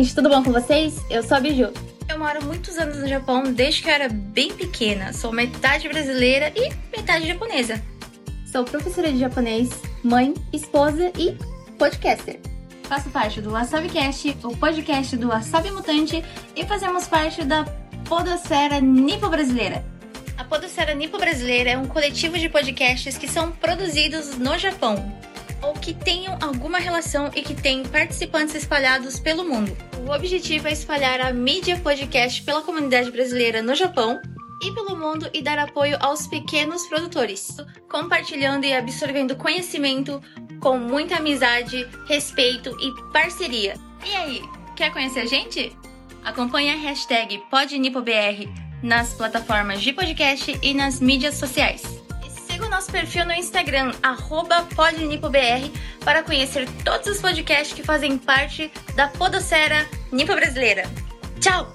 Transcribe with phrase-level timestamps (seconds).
[0.00, 0.98] Oi, gente, tudo bom com vocês?
[1.10, 1.74] Eu sou a Biju.
[2.08, 5.12] Eu moro muitos anos no Japão desde que eu era bem pequena.
[5.12, 7.82] Sou metade brasileira e metade japonesa.
[8.50, 9.68] Sou professora de japonês,
[10.02, 11.36] mãe, esposa e
[11.76, 12.40] podcaster.
[12.84, 16.24] Faço parte do WasabiCast, o podcast do Wasabi Mutante,
[16.56, 17.66] e fazemos parte da
[18.08, 19.84] Podosfera Nipo Brasileira.
[20.38, 24.96] A Podosfera Nipo Brasileira é um coletivo de podcasts que são produzidos no Japão
[25.60, 29.89] ou que tenham alguma relação e que têm participantes espalhados pelo mundo.
[30.06, 34.20] O objetivo é espalhar a mídia podcast pela comunidade brasileira no Japão
[34.62, 37.56] e pelo mundo e dar apoio aos pequenos produtores,
[37.88, 40.20] compartilhando e absorvendo conhecimento
[40.60, 43.74] com muita amizade, respeito e parceria.
[44.04, 44.42] E aí,
[44.76, 45.76] quer conhecer a gente?
[46.24, 48.48] Acompanhe a hashtag PodNipoBR
[48.82, 51.99] nas plataformas de podcast e nas mídias sociais.
[52.60, 53.92] Siga o nosso perfil no Instagram,
[54.76, 55.72] PodNipoBR,
[56.04, 60.82] para conhecer todos os podcasts que fazem parte da Podocera Nipo Brasileira.
[61.40, 61.72] Tchau!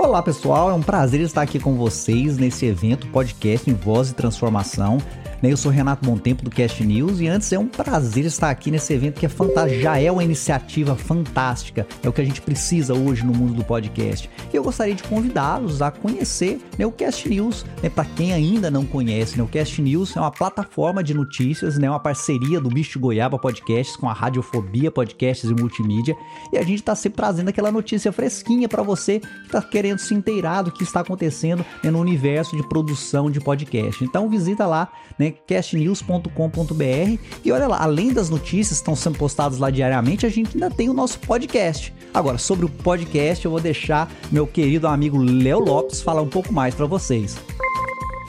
[0.00, 4.14] Olá pessoal, é um prazer estar aqui com vocês nesse evento podcast em Voz e
[4.14, 4.98] Transformação.
[5.42, 8.92] Eu sou Renato Montempo do Cast News e antes é um prazer estar aqui nesse
[8.92, 12.92] evento que é fantástico, já é uma iniciativa fantástica, é o que a gente precisa
[12.92, 14.28] hoje no mundo do podcast.
[14.52, 18.70] E eu gostaria de convidá-los a conhecer né, o Cast News, né, para quem ainda
[18.70, 22.68] não conhece, né, o Cast News é uma plataforma de notícias, né, uma parceria do
[22.68, 26.14] Bicho Goiaba Podcasts com a Radiofobia Podcasts e Multimídia,
[26.52, 30.12] e a gente está sempre trazendo aquela notícia fresquinha para você que está querendo se
[30.12, 34.04] inteirar do que está acontecendo né, no universo de produção de podcast.
[34.04, 37.18] Então visita lá, né, castnews.com.br.
[37.44, 40.70] E olha lá, além das notícias que estão sendo postadas lá diariamente, a gente ainda
[40.70, 41.92] tem o nosso podcast.
[42.12, 46.52] Agora, sobre o podcast, eu vou deixar meu querido amigo Léo Lopes falar um pouco
[46.52, 47.36] mais para vocês.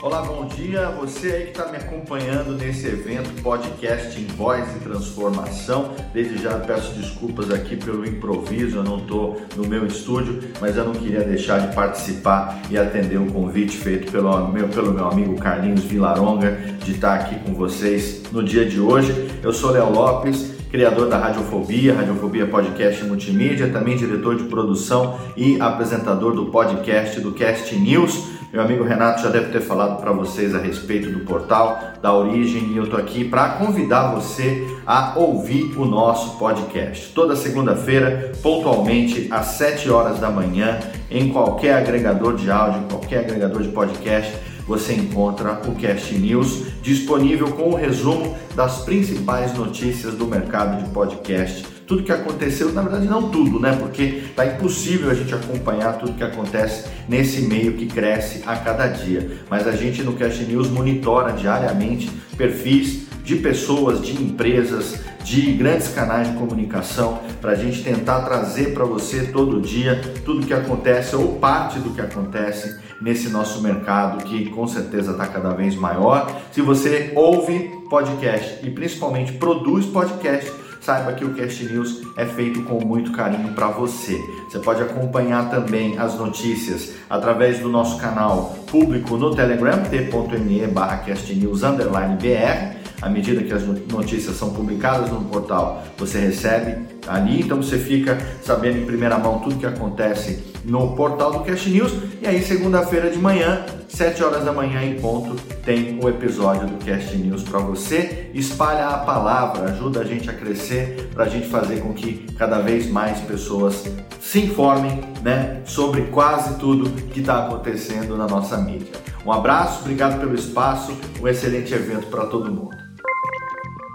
[0.01, 0.89] Olá, bom dia.
[0.99, 5.91] Você aí que está me acompanhando nesse evento podcast em voz e transformação.
[6.11, 10.85] Desde já peço desculpas aqui pelo improviso, eu não estou no meu estúdio, mas eu
[10.85, 15.37] não queria deixar de participar e atender o convite feito pelo meu, pelo meu amigo
[15.37, 19.29] Carlinhos Vilaronga de estar aqui com vocês no dia de hoje.
[19.43, 25.61] Eu sou Léo Lopes, criador da Radiofobia, Radiofobia Podcast Multimídia, também diretor de produção e
[25.61, 28.40] apresentador do podcast do Cast News.
[28.51, 32.73] Meu amigo Renato já deve ter falado para vocês a respeito do portal, da origem,
[32.73, 37.13] e eu tô aqui para convidar você a ouvir o nosso podcast.
[37.13, 43.61] Toda segunda-feira, pontualmente às 7 horas da manhã, em qualquer agregador de áudio, qualquer agregador
[43.61, 44.35] de podcast,
[44.67, 50.89] você encontra o Cast News disponível com o resumo das principais notícias do mercado de
[50.89, 53.75] podcast tudo que aconteceu, na verdade não tudo, né?
[53.79, 58.87] Porque tá impossível a gente acompanhar tudo que acontece nesse meio que cresce a cada
[58.87, 59.39] dia.
[59.49, 65.89] Mas a gente no Cash News monitora diariamente perfis de pessoas, de empresas, de grandes
[65.89, 71.15] canais de comunicação para a gente tentar trazer para você todo dia tudo que acontece
[71.15, 76.41] ou parte do que acontece nesse nosso mercado que com certeza está cada vez maior.
[76.51, 82.63] Se você ouve podcast e principalmente produz podcast, saiba que o Cast News é feito
[82.63, 84.19] com muito carinho para você.
[84.49, 90.97] Você pode acompanhar também as notícias através do nosso canal público no Telegram, t.me barra
[90.97, 97.77] castnews_br à medida que as notícias são publicadas no portal, você recebe ali, então você
[97.77, 101.93] fica sabendo em primeira mão tudo que acontece no portal do Cash News.
[102.21, 106.83] E aí, segunda-feira de manhã, 7 horas da manhã em ponto, tem o episódio do
[106.83, 108.29] Cast News para você.
[108.33, 112.59] Espalha a palavra, ajuda a gente a crescer, para a gente fazer com que cada
[112.59, 113.83] vez mais pessoas
[114.19, 118.93] se informem né, sobre quase tudo que está acontecendo na nossa mídia.
[119.25, 122.81] Um abraço, obrigado pelo espaço, um excelente evento para todo mundo.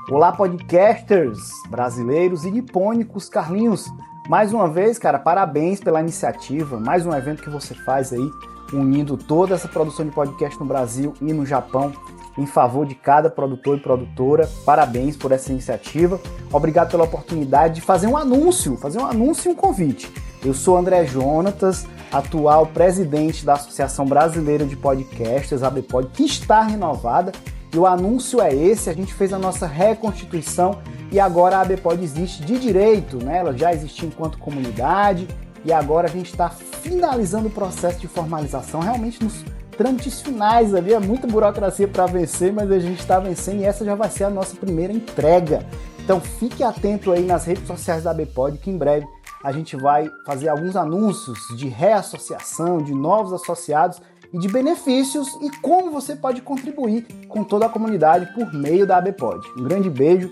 [0.08, 3.28] Olá, podcasters brasileiros e nipônicos.
[3.28, 3.86] Carlinhos,
[4.28, 6.80] mais uma vez, cara, parabéns pela iniciativa.
[6.80, 8.30] Mais um evento que você faz aí,
[8.72, 11.92] unindo toda essa produção de podcast no Brasil e no Japão
[12.36, 14.48] em favor de cada produtor e produtora.
[14.64, 16.20] Parabéns por essa iniciativa.
[16.52, 20.12] Obrigado pela oportunidade de fazer um anúncio, fazer um anúncio e um convite.
[20.44, 26.62] Eu sou André Jonatas, atual presidente da Associação Brasileira de Podcasters, a ABPOD, que está
[26.62, 27.32] renovada
[27.76, 30.78] e o anúncio é esse, a gente fez a nossa reconstituição
[31.12, 33.36] e agora a ABPOD existe de direito, né?
[33.36, 35.28] Ela já existia enquanto comunidade
[35.62, 39.44] e agora a gente está finalizando o processo de formalização, realmente nos
[39.76, 43.84] trâmites finais ali, é muita burocracia para vencer, mas a gente está vencendo e essa
[43.84, 45.66] já vai ser a nossa primeira entrega.
[45.98, 49.06] Então fique atento aí nas redes sociais da ABPOD que em breve
[49.44, 54.00] a gente vai fazer alguns anúncios de reassociação, de novos associados
[54.36, 58.98] e de benefícios e como você pode contribuir com toda a comunidade por meio da
[58.98, 59.40] ABPOD.
[59.58, 60.30] Um grande beijo,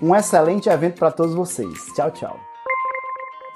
[0.00, 1.92] um excelente evento para todos vocês.
[1.94, 2.47] Tchau, tchau.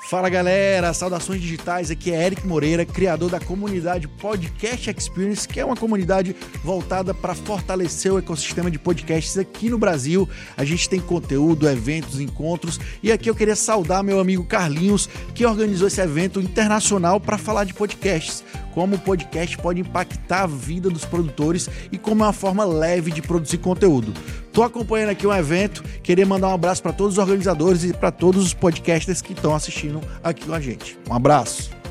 [0.09, 1.91] Fala galera, saudações digitais.
[1.91, 7.35] Aqui é Eric Moreira, criador da comunidade Podcast Experience, que é uma comunidade voltada para
[7.35, 10.29] fortalecer o ecossistema de podcasts aqui no Brasil.
[10.57, 15.47] A gente tem conteúdo, eventos, encontros e aqui eu queria saudar meu amigo Carlinhos, que
[15.47, 18.45] organizou esse evento internacional para falar de podcasts
[18.75, 23.11] como o podcast pode impactar a vida dos produtores e como é uma forma leve
[23.11, 24.13] de produzir conteúdo.
[24.53, 28.11] Tô acompanhando aqui um evento, queria mandar um abraço para todos os organizadores e para
[28.11, 30.99] todos os podcasters que estão assistindo aqui com a gente.
[31.09, 31.82] Um abraço.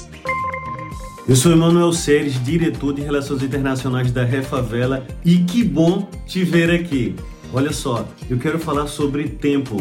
[1.28, 6.70] Eu sou Emanuel Seres, diretor de Relações Internacionais da Refavela e que bom te ver
[6.70, 7.16] aqui.
[7.52, 9.78] Olha só, eu quero falar sobre tempo.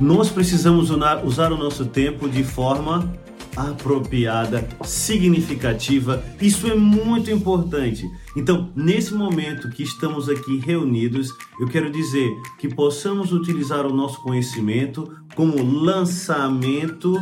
[0.00, 3.12] Nós precisamos usar o nosso tempo de forma
[3.56, 6.22] apropriada, significativa.
[6.40, 8.04] Isso é muito importante.
[8.36, 11.28] Então, nesse momento que estamos aqui reunidos,
[11.60, 17.18] eu quero dizer que possamos utilizar o nosso conhecimento como lançamento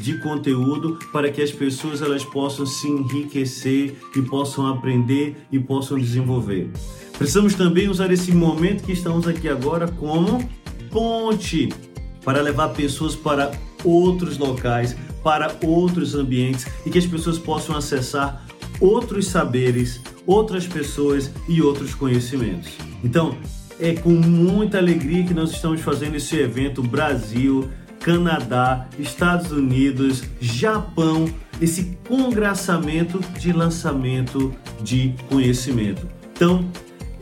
[0.00, 5.98] de conteúdo para que as pessoas elas possam se enriquecer e possam aprender e possam
[5.98, 6.70] desenvolver.
[7.16, 10.48] Precisamos também usar esse momento que estamos aqui agora como
[10.90, 11.68] ponte
[12.24, 13.52] para levar pessoas para
[13.84, 18.44] outros locais, para outros ambientes e que as pessoas possam acessar
[18.80, 22.72] outros saberes, outras pessoas e outros conhecimentos.
[23.04, 23.36] Então,
[23.80, 27.68] é com muita alegria que nós estamos fazendo esse evento Brasil,
[28.00, 31.28] Canadá, Estados Unidos, Japão,
[31.60, 34.52] esse congraçamento de lançamento
[34.82, 36.06] de conhecimento.
[36.34, 36.68] Então,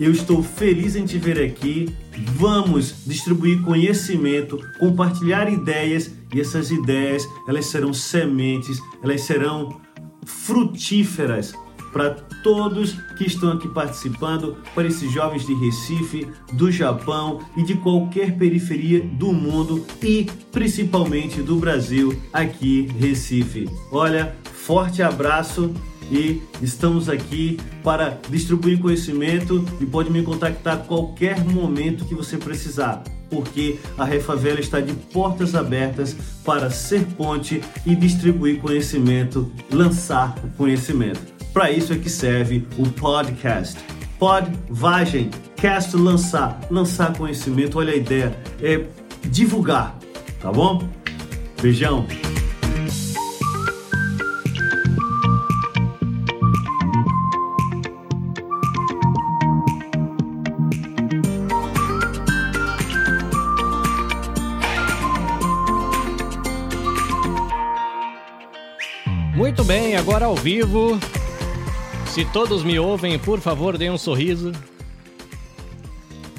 [0.01, 1.95] eu estou feliz em te ver aqui.
[2.37, 9.81] Vamos distribuir conhecimento, compartilhar ideias e essas ideias, elas serão sementes, elas serão
[10.25, 11.55] frutíferas
[11.93, 12.11] para
[12.43, 18.39] todos que estão aqui participando, para esses jovens de Recife, do Japão e de qualquer
[18.39, 23.69] periferia do mundo e principalmente do Brasil, aqui Recife.
[23.91, 25.75] Olha, forte abraço
[26.11, 32.37] e estamos aqui para distribuir conhecimento e pode me contactar a qualquer momento que você
[32.37, 40.35] precisar, porque a Refavela está de portas abertas para ser ponte e distribuir conhecimento, lançar
[40.57, 41.21] conhecimento.
[41.53, 43.79] Para isso é que serve o podcast.
[44.19, 47.79] Pod, vagem, cast, lançar, lançar conhecimento.
[47.79, 48.85] Olha a ideia, é
[49.25, 49.99] divulgar,
[50.41, 50.89] tá bom?
[51.61, 52.07] Beijão.
[69.71, 70.99] Bem, agora ao vivo.
[72.07, 74.51] Se todos me ouvem, por favor, deem um sorriso.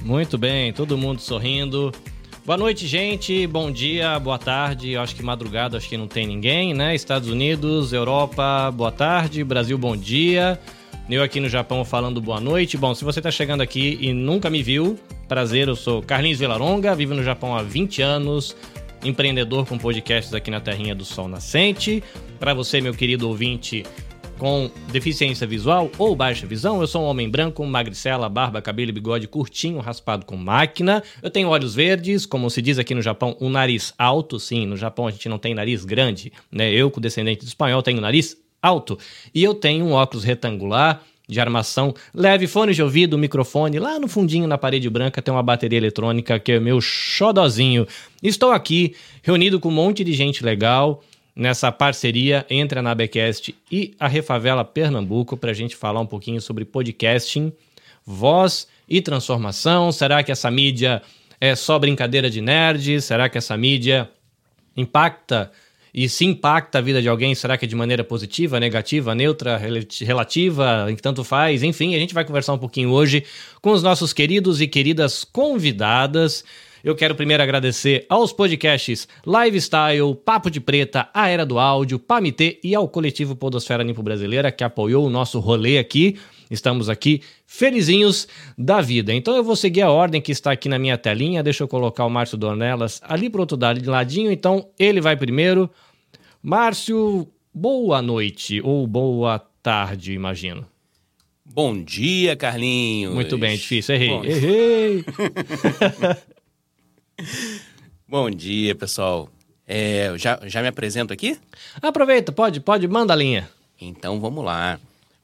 [0.04, 1.94] Muito bem, todo mundo sorrindo.
[2.46, 3.48] Boa noite, gente.
[3.48, 4.92] Bom dia, boa tarde.
[4.92, 6.94] Eu acho que madrugada, acho que não tem ninguém, né?
[6.94, 9.46] Estados Unidos, Europa, boa tarde.
[9.46, 10.60] Brasil, bom dia.
[11.10, 12.76] Eu aqui no Japão falando boa noite.
[12.76, 16.94] Bom, se você está chegando aqui e nunca me viu, prazer, eu sou Carlinhos Vilaronga,
[16.96, 18.58] vivo no Japão há 20 anos,
[19.04, 22.04] empreendedor com podcasts aqui na Terrinha do Sol Nascente.
[22.40, 23.84] Para você, meu querido ouvinte,
[24.38, 28.92] com deficiência visual ou baixa visão, eu sou um homem branco, magricela, barba, cabelo e
[28.92, 31.04] bigode curtinho, raspado com máquina.
[31.22, 34.40] Eu tenho olhos verdes, como se diz aqui no Japão, um nariz alto.
[34.40, 36.72] Sim, no Japão a gente não tem nariz grande, né?
[36.72, 38.98] Eu, com descendente de espanhol, tenho nariz alto.
[39.34, 43.80] E eu tenho um óculos retangular de armação leve, fone de ouvido, microfone.
[43.80, 47.88] Lá no fundinho, na parede branca, tem uma bateria eletrônica que é meu xodozinho.
[48.22, 51.02] Estou aqui, reunido com um monte de gente legal
[51.34, 56.42] nessa parceria entre a Nabecast e a Refavela Pernambuco para a gente falar um pouquinho
[56.42, 57.54] sobre podcasting,
[58.06, 59.90] voz e transformação.
[59.94, 61.02] Será que essa mídia
[61.40, 63.02] é só brincadeira de nerd?
[63.02, 64.10] Será que essa mídia
[64.76, 65.50] impacta
[65.94, 67.36] e se impacta a vida de alguém?
[67.36, 69.60] Será que é de maneira positiva, negativa, neutra,
[70.02, 71.64] relativa, tanto faz?
[71.64, 73.24] Enfim, a gente vai conversar um pouquinho hoje
[73.62, 76.44] com os nossos queridos e queridas convidadas.
[76.84, 82.60] Eu quero primeiro agradecer aos podcasts Lifestyle, Papo de Preta, A Era do Áudio, Pamitê
[82.64, 86.18] e ao coletivo Podosfera Nimpo Brasileira que apoiou o nosso rolê aqui.
[86.52, 88.28] Estamos aqui felizinhos
[88.58, 89.14] da vida.
[89.14, 91.42] Então eu vou seguir a ordem que está aqui na minha telinha.
[91.42, 94.32] Deixa eu colocar o Márcio Dornelas ali pro outro ladinho.
[94.32, 95.70] Então ele vai primeiro.
[96.44, 100.66] Márcio, boa noite ou boa tarde, imagino.
[101.46, 103.14] Bom dia, Carlinhos.
[103.14, 103.96] Muito bem, difícil.
[103.96, 104.10] Errei.
[104.10, 105.06] Bom, Errei.
[108.08, 109.30] Bom dia, pessoal.
[109.68, 111.38] É, já, já me apresento aqui?
[111.82, 113.50] Aproveita, pode, pode, manda a linha.
[113.80, 114.80] Então vamos lá.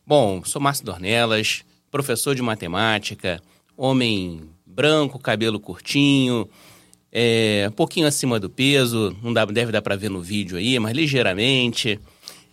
[0.07, 3.41] Bom, sou Márcio Dornelas, professor de matemática,
[3.75, 6.47] homem branco, cabelo curtinho,
[7.11, 10.79] é, um pouquinho acima do peso, não dá, deve dar para ver no vídeo aí,
[10.79, 11.99] mas ligeiramente.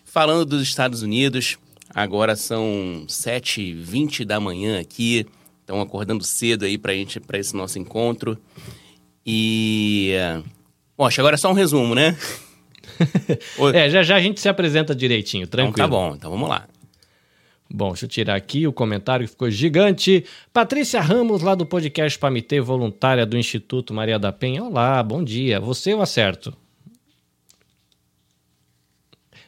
[0.04, 1.56] Falando dos Estados Unidos,
[1.94, 5.24] agora são 7h20 da manhã aqui,
[5.60, 8.36] estão acordando cedo aí para esse nosso encontro.
[9.24, 10.10] E.
[10.96, 12.18] Poxa, agora é só um resumo, né?
[13.72, 15.72] é, já já a gente se apresenta direitinho, tranquilo.
[15.72, 16.66] Então tá bom, então vamos lá.
[17.70, 20.24] Bom, deixa eu tirar aqui o comentário que ficou gigante.
[20.52, 24.62] Patrícia Ramos, lá do podcast Pamitê, voluntária do Instituto Maria da Penha.
[24.62, 25.58] Olá, bom dia.
[25.60, 26.54] Você eu acerto?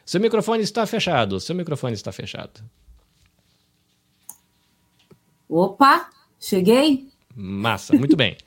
[0.05, 1.39] Seu microfone está fechado.
[1.39, 2.61] Seu microfone está fechado.
[5.47, 6.09] Opa,
[6.39, 7.07] cheguei?
[7.35, 8.35] Massa, muito bem.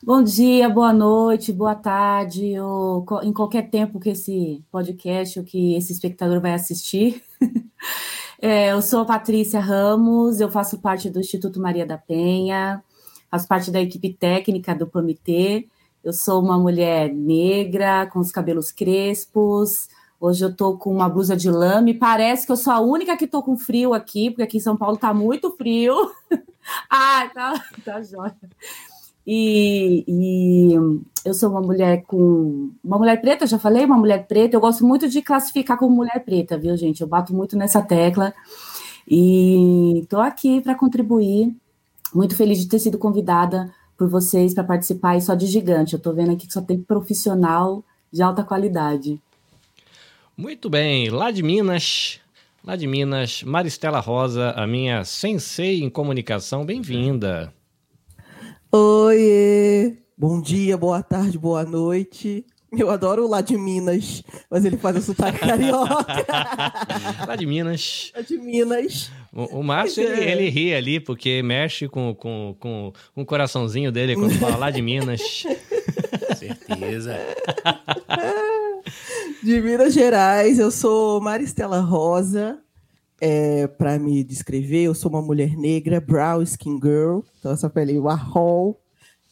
[0.00, 5.74] Bom dia, boa noite, boa tarde, ou em qualquer tempo que esse podcast ou que
[5.74, 7.22] esse espectador vai assistir.
[8.40, 12.82] É, eu sou Patrícia Ramos, eu faço parte do Instituto Maria da Penha,
[13.28, 15.66] faço parte da equipe técnica do PAMITê.
[16.04, 19.88] Eu sou uma mulher negra, com os cabelos crespos.
[20.20, 21.80] Hoje eu tô com uma blusa de lã.
[21.80, 24.60] Me parece que eu sou a única que tô com frio aqui, porque aqui em
[24.60, 25.94] São Paulo tá muito frio.
[26.88, 28.36] ah, tá, tá jóia.
[29.30, 30.72] E, e,
[31.22, 32.70] eu sou uma mulher com.
[32.82, 34.56] Uma mulher preta, já falei, uma mulher preta.
[34.56, 37.02] Eu gosto muito de classificar como mulher preta, viu, gente?
[37.02, 38.32] Eu bato muito nessa tecla.
[39.06, 41.54] E estou aqui para contribuir.
[42.14, 45.92] Muito feliz de ter sido convidada por vocês para participar e só de gigante.
[45.92, 49.20] Eu estou vendo aqui que só tem profissional de alta qualidade.
[50.34, 52.18] Muito bem, lá de Minas,
[52.64, 57.52] lá de Minas, Maristela Rosa, a minha sensei em comunicação, bem-vinda.
[58.70, 62.44] Oi, bom dia, boa tarde, boa noite.
[62.70, 66.04] Eu adoro o lá de Minas, mas ele faz o sotaque carioca.
[67.26, 68.12] lá de Minas.
[68.14, 69.10] Lá de Minas.
[69.32, 73.90] O, o Márcio, ele, ele, ri ali, porque mexe com, com, com, com o coraçãozinho
[73.90, 75.46] dele quando fala lá de Minas.
[76.36, 77.18] Certeza.
[79.42, 82.58] De Minas Gerais, eu sou Maristela Rosa,
[83.20, 87.98] é, para me descrever, eu sou uma mulher negra, brown skin girl, então essa pele
[87.98, 88.74] marrom.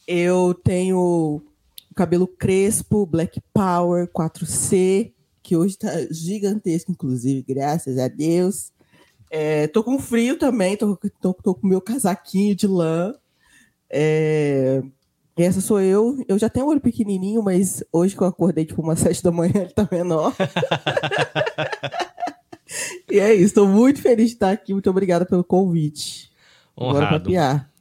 [0.07, 1.41] Eu tenho
[1.95, 8.71] cabelo crespo, black power, 4C, que hoje está gigantesco, inclusive, graças a Deus.
[9.29, 13.13] É, tô com frio também, tô, tô, tô com meu casaquinho de lã.
[13.89, 14.81] É,
[15.37, 16.23] essa sou eu.
[16.27, 19.31] Eu já tenho um olho pequenininho, mas hoje que eu acordei, tipo, umas sete da
[19.31, 20.33] manhã, ele tá menor.
[23.09, 24.73] E é isso, estou muito feliz de estar aqui.
[24.73, 26.29] Muito obrigada pelo convite.
[26.77, 27.29] Honrado.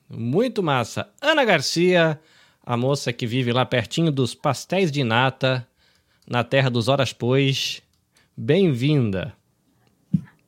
[0.08, 1.08] Muito massa.
[1.20, 2.20] Ana Garcia,
[2.64, 5.66] a moça que vive lá pertinho dos pastéis de nata,
[6.26, 7.82] na terra dos horas pois.
[8.36, 9.34] Bem-vinda.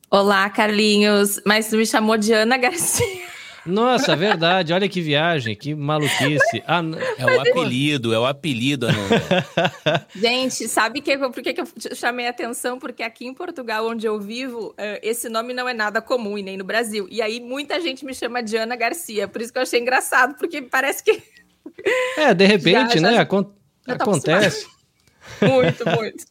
[0.09, 1.41] Olá, Carlinhos.
[1.45, 3.28] Mas tu me chamou de Ana Garcia.
[3.69, 4.73] Nossa, verdade.
[4.73, 6.63] Olha que viagem, que maluquice.
[6.67, 6.81] Ah,
[7.17, 10.07] é o apelido, é o apelido, Ananda.
[10.15, 12.79] Gente, sabe que, por que, que eu chamei a atenção?
[12.79, 16.43] Porque aqui em Portugal, onde eu vivo, eh, esse nome não é nada comum e
[16.43, 17.07] nem no Brasil.
[17.09, 19.27] E aí muita gente me chama de Ana Garcia.
[19.27, 21.21] Por isso que eu achei engraçado, porque parece que.
[22.17, 23.13] É, de repente, já, né?
[23.15, 23.51] Já, Acon
[23.87, 24.67] acontece.
[25.41, 26.25] Muito, muito.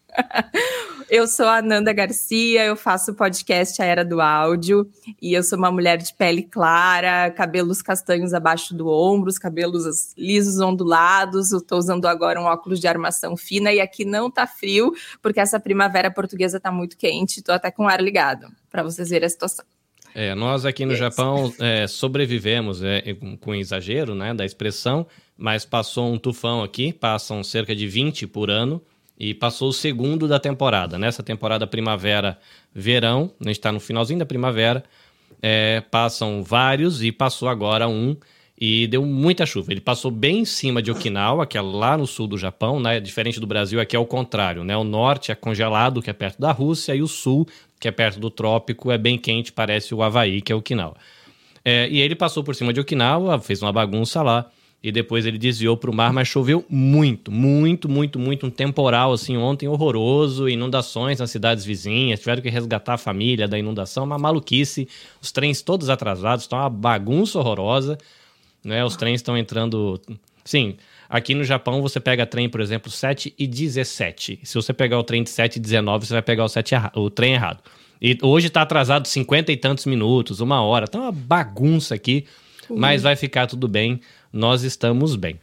[1.11, 4.87] Eu sou a Nanda Garcia, eu faço o podcast A Era do Áudio
[5.23, 10.13] e eu sou uma mulher de pele clara, cabelos castanhos abaixo do ombro, os cabelos
[10.19, 11.51] lisos ondulados.
[11.51, 15.41] Eu tô usando agora um óculos de armação fina e aqui não tá frio, porque
[15.41, 19.27] essa primavera portuguesa tá muito quente, tô até com o ar ligado, para vocês verem
[19.27, 19.65] a situação.
[20.15, 23.03] É, nós aqui no Japão é, sobrevivemos é,
[23.41, 25.07] com exagero né, da expressão,
[25.39, 28.83] mas passou um tufão aqui, passam cerca de 20 por ano,
[29.19, 30.97] e passou o segundo da temporada.
[30.97, 34.85] Nessa temporada primavera-verão, a gente está no finalzinho da primavera,
[35.43, 38.17] é, passam vários e passou agora um
[38.61, 39.73] e deu muita chuva.
[39.73, 42.99] Ele passou bem em cima de Okinawa, que é lá no sul do Japão, né?
[43.01, 44.77] Diferente do Brasil, aqui é o contrário, né?
[44.77, 47.47] O norte é congelado, que é perto da Rússia, e o sul,
[47.79, 50.97] que é perto do trópico, é bem quente, parece o Havaí, que é Okinawa.
[51.65, 54.51] É, e ele passou por cima de Okinawa, fez uma bagunça lá,
[54.83, 59.13] e depois ele desviou para o mar, mas choveu muito, muito, muito, muito, um temporal
[59.13, 64.19] assim ontem horroroso, inundações nas cidades vizinhas, tiveram que resgatar a família da inundação, uma
[64.19, 64.89] maluquice,
[65.21, 67.99] os trens todos atrasados, está uma bagunça horrorosa,
[68.63, 68.85] né?
[68.85, 70.01] Os trens estão entrando,
[70.45, 70.77] sim,
[71.09, 74.41] aqui no Japão você pega trem, por exemplo, 7 e 17.
[74.45, 76.93] Se você pegar o trem de 7 e 19, você vai pegar o, 7 erra...
[76.95, 77.63] o trem errado.
[78.01, 82.27] E hoje está atrasado 50 e tantos minutos, uma hora, tá uma bagunça aqui,
[82.71, 82.79] uhum.
[82.79, 84.01] mas vai ficar tudo bem
[84.33, 85.39] nós estamos bem.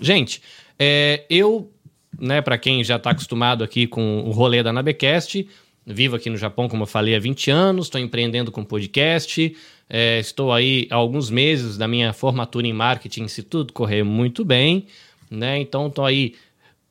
[0.00, 0.42] Gente,
[0.78, 1.70] é, eu,
[2.18, 5.46] né, para quem já está acostumado aqui com o rolê da Nabecast,
[5.86, 9.56] vivo aqui no Japão, como eu falei, há 20 anos, estou empreendendo com podcast,
[9.88, 14.44] é, estou aí há alguns meses da minha formatura em marketing, se tudo correr muito
[14.44, 14.86] bem,
[15.30, 15.58] né?
[15.58, 16.34] Então estou aí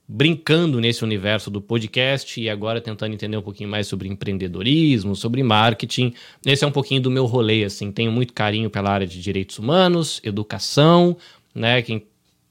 [0.07, 5.41] brincando nesse universo do podcast e agora tentando entender um pouquinho mais sobre empreendedorismo, sobre
[5.41, 6.13] marketing.
[6.45, 7.91] Esse é um pouquinho do meu rolê, assim.
[7.91, 11.15] Tenho muito carinho pela área de direitos humanos, educação,
[11.55, 11.81] né?
[11.81, 12.05] Quem,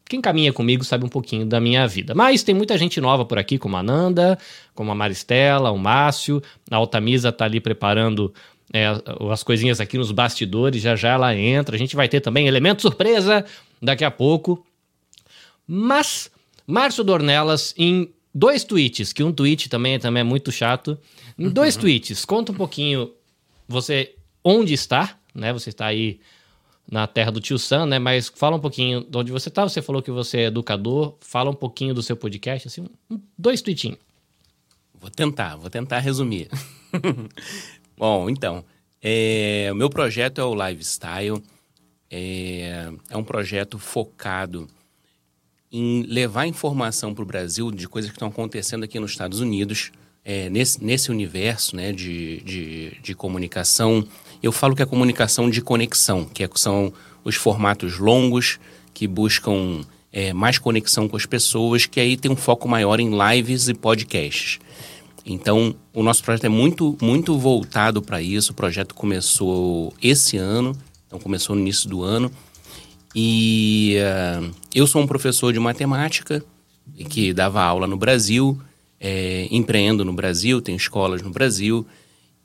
[0.09, 2.15] quem caminha comigo sabe um pouquinho da minha vida.
[2.15, 4.39] Mas tem muita gente nova por aqui, como a Nanda,
[4.75, 6.43] como a Maristela, o Márcio.
[6.71, 8.33] A Altamisa tá ali preparando
[8.73, 8.87] é,
[9.31, 11.77] as coisinhas aqui nos bastidores, já já ela entra.
[11.77, 13.45] A gente vai ter também elemento surpresa
[13.83, 14.65] daqui a pouco.
[15.67, 16.31] Mas
[16.71, 20.99] Márcio Dornelas, em dois tweets, que um tweet também, também é muito chato.
[21.39, 21.81] Em dois uhum.
[21.83, 23.13] tweets, conta um pouquinho
[23.67, 25.53] você onde está, né?
[25.53, 26.21] Você está aí
[26.91, 27.99] na terra do tio Sam, né?
[27.99, 29.63] Mas fala um pouquinho de onde você está.
[29.63, 31.17] Você falou que você é educador.
[31.21, 33.99] Fala um pouquinho do seu podcast, assim, um, dois tweetinhos.
[35.01, 36.49] Vou tentar, vou tentar resumir.
[37.97, 38.65] Bom, então,
[39.01, 41.43] é, o meu projeto é o Lifestyle.
[42.11, 44.69] É, é um projeto focado
[45.73, 49.93] em levar informação para o Brasil de coisas que estão acontecendo aqui nos Estados Unidos,
[50.25, 54.07] é, nesse, nesse universo né, de, de, de, comunicação.
[54.43, 56.93] Eu falo que é comunicação de conexão, que é, são
[57.25, 58.59] os formatos longos
[58.93, 59.81] que buscam
[60.13, 63.75] é, mais conexão com as pessoas, que aí tem um foco maior em lives e
[63.75, 64.59] podcasts.
[65.25, 68.53] Então, o nosso projeto é muito, muito voltado para isso.
[68.53, 72.31] O projeto começou esse ano, então começou no início do ano.
[73.15, 76.43] E uh, eu sou um professor de matemática
[77.09, 78.61] que dava aula no Brasil,
[78.99, 81.87] é, empreendo no Brasil, tenho escolas no Brasil.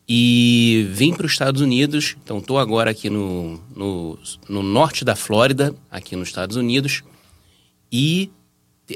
[0.07, 5.15] E vim para os Estados Unidos, então estou agora aqui no, no, no, norte da
[5.15, 7.01] Flórida, aqui nos Estados Unidos.
[7.91, 8.29] E.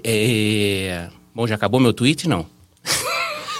[0.03, 1.09] É...
[1.33, 2.27] Bom, já acabou meu tweet?
[2.27, 2.45] Não.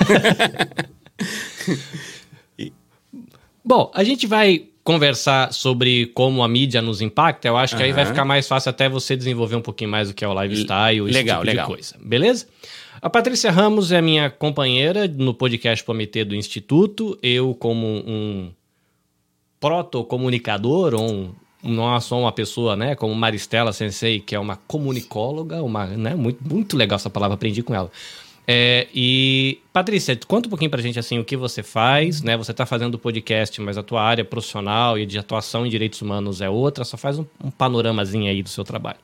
[3.65, 7.89] Bom, a gente vai conversar sobre como a mídia nos impacta, eu acho que uhum.
[7.89, 10.41] aí vai ficar mais fácil até você desenvolver um pouquinho mais o que é o
[10.41, 11.67] lifestyle, esse legal, tipo legal.
[11.67, 11.95] de coisa.
[12.01, 12.47] Beleza?
[12.99, 17.19] A Patrícia Ramos é minha companheira no podcast Prometer do Instituto.
[17.21, 18.51] Eu, como um
[19.59, 25.61] proto-comunicador, ou um, não sou uma pessoa, né, como Maristela Sensei, que é uma comunicóloga,
[25.61, 27.91] uma, né, muito, muito legal essa palavra, aprendi com ela.
[28.51, 32.35] É, e, Patrícia, conta um pouquinho pra gente assim o que você faz, né?
[32.35, 36.41] Você tá fazendo podcast, mas a tua área profissional e de atuação em direitos humanos
[36.41, 36.83] é outra.
[36.83, 38.97] Só faz um, um panoramazinho aí do seu trabalho.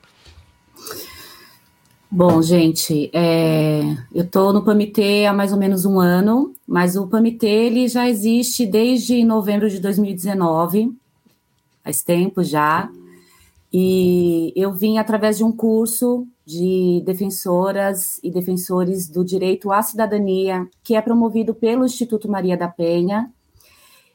[2.10, 3.82] Bom, gente, é,
[4.12, 8.08] eu estou no PAMITê há mais ou menos um ano, mas o PAMITê ele já
[8.08, 10.92] existe desde novembro de 2019,
[11.84, 12.90] faz tempo já,
[13.72, 20.68] e eu vim através de um curso de defensoras e defensores do direito à cidadania,
[20.84, 23.32] que é promovido pelo Instituto Maria da Penha.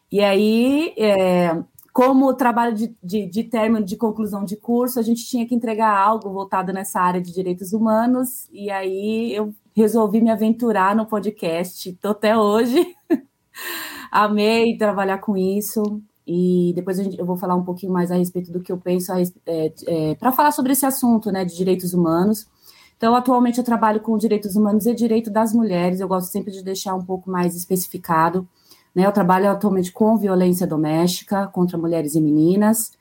[0.10, 5.26] E aí, é, como trabalho de, de, de término de conclusão de curso, a gente
[5.26, 10.30] tinha que entregar algo voltado nessa área de direitos humanos, e aí eu resolvi me
[10.30, 11.89] aventurar no podcast.
[11.89, 12.96] Estou até hoje.
[14.10, 16.02] Amei trabalhar com isso.
[16.34, 19.74] E depois eu vou falar um pouquinho mais a respeito do que eu penso é,
[19.86, 22.48] é, para falar sobre esse assunto né, de direitos humanos.
[22.96, 26.63] Então, atualmente eu trabalho com direitos humanos e direito das mulheres, eu gosto sempre de
[26.63, 28.48] deixar um pouco mais especificado.
[28.96, 29.06] Né?
[29.06, 32.94] Eu trabalho atualmente com violência doméstica contra mulheres e meninas.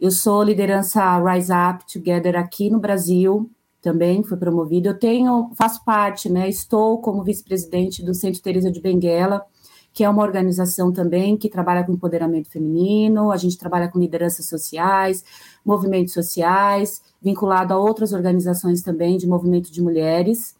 [0.00, 3.48] Eu sou liderança Rise Up Together aqui no Brasil,
[3.80, 4.88] também fui promovido.
[4.88, 6.48] Eu tenho, faço parte, né?
[6.48, 9.44] Estou como vice-presidente do Centro Teresa de Benguela,
[9.92, 14.46] que é uma organização também que trabalha com empoderamento feminino, a gente trabalha com lideranças
[14.46, 15.24] sociais,
[15.64, 20.56] movimentos sociais, vinculado a outras organizações também de movimento de mulheres.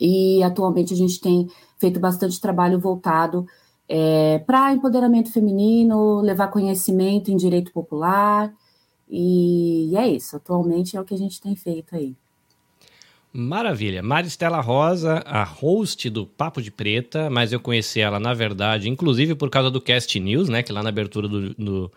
[0.00, 3.46] E atualmente a gente tem feito bastante trabalho voltado
[3.88, 8.52] é, para empoderamento feminino, levar conhecimento em direito popular.
[9.08, 12.16] E, e é isso, atualmente é o que a gente tem feito aí.
[13.32, 14.02] Maravilha.
[14.02, 19.34] Maristela Rosa, a host do Papo de Preta, mas eu conheci ela, na verdade, inclusive
[19.34, 20.62] por causa do Cast News, né?
[20.62, 21.92] Que lá na abertura do, do,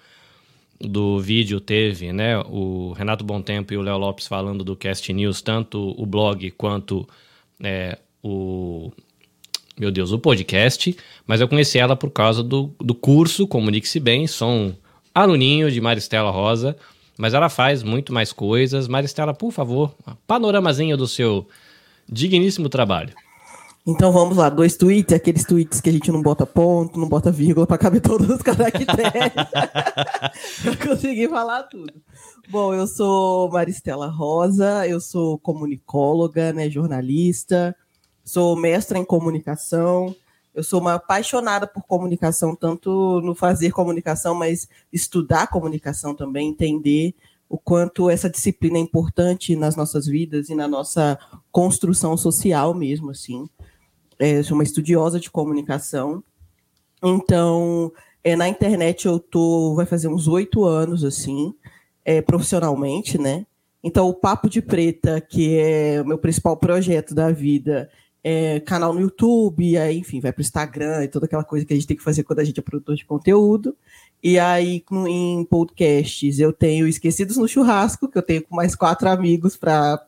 [0.80, 5.42] do vídeo teve, né, o Renato Tempo e o Léo Lopes falando do Cast News,
[5.42, 7.08] tanto o blog quanto
[7.64, 8.92] é, o
[9.78, 14.28] meu Deus, o podcast, mas eu conheci ela por causa do, do curso Comunique-se Bem,
[14.28, 14.76] sou um
[15.14, 16.76] aluninho de Maristela Rosa,
[17.22, 18.88] mas ela faz muito mais coisas.
[18.88, 19.94] Maristela, por favor,
[20.26, 21.48] panoramazinho do seu
[22.12, 23.14] digníssimo trabalho.
[23.86, 27.32] Então vamos lá, dois tweets, aqueles tweets que a gente não bota ponto, não bota
[27.32, 29.34] vírgula para caber todos os caracteres.
[30.66, 31.94] eu consegui falar tudo.
[32.50, 37.76] Bom, eu sou Maristela Rosa, eu sou comunicóloga, né, jornalista,
[38.26, 40.16] sou mestra em comunicação,
[40.54, 47.16] eu sou uma apaixonada por comunicação, tanto no fazer comunicação, mas estudar comunicação também, entender
[47.48, 51.20] o quanto essa disciplina é importante nas nossas vidas e na nossa
[51.52, 53.50] construção social mesmo, assim.
[54.18, 56.24] É, sou uma estudiosa de comunicação.
[57.04, 57.92] Então,
[58.24, 61.54] é, na internet eu tô, vai fazer uns oito anos, assim,
[62.06, 63.46] é, profissionalmente, né?
[63.84, 67.90] Então, o Papo de Preta, que é o meu principal projeto da vida,
[68.24, 71.74] é, canal no YouTube, aí, enfim, vai para o Instagram e toda aquela coisa que
[71.74, 73.76] a gente tem que fazer quando a gente é produtor de conteúdo.
[74.24, 79.10] E aí, em podcasts, eu tenho Esquecidos no Churrasco, que eu tenho com mais quatro
[79.10, 80.00] amigos para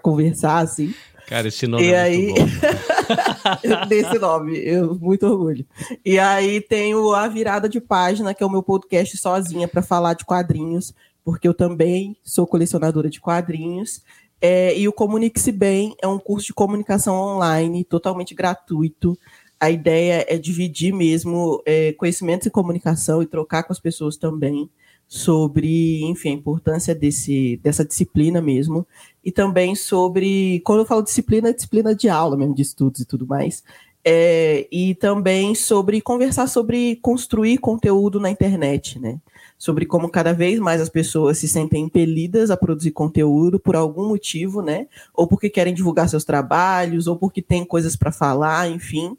[0.00, 0.94] conversar, assim.
[1.26, 2.26] Cara, esse nome e é aí...
[2.26, 3.86] muito bom.
[3.88, 5.66] desse nome, eu muito orgulho.
[6.04, 10.14] E aí tenho a virada de página, que é o meu podcast sozinha para falar
[10.14, 14.02] de quadrinhos, porque eu também sou colecionadora de quadrinhos.
[14.40, 19.16] É, e o Comunique-se Bem é um curso de comunicação online, totalmente gratuito.
[19.58, 24.68] A ideia é dividir mesmo é, conhecimentos em comunicação e trocar com as pessoas também
[25.08, 28.86] sobre, enfim, a importância desse, dessa disciplina mesmo.
[29.24, 33.06] E também sobre, quando eu falo disciplina, é disciplina de aula mesmo, de estudos e
[33.06, 33.62] tudo mais.
[34.04, 39.20] É, e também sobre conversar sobre construir conteúdo na internet, né?
[39.58, 44.08] Sobre como cada vez mais as pessoas se sentem impelidas a produzir conteúdo por algum
[44.08, 44.86] motivo, né?
[45.14, 49.16] Ou porque querem divulgar seus trabalhos, ou porque têm coisas para falar, enfim.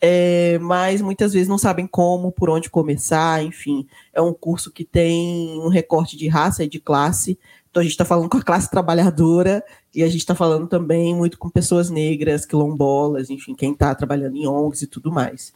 [0.00, 3.86] É, mas muitas vezes não sabem como, por onde começar, enfim.
[4.12, 7.38] É um curso que tem um recorte de raça e de classe.
[7.70, 9.62] Então a gente está falando com a classe trabalhadora
[9.94, 14.36] e a gente está falando também muito com pessoas negras, quilombolas, enfim, quem está trabalhando
[14.36, 15.52] em ONGs e tudo mais.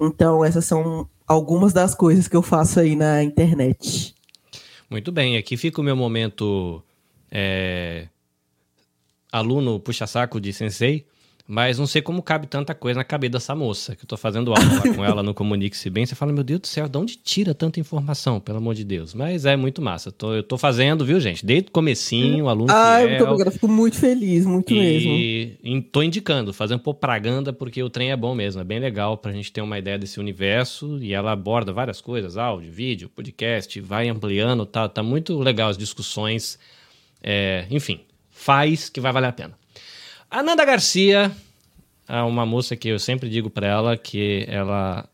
[0.00, 4.14] Então, essas são algumas das coisas que eu faço aí na internet.
[4.88, 6.82] Muito bem, aqui fica o meu momento
[7.30, 8.08] é,
[9.32, 11.06] aluno puxa-saco de sensei,
[11.52, 14.54] mas não sei como cabe tanta coisa na cabeça dessa moça, que eu tô fazendo
[14.54, 16.06] aula lá com ela no Comunique-se Bem.
[16.06, 19.12] Você fala, meu Deus do céu, de onde tira tanta informação, pelo amor de Deus?
[19.12, 20.10] Mas é muito massa.
[20.10, 21.44] Tô, eu tô fazendo, viu, gente?
[21.44, 23.10] Desde o comecinho, aluno Ai, fiel.
[23.10, 23.52] muito obrigado.
[23.52, 25.12] Fico muito feliz, muito e, mesmo.
[25.12, 28.62] E tô indicando, fazendo propaganda, porque o trem é bom mesmo.
[28.62, 30.98] É bem legal pra gente ter uma ideia desse universo.
[31.02, 35.76] E ela aborda várias coisas, áudio, vídeo, podcast, vai ampliando, tá, tá muito legal as
[35.76, 36.58] discussões.
[37.22, 39.61] É, enfim, faz que vai valer a pena.
[40.32, 41.30] Ananda Garcia
[42.08, 45.04] é uma moça que eu sempre digo para ela que ela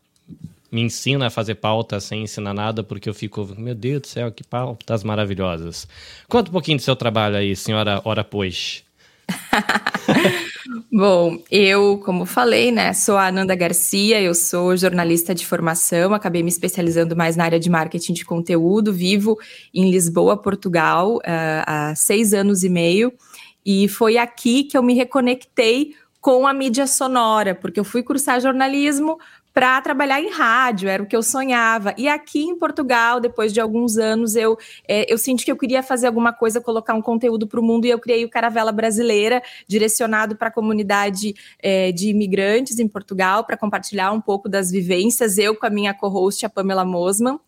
[0.71, 4.31] me ensina a fazer pauta sem ensinar nada, porque eu fico, meu Deus do céu,
[4.31, 5.85] que pautas maravilhosas.
[6.29, 8.81] Conta um pouquinho do seu trabalho aí, senhora Ora Pois.
[10.89, 16.43] Bom, eu, como falei, né, sou a Ananda Garcia, eu sou jornalista de formação, acabei
[16.43, 19.37] me especializando mais na área de marketing de conteúdo, vivo
[19.73, 21.21] em Lisboa, Portugal, uh,
[21.65, 23.11] há seis anos e meio,
[23.65, 28.41] e foi aqui que eu me reconectei com a mídia sonora, porque eu fui cursar
[28.41, 29.17] jornalismo
[29.53, 31.93] para trabalhar em rádio, era o que eu sonhava.
[31.97, 35.81] E aqui em Portugal, depois de alguns anos, eu, é, eu senti que eu queria
[35.81, 39.41] fazer alguma coisa, colocar um conteúdo para o mundo, e eu criei o Caravela Brasileira,
[39.67, 45.37] direcionado para a comunidade é, de imigrantes em Portugal, para compartilhar um pouco das vivências,
[45.37, 47.39] eu com a minha co-host, a Pamela Mosman.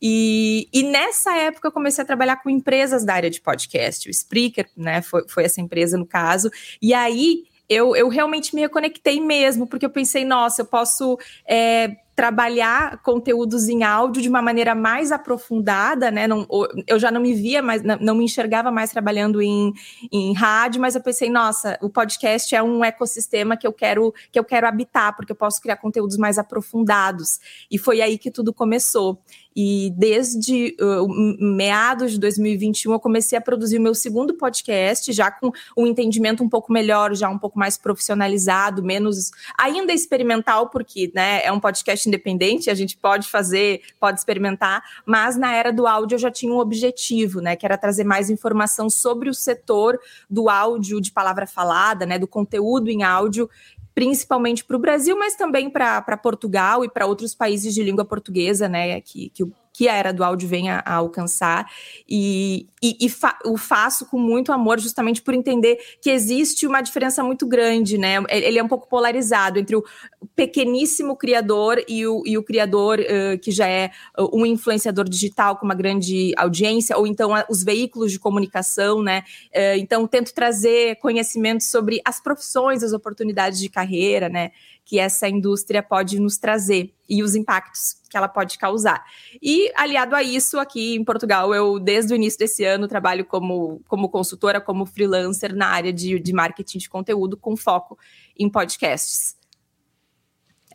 [0.00, 4.10] E, e, nessa época eu comecei a trabalhar com empresas da área de podcast, o
[4.10, 6.50] Spreaker, né, foi, foi essa empresa no caso,
[6.82, 11.96] e aí eu, eu realmente me reconectei mesmo, porque eu pensei, nossa, eu posso é,
[12.16, 16.26] trabalhar conteúdos em áudio de uma maneira mais aprofundada, né?
[16.26, 16.46] Não,
[16.86, 19.70] eu já não me via mais, não me enxergava mais trabalhando em,
[20.10, 24.38] em rádio, mas eu pensei, nossa, o podcast é um ecossistema que eu quero que
[24.38, 27.38] eu quero habitar, porque eu posso criar conteúdos mais aprofundados.
[27.70, 29.20] E foi aí que tudo começou.
[29.58, 31.08] E desde uh,
[31.40, 36.44] meados de 2021 eu comecei a produzir o meu segundo podcast, já com um entendimento
[36.44, 41.58] um pouco melhor, já um pouco mais profissionalizado, menos ainda experimental, porque né, é um
[41.58, 46.30] podcast independente, a gente pode fazer, pode experimentar, mas na era do áudio eu já
[46.30, 47.56] tinha um objetivo, né?
[47.56, 52.18] Que era trazer mais informação sobre o setor do áudio de palavra falada, né?
[52.18, 53.48] Do conteúdo em áudio
[53.96, 58.68] principalmente para o Brasil, mas também para Portugal e para outros países de língua portuguesa,
[58.68, 59.42] né, que, que,
[59.76, 61.70] que a era do áudio vem a, a alcançar
[62.08, 66.80] e, e, e fa o faço com muito amor justamente por entender que existe uma
[66.80, 68.16] diferença muito grande, né?
[68.30, 69.84] Ele é um pouco polarizado entre o
[70.34, 73.90] pequeníssimo criador e o, e o criador uh, que já é
[74.32, 79.24] um influenciador digital com uma grande audiência, ou então os veículos de comunicação, né?
[79.54, 84.52] Uh, então, tento trazer conhecimento sobre as profissões, as oportunidades de carreira, né?
[84.86, 89.04] Que essa indústria pode nos trazer e os impactos que ela pode causar.
[89.42, 93.82] E aliado a isso, aqui em Portugal, eu desde o início desse ano trabalho como,
[93.88, 97.98] como consultora, como freelancer na área de, de marketing de conteúdo com foco
[98.38, 99.36] em podcasts.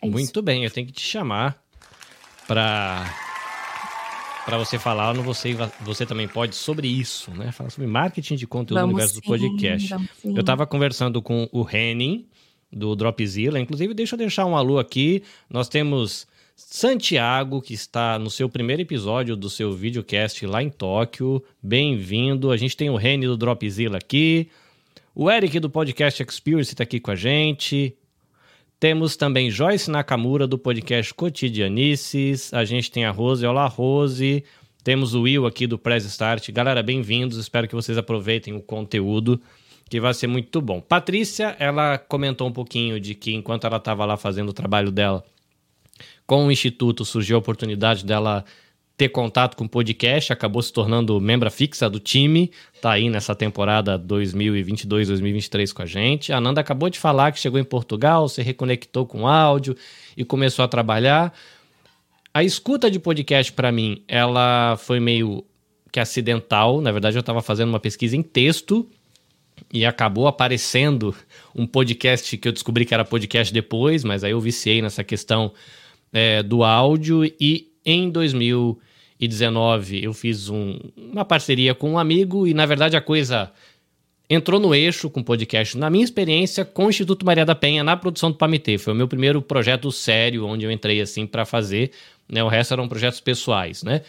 [0.01, 0.41] É Muito isso.
[0.41, 1.63] bem, eu tenho que te chamar
[2.45, 3.05] para
[4.43, 7.51] para você falar no você você também pode sobre isso, né?
[7.51, 9.95] Falar sobre marketing de conteúdo vamos no universo sim, do podcast.
[10.25, 12.27] Eu estava conversando com o Henning
[12.71, 13.59] do Dropzilla.
[13.59, 15.23] Inclusive, deixa eu deixar um alô aqui.
[15.49, 21.43] Nós temos Santiago, que está no seu primeiro episódio do seu videocast lá em Tóquio.
[21.61, 22.51] Bem-vindo.
[22.51, 24.49] A gente tem o Reni do Dropzilla aqui.
[25.13, 27.95] O Eric do podcast Experience está aqui com a gente.
[28.79, 32.53] Temos também Joyce Nakamura do podcast Cotidianices.
[32.53, 33.45] A gente tem a Rose.
[33.45, 34.43] Olá, Rose.
[34.83, 36.49] Temos o Will aqui do Press Start.
[36.51, 37.37] Galera, bem-vindos.
[37.37, 39.39] Espero que vocês aproveitem o conteúdo
[39.91, 40.79] que vai ser muito bom.
[40.79, 45.21] Patrícia, ela comentou um pouquinho de que enquanto ela estava lá fazendo o trabalho dela
[46.25, 48.45] com o Instituto, surgiu a oportunidade dela
[48.95, 52.51] ter contato com o podcast, acabou se tornando membra fixa do time,
[52.81, 56.31] tá aí nessa temporada 2022-2023 com a gente.
[56.31, 59.75] A Nanda acabou de falar que chegou em Portugal, se reconectou com áudio
[60.15, 61.33] e começou a trabalhar.
[62.33, 65.43] A escuta de podcast para mim, ela foi meio
[65.91, 68.87] que acidental, na verdade eu estava fazendo uma pesquisa em texto
[69.71, 71.15] e acabou aparecendo
[71.55, 75.51] um podcast que eu descobri que era podcast depois, mas aí eu viciei nessa questão
[76.13, 82.53] é, do áudio e em 2019 eu fiz um, uma parceria com um amigo e
[82.53, 83.51] na verdade a coisa
[84.29, 85.77] entrou no eixo com podcast.
[85.77, 88.95] Na minha experiência com o Instituto Maria da Penha na produção do Pamitê, foi o
[88.95, 91.91] meu primeiro projeto sério onde eu entrei assim para fazer,
[92.29, 92.41] né?
[92.41, 94.01] O resto eram projetos pessoais, né?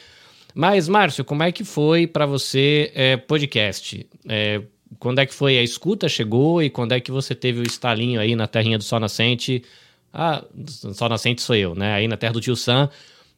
[0.54, 4.06] Mas Márcio, como é que foi para você é, podcast?
[4.28, 4.62] É,
[4.98, 8.20] quando é que foi a escuta chegou e quando é que você teve o estalinho
[8.20, 9.62] aí na terrinha do Sol Nascente?
[10.12, 10.44] Ah,
[10.94, 11.94] Sol Nascente sou eu, né?
[11.94, 12.90] Aí na terra do tio Sam,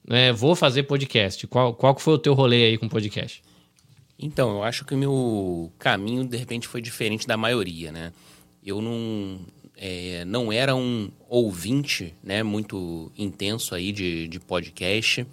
[0.06, 0.32] né?
[0.32, 1.46] vou fazer podcast.
[1.46, 3.42] Qual, qual foi o teu rolê aí com podcast?
[4.18, 8.12] Então, eu acho que o meu caminho, de repente, foi diferente da maioria, né?
[8.64, 9.40] Eu não,
[9.76, 15.26] é, não era um ouvinte, né, muito intenso aí de, de podcast.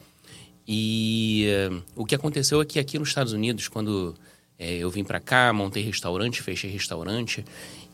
[0.67, 4.15] E uh, o que aconteceu é que aqui nos Estados Unidos, quando
[4.61, 7.43] é, eu vim para cá, montei restaurante, fechei restaurante.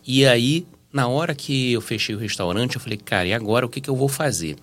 [0.05, 3.69] E aí, na hora que eu fechei o restaurante, eu falei, cara, e agora o
[3.69, 4.57] que, que eu vou fazer?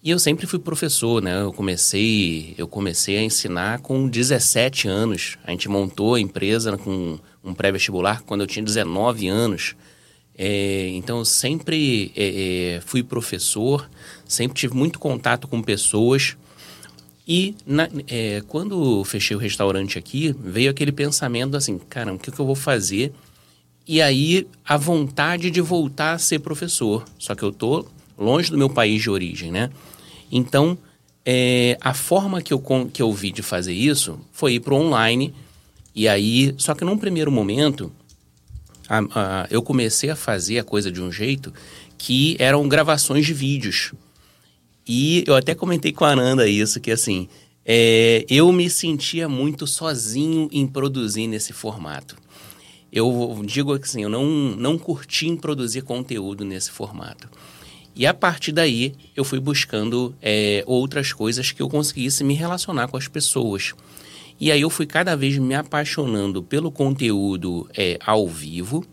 [0.00, 1.42] E eu sempre fui professor, né?
[1.42, 5.36] Eu comecei, eu comecei a ensinar com 17 anos.
[5.42, 9.74] A gente montou a empresa com um pré-vestibular quando eu tinha 19 anos.
[10.38, 13.90] É, então, eu sempre é, é, fui professor,
[14.24, 16.36] sempre tive muito contato com pessoas.
[17.26, 22.30] E na, é, quando fechei o restaurante aqui, veio aquele pensamento assim, caramba, o que,
[22.30, 23.12] que eu vou fazer?
[23.86, 27.04] E aí a vontade de voltar a ser professor.
[27.18, 27.86] Só que eu tô
[28.16, 29.70] longe do meu país de origem, né?
[30.30, 30.78] Então,
[31.24, 32.62] é, a forma que eu,
[32.92, 35.34] que eu vi de fazer isso foi ir para online.
[35.94, 37.92] E aí, só que num primeiro momento,
[38.88, 41.52] a, a, eu comecei a fazer a coisa de um jeito
[41.98, 43.92] que eram gravações de vídeos.
[44.86, 47.28] E eu até comentei com a Ananda isso, que assim,
[47.64, 52.16] é, eu me sentia muito sozinho em produzir nesse formato.
[52.92, 57.28] Eu digo assim, eu não, não curti em produzir conteúdo nesse formato.
[57.94, 62.88] E a partir daí, eu fui buscando é, outras coisas que eu conseguisse me relacionar
[62.88, 63.74] com as pessoas.
[64.38, 68.84] E aí eu fui cada vez me apaixonando pelo conteúdo é, ao vivo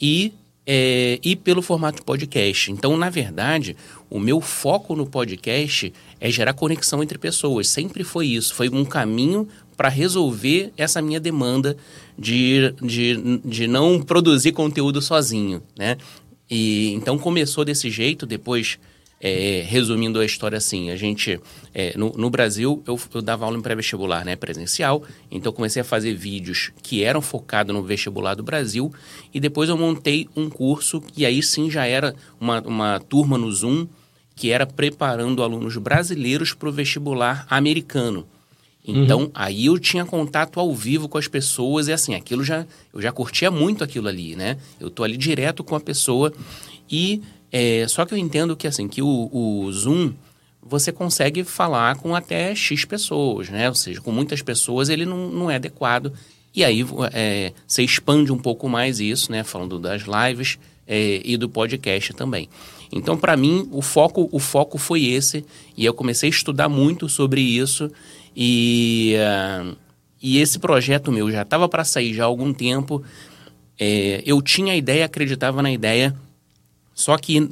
[0.00, 0.32] e
[0.66, 2.70] é, e pelo formato podcast.
[2.70, 3.76] Então, na verdade,
[4.08, 7.68] o meu foco no podcast é gerar conexão entre pessoas.
[7.68, 8.54] Sempre foi isso.
[8.54, 11.76] Foi um caminho para resolver essa minha demanda
[12.18, 15.96] de, de, de não produzir conteúdo sozinho, né?
[16.48, 18.78] E então começou desse jeito, depois
[19.22, 21.38] é, resumindo a história assim, a gente,
[21.72, 25.84] é, no, no, Brasil, eu, eu, dava aula em pré-vestibular, né, presencial, então comecei a
[25.84, 28.92] fazer vídeos que eram focados no vestibular do Brasil,
[29.32, 33.50] e depois eu montei um curso, que aí sim já era uma, uma turma no
[33.52, 33.86] Zoom,
[34.34, 38.26] que era preparando alunos brasileiros para o vestibular americano.
[38.84, 39.30] Então, uhum.
[39.32, 43.12] aí eu tinha contato ao vivo com as pessoas e assim, aquilo já eu já
[43.12, 44.58] curtia muito aquilo ali, né?
[44.80, 46.32] Eu tô ali direto com a pessoa
[46.90, 50.14] e é, só que eu entendo que assim que o, o Zoom
[50.62, 53.68] você consegue falar com até X pessoas, né?
[53.68, 56.12] Ou seja, com muitas pessoas ele não, não é adequado.
[56.54, 59.44] E aí é, você expande um pouco mais isso, né?
[59.44, 62.48] Falando das lives é, e do podcast também.
[62.92, 65.44] Então, para mim, o foco, o foco foi esse.
[65.76, 67.90] E eu comecei a estudar muito sobre isso.
[68.36, 69.76] E, uh,
[70.20, 73.02] e esse projeto meu já estava para sair já há algum tempo.
[73.80, 76.14] É, eu tinha a ideia, acreditava na ideia,
[77.02, 77.48] só que uh,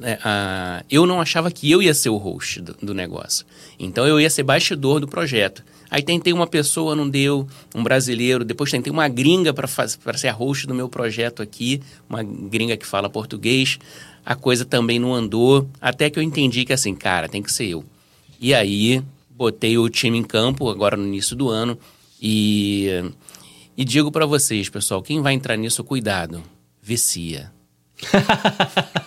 [0.88, 3.44] eu não achava que eu ia ser o host do, do, negócio.
[3.80, 5.64] Então eu ia ser bastidor do projeto.
[5.90, 8.44] Aí tentei uma pessoa, não deu, um brasileiro.
[8.44, 9.66] Depois tentei uma gringa para
[10.16, 13.76] ser a host do meu projeto aqui, uma gringa que fala português.
[14.24, 17.66] A coisa também não andou, até que eu entendi que assim, cara, tem que ser
[17.66, 17.84] eu.
[18.40, 21.76] E aí botei o time em campo agora no início do ano
[22.22, 22.88] e
[23.76, 26.40] e digo para vocês, pessoal, quem vai entrar nisso, cuidado,
[26.80, 27.50] vicia.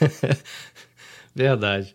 [1.34, 1.94] Verdade.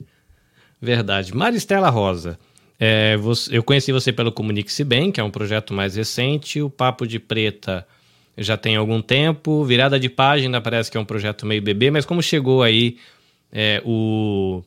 [0.82, 1.36] Verdade.
[1.36, 2.38] Maristela Rosa,
[2.80, 3.18] é,
[3.52, 6.62] eu conheci você pelo Comunique-se Bem, que é um projeto mais recente.
[6.62, 7.88] O Papo de Preta
[8.38, 9.64] já tem algum tempo.
[9.64, 12.98] Virada de Página parece que é um projeto meio bebê, mas como chegou aí
[13.52, 14.64] é, o,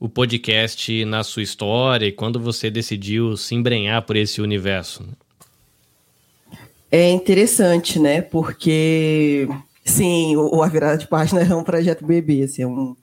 [0.00, 5.06] o podcast na sua história e quando você decidiu se embrenhar por esse universo?
[6.90, 8.22] É interessante, né?
[8.22, 9.48] Porque,
[9.84, 12.96] sim, o, A Virada de Página é um projeto bebê, assim, é um,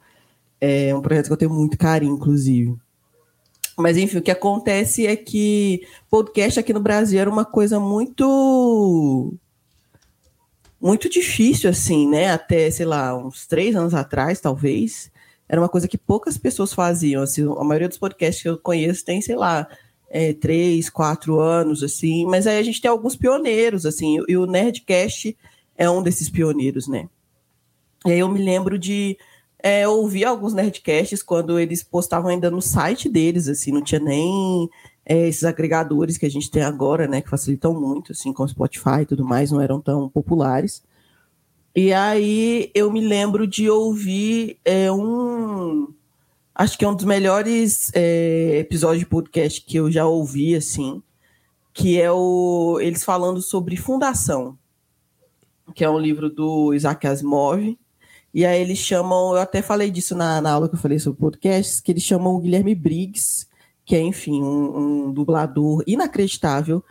[0.59, 2.75] é um projeto que eu tenho muito carinho, inclusive.
[3.77, 9.33] Mas, enfim, o que acontece é que podcast aqui no Brasil era uma coisa muito.
[10.79, 12.31] Muito difícil, assim, né?
[12.31, 15.11] Até, sei lá, uns três anos atrás, talvez.
[15.47, 17.21] Era uma coisa que poucas pessoas faziam.
[17.21, 19.67] Assim, a maioria dos podcasts que eu conheço tem, sei lá,
[20.09, 24.45] é, três, quatro anos, assim, mas aí a gente tem alguns pioneiros, assim, e o
[24.45, 25.35] Nerdcast
[25.81, 27.09] é um desses pioneiros, né?
[28.05, 29.17] E aí eu me lembro de
[29.57, 34.69] é, ouvir alguns Nerdcasts quando eles postavam ainda no site deles, assim, não tinha nem
[35.03, 39.01] é, esses agregadores que a gente tem agora, né, que facilitam muito, assim, com Spotify
[39.01, 40.83] e tudo mais, não eram tão populares.
[41.75, 45.91] E aí eu me lembro de ouvir é, um
[46.53, 51.01] acho que é um dos melhores é, episódios de podcast que eu já ouvi, assim,
[51.73, 54.59] que é o eles falando sobre Fundação,
[55.73, 57.77] que é um livro do Isaac Asimov.
[58.34, 61.19] E aí eles chamam, eu até falei disso na, na aula que eu falei sobre
[61.19, 63.47] podcasts, que eles chamam o Guilherme Briggs,
[63.86, 66.84] que é, enfim, um, um dublador inacreditável,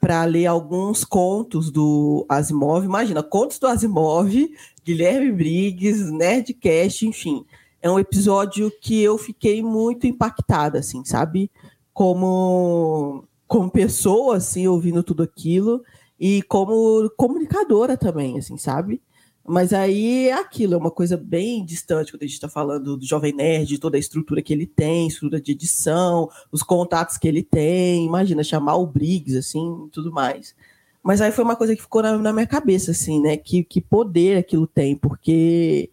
[0.00, 2.84] para ler alguns contos do Asimov.
[2.84, 4.32] Imagina, contos do Asimov,
[4.84, 7.44] Guilherme Briggs, Nerdcast, enfim
[7.80, 11.50] é um episódio que eu fiquei muito impactada, assim, sabe?
[11.92, 15.82] Como, como pessoa, assim, ouvindo tudo aquilo,
[16.18, 19.00] e como comunicadora também, assim, sabe?
[19.46, 23.06] Mas aí é aquilo, é uma coisa bem distante quando a gente está falando do
[23.06, 27.42] Jovem Nerd, toda a estrutura que ele tem, estrutura de edição, os contatos que ele
[27.42, 30.54] tem, imagina, chamar o Briggs, assim, tudo mais.
[31.02, 33.38] Mas aí foi uma coisa que ficou na, na minha cabeça, assim, né?
[33.38, 35.90] Que, que poder aquilo tem, porque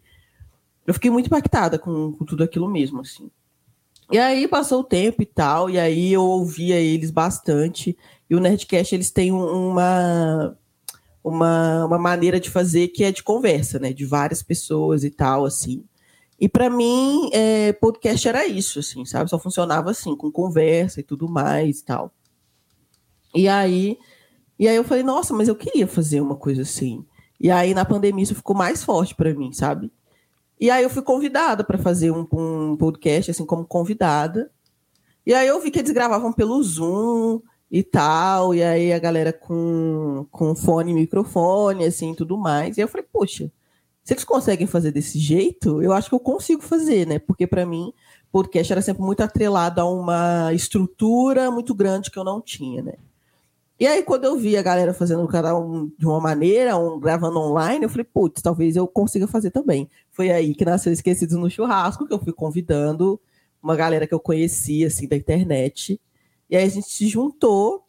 [0.86, 3.30] eu fiquei muito impactada com, com tudo aquilo mesmo, assim.
[4.12, 7.96] E aí passou o tempo e tal, e aí eu ouvia eles bastante.
[8.28, 10.56] E o Nerdcast, eles têm uma,
[11.22, 13.92] uma, uma maneira de fazer que é de conversa, né?
[13.92, 15.84] De várias pessoas e tal, assim.
[16.38, 19.30] E para mim, é, podcast era isso, assim, sabe?
[19.30, 22.12] Só funcionava assim, com conversa e tudo mais e tal.
[23.34, 23.98] E aí,
[24.58, 27.04] e aí eu falei, nossa, mas eu queria fazer uma coisa assim.
[27.40, 29.90] E aí na pandemia isso ficou mais forte para mim, sabe?
[30.60, 34.50] E aí eu fui convidada para fazer um, um, podcast, assim, como convidada.
[35.24, 39.32] E aí eu vi que eles gravavam pelo Zoom e tal, e aí a galera
[39.32, 42.76] com, com fone microfone, assim, tudo mais.
[42.78, 43.50] E eu falei, poxa,
[44.04, 47.18] se eles conseguem fazer desse jeito, eu acho que eu consigo fazer, né?
[47.18, 47.92] Porque para mim,
[48.30, 52.94] podcast era sempre muito atrelado a uma estrutura muito grande que eu não tinha, né?
[53.78, 57.38] E aí, quando eu vi a galera fazendo o canal de uma maneira, um, gravando
[57.38, 59.90] online, eu falei, putz, talvez eu consiga fazer também.
[60.10, 63.20] Foi aí que nasceu Esquecidos no Churrasco, que eu fui convidando
[63.62, 66.00] uma galera que eu conhecia, assim, da internet.
[66.48, 67.84] E aí a gente se juntou.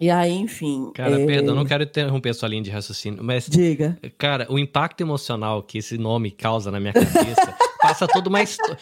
[0.00, 0.90] E aí, enfim.
[0.94, 1.26] Cara, é...
[1.26, 3.46] perdão, não quero interromper a sua linha de raciocínio, mas.
[3.46, 3.98] Diga.
[4.16, 8.78] Cara, o impacto emocional que esse nome causa na minha cabeça passa toda uma história.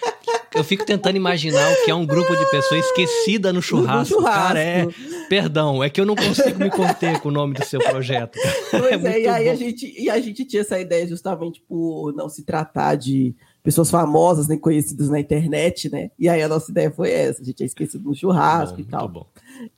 [0.55, 4.15] Eu fico tentando imaginar o que é um grupo de pessoas esquecida no churrasco.
[4.15, 4.49] No churrasco.
[4.49, 4.87] Cara, é.
[5.29, 8.39] Perdão, é que eu não consigo me conter com o nome do seu projeto.
[8.71, 12.13] Pois é, é e aí a gente, e a gente tinha essa ideia justamente por
[12.15, 13.35] não se tratar de
[13.69, 16.11] pessoas famosas nem conhecidas na internet, né?
[16.19, 18.85] E aí a nossa ideia foi essa, a gente tinha esquecido no churrasco bom, e
[18.87, 19.09] tal.
[19.11, 19.27] Bom.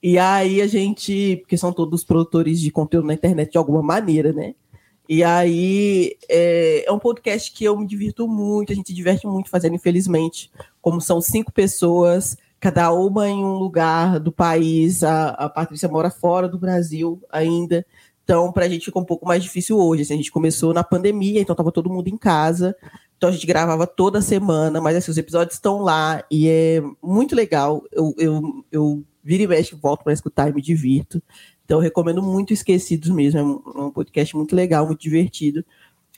[0.01, 4.33] E aí a gente, porque são todos produtores de conteúdo na internet de alguma maneira,
[4.33, 4.55] né?
[5.09, 9.27] E aí é, é, um podcast que eu me divirto muito, a gente se diverte
[9.27, 10.53] muito fazendo, infelizmente.
[10.81, 16.13] Como são cinco pessoas, cada uma em um lugar do país, a, a Patrícia mora
[16.13, 17.85] fora do Brasil ainda.
[18.23, 20.03] Então, para a gente ficou um pouco mais difícil hoje.
[20.03, 22.77] Assim, a gente começou na pandemia, então estava todo mundo em casa.
[23.21, 27.37] Então a gente gravava toda semana, mas assim, os episódios estão lá e é muito
[27.37, 27.85] legal.
[27.93, 31.23] Eu, eu, eu viro e mexe, volto para escutar e me divirto.
[31.63, 33.39] Então eu recomendo muito Esquecidos mesmo.
[33.39, 35.63] É um, um podcast muito legal, muito divertido.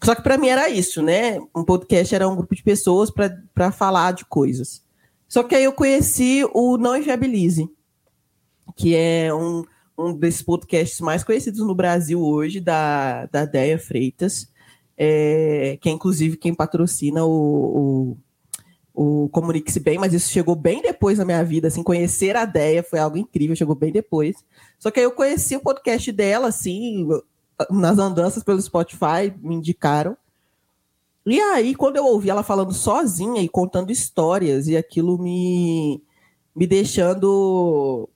[0.00, 1.40] Só que para mim era isso, né?
[1.52, 4.84] Um podcast era um grupo de pessoas para falar de coisas.
[5.26, 7.68] Só que aí eu conheci o Não Inviabilize,
[8.76, 9.64] que é um,
[9.98, 14.51] um desses podcasts mais conhecidos no Brasil hoje, da, da Deia Freitas
[14.96, 18.16] é, que é inclusive quem patrocina o,
[18.94, 22.44] o, o Comunique-se Bem, mas isso chegou bem depois na minha vida, assim, conhecer a
[22.44, 24.36] Deia foi algo incrível, chegou bem depois.
[24.78, 27.08] Só que aí eu conheci o podcast dela, assim,
[27.70, 30.16] nas andanças pelo Spotify, me indicaram.
[31.24, 36.02] E aí, quando eu ouvi ela falando sozinha e contando histórias, e aquilo me,
[36.54, 38.08] me deixando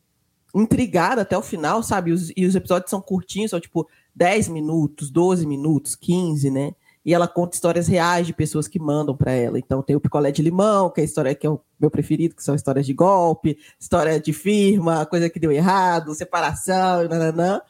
[0.55, 2.13] intrigada até o final, sabe?
[2.13, 6.73] Os, e os episódios são curtinhos, são tipo 10 minutos, 12 minutos, 15, né?
[7.05, 9.59] E ela conta histórias reais de pessoas que mandam para ela.
[9.59, 12.35] Então tem o picolé de limão, que é a história que é o meu preferido,
[12.35, 17.61] que são histórias de golpe, história de firma, coisa que deu errado, separação, nananã.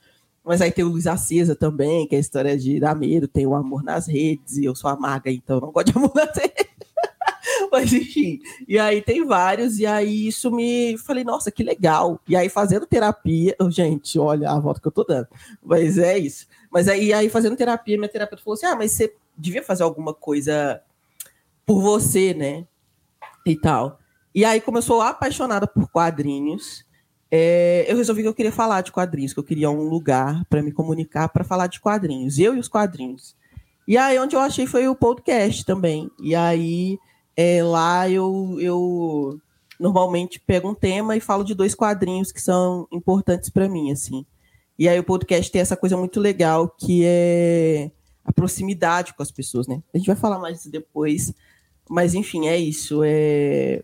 [0.44, 3.46] Mas aí tem o Luz Acesa também, que é a história de dar medo, tem
[3.46, 6.65] o amor nas redes, e eu sou amarga, então não gosto de amor nas redes.
[7.70, 12.20] Mas enfim, e aí tem vários, e aí isso me falei, nossa, que legal.
[12.28, 15.28] E aí fazendo terapia, gente, olha a volta que eu tô dando.
[15.62, 16.46] Mas é isso.
[16.70, 20.12] Mas aí, aí fazendo terapia, minha terapeuta falou assim: ah, mas você devia fazer alguma
[20.12, 20.82] coisa
[21.64, 22.66] por você, né?
[23.46, 23.98] E tal.
[24.34, 26.84] E aí, como eu sou apaixonada por quadrinhos,
[27.30, 30.62] é, eu resolvi que eu queria falar de quadrinhos, que eu queria um lugar para
[30.62, 33.34] me comunicar para falar de quadrinhos, eu e os quadrinhos.
[33.88, 36.10] E aí, onde eu achei foi o podcast também.
[36.20, 36.98] E aí,
[37.36, 39.40] é, lá eu, eu
[39.78, 44.24] normalmente pego um tema e falo de dois quadrinhos que são importantes para mim, assim.
[44.78, 47.90] E aí o podcast tem essa coisa muito legal que é
[48.24, 49.82] a proximidade com as pessoas, né?
[49.94, 51.32] A gente vai falar mais disso depois,
[51.88, 53.02] mas enfim, é isso.
[53.04, 53.82] É,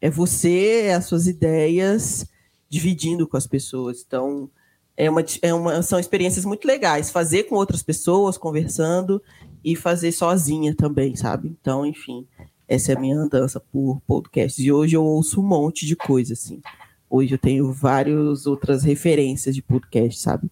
[0.00, 2.26] é você, é as suas ideias
[2.68, 4.04] dividindo com as pessoas.
[4.06, 4.50] Então,
[4.96, 7.10] é uma, é uma, são experiências muito legais.
[7.10, 9.22] Fazer com outras pessoas, conversando,
[9.64, 11.56] e fazer sozinha também, sabe?
[11.60, 12.26] Então, enfim,
[12.68, 14.62] essa é a minha andança por podcasts.
[14.62, 16.60] E hoje eu ouço um monte de coisa, assim.
[17.08, 20.50] Hoje eu tenho várias outras referências de podcast, sabe?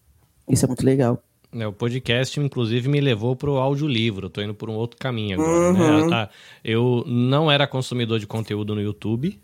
[0.48, 1.22] Isso é muito legal.
[1.52, 4.28] É, o podcast, inclusive, me levou para o audiolivro.
[4.28, 5.72] Estou indo por um outro caminho agora.
[5.72, 5.80] Né?
[5.80, 6.10] Uhum.
[6.10, 6.28] Né?
[6.64, 9.38] Eu não era consumidor de conteúdo no YouTube,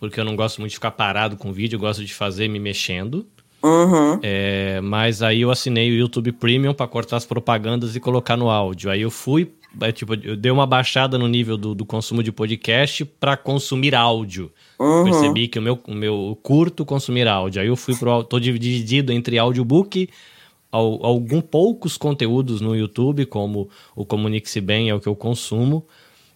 [0.00, 2.58] porque eu não gosto muito de ficar parado com vídeo, eu gosto de fazer me
[2.58, 3.26] mexendo.
[3.62, 4.20] Uhum.
[4.22, 8.50] É, mas aí eu assinei o YouTube Premium para cortar as propagandas e colocar no
[8.50, 8.90] áudio.
[8.90, 12.30] Aí eu fui, é, tipo, eu dei uma baixada no nível do, do consumo de
[12.30, 14.50] podcast para consumir áudio.
[14.78, 15.04] Uhum.
[15.04, 17.62] Percebi que o meu, o meu curto consumir áudio.
[17.62, 18.22] Aí eu fui pro.
[18.24, 20.08] tô dividido entre audiobook,
[20.70, 25.86] ao, algum poucos conteúdos no YouTube, como o Comunique-se Bem é o que eu consumo,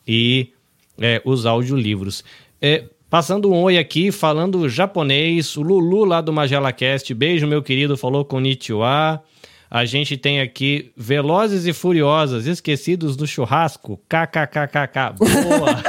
[0.07, 0.53] e
[0.99, 2.25] é, os audiolivros.
[2.61, 7.97] É, Passando um oi aqui, falando japonês, o Lulu lá do MagelaCast, beijo meu querido,
[7.97, 9.23] falou com Nichiwa.
[9.71, 15.15] A gente tem aqui Velozes e Furiosas, esquecidos do churrasco, kkkk.
[15.19, 15.83] Boa!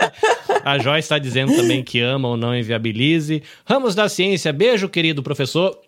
[0.64, 3.42] a Joyce está dizendo também que ama ou não inviabilize.
[3.66, 5.78] Ramos da Ciência, beijo querido professor.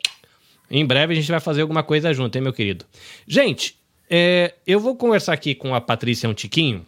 [0.70, 2.84] Em breve a gente vai fazer alguma coisa junto, hein meu querido?
[3.26, 3.76] Gente,
[4.10, 6.86] é, eu vou conversar aqui com a Patrícia um tiquinho,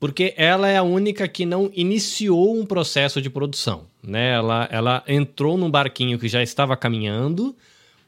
[0.00, 4.32] porque ela é a única que não iniciou um processo de produção, né?
[4.32, 7.54] Ela, ela entrou num barquinho que já estava caminhando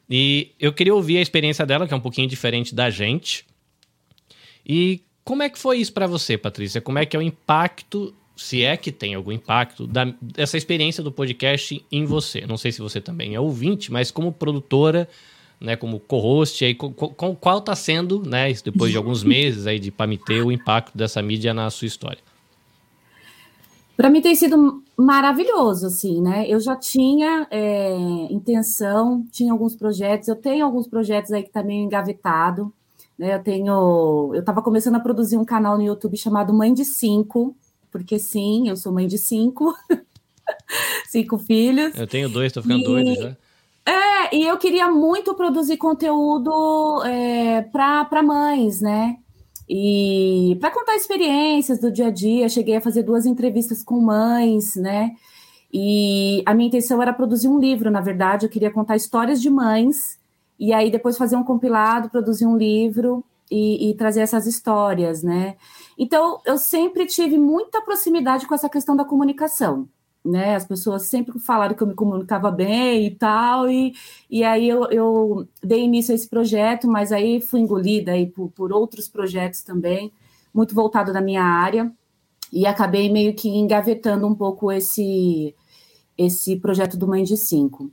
[0.08, 3.44] e eu queria ouvir a experiência dela, que é um pouquinho diferente da gente.
[4.64, 6.80] E como é que foi isso para você, Patrícia?
[6.80, 11.02] Como é que é o impacto, se é que tem algum impacto, da, dessa experiência
[11.02, 12.46] do podcast em você?
[12.46, 15.08] Não sei se você também é ouvinte, mas como produtora
[15.60, 20.40] né, como co-host, aí, qual está sendo, né, depois de alguns meses aí de Pamitê,
[20.42, 22.18] o impacto dessa mídia na sua história?
[23.96, 26.44] Para mim tem sido maravilhoso, assim, né?
[26.48, 27.96] Eu já tinha é,
[28.30, 32.72] intenção, tinha alguns projetos, eu tenho alguns projetos aí que tá meio engavetado,
[33.18, 33.34] né?
[33.34, 37.56] Eu tenho, eu estava começando a produzir um canal no YouTube chamado Mãe de Cinco,
[37.90, 39.74] porque sim, eu sou mãe de cinco,
[41.08, 41.98] cinco filhos.
[41.98, 42.84] Eu tenho dois, tô ficando e...
[42.84, 43.36] doido já.
[43.88, 49.16] É, e eu queria muito produzir conteúdo é, para mães, né?
[49.68, 54.76] E para contar experiências do dia a dia, cheguei a fazer duas entrevistas com mães,
[54.76, 55.12] né?
[55.72, 59.50] E a minha intenção era produzir um livro, na verdade, eu queria contar histórias de
[59.50, 60.18] mães
[60.58, 65.56] e aí depois fazer um compilado, produzir um livro e, e, trazer essas histórias, né?
[65.98, 69.88] Então, eu sempre tive muita proximidade com essa questão da comunicação,
[70.26, 70.54] né?
[70.56, 73.94] As pessoas sempre falaram que eu me comunicava bem e tal, e,
[74.30, 78.50] e aí eu, eu dei início a esse projeto, mas aí fui engolida aí por,
[78.50, 80.12] por outros projetos também,
[80.52, 81.92] muito voltado da minha área,
[82.52, 85.54] e acabei meio que engavetando um pouco esse,
[86.16, 87.90] esse projeto do Mãe de Cinco.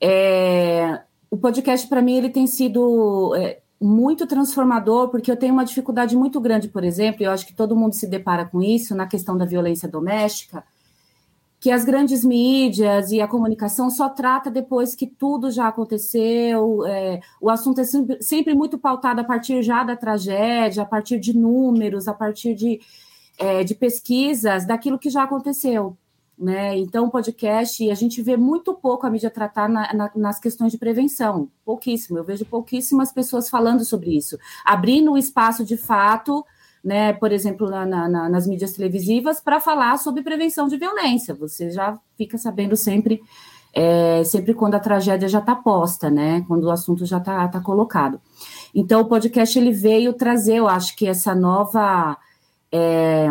[0.00, 1.00] É,
[1.30, 6.16] o podcast, para mim, ele tem sido é, muito transformador, porque eu tenho uma dificuldade
[6.16, 9.06] muito grande, por exemplo, e eu acho que todo mundo se depara com isso na
[9.06, 10.64] questão da violência doméstica,
[11.64, 17.20] que as grandes mídias e a comunicação só trata depois que tudo já aconteceu, é,
[17.40, 21.34] o assunto é sempre, sempre, muito pautado a partir já da tragédia, a partir de
[21.34, 22.82] números, a partir de,
[23.38, 25.96] é, de pesquisas daquilo que já aconteceu
[26.36, 26.76] né?
[26.76, 30.76] Então, podcast, a gente vê muito pouco a mídia tratar na, na, nas questões de
[30.76, 32.18] prevenção, pouquíssimo.
[32.18, 36.44] Eu vejo pouquíssimas pessoas falando sobre isso, abrindo o espaço de fato,
[36.84, 37.12] né?
[37.14, 37.86] Por exemplo, na,
[38.28, 41.34] nas mídias televisivas, para falar sobre prevenção de violência.
[41.34, 43.22] Você já fica sabendo sempre,
[43.72, 46.44] é, sempre quando a tragédia já está posta, né?
[46.46, 48.20] Quando o assunto já está tá colocado.
[48.74, 52.18] Então, o podcast ele veio trazer, eu acho que essa nova
[52.70, 53.28] é,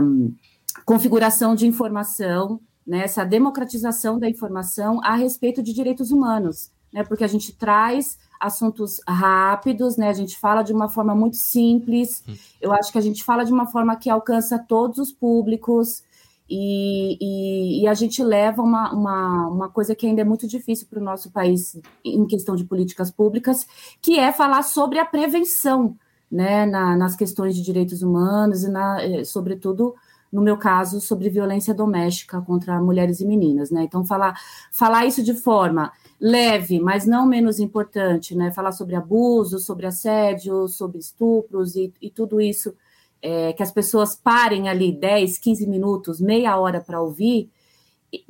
[0.85, 7.23] configuração de informação né, essa democratização da informação a respeito de direitos humanos, né, porque
[7.23, 12.35] a gente traz assuntos rápidos, né, a gente fala de uma forma muito simples, hum.
[12.61, 16.03] eu acho que a gente fala de uma forma que alcança todos os públicos,
[16.49, 20.85] e, e, e, a gente leva uma, uma, uma, coisa que ainda é muito difícil
[20.89, 23.65] para o nosso país em questão de políticas públicas,
[24.01, 25.97] que é falar sobre a prevenção
[26.29, 29.95] né, na, nas questões de direitos humanos e, na, eh, sobretudo,
[30.31, 33.83] no meu caso, sobre violência doméstica contra mulheres e meninas, né?
[33.83, 34.35] Então, falar,
[34.71, 38.49] falar isso de forma leve, mas não menos importante, né?
[38.49, 42.73] Falar sobre abuso, sobre assédio, sobre estupros e, e tudo isso,
[43.21, 47.51] é, que as pessoas parem ali 10, 15 minutos, meia hora para ouvir,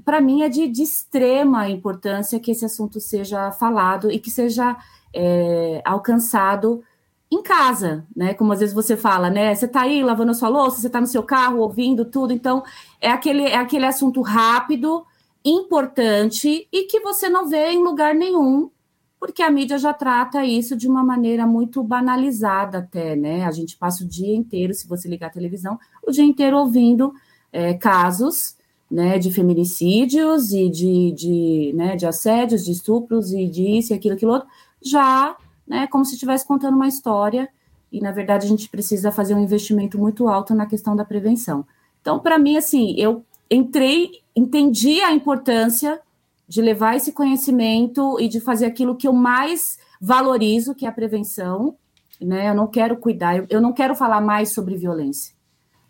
[0.04, 4.76] para mim é de, de, extrema importância que esse assunto seja falado e que seja
[5.14, 6.84] é, alcançado
[7.30, 8.34] em casa, né?
[8.34, 9.54] Como às vezes você fala, né?
[9.54, 12.64] Você está aí lavando a sua louça, você está no seu carro ouvindo tudo, então
[13.00, 15.06] é aquele, é aquele assunto rápido,
[15.44, 18.70] importante e que você não vê em lugar nenhum,
[19.20, 23.46] porque a mídia já trata isso de uma maneira muito banalizada até, né?
[23.46, 27.14] A gente passa o dia inteiro, se você ligar a televisão, o dia inteiro ouvindo
[27.52, 28.58] é, casos
[28.90, 34.16] né, de feminicídios e de, de, né, de assédios, de estupros e disso e aquilo,
[34.16, 34.48] aquilo outro,
[34.82, 35.36] já
[35.68, 37.50] né, como se estivesse contando uma história,
[37.92, 41.66] e na verdade a gente precisa fazer um investimento muito alto na questão da prevenção.
[42.02, 43.24] Então, para mim, assim, eu
[43.54, 46.00] entrei, entendi a importância
[46.48, 50.92] de levar esse conhecimento e de fazer aquilo que eu mais valorizo, que é a
[50.92, 51.76] prevenção,
[52.20, 52.50] né?
[52.50, 55.34] Eu não quero cuidar, eu não quero falar mais sobre violência,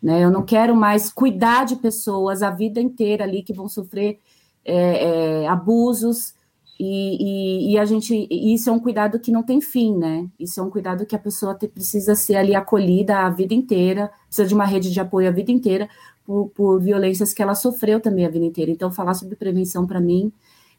[0.02, 0.22] né?
[0.22, 4.20] Eu não quero mais cuidar de pessoas a vida inteira ali que vão sofrer
[4.64, 6.34] é, é, abusos,
[6.78, 10.28] e, e, e, a gente, isso é um cuidado que não tem fim, né?
[10.38, 14.10] Isso é um cuidado que a pessoa te, precisa ser ali acolhida a vida inteira,
[14.26, 15.88] precisa de uma rede de apoio a vida inteira
[16.24, 18.70] por, por violências que ela sofreu também a vida inteira.
[18.70, 20.32] Então, falar sobre prevenção para mim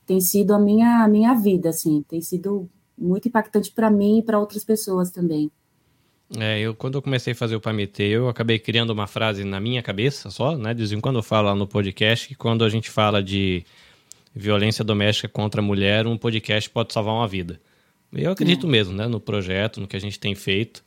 [0.05, 4.23] tem sido a minha, a minha vida, assim, tem sido muito impactante para mim e
[4.23, 5.51] para outras pessoas também.
[6.37, 9.59] É, eu quando eu comecei a fazer o Pamitê, eu acabei criando uma frase na
[9.59, 10.73] minha cabeça só, né?
[10.73, 13.63] De vez em quando eu falo lá no podcast que quando a gente fala de
[14.33, 17.61] violência doméstica contra a mulher, um podcast pode salvar uma vida.
[18.11, 18.69] Eu acredito é.
[18.69, 20.83] mesmo, né, no projeto, no que a gente tem feito.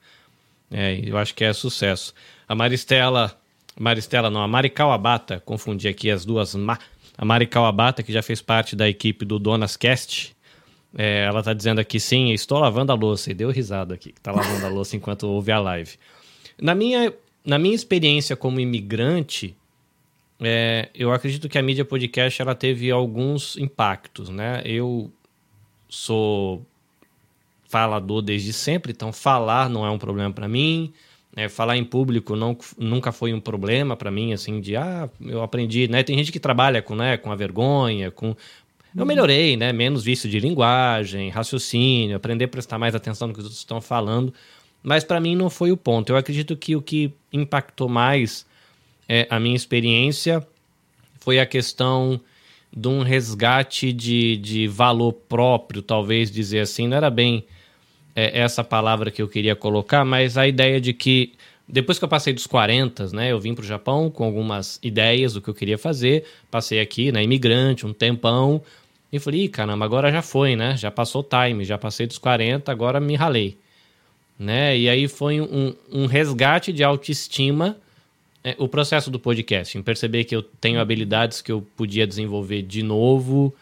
[0.70, 2.14] É, eu acho que é sucesso.
[2.46, 3.38] A Maristela,
[3.78, 6.54] Maristela não, a Mari Kawabata, confundi aqui as duas.
[7.16, 10.36] A Mari Kawabata, que já fez parte da equipe do Donas Cast,
[10.96, 13.30] é, ela está dizendo aqui, sim, estou lavando a louça.
[13.30, 15.92] E deu risada aqui, que está lavando a louça enquanto ouve a live.
[16.60, 17.12] Na minha,
[17.44, 19.56] na minha experiência como imigrante,
[20.40, 24.62] é, eu acredito que a mídia podcast ela teve alguns impactos, né?
[24.64, 25.10] Eu
[25.88, 26.64] sou
[27.68, 30.92] falador desde sempre, então falar não é um problema para mim.
[31.38, 35.40] É, falar em público não, nunca foi um problema para mim, assim, de ah, eu
[35.40, 36.02] aprendi, né?
[36.02, 38.30] Tem gente que trabalha com, né, com a vergonha, com.
[38.96, 39.04] Eu uhum.
[39.04, 39.72] melhorei, né?
[39.72, 43.80] Menos vício de linguagem, raciocínio, aprender a prestar mais atenção no que os outros estão
[43.80, 44.34] falando.
[44.82, 46.10] Mas para mim não foi o ponto.
[46.10, 48.44] Eu acredito que o que impactou mais
[49.08, 50.44] é, a minha experiência
[51.20, 52.20] foi a questão
[52.76, 56.88] de um resgate de, de valor próprio, talvez dizer assim.
[56.88, 57.44] Não era bem
[58.18, 61.34] é, essa palavra que eu queria colocar, mas a ideia de que
[61.68, 65.34] depois que eu passei dos 40, né, eu vim para o Japão com algumas ideias
[65.34, 66.24] do que eu queria fazer.
[66.50, 68.60] Passei aqui, né, imigrante, um tempão.
[69.12, 70.76] E falei, Ih, caramba, agora já foi, né?
[70.76, 73.56] Já passou o time, já passei dos 40, agora me ralei.
[74.36, 74.76] Né?
[74.76, 77.76] E aí foi um, um resgate de autoestima
[78.42, 82.62] é, o processo do podcast, em perceber que eu tenho habilidades que eu podia desenvolver
[82.62, 83.54] de novo.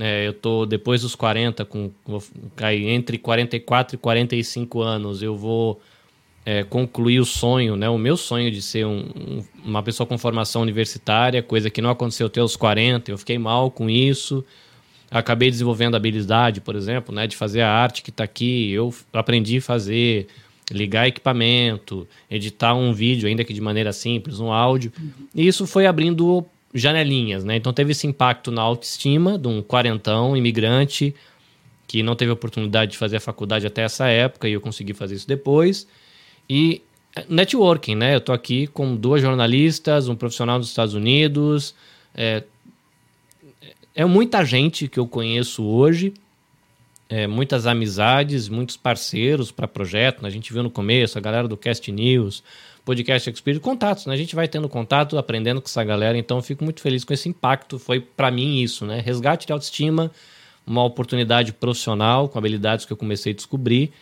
[0.00, 2.22] É, eu tô depois dos 40, com, vou
[2.54, 5.80] cair entre 44 e 45 anos, eu vou
[6.46, 7.90] é, concluir o sonho, né?
[7.90, 11.90] O meu sonho de ser um, um, uma pessoa com formação universitária, coisa que não
[11.90, 14.44] aconteceu até os 40, eu fiquei mal com isso.
[15.10, 18.70] Acabei desenvolvendo habilidade, por exemplo, né, de fazer a arte que está aqui.
[18.70, 20.26] Eu aprendi a fazer,
[20.70, 24.92] ligar equipamento, editar um vídeo, ainda que de maneira simples, um áudio.
[25.34, 27.56] E isso foi abrindo janelinhas, né?
[27.56, 31.14] Então teve esse impacto na autoestima de um quarentão imigrante
[31.86, 35.14] que não teve oportunidade de fazer a faculdade até essa época e eu consegui fazer
[35.14, 35.88] isso depois.
[36.48, 36.82] E
[37.16, 38.14] eh, networking, né?
[38.14, 41.74] Eu tô aqui com duas jornalistas, um profissional dos Estados Unidos,
[42.14, 42.42] é,
[43.94, 46.12] é muita gente que eu conheço hoje,
[47.08, 50.22] é, muitas amizades, muitos parceiros para projeto.
[50.22, 50.28] Né?
[50.28, 52.42] A gente viu no começo a galera do Cast News,
[52.88, 54.06] Podcast Experience, contatos.
[54.06, 54.14] Né?
[54.14, 56.16] A gente vai tendo contato, aprendendo com essa galera.
[56.16, 57.78] Então, eu fico muito feliz com esse impacto.
[57.78, 58.98] Foi para mim isso, né?
[59.04, 60.10] Resgate de autoestima,
[60.66, 63.92] uma oportunidade profissional com habilidades que eu comecei a descobrir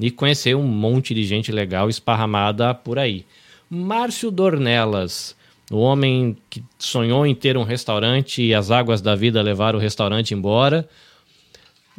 [0.00, 3.24] e conhecer um monte de gente legal esparramada por aí.
[3.70, 5.36] Márcio Dornelas
[5.70, 9.82] o homem que sonhou em ter um restaurante e as águas da vida levaram o
[9.82, 10.86] restaurante embora.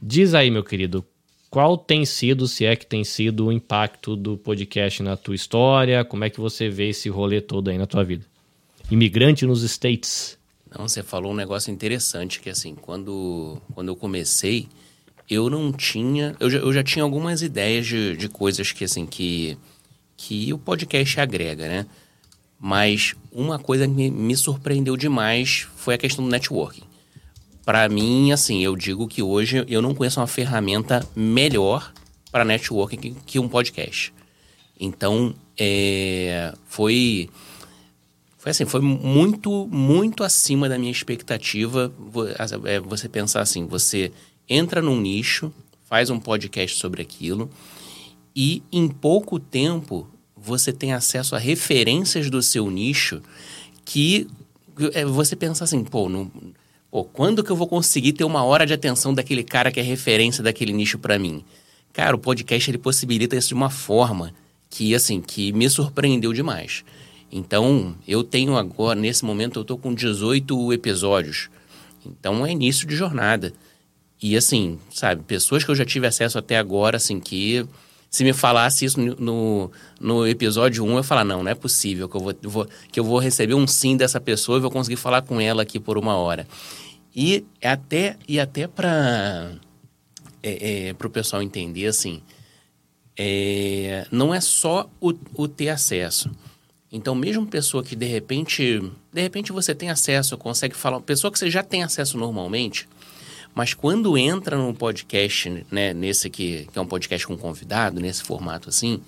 [0.01, 1.03] Diz aí, meu querido,
[1.53, 6.03] qual tem sido, se é que tem sido, o impacto do podcast na tua história?
[6.03, 8.25] Como é que você vê esse rolê todo aí na tua vida?
[8.89, 10.35] Imigrante nos States.
[10.75, 14.67] Não, você falou um negócio interessante, que assim, quando, quando eu comecei,
[15.29, 16.35] eu não tinha...
[16.39, 19.55] Eu já, eu já tinha algumas ideias de, de coisas que, assim, que,
[20.17, 21.85] que o podcast agrega, né?
[22.59, 26.92] Mas uma coisa que me surpreendeu demais foi a questão do networking.
[27.65, 31.93] Para mim, assim, eu digo que hoje eu não conheço uma ferramenta melhor
[32.31, 34.13] para networking que um podcast.
[34.79, 37.29] Então, é, foi
[38.37, 41.93] foi assim, foi muito, muito acima da minha expectativa.
[42.65, 44.11] É, você pensar assim, você
[44.49, 45.53] entra num nicho,
[45.85, 47.49] faz um podcast sobre aquilo
[48.35, 50.05] e em pouco tempo
[50.35, 53.21] você tem acesso a referências do seu nicho
[53.85, 54.27] que
[54.93, 56.29] é, você pensa assim, pô, não,
[56.93, 59.83] pô, quando que eu vou conseguir ter uma hora de atenção daquele cara que é
[59.83, 61.43] referência daquele nicho para mim?
[61.91, 64.31] Cara, o podcast ele possibilita isso de uma forma
[64.69, 66.85] que assim, que me surpreendeu demais.
[67.31, 71.49] Então, eu tenho agora, nesse momento, eu tô com 18 episódios.
[72.05, 73.51] Então, é início de jornada.
[74.21, 77.65] E assim, sabe, pessoas que eu já tive acesso até agora, assim, que
[78.07, 82.07] se me falasse isso no, no episódio 1, eu ia falar, não, não é possível
[82.07, 84.97] que eu vou, vou, que eu vou receber um sim dessa pessoa e vou conseguir
[84.97, 86.45] falar com ela aqui por uma hora.
[87.15, 89.53] E até, e até para
[90.41, 92.21] é, é, o pessoal entender, assim,
[93.17, 96.31] é, não é só o, o ter acesso.
[96.91, 98.79] Então, mesmo pessoa que de repente,
[99.11, 102.87] de repente você tem acesso, consegue falar, pessoa que você já tem acesso normalmente,
[103.55, 108.23] mas quando entra num podcast, né, nesse aqui, que é um podcast com convidado, nesse
[108.23, 108.99] formato assim,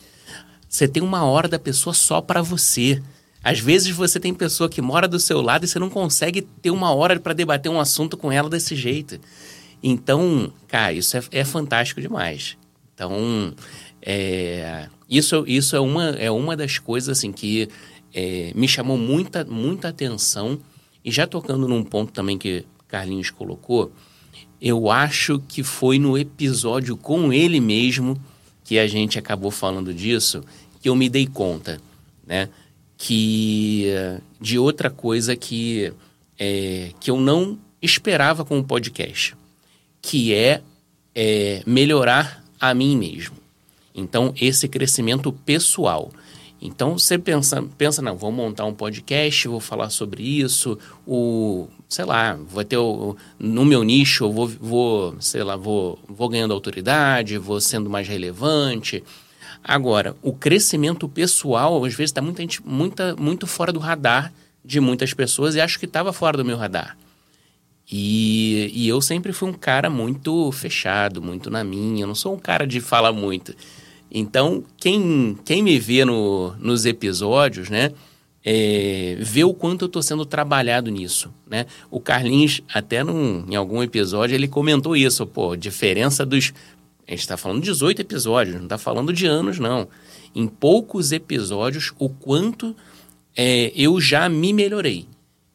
[0.68, 3.02] você tem uma hora da pessoa só para você.
[3.46, 6.72] Às vezes você tem pessoa que mora do seu lado e você não consegue ter
[6.72, 9.20] uma hora para debater um assunto com ela desse jeito.
[9.84, 12.58] Então, cara, isso é, é fantástico demais.
[12.96, 13.54] Então,
[14.02, 17.70] é, isso, isso é, uma, é uma das coisas assim que
[18.12, 20.58] é, me chamou muita, muita atenção.
[21.04, 23.92] E já tocando num ponto também que Carlinhos colocou,
[24.60, 28.20] eu acho que foi no episódio com ele mesmo
[28.64, 30.44] que a gente acabou falando disso
[30.82, 31.80] que eu me dei conta,
[32.26, 32.50] né?
[32.98, 33.88] Que
[34.40, 35.92] de outra coisa que
[36.40, 39.36] é, que eu não esperava com o podcast,
[40.02, 40.62] que é,
[41.14, 43.36] é melhorar a mim mesmo.
[43.94, 46.12] Então esse crescimento pessoal.
[46.62, 52.06] Então você pensa, pensa, não, vou montar um podcast, vou falar sobre isso, o, sei
[52.06, 56.54] lá, vou ter o, no meu nicho, eu vou, vou, sei lá, vou, vou ganhando
[56.54, 59.04] autoridade, vou sendo mais relevante.
[59.68, 64.32] Agora, o crescimento pessoal, às vezes, está muita, muita, muito fora do radar
[64.64, 66.96] de muitas pessoas e acho que estava fora do meu radar.
[67.92, 72.36] E, e eu sempre fui um cara muito fechado, muito na minha, eu não sou
[72.36, 73.56] um cara de falar muito.
[74.12, 77.92] Então, quem, quem me vê no, nos episódios, né,
[78.46, 81.66] é, vê o quanto eu estou sendo trabalhado nisso, né?
[81.90, 86.54] O Carlinhos, até num, em algum episódio, ele comentou isso, pô, diferença dos...
[87.08, 89.88] A gente está falando de 18 episódios, não está falando de anos, não.
[90.34, 92.76] Em poucos episódios, o quanto
[93.36, 95.06] é, eu já me melhorei.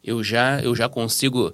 [0.03, 1.53] Eu já, eu já consigo...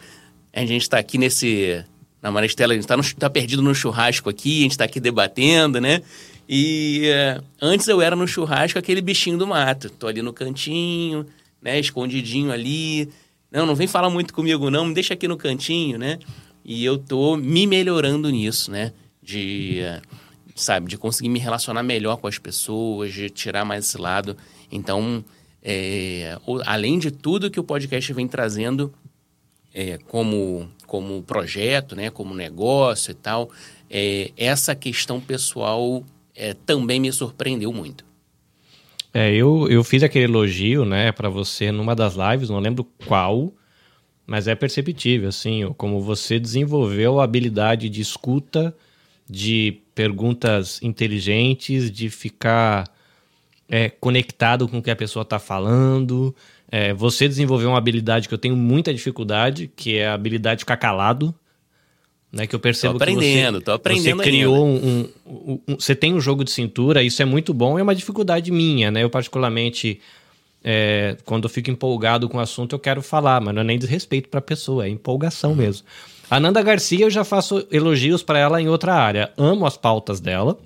[0.54, 1.84] A gente está aqui nesse
[2.22, 5.82] Na Maristela, a gente está tá perdido no churrasco aqui, a gente está aqui debatendo,
[5.82, 6.02] né?
[6.48, 9.90] E é, antes eu era no churrasco aquele bichinho do mato.
[9.90, 11.26] Tô ali no cantinho,
[11.62, 11.80] né?
[11.80, 13.10] Escondidinho ali.
[13.52, 16.20] Não, não vem falar muito comigo, não, me deixa aqui no cantinho, né?
[16.64, 18.94] E eu tô me melhorando nisso, né?
[19.28, 19.82] De,
[20.56, 24.38] sabe, de conseguir me relacionar melhor com as pessoas, de tirar mais esse lado.
[24.72, 25.24] Então,
[25.62, 28.94] é, além de tudo que o podcast vem trazendo
[29.74, 32.10] é, como, como projeto, né?
[32.10, 33.52] Como negócio e tal,
[33.90, 36.04] é, essa questão pessoal
[36.34, 38.06] é, também me surpreendeu muito.
[39.14, 43.52] É, eu, eu fiz aquele elogio, né, para você numa das lives, não lembro qual,
[44.28, 48.76] mas é perceptível, assim, como você desenvolveu a habilidade de escuta,
[49.30, 52.86] de perguntas inteligentes, de ficar
[53.70, 56.36] é, conectado com o que a pessoa está falando.
[56.72, 60.62] É, você desenvolveu uma habilidade que eu tenho muita dificuldade, que é a habilidade de
[60.62, 61.34] ficar calado.
[62.30, 65.60] Né, que eu percebo tô aprendendo, que você, tô aprendendo você criou um, um, um,
[65.66, 68.92] um, Você tem um jogo de cintura, isso é muito bom, é uma dificuldade minha,
[68.92, 69.02] né?
[69.02, 70.02] Eu, particularmente,
[70.62, 73.80] é, quando eu fico empolgado com o assunto, eu quero falar, mas não é nem
[73.80, 75.56] desrespeito para a pessoa, é empolgação uhum.
[75.56, 75.88] mesmo.
[76.30, 79.32] A Nanda Garcia, eu já faço elogios para ela em outra área.
[79.38, 80.58] Amo as pautas dela.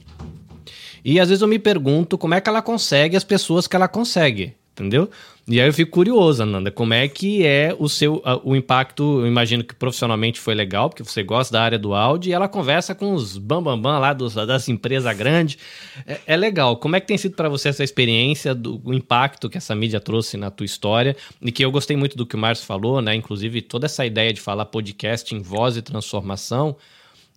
[1.06, 3.88] E às vezes eu me pergunto como é que ela consegue as pessoas que ela
[3.88, 5.08] consegue, entendeu?
[5.48, 9.22] E aí eu fico curioso, Ananda, como é que é o seu o impacto?
[9.22, 12.48] Eu imagino que profissionalmente foi legal, porque você gosta da área do áudio e ela
[12.48, 15.58] conversa com os bambambam bam, bam lá dos, das empresas grandes.
[16.06, 16.78] É, é, legal.
[16.78, 20.38] Como é que tem sido para você essa experiência, do impacto que essa mídia trouxe
[20.38, 21.18] na tua história?
[21.42, 23.16] E que eu gostei muito do que o Márcio falou, né?
[23.16, 26.78] Inclusive, toda essa ideia de falar podcast em voz e transformação.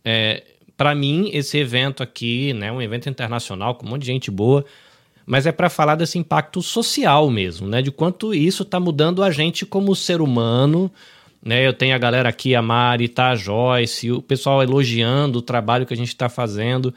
[0.05, 0.43] É,
[0.77, 4.65] para mim, esse evento aqui, né, um evento internacional com um monte de gente boa,
[5.27, 7.81] mas é para falar desse impacto social mesmo, né?
[7.81, 10.91] De quanto isso está mudando a gente como ser humano.
[11.43, 11.67] Né?
[11.67, 15.87] Eu tenho a galera aqui, a Mari, tá a Joyce, o pessoal elogiando o trabalho
[15.87, 16.93] que a gente está fazendo.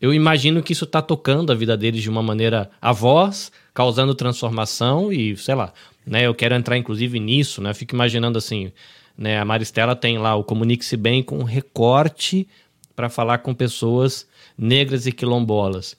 [0.00, 4.14] Eu imagino que isso está tocando a vida deles de uma maneira a voz, causando
[4.14, 5.72] transformação e, sei lá,
[6.04, 6.26] né?
[6.26, 7.72] Eu quero entrar inclusive nisso, né?
[7.72, 8.72] Fico imaginando assim,
[9.16, 9.38] né?
[9.38, 12.48] A Maristela tem lá o Comunique-se Bem com recorte
[12.96, 14.26] para falar com pessoas
[14.58, 15.96] negras e quilombolas.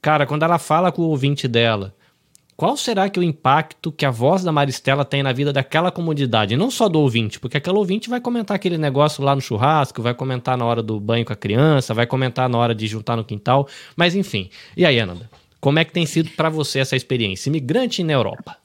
[0.00, 1.94] Cara, quando ela fala com o ouvinte dela,
[2.56, 5.90] qual será que é o impacto que a voz da Maristela tem na vida daquela
[5.90, 6.56] comunidade?
[6.56, 10.14] Não só do ouvinte, porque aquele ouvinte vai comentar aquele negócio lá no churrasco, vai
[10.14, 13.24] comentar na hora do banho com a criança, vai comentar na hora de juntar no
[13.24, 14.48] quintal, mas enfim.
[14.74, 15.28] E aí, Ananda,
[15.60, 17.50] como é que tem sido para você essa experiência?
[17.50, 18.56] Imigrante na Europa.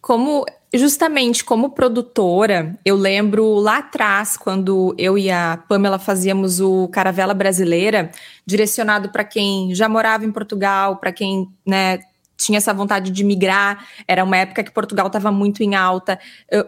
[0.00, 6.88] Como justamente como produtora, eu lembro lá atrás, quando eu e a Pamela fazíamos o
[6.88, 8.10] Caravela Brasileira,
[8.44, 12.00] direcionado para quem já morava em Portugal, para quem né,
[12.36, 16.18] tinha essa vontade de migrar, era uma época que Portugal estava muito em alta.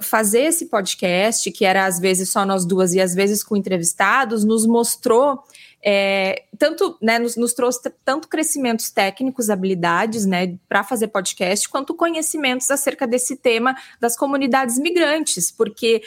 [0.01, 4.44] Fazer esse podcast, que era às vezes só nós duas e às vezes com entrevistados,
[4.44, 5.42] nos mostrou
[5.85, 11.95] é, tanto, né, nos, nos, trouxe tanto crescimentos técnicos, habilidades, né, para fazer podcast, quanto
[11.95, 16.03] conhecimentos acerca desse tema das comunidades migrantes, porque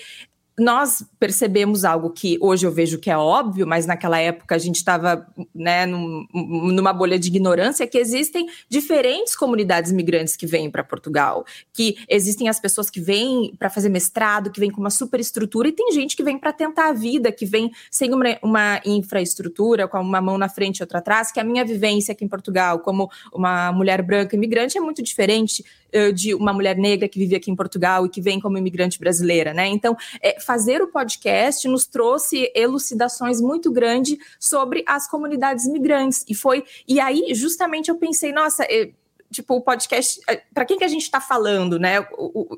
[0.62, 4.76] nós percebemos algo que hoje eu vejo que é óbvio, mas naquela época a gente
[4.76, 10.84] estava né, num, numa bolha de ignorância, que existem diferentes comunidades migrantes que vêm para
[10.84, 11.44] Portugal,
[11.74, 15.72] que existem as pessoas que vêm para fazer mestrado, que vêm com uma superestrutura, e
[15.72, 20.00] tem gente que vem para tentar a vida, que vem sem uma, uma infraestrutura, com
[20.00, 23.10] uma mão na frente e outra atrás, que a minha vivência aqui em Portugal, como
[23.34, 25.66] uma mulher branca imigrante, é muito diferente
[26.14, 29.54] de uma mulher negra que vive aqui em Portugal e que vem como imigrante brasileira,
[29.54, 29.68] né?
[29.68, 36.24] Então, é, fazer o podcast nos trouxe elucidações muito grandes sobre as comunidades migrantes.
[36.28, 36.64] E foi.
[36.88, 38.64] E aí, justamente, eu pensei, nossa.
[38.64, 38.92] É,
[39.32, 40.20] tipo, o podcast,
[40.54, 42.06] para quem que a gente está falando, né?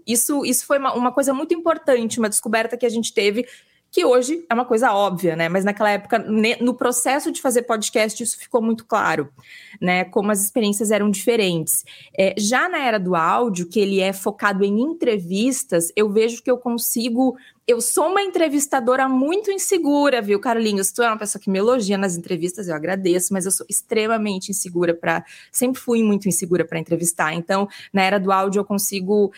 [0.08, 3.46] isso, isso foi uma, uma coisa muito importante, uma descoberta que a gente teve
[3.94, 5.48] que hoje é uma coisa óbvia, né?
[5.48, 6.18] Mas naquela época,
[6.60, 9.30] no processo de fazer podcast, isso ficou muito claro,
[9.80, 10.04] né?
[10.06, 11.86] Como as experiências eram diferentes.
[12.18, 16.50] É, já na era do áudio, que ele é focado em entrevistas, eu vejo que
[16.50, 17.38] eu consigo.
[17.68, 20.92] Eu sou uma entrevistadora muito insegura, viu, Carlinhos?
[20.92, 24.50] Tu é uma pessoa que me elogia nas entrevistas, eu agradeço, mas eu sou extremamente
[24.50, 25.24] insegura para.
[25.52, 27.36] Sempre fui muito insegura para entrevistar.
[27.36, 29.32] Então, na era do áudio, eu consigo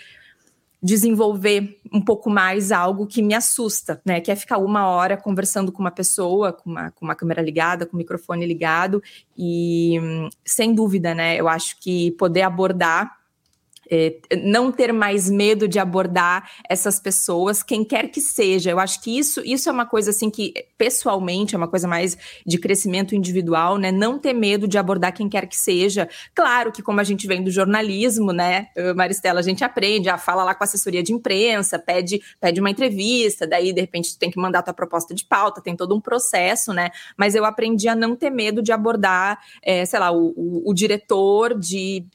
[0.81, 4.21] desenvolver um pouco mais algo que me assusta, né?
[4.21, 7.85] Que é ficar uma hora conversando com uma pessoa, com uma, com uma câmera ligada,
[7.85, 9.01] com o microfone ligado,
[9.37, 9.99] e
[10.45, 11.35] sem dúvida, né?
[11.39, 13.24] Eu acho que poder abordar
[13.89, 18.71] é, não ter mais medo de abordar essas pessoas, quem quer que seja.
[18.71, 22.17] Eu acho que isso, isso é uma coisa assim que, pessoalmente, é uma coisa mais
[22.45, 23.91] de crescimento individual, né?
[23.91, 26.07] Não ter medo de abordar quem quer que seja.
[26.33, 30.43] Claro que, como a gente vem do jornalismo, né, Maristela, a gente aprende, a fala
[30.43, 34.31] lá com a assessoria de imprensa, pede, pede uma entrevista, daí, de repente, tu tem
[34.31, 36.89] que mandar tua proposta de pauta, tem todo um processo, né?
[37.17, 40.73] Mas eu aprendi a não ter medo de abordar, é, sei lá, o, o, o
[40.73, 42.05] diretor de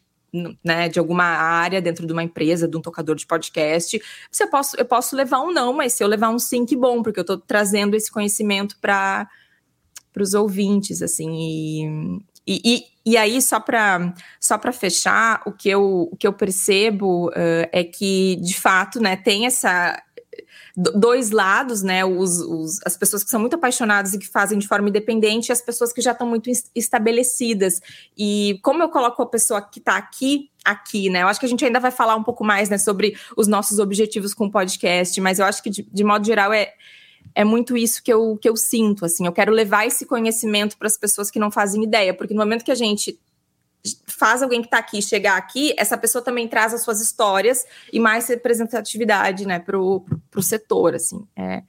[0.64, 4.01] né, de alguma área dentro de uma empresa, de um tocador de podcast,
[4.41, 7.03] eu posso, eu posso levar um não, mas se eu levar um sim, que bom,
[7.03, 9.28] porque eu estou trazendo esse conhecimento para
[10.18, 11.31] os ouvintes, assim,
[12.47, 17.28] e, e, e, aí, só para só fechar, o que eu, o que eu percebo
[17.28, 20.03] uh, é que, de fato, né, tem essa
[20.95, 22.05] dois lados, né?
[22.05, 25.53] Os, os, as pessoas que são muito apaixonadas e que fazem de forma independente, e
[25.53, 27.81] as pessoas que já estão muito estabelecidas.
[28.16, 31.22] E como eu coloco a pessoa que está aqui, aqui, né?
[31.22, 33.78] Eu acho que a gente ainda vai falar um pouco mais, né, sobre os nossos
[33.78, 36.72] objetivos com o podcast, mas eu acho que, de, de modo geral, é
[37.35, 40.89] é muito isso que eu, que eu sinto, assim, eu quero levar esse conhecimento para
[40.89, 43.20] as pessoas que não fazem ideia, porque no momento que a gente
[44.07, 47.99] faz alguém que está aqui chegar aqui, essa pessoa também traz as suas histórias e
[47.99, 50.05] mais representatividade, né, para o
[50.43, 51.26] setor, assim.
[51.35, 51.62] É,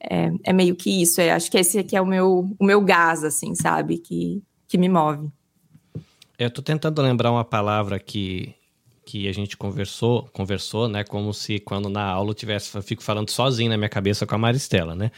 [0.00, 1.20] é, é, meio que isso.
[1.20, 4.78] É, acho que esse aqui é o meu, o meu gás, assim, sabe, que, que
[4.78, 5.30] me move.
[6.38, 8.54] Eu tô tentando lembrar uma palavra que,
[9.04, 13.02] que a gente conversou, conversou, né, como se quando na aula eu tivesse, eu fico
[13.02, 15.10] falando sozinho na minha cabeça com a Maristela, né?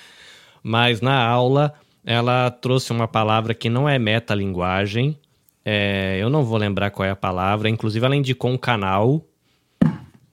[0.63, 1.75] Mas na aula
[2.05, 5.19] ela trouxe uma palavra que não é metalinguagem,
[5.65, 7.69] é, eu não vou lembrar qual é a palavra.
[7.69, 9.25] Inclusive, ela indicou um canal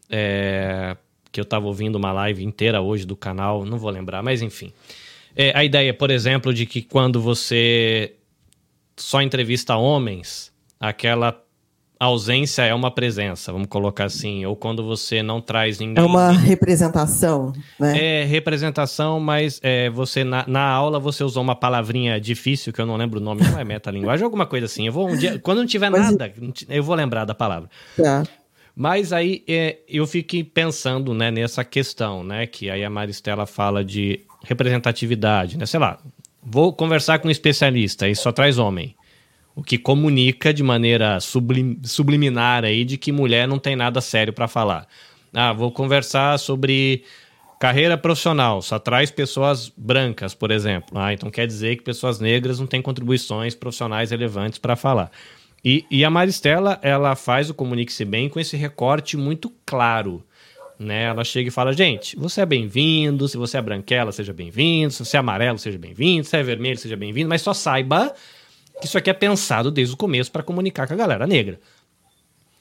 [0.09, 0.95] é,
[1.31, 4.71] que eu estava ouvindo uma live inteira hoje do canal, não vou lembrar, mas enfim.
[5.35, 8.15] É, a ideia, por exemplo, de que quando você
[8.95, 11.39] só entrevista homens, aquela
[11.99, 16.03] ausência é uma presença, vamos colocar assim, ou quando você não traz ninguém.
[16.03, 18.21] É uma representação, né?
[18.21, 22.85] É representação, mas é, você na, na, aula você usou uma palavrinha difícil que eu
[22.85, 24.87] não lembro o nome, não é metalinguagem, alguma coisa assim.
[24.87, 26.11] Eu vou um dia, quando não tiver mas...
[26.11, 26.31] nada,
[26.69, 27.69] eu vou lembrar da palavra.
[27.95, 28.23] Tá.
[28.75, 32.45] Mas aí é, eu fiquei pensando né, nessa questão, né?
[32.45, 35.65] Que aí a Maristela fala de representatividade, né?
[35.65, 35.97] Sei lá,
[36.43, 38.95] vou conversar com um especialista e só traz homem
[39.57, 44.31] o que comunica de maneira sublim, subliminar aí de que mulher não tem nada sério
[44.31, 44.87] para falar.
[45.33, 47.03] Ah, vou conversar sobre
[47.59, 50.95] carreira profissional, só traz pessoas brancas, por exemplo.
[50.95, 55.09] Ah, então quer dizer que pessoas negras não têm contribuições profissionais relevantes para falar.
[55.65, 60.23] E, e, a Maristela, ela faz o Comunique-se Bem com esse recorte muito claro.
[60.77, 61.05] Né?
[61.05, 65.03] Ela chega e fala, gente, você é bem-vindo, se você é branquela, seja bem-vindo, se
[65.03, 68.13] você é amarelo, seja bem-vindo, se é vermelho, seja bem-vindo, mas só saiba
[68.83, 71.59] isso aqui é pensado desde o começo para comunicar com a galera negra.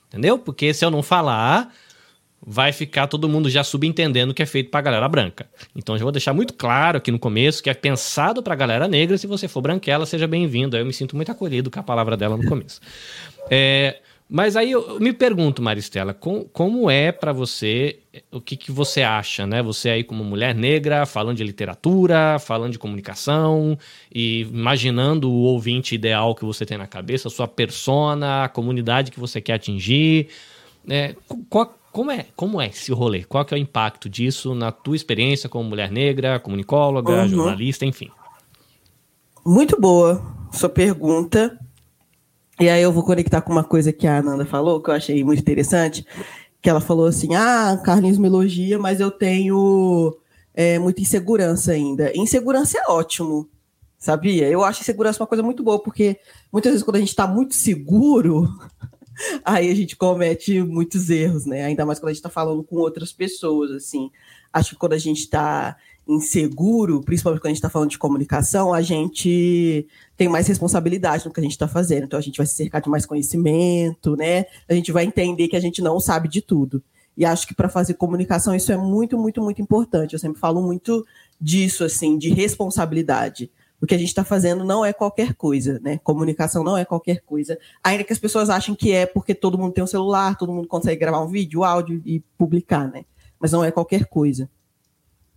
[0.08, 0.38] Entendeu?
[0.38, 1.72] Porque se eu não falar,
[2.44, 5.46] vai ficar todo mundo já subentendendo que é feito para a galera branca.
[5.74, 8.88] Então eu vou deixar muito claro aqui no começo que é pensado para a galera
[8.88, 9.18] negra.
[9.18, 10.76] Se você for branquela, seja bem-vindo.
[10.76, 12.80] Eu me sinto muito acolhido com a palavra dela no começo.
[13.50, 18.00] É, mas aí eu me pergunto, Maristela, com, como é para você,
[18.32, 19.62] o que, que você acha, né?
[19.62, 23.78] Você aí como mulher negra, falando de literatura, falando de comunicação
[24.12, 29.12] e imaginando o ouvinte ideal que você tem na cabeça, a sua persona, a comunidade
[29.12, 30.28] que você quer atingir.
[30.88, 31.14] É,
[31.48, 33.22] qual, como, é, como é esse rolê?
[33.22, 37.28] Qual que é o impacto disso na tua experiência como mulher negra, comunicóloga, uhum.
[37.28, 38.10] jornalista, enfim?
[39.44, 41.58] Muito boa sua pergunta.
[42.58, 45.22] E aí eu vou conectar com uma coisa que a Ananda falou, que eu achei
[45.22, 46.06] muito interessante,
[46.62, 50.16] que ela falou assim, ah, Carlinhos me elogia, mas eu tenho
[50.54, 52.10] é, muita insegurança ainda.
[52.16, 53.48] Insegurança é ótimo,
[53.98, 54.48] sabia?
[54.48, 56.18] Eu acho insegurança uma coisa muito boa, porque
[56.50, 58.48] muitas vezes quando a gente está muito seguro,
[59.44, 61.64] aí a gente comete muitos erros, né?
[61.64, 64.10] Ainda mais quando a gente está falando com outras pessoas, assim.
[64.50, 65.76] Acho que quando a gente está
[66.08, 69.86] inseguro, principalmente quando a gente está falando de comunicação, a gente
[70.16, 72.04] tem mais responsabilidade no que a gente está fazendo.
[72.04, 74.46] Então a gente vai se cercar de mais conhecimento, né?
[74.68, 76.82] A gente vai entender que a gente não sabe de tudo.
[77.16, 80.12] E acho que para fazer comunicação isso é muito, muito, muito importante.
[80.12, 81.04] Eu sempre falo muito
[81.40, 83.50] disso, assim, de responsabilidade.
[83.80, 85.98] O que a gente está fazendo não é qualquer coisa, né?
[86.04, 87.58] Comunicação não é qualquer coisa.
[87.82, 90.68] Ainda que as pessoas achem que é porque todo mundo tem um celular, todo mundo
[90.68, 93.04] consegue gravar um vídeo, áudio e publicar, né?
[93.40, 94.48] Mas não é qualquer coisa.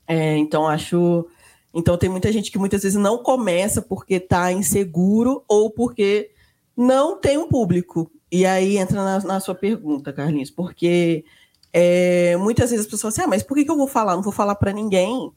[0.10, 1.28] É, então acho.
[1.72, 6.32] Então tem muita gente que muitas vezes não começa porque está inseguro ou porque
[6.76, 8.12] não tem um público.
[8.32, 11.24] E aí entra na, na sua pergunta, Carlinhos, porque
[11.72, 14.16] é, muitas vezes as pessoas assim, ah, mas por que, que eu vou falar?
[14.16, 15.32] Não vou falar para ninguém.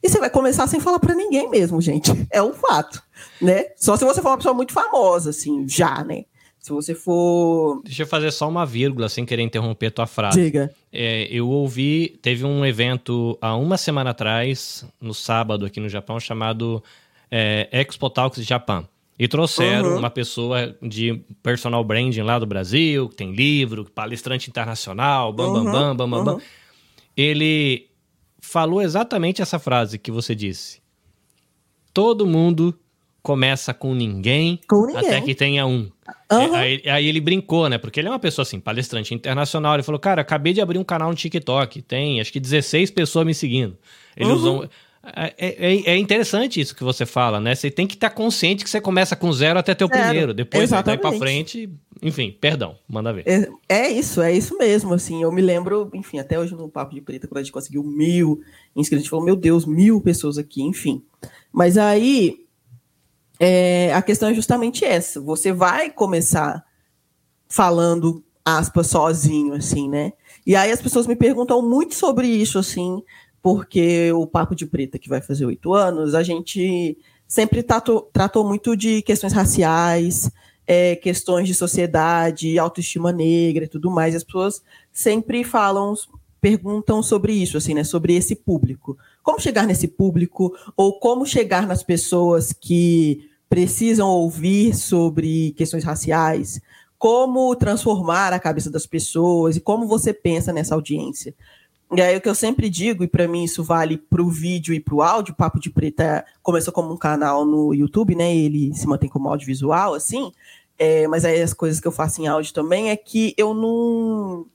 [0.00, 2.12] E você vai começar sem falar para ninguém mesmo, gente.
[2.30, 3.02] É um fato,
[3.42, 3.66] né?
[3.76, 6.24] Só se você for uma pessoa muito famosa, assim, já, né?
[6.64, 7.82] Se você for.
[7.84, 10.40] Deixa eu fazer só uma vírgula, sem querer interromper tua frase.
[10.44, 10.74] Diga.
[10.90, 16.18] É, eu ouvi, teve um evento há uma semana atrás, no sábado aqui no Japão,
[16.18, 16.82] chamado
[17.30, 18.88] é, Expo Talks Japan.
[19.18, 19.98] E trouxeram Uhum.
[19.98, 25.64] uma pessoa de personal branding lá do Brasil, que tem livro, palestrante internacional, bam, bam,
[25.64, 26.34] Uhum, bam, bam, bam, bam.
[26.36, 26.40] uhum.
[27.14, 27.88] Ele
[28.40, 30.80] falou exatamente essa frase que você disse.
[31.92, 32.74] Todo mundo
[33.24, 34.96] começa com ninguém, Com ninguém.
[35.08, 35.90] até que tenha um.
[36.30, 37.78] É, Aí, aí ele brincou, né?
[37.78, 39.74] Porque ele é uma pessoa assim, palestrante internacional.
[39.74, 41.80] Ele falou, cara, acabei de abrir um canal no TikTok.
[41.82, 43.76] Tem acho que 16 pessoas me seguindo.
[44.14, 44.36] Ele Uhum.
[44.36, 44.68] usou.
[45.16, 47.54] É, é- é interessante isso que você fala, né?
[47.54, 50.02] Você tem que estar consciente que você começa com zero até ter o Zero.
[50.02, 50.34] primeiro.
[50.34, 51.18] Depois daí pra Exatamente.
[51.18, 51.70] frente.
[52.02, 53.24] Enfim, perdão, manda ver.
[53.26, 56.94] É, é isso, é isso mesmo, assim, eu me lembro, enfim, até hoje no Papo
[56.94, 58.42] de Preta, quando a gente conseguiu mil
[58.76, 61.02] inscritos, a gente falou, meu Deus, mil pessoas aqui, enfim.
[61.52, 62.43] Mas aí,
[63.38, 66.64] é, a questão é justamente essa, você vai começar
[67.48, 70.12] falando, aspas, sozinho, assim, né?
[70.46, 73.02] E aí as pessoas me perguntam muito sobre isso, assim,
[73.42, 78.46] porque o Papo de Preta, que vai fazer oito anos, a gente sempre tratou, tratou
[78.46, 80.30] muito de questões raciais,
[80.66, 84.14] é, questões de sociedade, autoestima negra e tudo mais.
[84.14, 84.62] E as pessoas
[84.92, 85.94] sempre falam,
[86.40, 87.84] perguntam sobre isso, assim, né?
[87.84, 88.96] Sobre esse público.
[89.24, 96.60] Como chegar nesse público, ou como chegar nas pessoas que precisam ouvir sobre questões raciais,
[96.98, 101.34] como transformar a cabeça das pessoas e como você pensa nessa audiência.
[101.94, 104.74] E aí o que eu sempre digo, e para mim isso vale para o vídeo
[104.74, 108.34] e para o áudio, Papo de Preta começou como um canal no YouTube, né?
[108.34, 110.32] Ele se mantém como audiovisual, assim.
[110.78, 114.46] É, mas aí as coisas que eu faço em áudio também é que eu não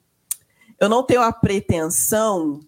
[0.79, 2.59] eu não tenho a pretensão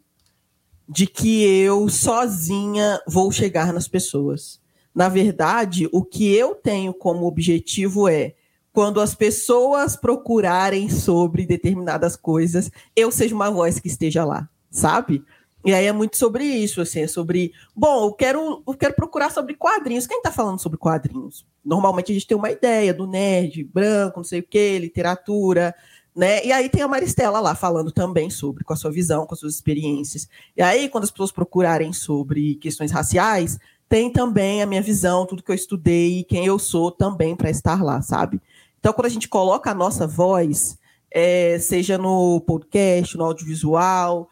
[0.92, 4.60] de que eu sozinha vou chegar nas pessoas.
[4.94, 8.36] Na verdade, o que eu tenho como objetivo é
[8.74, 15.24] quando as pessoas procurarem sobre determinadas coisas, eu seja uma voz que esteja lá, sabe?
[15.64, 19.32] E aí é muito sobre isso, assim, é sobre, bom, eu quero, eu quero procurar
[19.32, 20.08] sobre quadrinhos.
[20.08, 21.46] Quem tá falando sobre quadrinhos?
[21.64, 25.74] Normalmente a gente tem uma ideia do nerd, branco, não sei o quê, literatura,
[26.16, 26.46] né?
[26.46, 29.40] E aí tem a Maristela lá falando também sobre, com a sua visão, com as
[29.40, 30.28] suas experiências.
[30.56, 33.58] E aí, quando as pessoas procurarem sobre questões raciais,
[33.88, 37.84] tem também a minha visão, tudo que eu estudei quem eu sou também para estar
[37.84, 38.42] lá, sabe?
[38.80, 40.78] Então, quando a gente coloca a nossa voz,
[41.10, 44.30] é, seja no podcast, no audiovisual,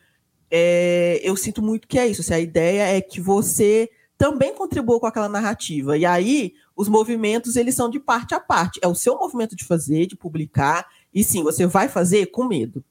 [0.49, 2.21] é, eu sinto muito que é isso.
[2.21, 5.97] Assim, a ideia é que você também contribua com aquela narrativa.
[5.97, 8.79] E aí, os movimentos, eles são de parte a parte.
[8.81, 12.83] É o seu movimento de fazer, de publicar, e sim, você vai fazer com medo.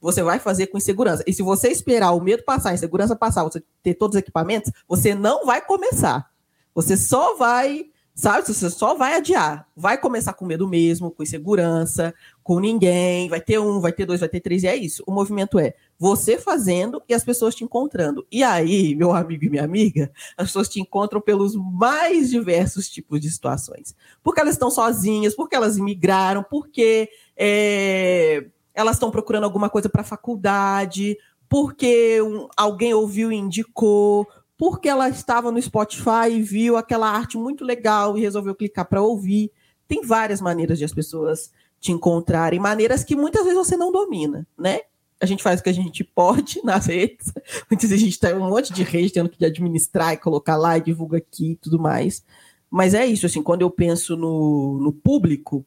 [0.00, 1.24] Você vai fazer com insegurança.
[1.26, 4.70] E se você esperar o medo passar, a insegurança passar, você ter todos os equipamentos,
[4.86, 6.30] você não vai começar.
[6.74, 8.46] Você só vai, sabe?
[8.46, 9.66] Você só vai adiar.
[9.76, 12.14] Vai começar com medo mesmo, com insegurança,
[12.48, 13.28] com ninguém.
[13.28, 14.62] Vai ter um, vai ter dois, vai ter três.
[14.62, 15.04] E é isso.
[15.06, 18.26] O movimento é você fazendo e as pessoas te encontrando.
[18.32, 23.20] E aí, meu amigo e minha amiga, as pessoas te encontram pelos mais diversos tipos
[23.20, 23.94] de situações.
[24.22, 30.00] Porque elas estão sozinhas, porque elas imigraram, porque é, elas estão procurando alguma coisa para
[30.00, 31.18] a faculdade,
[31.50, 34.26] porque um- alguém ouviu e indicou,
[34.56, 39.02] porque ela estava no Spotify e viu aquela arte muito legal e resolveu clicar para
[39.02, 39.52] ouvir.
[39.86, 44.46] Tem várias maneiras de as pessoas te encontrarem, maneiras que muitas vezes você não domina,
[44.58, 44.80] né?
[45.20, 47.32] A gente faz o que a gente pode nas redes.
[47.70, 50.78] Muitas vezes a gente tem um monte de rede tendo que administrar e colocar lá
[50.78, 52.24] e divulga aqui e tudo mais.
[52.70, 55.64] Mas é isso, assim, quando eu penso no, no público,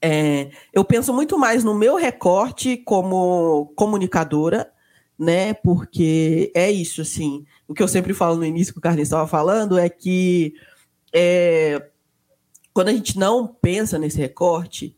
[0.00, 4.70] é, eu penso muito mais no meu recorte como comunicadora,
[5.18, 5.52] né?
[5.54, 7.44] Porque é isso, assim.
[7.66, 10.54] O que eu sempre falo no início que o Carlinhos estava falando é que
[11.12, 11.88] é,
[12.72, 14.96] quando a gente não pensa nesse recorte,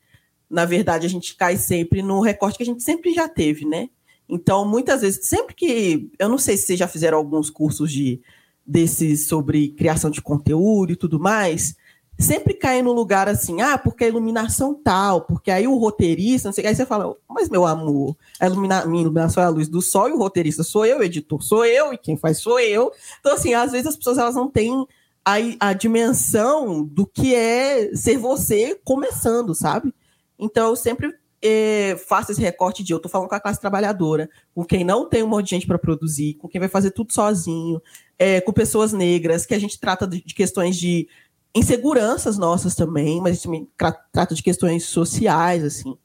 [0.50, 3.88] na verdade a gente cai sempre no recorte que a gente sempre já teve, né?
[4.28, 6.10] Então, muitas vezes, sempre que.
[6.18, 8.20] Eu não sei se vocês já fizeram alguns cursos de
[8.64, 11.74] desses sobre criação de conteúdo e tudo mais,
[12.16, 16.52] sempre cai no lugar assim, ah, porque a iluminação tal, porque aí o roteirista, não
[16.52, 19.82] sei, aí você fala, mas meu amor, a ilumina, minha iluminação é a luz do
[19.82, 22.92] sol e o roteirista sou eu, o editor sou eu, e quem faz sou eu.
[23.18, 24.86] Então, assim, às vezes as pessoas elas não têm
[25.24, 29.92] a, a dimensão do que é ser você começando, sabe?
[30.40, 34.28] Então, eu sempre eh, faço esse recorte de eu tô falando com a classe trabalhadora,
[34.54, 37.12] com quem não tem um monte de gente para produzir, com quem vai fazer tudo
[37.12, 37.80] sozinho,
[38.18, 41.08] eh, com pessoas negras, que a gente trata de, de questões de
[41.54, 43.68] inseguranças nossas também, mas a gente
[44.12, 45.96] trata de questões sociais, assim.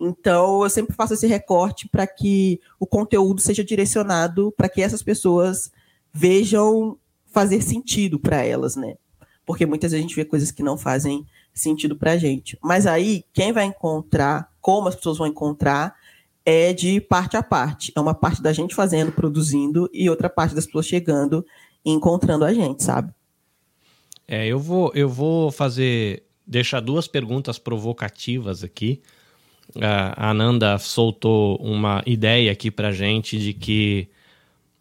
[0.00, 5.02] Então, eu sempre faço esse recorte para que o conteúdo seja direcionado para que essas
[5.02, 5.70] pessoas
[6.12, 8.96] vejam fazer sentido para elas, né?
[9.44, 12.58] Porque muitas vezes a gente vê coisas que não fazem sentido para a gente.
[12.62, 15.94] Mas aí, quem vai encontrar, como as pessoas vão encontrar,
[16.44, 17.92] é de parte a parte.
[17.94, 21.46] É uma parte da gente fazendo, produzindo, e outra parte das pessoas chegando
[21.84, 23.12] e encontrando a gente, sabe?
[24.26, 29.00] É, eu vou, eu vou fazer, deixar duas perguntas provocativas aqui.
[29.80, 34.08] A Ananda soltou uma ideia aqui pra gente de que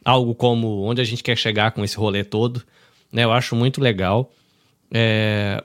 [0.04, 2.64] algo como onde a gente quer chegar com esse rolê todo,
[3.12, 3.24] né?
[3.24, 4.32] Eu acho muito legal.
[4.94, 5.64] É,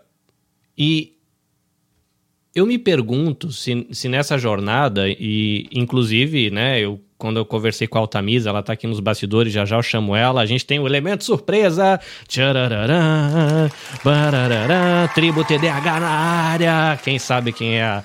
[0.78, 1.18] e
[2.54, 7.98] eu me pergunto se, se nessa jornada, e inclusive, né, eu quando eu conversei com
[7.98, 10.78] a Altamisa, ela tá aqui nos bastidores, já já eu chamo ela, a gente tem
[10.78, 13.68] o um elemento surpresa, tchararará,
[15.14, 18.04] tribo TDH na área, quem sabe quem é a,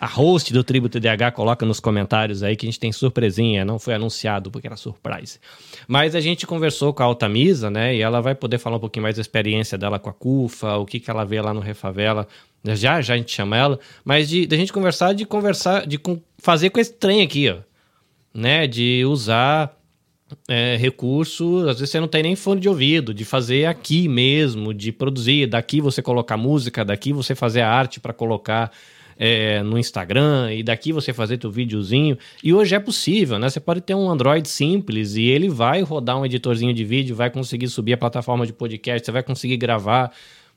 [0.00, 3.78] a host do Tribo TDH, coloca nos comentários aí que a gente tem surpresinha, não
[3.78, 5.38] foi anunciado porque era surprise.
[5.86, 9.02] Mas a gente conversou com a Altamisa, né, e ela vai poder falar um pouquinho
[9.02, 12.26] mais da experiência dela com a CUFA, o que que ela vê lá no Refavela,
[12.64, 15.98] já, já a gente chama ela, mas de, de a gente conversar, de conversar, de
[16.38, 17.68] fazer com esse trem aqui, ó
[18.38, 18.66] né?
[18.66, 19.76] De usar
[20.48, 24.72] é, recursos, às vezes você não tem nem fone de ouvido, de fazer aqui mesmo,
[24.72, 28.70] de produzir, daqui você colocar música, daqui você fazer a arte para colocar
[29.18, 32.16] é, no Instagram, e daqui você fazer teu videozinho.
[32.42, 33.50] E hoje é possível, né?
[33.50, 37.28] Você pode ter um Android simples e ele vai rodar um editorzinho de vídeo, vai
[37.28, 40.12] conseguir subir a plataforma de podcast, você vai conseguir gravar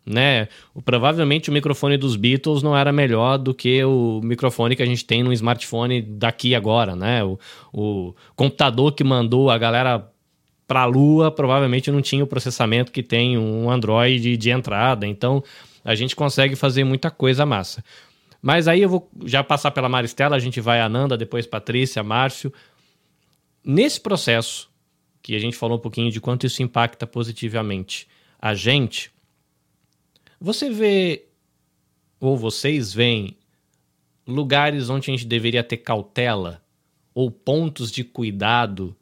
[0.05, 0.47] né?
[0.84, 5.05] Provavelmente o microfone dos Beatles não era melhor do que o microfone que a gente
[5.05, 7.24] tem no smartphone daqui agora, né?
[7.24, 7.39] O,
[7.72, 10.07] o computador que mandou a galera
[10.68, 15.05] para a Lua provavelmente não tinha o processamento que tem um Android de entrada.
[15.05, 15.43] Então
[15.84, 17.84] a gente consegue fazer muita coisa massa.
[18.42, 22.04] Mas aí eu vou já passar pela Maristela, a gente vai a Nanda, depois Patrícia,
[22.04, 22.52] Márcio.
[23.64, 24.70] Nesse processo,
[25.22, 28.08] que a gente falou um pouquinho de quanto isso impacta positivamente
[28.39, 29.12] a gente,
[30.39, 31.26] você vê,
[32.20, 33.38] ou vocês veem,
[34.26, 36.64] lugares onde a gente deveria ter cautela
[37.14, 38.96] ou pontos de cuidado?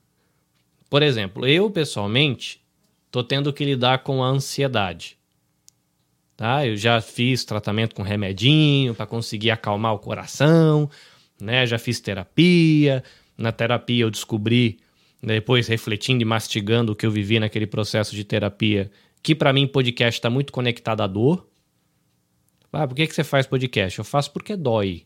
[0.89, 2.61] Por exemplo, eu pessoalmente
[3.09, 5.18] tô tendo que lidar com a ansiedade.
[6.39, 6.65] Tá?
[6.65, 10.89] Eu já fiz tratamento com remedinho para conseguir acalmar o coração,
[11.37, 11.67] né?
[11.67, 13.03] Já fiz terapia.
[13.37, 14.79] Na terapia eu descobri,
[15.21, 18.89] depois refletindo e mastigando o que eu vivi naquele processo de terapia,
[19.21, 21.45] que para mim podcast está muito conectado à dor.
[22.71, 23.99] Ah, por que, que você faz podcast?
[23.99, 25.05] Eu faço porque dói.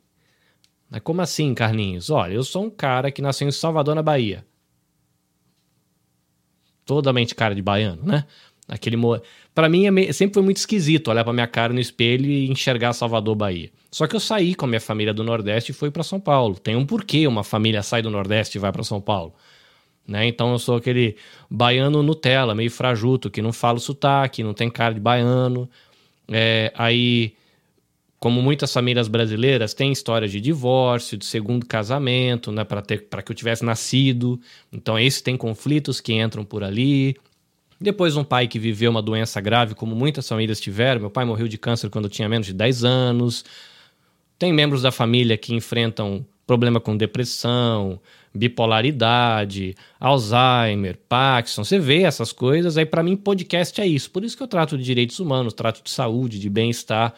[0.87, 2.11] Mas como assim, Carlinhos?
[2.11, 4.45] Olha, eu sou um cara que nasceu em Salvador, na Bahia.
[6.85, 8.23] Totalmente cara de baiano, né?
[8.67, 9.19] Aquele mo...
[9.53, 12.93] Para mim é sempre foi muito esquisito olhar para minha cara no espelho e enxergar
[12.93, 13.69] Salvador, Bahia.
[13.91, 16.57] Só que eu saí com a minha família do Nordeste e fui para São Paulo.
[16.57, 19.33] Tem um porquê uma família sai do Nordeste e vai para São Paulo.
[20.07, 20.27] Né?
[20.27, 21.15] Então eu sou aquele
[21.49, 25.69] baiano Nutella, meio frajuto, que não fala sotaque, não tem cara de baiano.
[26.27, 27.35] É, aí,
[28.19, 32.63] como muitas famílias brasileiras, tem história de divórcio, de segundo casamento, né?
[32.63, 34.39] para que eu tivesse nascido.
[34.71, 37.15] Então, esses tem conflitos que entram por ali.
[37.79, 41.01] Depois, um pai que viveu uma doença grave, como muitas famílias tiveram.
[41.01, 43.45] Meu pai morreu de câncer quando eu tinha menos de 10 anos.
[44.39, 47.99] Tem membros da família que enfrentam problema com depressão,
[48.33, 54.09] bipolaridade, Alzheimer, Parkinson, você vê essas coisas, aí para mim podcast é isso.
[54.09, 57.13] Por isso que eu trato de direitos humanos, trato de saúde, de bem-estar.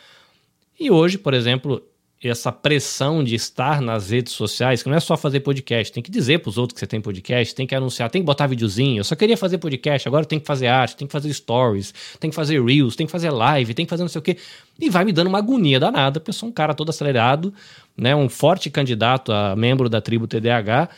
[0.79, 1.81] E hoje, por exemplo,
[2.23, 6.09] essa pressão de estar nas redes sociais, que não é só fazer podcast, tem que
[6.09, 8.99] dizer para os outros que você tem podcast, tem que anunciar, tem que botar videozinho.
[8.99, 12.29] Eu só queria fazer podcast, agora tem que fazer arte, tem que fazer stories, tem
[12.29, 14.37] que fazer reels, tem que fazer live, tem que fazer não sei o quê.
[14.79, 17.53] E vai me dando uma agonia danada, porque eu sou um cara todo acelerado,
[17.97, 20.89] né, um forte candidato a membro da tribo TDAH,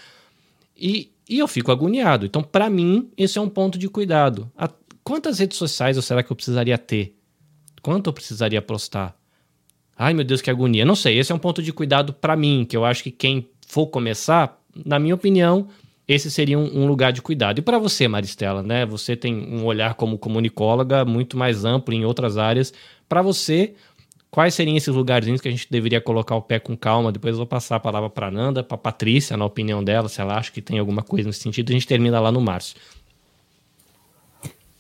[0.78, 2.26] e, e eu fico agoniado.
[2.26, 4.50] Então, para mim, esse é um ponto de cuidado.
[4.56, 4.70] A,
[5.04, 7.16] quantas redes sociais será que eu precisaria ter?
[7.82, 9.17] Quanto eu precisaria postar?
[9.98, 10.86] Ai, meu Deus, que agonia.
[10.86, 13.50] Não sei, esse é um ponto de cuidado para mim, que eu acho que quem
[13.68, 15.68] for começar, na minha opinião,
[16.08, 17.60] esse seria um, um lugar de cuidado.
[17.60, 18.86] E para você, Maristela, né?
[18.86, 22.74] Você tem um olhar como comunicóloga muito mais amplo em outras áreas.
[23.10, 23.74] Para você,
[24.32, 27.12] quais seriam esses lugarzinhos que a gente deveria colocar o pé com calma?
[27.12, 30.38] Depois eu vou passar a palavra para Nanda, para Patrícia, na opinião dela, se ela
[30.38, 31.72] acha que tem alguma coisa nesse sentido.
[31.72, 32.76] A gente termina lá no março.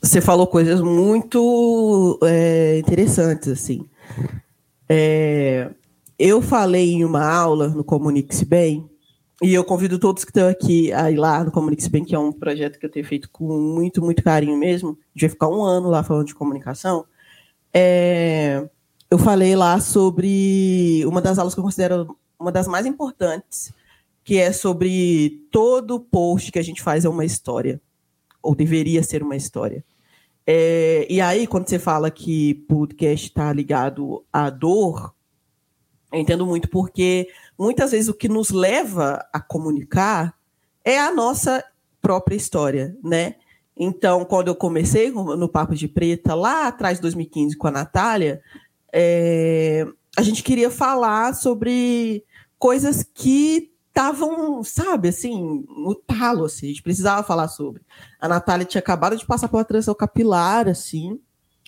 [0.01, 3.85] Você falou coisas muito é, interessantes, assim.
[4.89, 5.69] É,
[6.17, 8.89] eu falei em uma aula no Comunique-se Bem,
[9.41, 12.19] e eu convido todos que estão aqui a ir lá no Comunique-se Bem, que é
[12.19, 14.97] um projeto que eu tenho feito com muito, muito carinho mesmo.
[15.15, 17.05] A ficar um ano lá falando de comunicação.
[17.71, 18.67] É,
[19.11, 23.71] eu falei lá sobre uma das aulas que eu considero uma das mais importantes,
[24.23, 27.79] que é sobre todo post que a gente faz é uma história,
[28.41, 29.85] ou deveria ser uma história.
[30.49, 35.13] É, e aí, quando você fala que podcast está ligado à dor,
[36.11, 37.27] eu entendo muito, porque
[37.59, 40.33] muitas vezes o que nos leva a comunicar
[40.85, 41.61] é a nossa
[42.01, 43.35] própria história, né?
[43.75, 48.41] Então, quando eu comecei no Papo de Preta, lá atrás, 2015, com a Natália,
[48.91, 49.85] é,
[50.17, 52.23] a gente queria falar sobre
[52.57, 57.81] coisas que estavam, sabe, assim, no talo, assim, a gente precisava falar sobre.
[58.19, 61.19] A Natália tinha acabado de passar por uma transição capilar, assim,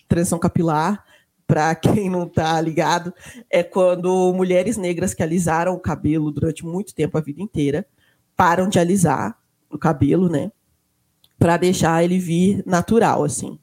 [0.07, 1.03] transição capilar,
[1.47, 3.13] para quem não está ligado,
[3.49, 7.85] é quando mulheres negras que alisaram o cabelo durante muito tempo, a vida inteira,
[8.35, 9.37] param de alisar
[9.69, 10.51] o cabelo, né?
[11.39, 13.57] para deixar ele vir natural, assim.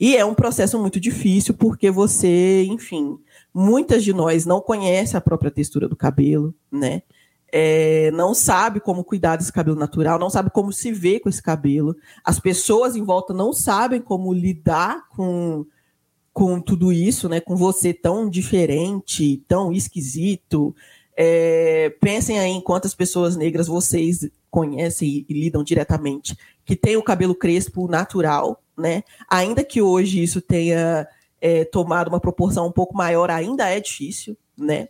[0.00, 3.18] E é um processo muito difícil porque você, enfim,
[3.52, 7.02] muitas de nós não conhecem a própria textura do cabelo, né?
[7.50, 11.42] É, não sabe como cuidar desse cabelo natural, não sabe como se ver com esse
[11.42, 11.96] cabelo.
[12.22, 15.64] As pessoas em volta não sabem como lidar com,
[16.32, 17.40] com tudo isso, né?
[17.40, 20.74] Com você tão diferente, tão esquisito.
[21.16, 27.02] É, pensem aí em quantas pessoas negras vocês conhecem e, lidam diretamente que tem o
[27.02, 29.02] cabelo crespo natural, né?
[29.28, 31.08] Ainda que hoje isso tenha
[31.40, 34.88] é, tomado uma proporção um pouco maior, ainda é difícil, né?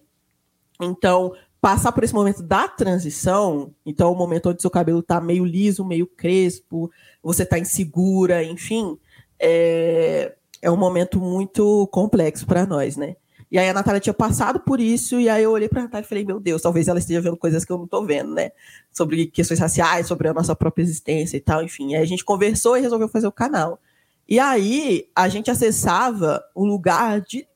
[0.81, 5.45] Então, passar por esse momento da transição, então o momento onde seu cabelo está meio
[5.45, 6.91] liso, meio crespo,
[7.23, 8.97] você está insegura, enfim,
[9.41, 13.17] é, é um momento muito complexo para nós, né?
[13.51, 16.05] E aí a Natália tinha passado por isso, e aí eu olhei para a Natália
[16.05, 18.51] e falei, meu Deus, talvez ela esteja vendo coisas que eu não estou vendo, né?
[18.93, 21.95] Sobre questões raciais, sobre a nossa própria existência e tal, enfim.
[21.95, 23.81] Aí a gente conversou e resolveu fazer o canal.
[24.29, 27.49] E aí a gente acessava um lugar de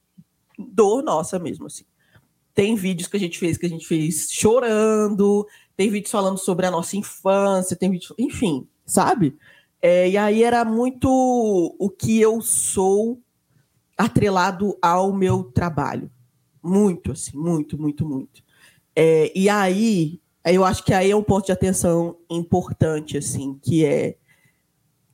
[0.59, 1.85] dor nossa mesmo, assim.
[2.55, 5.47] Tem vídeos que a gente fez que a gente fez chorando,
[5.77, 9.37] tem vídeos falando sobre a nossa infância, tem vídeos, enfim, sabe?
[9.81, 11.09] É, e aí era muito
[11.79, 13.21] o que eu sou
[13.97, 16.11] atrelado ao meu trabalho.
[16.63, 18.43] Muito, assim, muito, muito, muito.
[18.95, 23.85] É, e aí, eu acho que aí é um ponto de atenção importante, assim, que
[23.85, 24.17] é.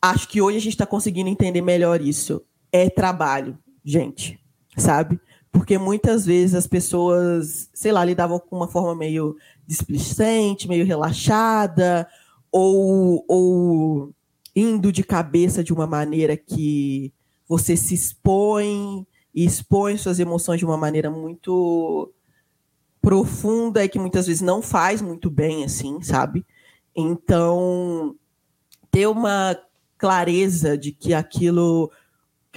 [0.01, 2.43] Acho que hoje a gente está conseguindo entender melhor isso.
[2.71, 4.39] É trabalho, gente,
[4.77, 5.19] sabe?
[5.51, 12.07] Porque muitas vezes as pessoas, sei lá, lidavam com uma forma meio displicente, meio relaxada,
[12.53, 14.15] ou, ou
[14.55, 17.13] indo de cabeça de uma maneira que
[17.49, 22.13] você se expõe e expõe suas emoções de uma maneira muito
[23.01, 26.45] profunda e que muitas vezes não faz muito bem, assim, sabe?
[26.95, 28.15] Então,
[28.91, 29.57] ter uma
[29.97, 31.91] clareza de que aquilo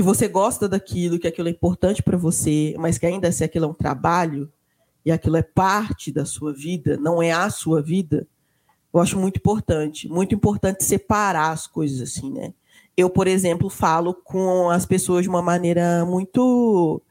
[0.02, 3.66] que você gosta daquilo, que aquilo é importante para você, mas que ainda assim aquilo
[3.66, 4.52] é um trabalho
[5.06, 8.28] e aquilo é parte da sua vida, não é a sua vida,
[8.94, 10.10] eu acho muito importante.
[10.10, 12.54] Muito importante separar as coisas assim, né?
[12.96, 17.02] eu, por exemplo, falo com as pessoas de uma maneira muito.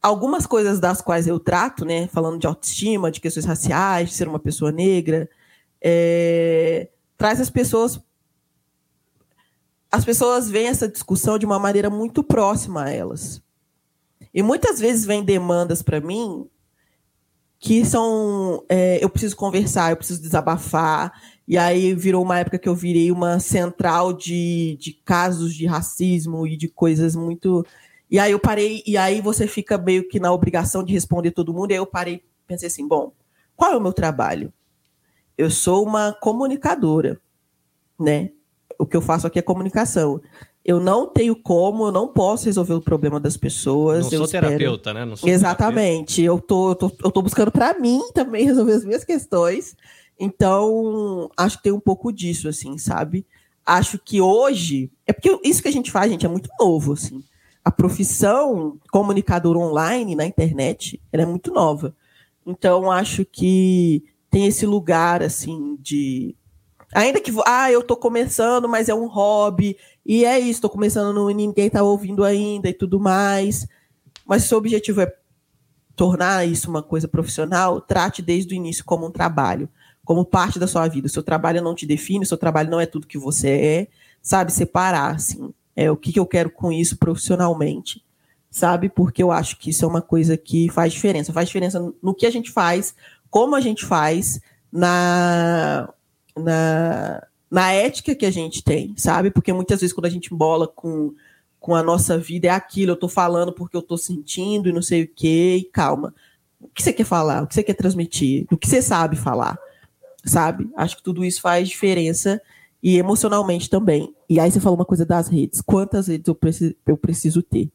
[0.00, 4.26] Algumas coisas das quais eu trato, né, falando de autoestima, de questões raciais, de ser
[4.26, 5.28] uma pessoa negra,
[5.80, 6.88] é...
[7.16, 8.00] traz as pessoas.
[9.92, 13.42] As pessoas veem essa discussão de uma maneira muito próxima a elas.
[14.32, 16.48] E muitas vezes vem demandas para mim
[17.62, 18.64] que são.
[18.68, 21.12] É, eu preciso conversar, eu preciso desabafar,
[21.46, 26.46] e aí virou uma época que eu virei uma central de, de casos de racismo
[26.46, 27.64] e de coisas muito.
[28.10, 31.54] E aí eu parei, e aí você fica meio que na obrigação de responder todo
[31.54, 31.70] mundo.
[31.70, 33.12] E aí eu parei, pensei assim: bom,
[33.54, 34.52] qual é o meu trabalho?
[35.36, 37.20] Eu sou uma comunicadora,
[38.00, 38.30] né?
[38.82, 40.20] O que eu faço aqui é comunicação.
[40.64, 44.02] Eu não tenho como, eu não posso resolver o problema das pessoas.
[44.02, 44.48] Não sou espero...
[44.48, 45.04] terapeuta, né?
[45.04, 46.16] Não sou Exatamente.
[46.16, 46.42] Terapeuta.
[46.42, 49.76] Eu tô, eu tô, eu tô buscando para mim também resolver as minhas questões.
[50.18, 53.24] Então, acho que tem um pouco disso, assim, sabe?
[53.64, 54.90] Acho que hoje.
[55.06, 57.22] É porque isso que a gente faz, gente, é muito novo, assim.
[57.64, 61.94] A profissão comunicador online na internet, ela é muito nova.
[62.44, 66.34] Então, acho que tem esse lugar, assim, de.
[66.94, 71.30] Ainda que, ah, eu tô começando, mas é um hobby, e é isso, tô começando
[71.30, 73.66] e ninguém tá ouvindo ainda e tudo mais.
[74.26, 75.14] Mas se o objetivo é
[75.96, 79.68] tornar isso uma coisa profissional, trate desde o início como um trabalho
[80.04, 81.06] como parte da sua vida.
[81.06, 83.88] O seu trabalho não te define, o seu trabalho não é tudo que você é,
[84.20, 84.52] sabe?
[84.52, 88.04] Separar, assim, é o que, que eu quero com isso profissionalmente,
[88.50, 88.88] sabe?
[88.88, 91.32] Porque eu acho que isso é uma coisa que faz diferença.
[91.32, 92.94] Faz diferença no que a gente faz,
[93.30, 94.40] como a gente faz,
[94.70, 95.88] na,
[96.36, 99.30] na, na ética que a gente tem, sabe?
[99.30, 101.14] Porque muitas vezes quando a gente bola com,
[101.60, 104.82] com a nossa vida, é aquilo, eu tô falando porque eu tô sentindo e não
[104.82, 106.14] sei o quê, e calma.
[106.60, 107.42] O que você quer falar?
[107.42, 108.46] O que você quer transmitir?
[108.50, 109.58] O que você sabe falar?
[110.24, 110.70] sabe?
[110.76, 112.40] Acho que tudo isso faz diferença
[112.82, 114.14] e emocionalmente também.
[114.28, 115.60] E aí você falou uma coisa das redes.
[115.60, 117.70] Quantas redes eu preciso, eu preciso ter?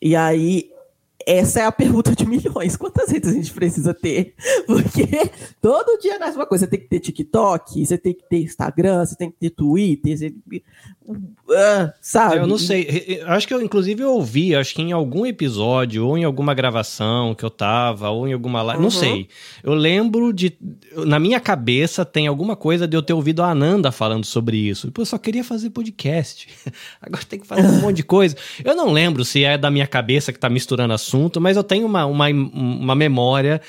[0.00, 0.70] E aí
[1.24, 2.76] essa é a pergunta de milhões.
[2.76, 4.34] Quantas redes a gente precisa ter?
[4.66, 5.08] Porque
[5.60, 6.64] todo dia nasce uma coisa.
[6.64, 10.16] Você tem que ter TikTok, você tem que ter Instagram, você tem que ter Twitter,
[10.16, 10.34] você...
[11.08, 12.38] Uh, sabe?
[12.38, 13.22] Eu não sei.
[13.26, 17.32] Acho que eu, inclusive, eu ouvi, acho que em algum episódio, ou em alguma gravação
[17.32, 18.84] que eu tava, ou em alguma live, uhum.
[18.84, 19.28] não sei.
[19.62, 20.58] Eu lembro de.
[21.06, 24.90] Na minha cabeça tem alguma coisa de eu ter ouvido a Ananda falando sobre isso.
[24.90, 26.48] Pô, eu só queria fazer podcast.
[27.00, 28.36] Agora tem que fazer um monte de coisa.
[28.64, 31.62] Eu não lembro se é da minha cabeça que tá misturando assunto assunto, mas eu
[31.62, 33.60] tenho uma, uma, uma memória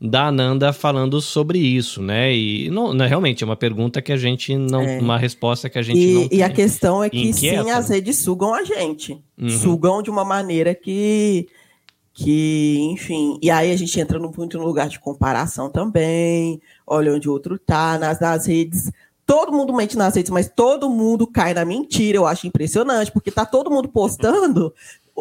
[0.00, 2.34] da Ananda falando sobre isso, né?
[2.34, 4.82] E não, não, realmente é uma pergunta que a gente não.
[4.82, 4.98] É.
[4.98, 6.28] Uma resposta que a gente e, não.
[6.30, 9.18] E a questão é que inquieta, sim, as redes sugam a gente.
[9.38, 9.48] Uhum.
[9.48, 11.48] Sugam de uma maneira que.
[12.16, 17.12] Que, enfim, e aí a gente entra no, muito no lugar de comparação também, olha
[17.12, 18.88] onde o outro tá, nas, nas redes,
[19.26, 22.18] todo mundo mente nas redes, mas todo mundo cai na mentira.
[22.18, 24.72] Eu acho impressionante, porque tá todo mundo postando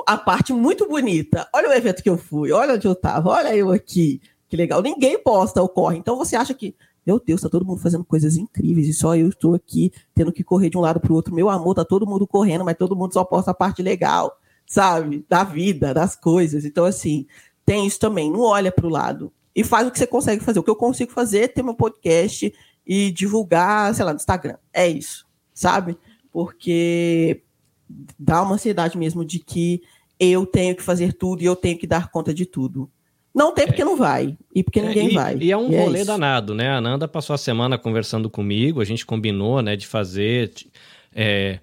[0.08, 1.48] a parte muito bonita.
[1.54, 4.22] Olha o evento que eu fui, olha onde eu tava, olha eu aqui.
[4.50, 4.82] Que legal.
[4.82, 5.98] Ninguém posta ou corre.
[5.98, 6.76] Então você acha que,
[7.06, 10.44] meu Deus, tá todo mundo fazendo coisas incríveis e só eu estou aqui tendo que
[10.44, 11.34] correr de um lado para o outro.
[11.34, 15.26] Meu amor, tá todo mundo correndo, mas todo mundo só posta a parte legal, sabe?
[15.28, 16.66] Da vida, das coisas.
[16.66, 17.26] Então, assim,
[17.66, 18.32] tem isso também.
[18.32, 19.32] Não olha para o lado.
[19.56, 20.60] E faz o que você consegue fazer.
[20.60, 22.54] O que eu consigo fazer é ter meu podcast
[22.86, 24.58] e divulgar, sei lá, no Instagram.
[24.72, 25.98] É isso, sabe?
[26.32, 27.42] Porque
[28.20, 29.82] dá uma ansiedade mesmo de que
[30.20, 32.90] eu tenho que fazer tudo e eu tenho que dar conta de tudo.
[33.34, 33.86] Não tem porque é.
[33.86, 35.38] não vai, e porque é, ninguém e, vai.
[35.38, 36.70] E é um e é rolê é danado, né?
[36.70, 40.54] A Nanda passou a semana conversando comigo, a gente combinou, né, de fazer
[41.16, 41.60] é,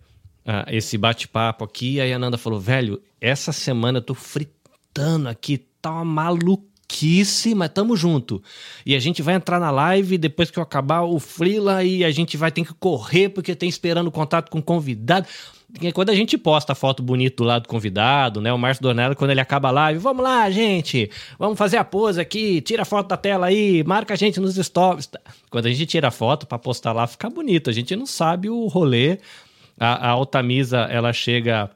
[0.66, 2.00] esse bate-papo aqui.
[2.00, 7.68] Aí a Nanda falou: velho, essa semana eu tô fritando aqui, tá uma maluquice, mas
[7.68, 8.42] tamo junto.
[8.84, 12.10] E a gente vai entrar na live depois que eu acabar o Freela e a
[12.10, 14.62] gente vai ter que correr porque tem esperando contato com o
[15.78, 18.52] convidado quando a gente posta a foto bonita do lado do convidado, né?
[18.52, 22.20] O Márcio Donella, quando ele acaba a live, vamos lá, gente, vamos fazer a pose
[22.20, 25.10] aqui, tira a foto da tela aí, marca a gente nos stories.
[25.50, 27.70] Quando a gente tira a foto para postar lá, fica bonito.
[27.70, 29.18] A gente não sabe o rolê.
[29.78, 31.70] A, a Altamisa, ela chega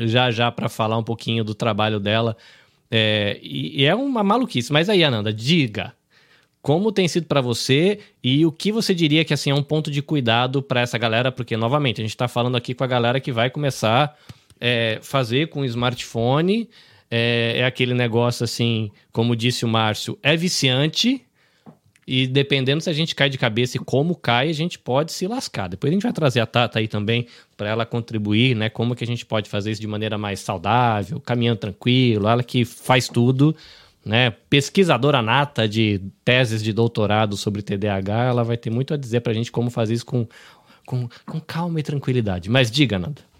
[0.00, 2.36] já já para falar um pouquinho do trabalho dela.
[2.90, 4.72] É, e, e é uma maluquice.
[4.72, 5.94] Mas aí, Ananda, diga
[6.62, 9.90] como tem sido para você e o que você diria que assim é um ponto
[9.90, 11.32] de cuidado para essa galera?
[11.32, 14.16] Porque novamente a gente está falando aqui com a galera que vai começar
[14.60, 16.70] é, fazer com smartphone.
[17.10, 21.26] É, é, aquele negócio assim, como disse o Márcio, é viciante.
[22.06, 25.26] E dependendo se a gente cai de cabeça e como cai, a gente pode se
[25.26, 25.68] lascar.
[25.68, 27.26] Depois a gente vai trazer a Tata aí também
[27.56, 28.68] para ela contribuir, né?
[28.68, 32.64] Como que a gente pode fazer isso de maneira mais saudável, caminhando tranquilo, ela que
[32.64, 33.54] faz tudo
[34.04, 39.20] né, pesquisadora nata de teses de doutorado sobre TDAH, ela vai ter muito a dizer
[39.20, 40.26] para a gente como fazer isso com,
[40.84, 42.50] com, com calma e tranquilidade.
[42.50, 43.31] Mas diga, Nanda.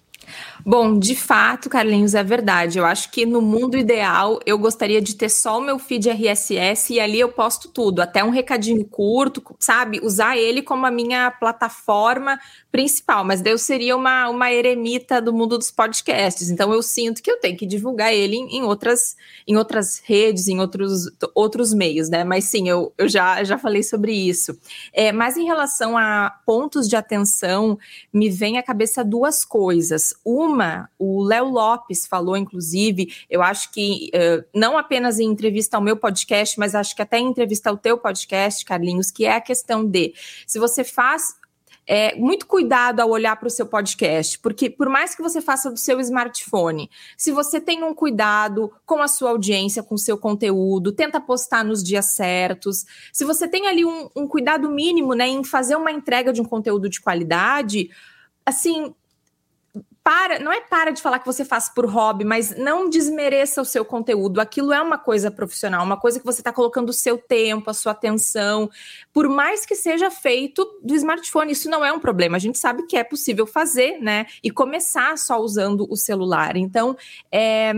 [0.64, 2.78] Bom, de fato, Carlinhos, é verdade.
[2.78, 6.92] Eu acho que no mundo ideal eu gostaria de ter só o meu feed RSS
[6.94, 10.00] e ali eu posto tudo, até um recadinho curto, sabe?
[10.02, 12.38] Usar ele como a minha plataforma
[12.70, 16.48] principal, mas daí eu seria uma, uma eremita do mundo dos podcasts.
[16.48, 19.16] Então eu sinto que eu tenho que divulgar ele em, em outras,
[19.46, 22.22] em outras redes, em outros, outros meios, né?
[22.24, 24.56] Mas sim, eu, eu já, já falei sobre isso.
[24.92, 27.78] É, mas em relação a pontos de atenção,
[28.12, 30.11] me vem à cabeça duas coisas.
[30.24, 35.82] Uma, o Léo Lopes falou, inclusive, eu acho que uh, não apenas em entrevista ao
[35.82, 39.40] meu podcast, mas acho que até em entrevista ao teu podcast, Carlinhos, que é a
[39.40, 40.14] questão de
[40.46, 41.34] se você faz
[41.86, 45.70] é, muito cuidado ao olhar para o seu podcast, porque por mais que você faça
[45.70, 50.16] do seu smartphone, se você tem um cuidado com a sua audiência, com o seu
[50.16, 55.26] conteúdo, tenta postar nos dias certos, se você tem ali um, um cuidado mínimo né,
[55.26, 57.90] em fazer uma entrega de um conteúdo de qualidade,
[58.46, 58.94] assim,
[60.04, 63.64] para, não é para de falar que você faz por hobby, mas não desmereça o
[63.64, 64.40] seu conteúdo.
[64.40, 67.74] Aquilo é uma coisa profissional, uma coisa que você está colocando o seu tempo, a
[67.74, 68.68] sua atenção,
[69.12, 71.52] por mais que seja feito do smartphone.
[71.52, 72.36] Isso não é um problema.
[72.36, 74.26] A gente sabe que é possível fazer, né?
[74.42, 76.56] E começar só usando o celular.
[76.56, 76.96] Então,
[77.30, 77.72] é,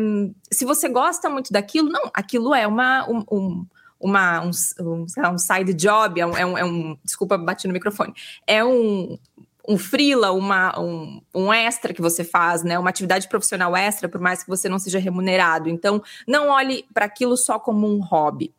[0.50, 3.06] se você gosta muito daquilo, não, aquilo é uma.
[3.08, 3.66] Um, um,
[4.00, 4.50] uma, um,
[4.80, 8.12] um, um side job, é é um, é um, Desculpa, bati no microfone.
[8.46, 9.18] É um,
[9.66, 12.78] um freela, uma, um, um extra que você faz, né?
[12.78, 15.68] Uma atividade profissional extra, por mais que você não seja remunerado.
[15.68, 18.54] Então, não olhe para aquilo só como um hobby.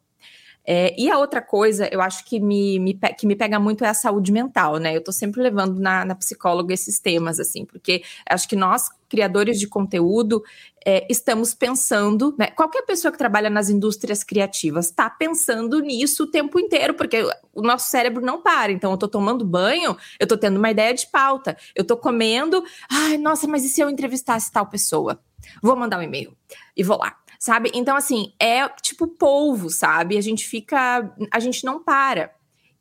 [0.68, 3.90] É, e a outra coisa, eu acho que me, me, que me pega muito é
[3.90, 4.96] a saúde mental, né?
[4.96, 9.60] Eu tô sempre levando na, na psicóloga esses temas, assim, porque acho que nós, criadores
[9.60, 10.44] de conteúdo,
[10.84, 12.48] é, estamos pensando, né?
[12.48, 17.24] Qualquer pessoa que trabalha nas indústrias criativas está pensando nisso o tempo inteiro, porque
[17.54, 18.72] o nosso cérebro não para.
[18.72, 22.64] Então, eu tô tomando banho, eu tô tendo uma ideia de pauta, eu tô comendo,
[22.90, 25.20] ai, nossa, mas e se eu entrevistasse tal pessoa?
[25.62, 26.36] Vou mandar um e-mail
[26.76, 27.69] e vou lá sabe?
[27.76, 30.17] Então, assim, é tipo polvo, sabe?
[30.17, 31.13] A gente fica.
[31.31, 32.31] A gente não para.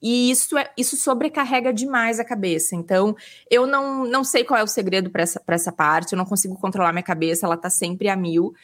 [0.01, 2.75] E isso, é, isso sobrecarrega demais a cabeça.
[2.75, 3.15] Então,
[3.51, 6.59] eu não, não sei qual é o segredo para essa, essa parte, eu não consigo
[6.59, 8.55] controlar minha cabeça, ela tá sempre a mil.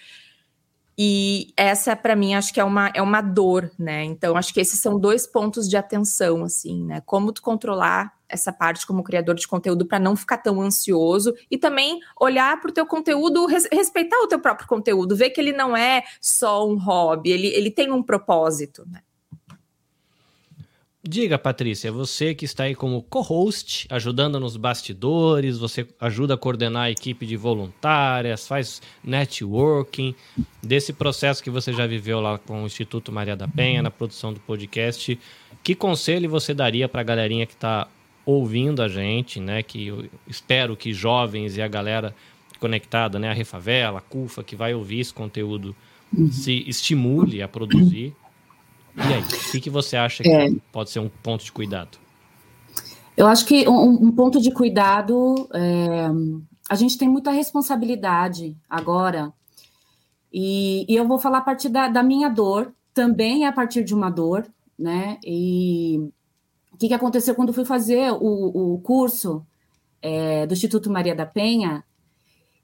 [0.96, 4.02] E essa, para mim, acho que é uma, é uma dor, né?
[4.04, 7.02] Então, acho que esses são dois pontos de atenção, assim, né?
[7.04, 11.58] Como tu controlar essa parte como criador de conteúdo para não ficar tão ansioso e
[11.58, 15.52] também olhar para o teu conteúdo, res, respeitar o teu próprio conteúdo, ver que ele
[15.52, 19.00] não é só um hobby, ele, ele tem um propósito, né?
[21.02, 26.84] Diga, Patrícia, você que está aí como co-host, ajudando nos bastidores, você ajuda a coordenar
[26.84, 30.14] a equipe de voluntárias, faz networking,
[30.62, 34.30] desse processo que você já viveu lá com o Instituto Maria da Penha, na produção
[34.30, 35.18] do podcast,
[35.62, 37.88] que conselho você daria para a galerinha que está
[38.24, 39.62] ouvindo a gente, né?
[39.62, 42.14] Que eu espero que jovens e a galera
[42.58, 43.30] conectada, né?
[43.30, 45.74] A Refavela, a CUFA, que vai ouvir esse conteúdo,
[46.16, 46.30] uhum.
[46.30, 48.14] se estimule a produzir.
[48.96, 50.50] E aí, o que, que você acha que é.
[50.72, 51.98] pode ser um ponto de cuidado?
[53.16, 56.08] Eu acho que um, um ponto de cuidado, é,
[56.68, 59.32] a gente tem muita responsabilidade agora,
[60.32, 63.84] e, e eu vou falar a partir da, da minha dor, também é a partir
[63.84, 64.46] de uma dor,
[64.78, 65.18] né?
[65.24, 66.10] E
[66.80, 69.46] que, que aconteceu quando fui fazer o, o curso
[70.00, 71.84] é, do Instituto Maria da Penha?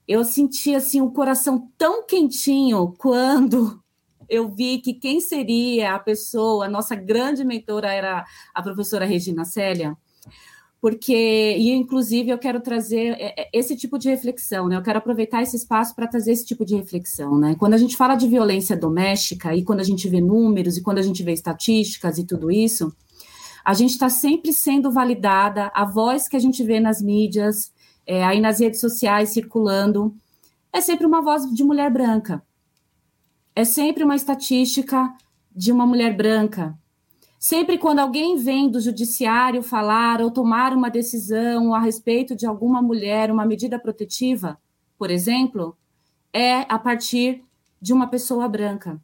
[0.07, 3.79] Eu senti assim o coração tão quentinho quando
[4.27, 8.25] eu vi que quem seria a pessoa, a nossa grande mentora era
[8.55, 9.95] a professora Regina Célia,
[10.81, 14.77] porque, e inclusive eu quero trazer é, é, esse tipo de reflexão, né?
[14.77, 17.55] Eu quero aproveitar esse espaço para trazer esse tipo de reflexão, né?
[17.59, 20.97] Quando a gente fala de violência doméstica e quando a gente vê números e quando
[20.97, 22.91] a gente vê estatísticas e tudo isso,
[23.67, 27.73] a gente está sempre sendo validada, a voz que a gente vê nas mídias,
[28.05, 30.15] é, aí nas redes sociais circulando,
[30.71, 32.41] é sempre uma voz de mulher branca.
[33.53, 35.13] É sempre uma estatística
[35.53, 36.79] de uma mulher branca.
[37.37, 42.81] Sempre quando alguém vem do judiciário falar ou tomar uma decisão a respeito de alguma
[42.81, 44.57] mulher, uma medida protetiva,
[44.97, 45.77] por exemplo,
[46.31, 47.43] é a partir
[47.81, 48.97] de uma pessoa branca.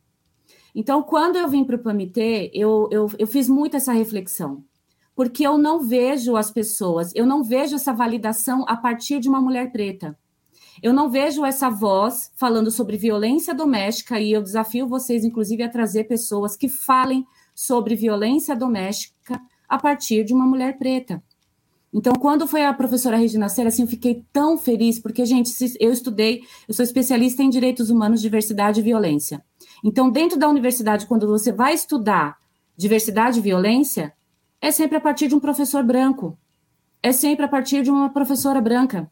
[0.76, 4.64] Então, quando eu vim para o PAMITê, eu, eu, eu fiz muito essa reflexão,
[5.16, 9.40] porque eu não vejo as pessoas, eu não vejo essa validação a partir de uma
[9.40, 10.18] mulher preta.
[10.82, 15.70] Eu não vejo essa voz falando sobre violência doméstica, e eu desafio vocês, inclusive, a
[15.70, 19.40] trazer pessoas que falem sobre violência doméstica
[19.70, 21.22] a partir de uma mulher preta.
[21.94, 25.92] Então, quando foi a professora Regina Cera, assim, eu fiquei tão feliz, porque, gente, eu
[25.92, 29.44] estudei, eu sou especialista em direitos humanos, diversidade e violência.
[29.84, 32.38] Então, dentro da universidade, quando você vai estudar
[32.76, 34.14] diversidade e violência,
[34.62, 36.38] é sempre a partir de um professor branco.
[37.02, 39.12] É sempre a partir de uma professora branca.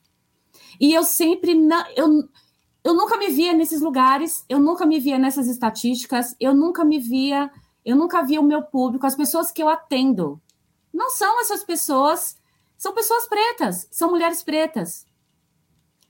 [0.80, 1.52] E eu sempre.
[1.96, 2.30] eu,
[2.84, 6.98] eu nunca me via nesses lugares, eu nunca me via nessas estatísticas, eu nunca me
[7.00, 7.52] via,
[7.84, 10.42] eu nunca via o meu público, as pessoas que eu atendo.
[10.94, 12.38] Não são essas pessoas,
[12.78, 15.06] são pessoas pretas, são mulheres pretas.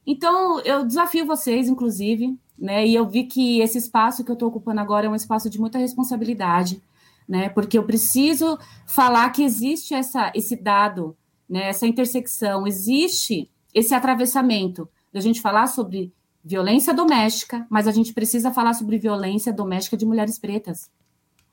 [0.06, 2.86] Então, eu desafio vocês, inclusive, né?
[2.86, 5.60] E eu vi que esse espaço que eu estou ocupando agora é um espaço de
[5.60, 6.80] muita responsabilidade,
[7.28, 7.50] né?
[7.50, 11.18] Porque eu preciso falar que existe essa, esse dado,
[11.50, 11.70] né?
[11.70, 16.14] Essa intersecção, existe esse atravessamento da gente falar sobre
[16.44, 20.92] violência doméstica, mas a gente precisa falar sobre violência doméstica de mulheres pretas.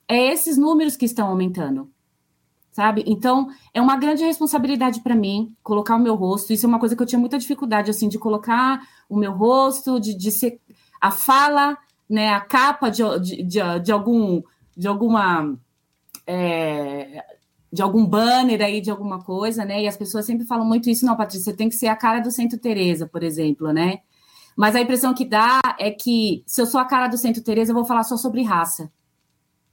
[0.07, 1.91] É esses números que estão aumentando
[2.79, 3.03] sabe?
[3.09, 6.53] Então, é uma grande responsabilidade para mim colocar o meu rosto.
[6.53, 9.99] Isso é uma coisa que eu tinha muita dificuldade, assim, de colocar o meu rosto,
[9.99, 10.61] de, de ser
[11.01, 11.77] a fala,
[12.09, 14.43] né, a capa de, de, de, algum
[14.77, 15.57] de alguma
[16.27, 17.25] é,
[17.73, 19.83] de algum banner aí de alguma coisa, né?
[19.83, 22.31] E as pessoas sempre falam muito isso, não, Patrícia, tem que ser a cara do
[22.31, 24.01] Centro Teresa, por exemplo, né?
[24.57, 27.71] Mas a impressão que dá é que se eu sou a cara do Centro Teresa,
[27.71, 28.91] eu vou falar só sobre raça,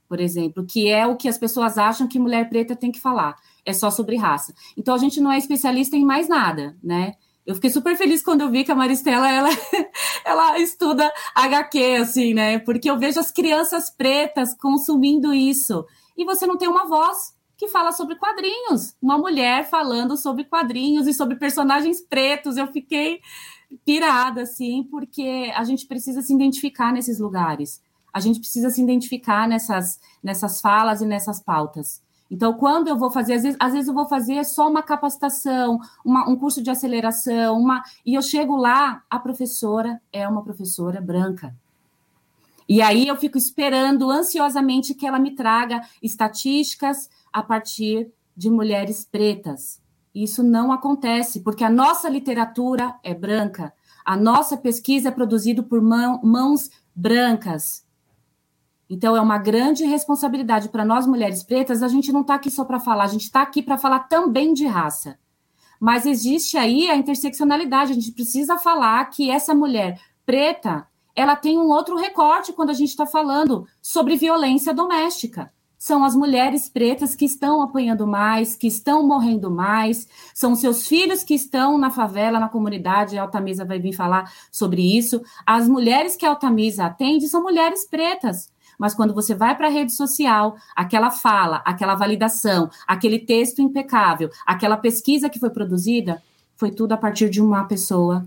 [0.08, 3.36] por exemplo, que é o que as pessoas acham que mulher preta tem que falar,
[3.64, 4.54] é só sobre raça.
[4.76, 7.14] Então a gente não é especialista em mais nada, né?
[7.46, 9.48] Eu fiquei super feliz quando eu vi que a Maristela ela,
[10.26, 12.58] ela estuda HQ, assim, né?
[12.58, 15.86] Porque eu vejo as crianças pretas consumindo isso.
[16.16, 18.96] E você não tem uma voz que fala sobre quadrinhos.
[19.00, 22.56] Uma mulher falando sobre quadrinhos e sobre personagens pretos.
[22.56, 23.20] Eu fiquei
[23.84, 27.80] pirada, assim, porque a gente precisa se identificar nesses lugares.
[28.12, 32.02] a gente precisa se identificar nessas, nessas falas e nessas pautas.
[32.30, 35.78] Então, quando eu vou fazer, às vezes, às vezes eu vou fazer só uma capacitação,
[36.04, 41.00] uma, um curso de aceleração, uma, e eu chego lá, a professora é uma professora
[41.00, 41.54] branca.
[42.68, 49.04] E aí eu fico esperando ansiosamente que ela me traga estatísticas a partir de mulheres
[49.04, 49.80] pretas.
[50.12, 53.72] Isso não acontece, porque a nossa literatura é branca,
[54.04, 57.85] a nossa pesquisa é produzida por mão, mãos brancas.
[58.88, 61.82] Então, é uma grande responsabilidade para nós, mulheres pretas.
[61.82, 64.52] A gente não está aqui só para falar, a gente está aqui para falar também
[64.52, 65.18] de raça.
[65.80, 67.92] Mas existe aí a interseccionalidade.
[67.92, 70.86] A gente precisa falar que essa mulher preta
[71.16, 75.50] ela tem um outro recorte quando a gente está falando sobre violência doméstica.
[75.78, 81.22] São as mulheres pretas que estão apanhando mais, que estão morrendo mais, são seus filhos
[81.22, 83.16] que estão na favela, na comunidade.
[83.16, 85.22] A Altamisa vai vir falar sobre isso.
[85.46, 89.70] As mulheres que a Altamisa atende são mulheres pretas mas quando você vai para a
[89.70, 96.22] rede social, aquela fala, aquela validação, aquele texto impecável, aquela pesquisa que foi produzida,
[96.56, 98.26] foi tudo a partir de uma pessoa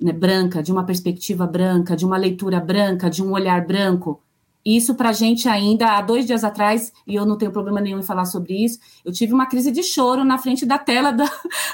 [0.00, 4.20] né, branca, de uma perspectiva branca, de uma leitura branca, de um olhar branco.
[4.64, 8.00] Isso para a gente ainda, há dois dias atrás, e eu não tenho problema nenhum
[8.00, 11.24] em falar sobre isso, eu tive uma crise de choro na frente da tela do,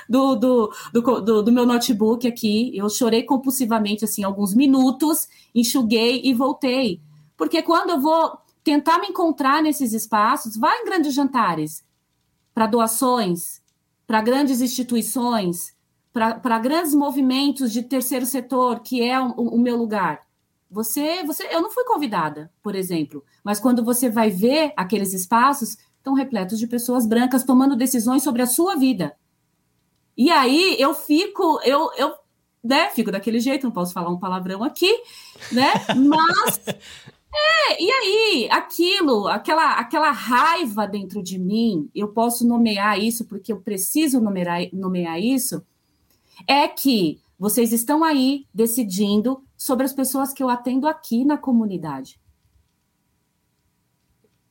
[0.37, 2.71] do, do, do, meu notebook aqui.
[2.77, 7.01] Eu chorei compulsivamente, assim, alguns minutos, enxuguei e voltei.
[7.37, 11.85] Porque quando eu vou tentar me encontrar nesses espaços, vai em grandes jantares,
[12.55, 13.61] para doações,
[14.07, 15.75] para grandes instituições,
[16.13, 20.21] para grandes movimentos de terceiro setor, que é o, o, meu lugar.
[20.71, 25.79] Você, você, eu não fui convidada, por exemplo, mas quando você vai ver aqueles espaços,
[25.97, 29.17] estão repletos de pessoas brancas tomando decisões sobre a sua vida.
[30.17, 32.15] E aí eu fico, eu, eu
[32.63, 34.93] né, fico daquele jeito, não posso falar um palavrão aqui,
[35.51, 35.73] né?
[35.97, 36.61] Mas
[37.35, 43.53] é, e aí, aquilo, aquela, aquela raiva dentro de mim, eu posso nomear isso porque
[43.53, 45.65] eu preciso nomear, nomear isso,
[46.47, 52.21] é que vocês estão aí decidindo sobre as pessoas que eu atendo aqui na comunidade.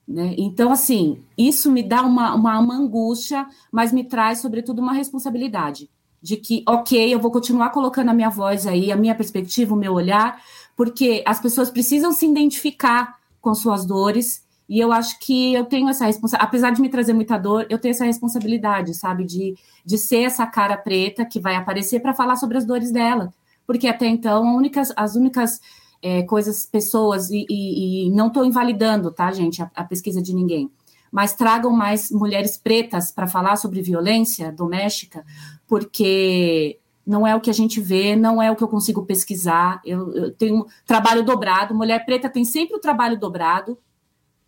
[0.08, 0.36] Né?
[0.38, 5.90] Então, assim, isso me dá uma, uma, uma angústia, mas me traz, sobretudo, uma responsabilidade
[6.22, 9.78] de que, ok, eu vou continuar colocando a minha voz aí, a minha perspectiva, o
[9.78, 10.42] meu olhar,
[10.76, 15.90] porque as pessoas precisam se identificar com suas dores e eu acho que eu tenho
[15.90, 19.54] essa responsabilidade, apesar de me trazer muita dor, eu tenho essa responsabilidade, sabe, de,
[19.86, 23.34] de ser essa cara preta que vai aparecer para falar sobre as dores dela.
[23.68, 24.58] Porque até então,
[24.96, 25.60] as únicas
[26.02, 30.34] é, coisas, pessoas, e, e, e não estou invalidando, tá, gente, a, a pesquisa de
[30.34, 30.72] ninguém,
[31.12, 35.26] mas tragam mais mulheres pretas para falar sobre violência doméstica,
[35.68, 39.82] porque não é o que a gente vê, não é o que eu consigo pesquisar.
[39.84, 43.78] Eu, eu tenho trabalho dobrado, mulher preta tem sempre o trabalho dobrado,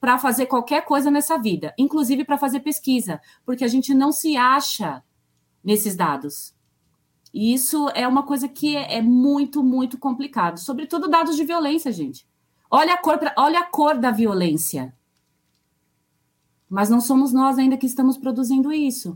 [0.04, 4.36] para fazer qualquer coisa nessa vida, inclusive para fazer pesquisa, porque a gente não se
[4.36, 5.02] acha
[5.64, 6.54] nesses dados.
[7.34, 11.90] E isso é uma coisa que é, é muito, muito complicado, sobretudo dados de violência,
[11.90, 12.28] gente.
[12.70, 14.94] Olha a cor, olha a cor da violência.
[16.74, 19.16] Mas não somos nós ainda que estamos produzindo isso.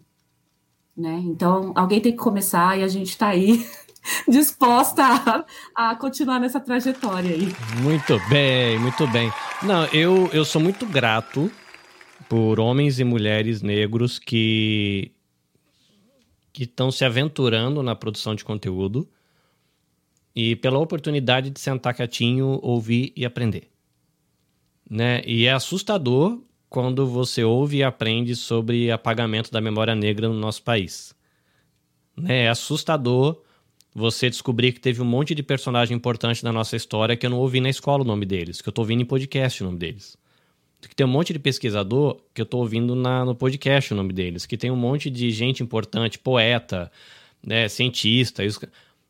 [0.95, 1.19] Né?
[1.25, 3.67] Então, alguém tem que começar e a gente está aí
[4.29, 7.47] disposta a, a, continuar nessa trajetória aí.
[7.81, 9.33] Muito bem, muito bem.
[9.63, 11.51] Não, eu, eu sou muito grato
[12.29, 15.11] por homens e mulheres negros que
[16.53, 19.07] que estão se aventurando na produção de conteúdo
[20.35, 23.71] e pela oportunidade de sentar quietinho, ouvir e aprender.
[24.87, 25.23] Né?
[25.25, 26.39] E é assustador
[26.77, 31.11] quando você ouve e aprende sobre apagamento da memória negra no nosso país.
[32.15, 32.43] Né?
[32.43, 33.41] É assustador
[33.95, 37.39] você descobrir que teve um monte de personagem importante na nossa história que eu não
[37.39, 40.15] ouvi na escola o nome deles, que eu tô ouvindo em podcast o nome deles.
[40.79, 44.13] Que tem um monte de pesquisador que eu tô ouvindo na, no podcast o nome
[44.13, 46.91] deles, que tem um monte de gente importante, poeta,
[47.43, 48.45] né, cientista.
[48.45, 48.59] Isso...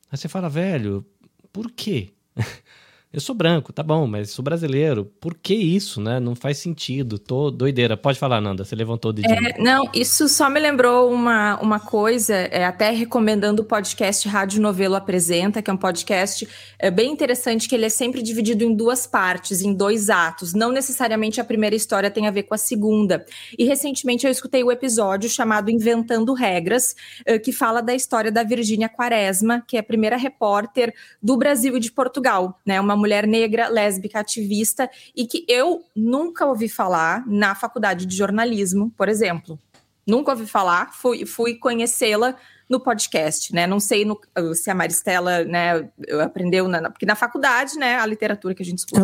[0.10, 1.06] Aí você fala, velho,
[1.52, 2.12] por quê?
[3.18, 5.12] Eu sou branco, tá bom, mas sou brasileiro.
[5.20, 6.20] Por que isso, né?
[6.20, 7.18] Não faz sentido.
[7.18, 7.98] Tô doideira.
[7.98, 8.64] Pode falar, Nanda.
[8.64, 9.34] Você levantou dedinho.
[9.34, 14.62] É, não, isso só me lembrou uma, uma coisa, é, até recomendando o podcast Rádio
[14.62, 18.76] Novelo Apresenta, que é um podcast é, bem interessante, que ele é sempre dividido em
[18.76, 20.54] duas partes, em dois atos.
[20.54, 23.26] Não necessariamente a primeira história tem a ver com a segunda.
[23.58, 26.96] E recentemente eu escutei o episódio chamado Inventando Regras,
[27.26, 31.76] é, que fala da história da Virgínia Quaresma, que é a primeira repórter do Brasil
[31.78, 32.80] e de Portugal, né?
[32.80, 38.92] Uma mulher negra, lésbica, ativista, e que eu nunca ouvi falar na faculdade de jornalismo,
[38.98, 39.60] por exemplo.
[40.06, 42.36] Nunca ouvi falar, fui, fui conhecê-la
[42.70, 43.66] no podcast, né?
[43.66, 44.20] Não sei no,
[44.54, 45.90] se a Maristela, né,
[46.24, 49.04] aprendeu, na, porque na faculdade, né, a literatura que a gente escuta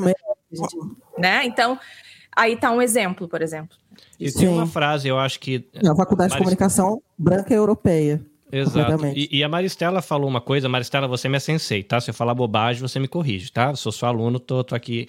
[1.18, 1.46] né?
[1.46, 1.80] Então,
[2.36, 3.78] aí tá um exemplo, por exemplo.
[4.20, 5.68] E tem uma frase, eu acho que.
[5.82, 8.24] Na faculdade de comunicação branca e europeia.
[8.54, 9.08] Exato.
[9.08, 12.00] E, e, a Maristela falou uma coisa, Maristela, você me é sensei, tá?
[12.00, 13.72] Se eu falar bobagem, você me corrige, tá?
[13.72, 15.08] Eu sou seu aluno, tô, tô aqui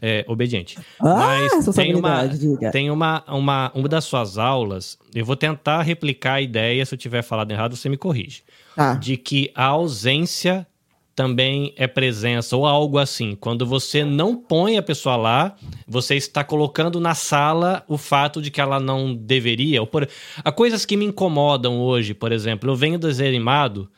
[0.00, 0.78] é, obediente.
[1.00, 2.28] Ah, Mas tem uma,
[2.70, 6.98] tem uma, uma, uma das suas aulas, eu vou tentar replicar a ideia, se eu
[6.98, 8.42] tiver falado errado, você me corrige.
[8.76, 8.94] Ah.
[8.94, 10.66] De que a ausência
[11.14, 13.36] também é presença, ou algo assim.
[13.38, 15.56] Quando você não põe a pessoa lá,
[15.86, 19.80] você está colocando na sala o fato de que ela não deveria.
[19.80, 20.08] Ou por...
[20.42, 22.70] Há coisas que me incomodam hoje, por exemplo.
[22.70, 23.90] Eu venho do desenho animado.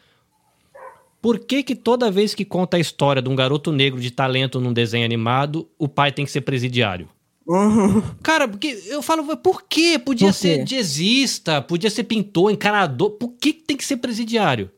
[1.22, 4.60] Por que, que toda vez que conta a história de um garoto negro de talento
[4.60, 7.08] num desenho animado, o pai tem que ser presidiário?
[7.46, 8.02] Uhum.
[8.22, 9.98] Cara, porque eu falo, por quê?
[9.98, 13.12] Podia Por ser jazzista, podia ser pintor, encanador.
[13.12, 14.70] Por que, que tem que ser presidiário?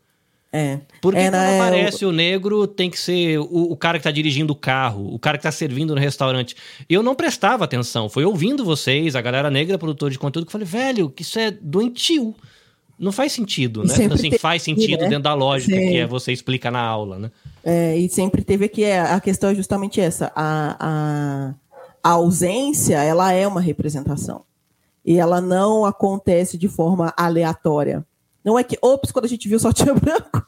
[0.57, 0.81] É.
[1.03, 4.55] Porque É, quando aparece o negro, tem que ser o, o cara que tá dirigindo
[4.55, 6.57] o carro, o cara que tá servindo no restaurante.
[6.89, 10.53] Eu não prestava atenção, foi ouvindo vocês, a galera negra, produtor de conteúdo, que eu
[10.53, 12.35] falei, velho, que isso é doentio.
[12.99, 13.93] Não faz sentido, né?
[13.95, 15.09] sempre Assim, faz sentido né?
[15.09, 15.89] dentro da lógica Sim.
[15.89, 17.31] que é você explica na aula, né?
[17.63, 20.33] É, e sempre teve aqui, é, a questão é justamente essa.
[20.35, 21.55] A, a,
[22.03, 24.43] a ausência, ela é uma representação.
[25.05, 28.03] E ela não acontece de forma aleatória.
[28.47, 30.47] Não é que, ops, quando a gente viu só tinha branco.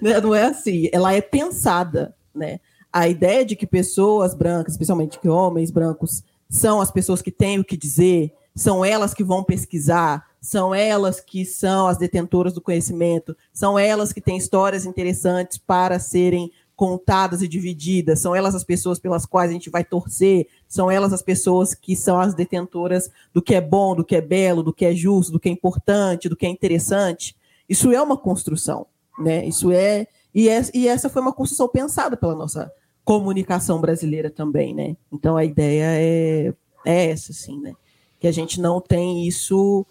[0.00, 0.18] Né?
[0.18, 0.88] Não é assim.
[0.90, 2.58] Ela é pensada, né?
[2.90, 7.58] A ideia de que pessoas brancas, especialmente que homens brancos, são as pessoas que têm
[7.58, 12.62] o que dizer, são elas que vão pesquisar, são elas que são as detentoras do
[12.62, 18.62] conhecimento, são elas que têm histórias interessantes para serem contadas e divididas, são elas as
[18.62, 23.10] pessoas pelas quais a gente vai torcer, são elas as pessoas que são as detentoras
[23.32, 25.52] do que é bom, do que é belo, do que é justo, do que é
[25.52, 27.34] importante, do que é interessante.
[27.66, 28.86] Isso é uma construção,
[29.18, 29.46] né?
[29.46, 32.70] Isso é e, é, e essa foi uma construção pensada pela nossa
[33.02, 34.94] comunicação brasileira também, né?
[35.10, 36.52] Então a ideia é,
[36.84, 37.72] é essa, assim, né?
[38.20, 39.86] Que a gente não tem isso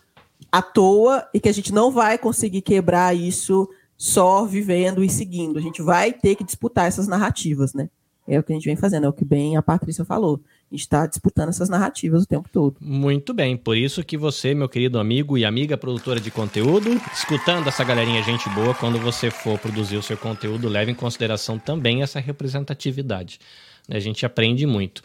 [0.52, 3.68] à toa e que a gente não vai conseguir quebrar isso
[3.98, 5.58] só vivendo e seguindo.
[5.58, 7.90] A gente vai ter que disputar essas narrativas, né?
[8.28, 10.42] É o que a gente vem fazendo, é o que bem a Patrícia falou.
[10.72, 12.76] A gente está disputando essas narrativas o tempo todo.
[12.82, 17.68] Muito bem, por isso que você, meu querido amigo e amiga produtora de conteúdo, escutando
[17.68, 22.02] essa galerinha gente boa, quando você for produzir o seu conteúdo, leve em consideração também
[22.02, 23.40] essa representatividade.
[23.88, 25.04] A gente aprende muito.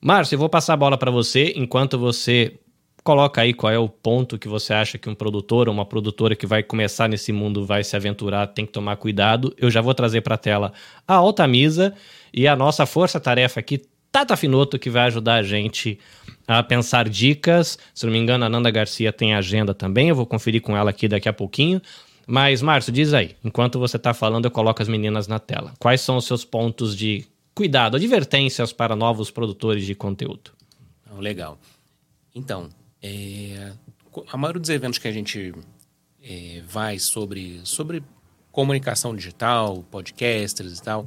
[0.00, 2.58] Márcio, eu vou passar a bola para você, enquanto você
[3.08, 6.36] coloca aí qual é o ponto que você acha que um produtor ou uma produtora
[6.36, 9.54] que vai começar nesse mundo vai se aventurar, tem que tomar cuidado.
[9.56, 10.74] Eu já vou trazer para a tela
[11.06, 11.94] a Altamisa
[12.34, 13.80] e a nossa força-tarefa aqui,
[14.12, 15.98] Tata Finoto, que vai ajudar a gente
[16.46, 17.78] a pensar dicas.
[17.94, 20.90] Se não me engano, a Nanda Garcia tem agenda também, eu vou conferir com ela
[20.90, 21.80] aqui daqui a pouquinho.
[22.26, 25.72] Mas, Márcio, diz aí, enquanto você está falando, eu coloco as meninas na tela.
[25.78, 27.24] Quais são os seus pontos de
[27.54, 30.50] cuidado, advertências para novos produtores de conteúdo?
[31.18, 31.58] Legal.
[32.34, 32.68] Então,
[33.02, 33.72] é,
[34.30, 35.54] a maioria dos eventos que a gente
[36.22, 38.02] é, vai sobre, sobre
[38.50, 41.06] comunicação digital, podcasters e tal,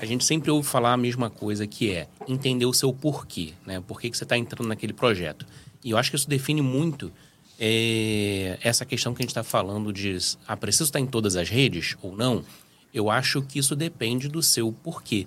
[0.00, 3.80] a gente sempre ouve falar a mesma coisa, que é entender o seu porquê, né?
[3.80, 5.46] Por que, que você está entrando naquele projeto.
[5.84, 7.12] E eu acho que isso define muito
[7.58, 10.16] é, essa questão que a gente está falando de
[10.46, 12.44] ah, preciso estar em todas as redes ou não.
[12.92, 15.26] Eu acho que isso depende do seu porquê.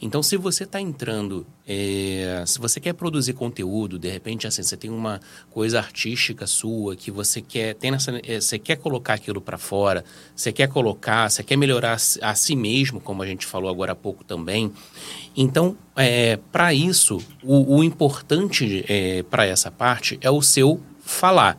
[0.00, 4.76] Então, se você está entrando, é, se você quer produzir conteúdo, de repente, assim, você
[4.76, 5.20] tem uma
[5.50, 10.04] coisa artística sua que você quer, tem nessa, é, você quer colocar aquilo para fora,
[10.34, 13.96] você quer colocar, você quer melhorar a, si- mesmo, como a gente falou agora há
[13.96, 14.70] pouco também.
[15.36, 18.84] Então, é, para isso, o, o importante
[19.30, 21.58] para essa parte é o seu falar,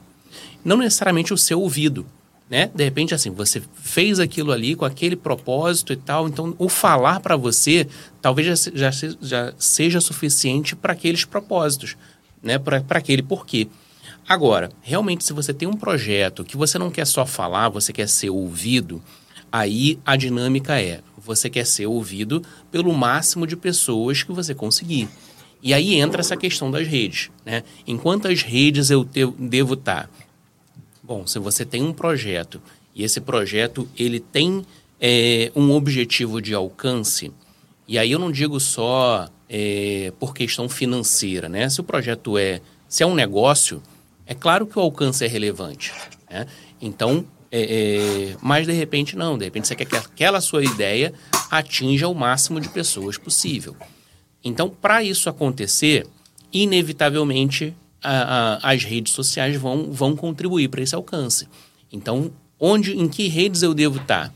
[0.63, 2.05] não necessariamente o seu ouvido
[2.49, 2.69] né?
[2.73, 7.19] De repente, assim, você fez aquilo ali com aquele propósito e tal, então o falar
[7.19, 7.87] para você
[8.21, 8.91] talvez já, já,
[9.21, 11.97] já seja suficiente para aqueles propósitos,
[12.41, 12.57] né?
[12.57, 13.67] Para aquele porquê.
[14.27, 18.07] Agora, realmente, se você tem um projeto que você não quer só falar, você quer
[18.09, 19.01] ser ouvido,
[19.51, 22.41] aí a dinâmica é: você quer ser ouvido
[22.71, 25.07] pelo máximo de pessoas que você conseguir.
[25.61, 27.63] E aí entra essa questão das redes, né?
[27.85, 30.09] Em quantas redes eu te- devo estar?
[31.07, 32.61] Bom, se você tem um projeto
[32.93, 34.65] e esse projeto ele tem
[34.99, 37.31] é, um objetivo de alcance,
[37.87, 41.69] e aí eu não digo só é, por questão financeira, né?
[41.69, 42.59] Se o projeto é,
[42.89, 43.81] se é um negócio,
[44.25, 45.93] é claro que o alcance é relevante,
[46.29, 46.45] né?
[46.81, 47.61] Então, é,
[48.33, 51.13] é, mas de repente não, de repente você quer que aquela sua ideia
[51.49, 53.77] atinja o máximo de pessoas possível.
[54.43, 56.05] Então, para isso acontecer,
[56.51, 57.73] inevitavelmente
[58.03, 61.47] a- a- as redes sociais vão, vão contribuir para esse alcance.
[61.91, 64.33] Então, onde, em que redes eu devo estar?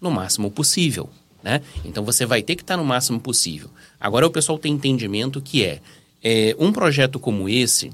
[0.00, 1.08] No máximo possível.
[1.42, 1.62] né?
[1.84, 3.70] Então você vai ter que estar no máximo possível.
[4.00, 5.80] Agora o pessoal tem entendimento que é,
[6.22, 7.92] é um projeto como esse,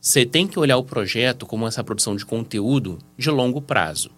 [0.00, 4.10] você tem que olhar o projeto como essa produção de conteúdo de longo prazo.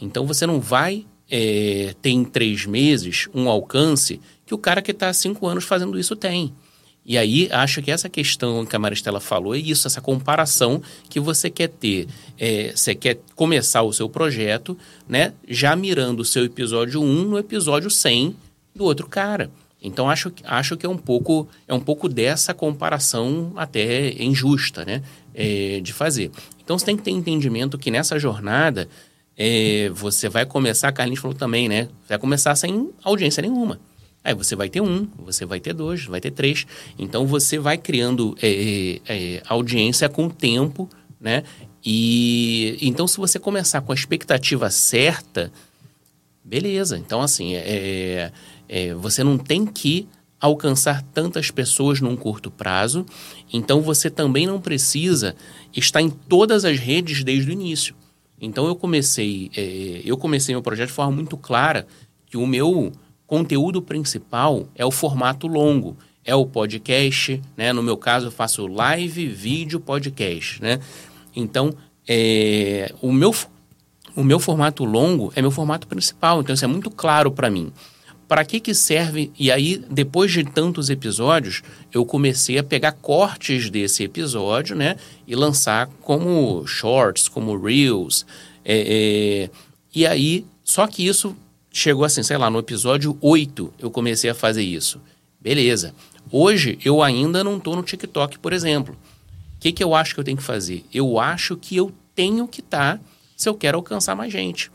[0.00, 4.92] Então você não vai é, ter em três meses um alcance que o cara que
[4.92, 6.54] está há cinco anos fazendo isso tem.
[7.04, 11.18] E aí, acho que essa questão que a Maristela falou é isso, essa comparação que
[11.18, 12.06] você quer ter.
[12.38, 15.32] É, você quer começar o seu projeto, né?
[15.48, 18.36] Já mirando o seu episódio 1 no episódio 100
[18.74, 19.50] do outro cara.
[19.82, 25.02] Então, acho, acho que é um pouco é um pouco dessa comparação até injusta, né?
[25.34, 26.30] É, de fazer.
[26.62, 28.88] Então, você tem que ter entendimento que nessa jornada
[29.36, 31.88] é, você vai começar, a Carlinhos falou também, né?
[32.08, 33.80] Vai começar sem audiência nenhuma.
[34.24, 36.66] Aí você vai ter um, você vai ter dois, vai ter três.
[36.98, 40.88] Então você vai criando é, é, audiência com o tempo,
[41.20, 41.42] né?
[41.84, 45.52] E então se você começar com a expectativa certa,
[46.44, 46.96] beleza.
[46.96, 48.32] Então assim, é,
[48.68, 50.08] é, você não tem que
[50.40, 53.04] alcançar tantas pessoas num curto prazo.
[53.52, 55.34] Então você também não precisa
[55.74, 57.94] estar em todas as redes desde o início.
[58.40, 61.86] Então eu comecei, é, eu comecei meu projeto de forma muito clara
[62.26, 62.92] que o meu
[63.32, 67.72] conteúdo principal é o formato longo, é o podcast, né?
[67.72, 70.78] No meu caso, eu faço live, vídeo, podcast, né?
[71.34, 71.72] Então,
[72.06, 73.34] é, o, meu,
[74.14, 77.72] o meu formato longo é meu formato principal, então isso é muito claro para mim.
[78.28, 79.32] Para que que serve?
[79.38, 84.96] E aí, depois de tantos episódios, eu comecei a pegar cortes desse episódio, né?
[85.26, 88.26] E lançar como shorts, como reels.
[88.62, 89.50] É, é,
[89.94, 91.34] e aí, só que isso
[91.72, 95.00] chegou assim, sei lá, no episódio 8 eu comecei a fazer isso.
[95.40, 95.94] Beleza.
[96.30, 98.96] Hoje eu ainda não estou no TikTok, por exemplo.
[99.56, 100.84] O que, que eu acho que eu tenho que fazer?
[100.92, 103.04] Eu acho que eu tenho que estar tá,
[103.36, 104.70] se eu quero alcançar mais gente.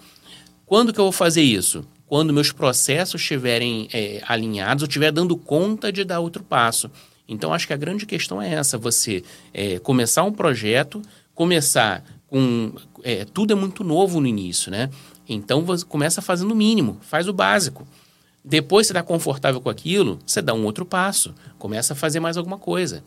[0.66, 1.86] Quando que eu vou fazer isso?
[2.06, 6.90] Quando meus processos estiverem é, alinhados, eu estiver dando conta de dar outro passo.
[7.28, 11.02] Então, acho que a grande questão é essa: você é, começar um projeto,
[11.36, 12.74] começar com.
[13.04, 14.90] É, tudo é muito novo no início, né?
[15.28, 17.88] Então você começa fazendo o mínimo, faz o básico.
[18.44, 22.38] Depois você está confortável com aquilo, você dá um outro passo, começa a fazer mais
[22.38, 23.04] alguma coisa.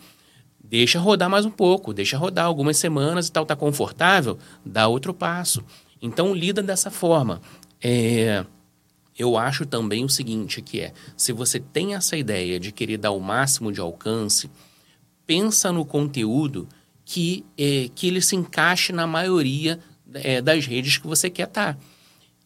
[0.63, 5.15] Deixa rodar mais um pouco, deixa rodar algumas semanas e tal, está confortável, dá outro
[5.15, 5.65] passo.
[6.01, 7.41] Então lida dessa forma.
[7.83, 8.45] É,
[9.19, 13.11] eu acho também o seguinte, que é, se você tem essa ideia de querer dar
[13.11, 14.51] o máximo de alcance,
[15.27, 16.69] pensa no conteúdo
[17.05, 19.81] que, é, que ele se encaixe na maioria
[20.15, 21.75] é, das redes que você quer estar.
[21.75, 21.81] Tá.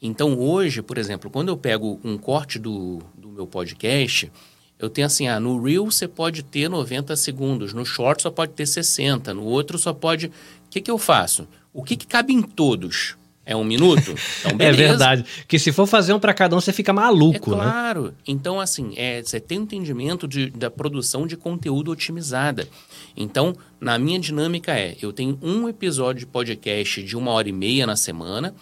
[0.01, 4.31] Então, hoje, por exemplo, quando eu pego um corte do, do meu podcast,
[4.79, 8.53] eu tenho assim, ah, no Reel você pode ter 90 segundos, no Short só pode
[8.53, 10.27] ter 60, no outro só pode...
[10.27, 10.31] O
[10.71, 11.49] que, que eu faço?
[11.73, 13.17] O que, que cabe em todos?
[13.47, 14.15] É um minuto?
[14.45, 15.25] Então, é verdade.
[15.49, 17.63] Que se for fazer um para cada um, você fica maluco, é né?
[17.63, 18.15] Claro.
[18.27, 22.69] Então, assim, é, você tem um entendimento de, da produção de conteúdo otimizada.
[23.17, 27.53] Então, na minha dinâmica é, eu tenho um episódio de podcast de uma hora e
[27.53, 28.55] meia na semana,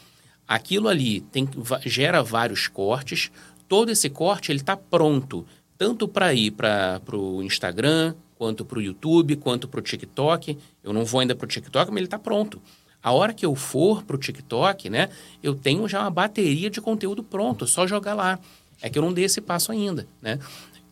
[0.46, 1.48] Aquilo ali tem,
[1.84, 3.30] gera vários cortes.
[3.68, 5.46] Todo esse corte ele está pronto,
[5.78, 10.58] tanto para ir para o Instagram, quanto para o YouTube, quanto para o TikTok.
[10.82, 12.60] Eu não vou ainda para o TikTok, mas ele está pronto.
[13.02, 15.08] A hora que eu for para o TikTok, né,
[15.42, 18.38] eu tenho já uma bateria de conteúdo pronto, só jogar lá.
[18.80, 20.38] É que eu não dei esse passo ainda, né?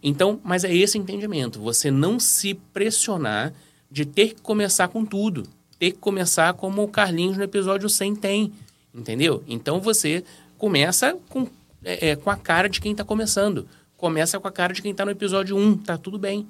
[0.03, 1.61] Então, mas é esse entendimento.
[1.61, 3.53] Você não se pressionar
[3.91, 5.43] de ter que começar com tudo.
[5.79, 8.53] Ter que começar como o Carlinhos no episódio 100 tem.
[8.95, 9.43] Entendeu?
[9.47, 10.25] Então você
[10.59, 11.47] começa com,
[11.85, 13.67] é, é, com a cara de quem está começando.
[13.97, 16.47] Começa com a cara de quem está no episódio 1, tá tudo bem.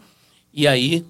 [0.53, 1.05] E aí,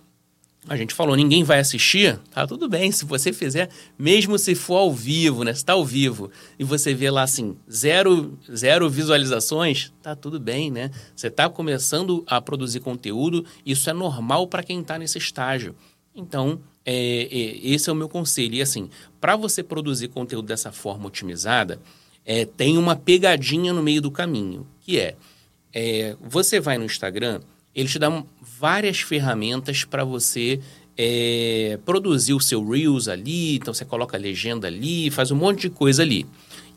[0.68, 2.92] a gente falou, ninguém vai assistir, tá tudo bem.
[2.92, 5.54] Se você fizer, mesmo se for ao vivo, né?
[5.54, 10.70] Se tá ao vivo e você vê lá assim, zero, zero visualizações, tá tudo bem,
[10.70, 10.90] né?
[11.16, 15.74] Você está começando a produzir conteúdo, isso é normal para quem está nesse estágio.
[16.14, 18.54] Então, é, é, esse é o meu conselho.
[18.54, 18.88] E assim,
[19.20, 21.80] para você produzir conteúdo dessa forma otimizada,
[22.24, 25.16] é, tem uma pegadinha no meio do caminho, que é,
[25.72, 27.40] é você vai no Instagram,
[27.74, 30.60] ele te dá várias ferramentas para você
[30.96, 35.62] é, produzir o seu Reels ali, então você coloca a legenda ali, faz um monte
[35.62, 36.26] de coisa ali.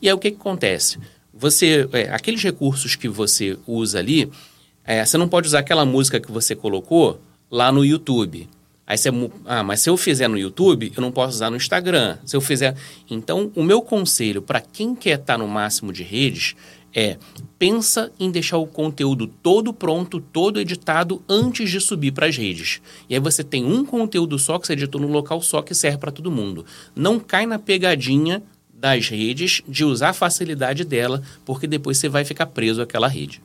[0.00, 0.98] E aí o que, que acontece?
[1.32, 4.30] Você, é, aqueles recursos que você usa ali,
[4.84, 7.20] é, você não pode usar aquela música que você colocou
[7.50, 8.48] lá no YouTube.
[8.86, 9.10] Aí você,
[9.46, 12.18] ah, mas se eu fizer no YouTube, eu não posso usar no Instagram.
[12.24, 12.76] Se eu fizer,
[13.10, 16.54] então o meu conselho para quem quer estar tá no máximo de redes
[16.94, 17.16] é
[17.58, 22.80] pensa em deixar o conteúdo todo pronto, todo editado antes de subir para as redes.
[23.08, 25.98] E aí você tem um conteúdo só que você editou no local só que serve
[25.98, 26.64] para todo mundo.
[26.94, 28.42] Não cai na pegadinha
[28.72, 33.42] das redes de usar a facilidade dela, porque depois você vai ficar preso àquela rede.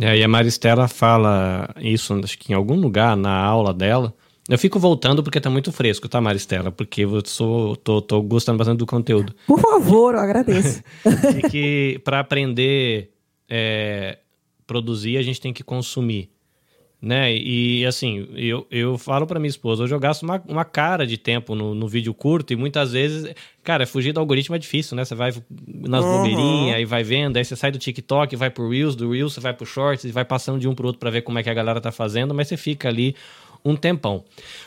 [0.00, 4.14] É, e a Maristela fala isso, acho que em algum lugar na aula dela.
[4.48, 6.72] Eu fico voltando porque tá muito fresco, tá, Maristela?
[6.72, 9.34] Porque eu sou, tô, tô gostando bastante do conteúdo.
[9.46, 10.82] Por favor, eu agradeço.
[11.36, 13.12] e que para aprender
[13.48, 14.18] é,
[14.66, 16.30] produzir, a gente tem que consumir.
[17.00, 17.34] Né?
[17.36, 21.18] E assim, eu, eu falo para minha esposa, hoje eu gasto uma, uma cara de
[21.18, 25.04] tempo no, no vídeo curto e muitas vezes, cara, fugir do algoritmo é difícil, né?
[25.04, 26.18] Você vai nas uhum.
[26.18, 29.40] bobeirinhas e vai vendo, aí você sai do TikTok, vai pro Reels, do Reels você
[29.40, 31.50] vai pro Shorts e vai passando de um pro outro para ver como é que
[31.50, 33.16] a galera tá fazendo, mas você fica ali
[33.64, 34.24] um tempão.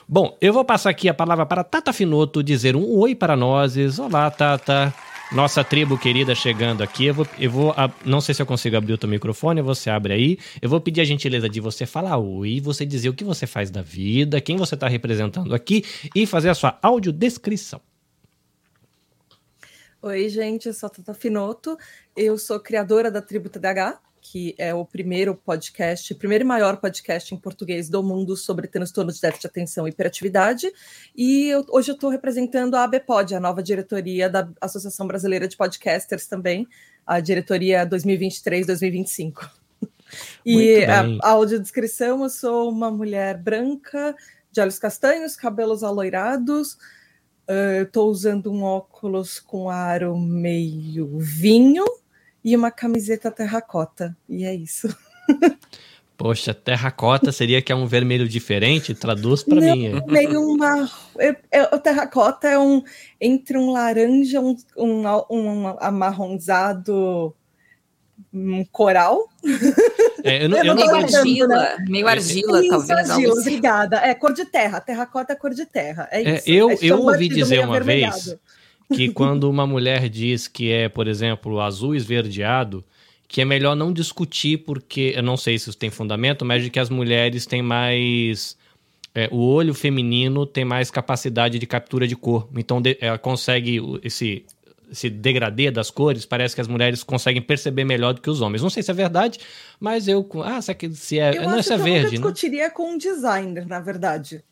[0.07, 3.75] Bom, eu vou passar aqui a palavra para Tata Finoto dizer um oi para nós.
[3.99, 4.93] Olá, Tata.
[5.31, 7.07] Nossa tribo querida chegando aqui.
[7.07, 10.13] Eu vou, eu vou não sei se eu consigo abrir o teu microfone, você abre
[10.13, 10.37] aí.
[10.61, 13.71] Eu vou pedir a gentileza de você falar oi, você dizer o que você faz
[13.71, 17.81] da vida, quem você está representando aqui e fazer a sua audiodescrição.
[20.01, 21.75] Oi, gente, eu sou a Tata Finoto,
[22.15, 23.99] eu sou criadora da Tribo TDH,
[24.31, 28.67] que é o primeiro podcast, o primeiro e maior podcast em português do mundo sobre
[28.67, 30.67] transtorno de déficit de atenção e hiperatividade.
[31.15, 35.55] E eu, hoje eu estou representando a ABPOD, a nova diretoria da Associação Brasileira de
[35.55, 36.67] Podcasters também,
[37.05, 39.47] a diretoria 2023-2025.
[40.45, 44.15] E a, a audiodescrição, eu sou uma mulher branca,
[44.51, 46.77] de olhos castanhos, cabelos aloirados,
[47.83, 51.83] estou uh, usando um óculos com aro meio vinho,
[52.45, 54.15] e uma camiseta terracota.
[54.29, 54.95] E é isso.
[56.15, 58.93] Poxa, terracota seria que é um vermelho diferente?
[58.93, 59.87] Traduz para mim.
[59.87, 60.05] É.
[60.05, 60.89] Meio uma.
[61.17, 62.83] É, é, o terracota é um.
[63.19, 67.35] Entre um laranja, um, um, um amarronzado.
[68.33, 69.27] Um coral.
[70.23, 71.77] É, eu não, eu não meio argila, né?
[71.87, 73.09] meio argila, Isso, talvez.
[73.09, 73.97] Argila, obrigada.
[73.97, 74.79] É cor de terra.
[74.79, 76.07] Terracota é cor de terra.
[76.11, 76.49] É, é isso.
[76.49, 78.37] eu, eu ouvi dizer uma vez
[78.93, 82.83] que quando uma mulher diz que é, por exemplo, azul esverdeado,
[83.27, 86.69] que é melhor não discutir, porque eu não sei se isso tem fundamento, mas de
[86.69, 88.57] que as mulheres têm mais.
[89.13, 92.47] É, o olho feminino tem mais capacidade de captura de cor.
[92.55, 94.45] Então de, ela consegue esse,
[94.91, 98.61] esse degradê das cores, parece que as mulheres conseguem perceber melhor do que os homens.
[98.61, 99.39] Não sei se é verdade,
[99.79, 100.27] mas eu.
[100.43, 101.37] Ah, se é.
[101.37, 101.99] Eu não, acho é que verde.
[101.99, 102.09] Eu né?
[102.17, 104.43] discutiria com um designer, na verdade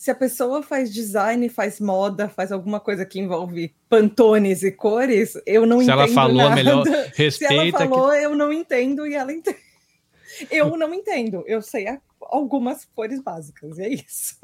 [0.00, 5.34] se a pessoa faz design, faz moda, faz alguma coisa que envolve pantones e cores,
[5.44, 5.98] eu não se entendo.
[6.08, 6.54] Se ela falou, nada.
[6.54, 7.32] melhor respeita.
[7.32, 8.16] Se ela falou, que...
[8.16, 9.58] eu não entendo e ela entende.
[10.50, 11.44] Eu não entendo.
[11.46, 14.38] Eu sei algumas cores básicas, é isso.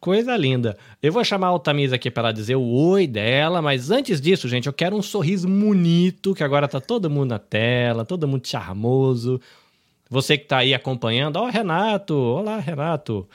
[0.00, 0.76] Coisa linda.
[1.00, 4.48] Eu vou chamar a Altamisa aqui para ela dizer o oi dela, mas antes disso,
[4.48, 8.44] gente, eu quero um sorriso bonito, que agora tá todo mundo na tela, todo mundo
[8.44, 9.40] charmoso.
[10.08, 13.28] Você que tá aí acompanhando, ó, oh, Renato, olá, Renato.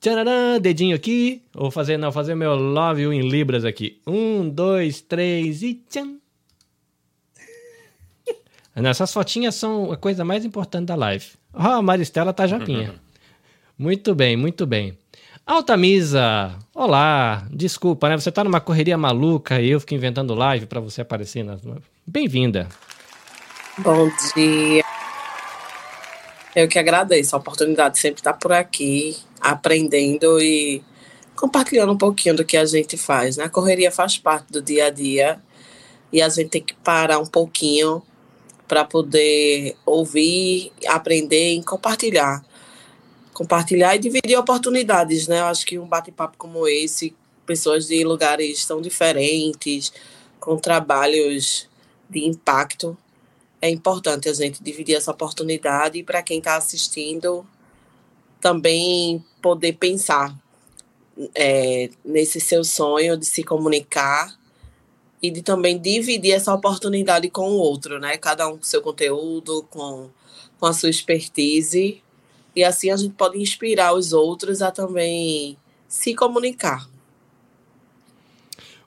[0.00, 1.42] Tcharam, dedinho aqui.
[1.52, 4.00] Vou fazer, não, fazer meu love you em libras aqui.
[4.06, 6.18] Um, dois, três e tchan.
[8.76, 11.26] Essas fotinhas são a coisa mais importante da live.
[11.52, 12.94] Ó, oh, a Maristela tá japinha.
[13.76, 14.96] muito bem, muito bem.
[15.44, 17.48] Altamisa, olá.
[17.50, 18.16] Desculpa, né?
[18.16, 21.60] Você tá numa correria maluca e eu fico inventando live para você aparecer nas.
[22.06, 22.68] Bem-vinda.
[23.78, 24.84] Bom dia.
[26.54, 30.82] Eu que agradeço a oportunidade de sempre estar por aqui, aprendendo e
[31.36, 33.36] compartilhando um pouquinho do que a gente faz.
[33.36, 33.44] Né?
[33.44, 35.40] A correria faz parte do dia a dia
[36.12, 38.02] e a gente tem que parar um pouquinho
[38.66, 42.44] para poder ouvir, aprender e compartilhar.
[43.32, 45.40] Compartilhar e dividir oportunidades, né?
[45.40, 47.14] Eu acho que um bate-papo como esse,
[47.46, 49.92] pessoas de lugares tão diferentes,
[50.40, 51.68] com trabalhos
[52.10, 52.96] de impacto,
[53.60, 57.46] é importante a gente dividir essa oportunidade para quem está assistindo
[58.40, 60.36] também poder pensar
[61.34, 64.36] é, nesse seu sonho de se comunicar
[65.22, 68.16] e de também dividir essa oportunidade com o outro, né?
[68.16, 70.08] Cada um com seu conteúdo, com,
[70.58, 72.02] com a sua expertise.
[72.54, 75.56] E assim a gente pode inspirar os outros a também
[75.88, 76.88] se comunicar.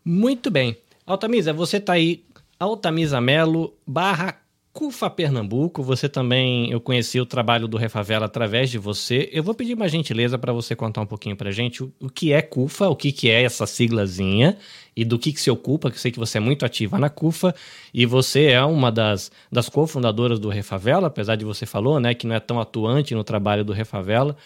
[0.04, 0.78] Muito bem.
[1.06, 2.24] Altamisa, você está aí,
[2.58, 4.41] Altamisa Melo, barra
[4.74, 9.30] CUFA Pernambuco, você também, eu conheci o trabalho do Refavela através de você.
[9.34, 12.32] Eu vou pedir uma gentileza para você contar um pouquinho para gente o, o, que
[12.32, 14.58] é CUFA, o que, que é essa siglazinha
[14.96, 17.10] e do que, que se ocupa, que eu sei que você é muito ativa na
[17.10, 17.54] CUFA
[17.94, 22.26] e você é uma das, das cofundadoras do Refavela, apesar de você falou, né, que
[22.26, 24.38] não é tão atuante no trabalho do Refavela.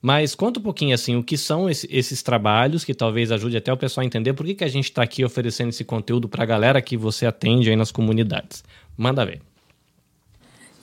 [0.00, 3.72] Mas conta um pouquinho assim, o que são esse, esses trabalhos, que talvez ajude até
[3.72, 6.44] o pessoal a entender por que, que a gente está aqui oferecendo esse conteúdo para
[6.44, 8.62] a galera que você atende aí nas comunidades.
[8.96, 9.51] Manda ver.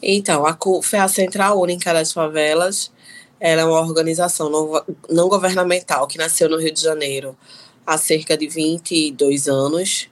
[0.02, 2.92] Então, a CUF é a Central Única das Favelas.
[3.40, 7.38] Ela é uma organização não, não governamental que nasceu no Rio de Janeiro
[7.86, 10.10] há cerca de 22 anos.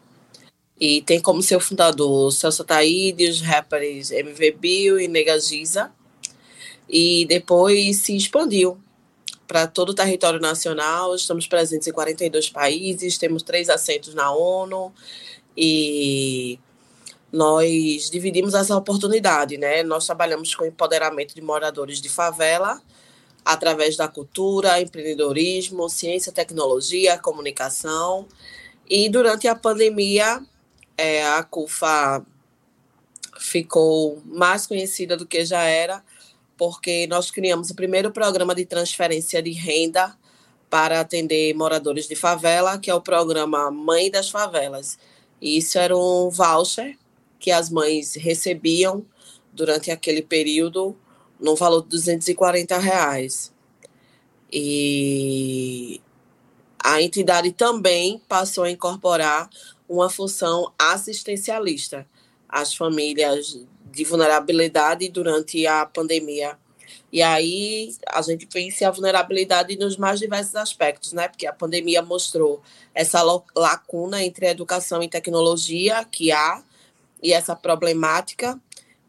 [0.80, 5.92] E tem como seu fundador Celso Taíde, os rappers MV Bill e Nega Giza.
[6.90, 8.78] E depois se expandiu
[9.48, 11.16] para todo o território nacional.
[11.16, 14.94] Estamos presentes em 42 países, temos três assentos na ONU
[15.56, 16.60] e
[17.32, 19.84] nós dividimos essa oportunidade, né?
[19.84, 22.82] Nós trabalhamos com empoderamento de moradores de favela
[23.44, 28.28] através da cultura, empreendedorismo, ciência, tecnologia, comunicação.
[28.90, 30.42] E durante a pandemia,
[30.98, 32.26] é, a CUFA
[33.38, 36.04] ficou mais conhecida do que já era
[36.58, 40.18] porque nós criamos o primeiro programa de transferência de renda
[40.70, 44.98] para atender moradores de favela, que é o programa Mãe das Favelas.
[45.40, 46.98] E isso era um voucher
[47.40, 49.06] que as mães recebiam
[49.54, 50.96] durante aquele período
[51.40, 53.54] no valor de 240 reais.
[54.52, 56.02] E
[56.84, 59.50] a entidade também passou a incorporar
[59.90, 62.08] uma função assistencialista
[62.48, 63.60] às famílias
[63.92, 66.58] de vulnerabilidade durante a pandemia.
[67.12, 71.28] E aí a gente vence a vulnerabilidade nos mais diversos aspectos, né?
[71.28, 72.62] Porque a pandemia mostrou
[72.94, 73.22] essa
[73.56, 76.64] lacuna entre educação e tecnologia que há
[77.22, 78.60] e essa problemática.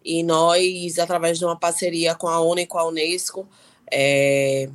[0.04, 3.46] E nós, através de uma parceria com a ONU e com a Unesco,
[3.90, 4.70] é,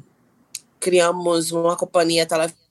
[0.80, 2.64] criamos uma companhia telefônica.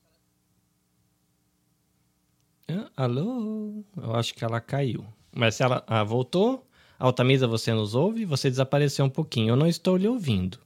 [2.95, 3.83] Alô?
[3.97, 5.05] Eu acho que ela caiu.
[5.31, 6.65] Mas se ela ah, voltou,
[6.99, 8.23] Altamisa, você nos ouve?
[8.23, 9.49] Você desapareceu um pouquinho.
[9.49, 10.59] Eu não estou lhe ouvindo.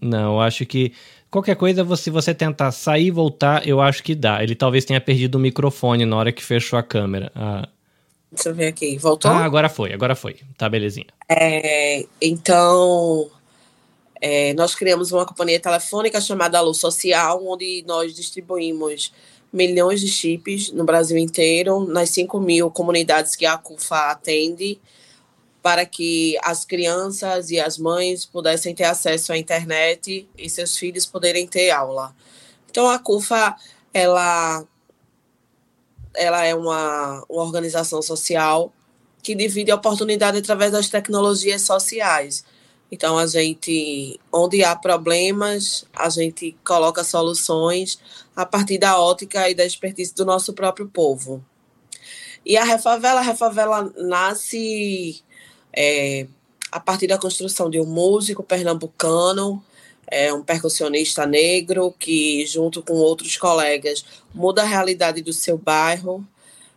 [0.00, 0.94] Não, acho que
[1.30, 4.42] qualquer coisa, se você tentar sair e voltar, eu acho que dá.
[4.42, 7.30] Ele talvez tenha perdido o microfone na hora que fechou a câmera.
[7.34, 7.68] Ah.
[8.32, 8.96] Deixa eu ver aqui.
[8.98, 9.30] Voltou?
[9.30, 10.36] Ah, agora foi, agora foi.
[10.56, 11.06] Tá, belezinha.
[11.28, 13.28] É, então,
[14.20, 19.12] é, nós criamos uma companhia telefônica chamada Alô Social, onde nós distribuímos
[19.52, 24.78] milhões de chips no Brasil inteiro, nas 5 mil comunidades que a CUFA atende,
[25.62, 31.04] para que as crianças e as mães pudessem ter acesso à internet e seus filhos
[31.06, 32.14] poderem ter aula.
[32.70, 33.56] Então, a CUFA,
[33.92, 34.64] ela,
[36.14, 38.72] ela é uma, uma organização social
[39.22, 42.44] que divide a oportunidade através das tecnologias sociais.
[42.90, 48.00] Então, a gente, onde há problemas, a gente coloca soluções
[48.34, 51.44] a partir da ótica e da expertise do nosso próprio povo.
[52.44, 55.22] E a Refavela, a Refavela nasce
[55.72, 56.26] é,
[56.70, 59.62] a partir da construção de um músico pernambucano,
[60.06, 66.26] é, um percussionista negro, que, junto com outros colegas, muda a realidade do seu bairro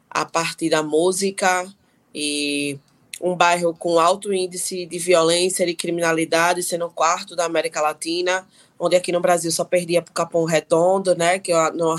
[0.09, 1.67] a partir da música
[2.13, 2.77] e
[3.19, 8.47] um bairro com alto índice de violência e criminalidade, sendo o quarto da América Latina,
[8.77, 11.39] onde aqui no Brasil só perdia para o Capão Redondo, né?
[11.39, 11.95] Que eu, no,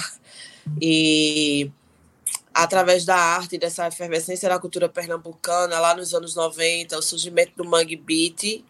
[0.81, 1.71] e
[2.55, 7.64] através da arte, dessa efervescência da cultura pernambucana, lá nos anos 90, o surgimento do
[7.64, 8.64] Mangue Beat,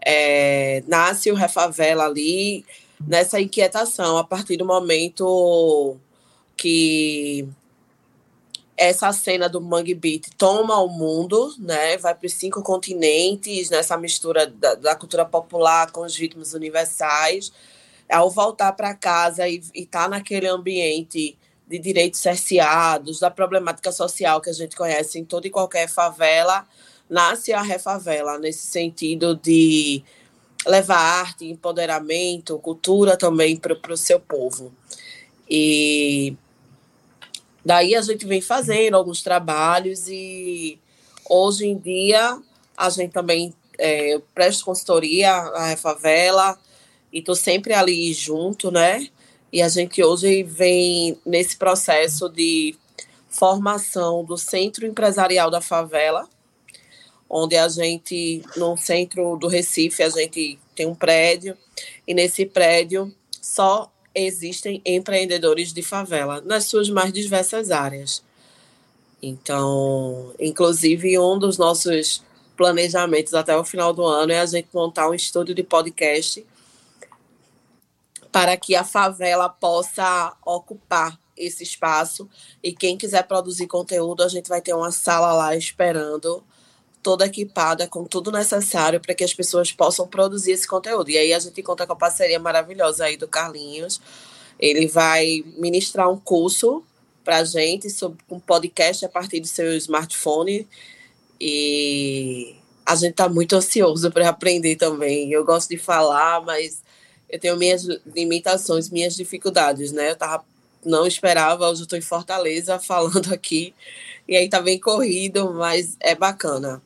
[0.00, 2.64] é, nasce o Refavela ali,
[3.04, 5.96] nessa inquietação, a partir do momento
[6.56, 7.48] que
[8.76, 11.96] essa cena do Mangue Beat toma o mundo, né?
[11.98, 17.52] Vai para os cinco continentes, nessa mistura da, da, cultura popular com os ritmos universais.
[18.08, 21.36] Ao voltar para casa e estar tá naquele ambiente
[21.68, 26.66] de direitos cerceados, da problemática social que a gente conhece em toda e qualquer favela,
[27.08, 30.02] nasce a Refavela, nesse sentido de
[30.66, 34.72] levar arte, empoderamento, cultura também para o seu povo.
[35.48, 36.36] E
[37.68, 40.80] Daí a gente vem fazendo alguns trabalhos e
[41.28, 42.40] hoje em dia
[42.74, 46.58] a gente também é, presta consultoria à favela
[47.12, 49.08] e estou sempre ali junto, né?
[49.52, 52.76] E a gente hoje vem nesse processo de
[53.30, 56.28] formação do Centro Empresarial da Favela,
[57.28, 61.56] onde a gente, no centro do Recife, a gente tem um prédio,
[62.06, 68.22] e nesse prédio só existem empreendedores de favela nas suas mais diversas áreas.
[69.22, 72.22] Então, inclusive, um dos nossos
[72.56, 76.44] planejamentos até o final do ano é a gente montar um estúdio de podcast
[78.38, 82.28] para que a favela possa ocupar esse espaço
[82.62, 86.44] e quem quiser produzir conteúdo, a gente vai ter uma sala lá esperando
[87.02, 91.10] toda equipada com tudo necessário para que as pessoas possam produzir esse conteúdo.
[91.10, 94.00] E aí a gente conta com a parceria maravilhosa aí do Carlinhos.
[94.56, 96.84] Ele vai ministrar um curso
[97.24, 100.64] para a gente sobre um podcast a partir do seu smartphone.
[101.40, 102.54] E
[102.86, 105.32] a gente está muito ansioso para aprender também.
[105.32, 106.86] Eu gosto de falar, mas
[107.28, 107.84] eu tenho minhas
[108.14, 110.08] limitações, minhas dificuldades, né?
[110.08, 110.44] Eu estava
[110.84, 111.68] não esperava.
[111.68, 113.74] Hoje eu estou em Fortaleza falando aqui.
[114.26, 116.82] E aí tá bem corrido, mas é bacana.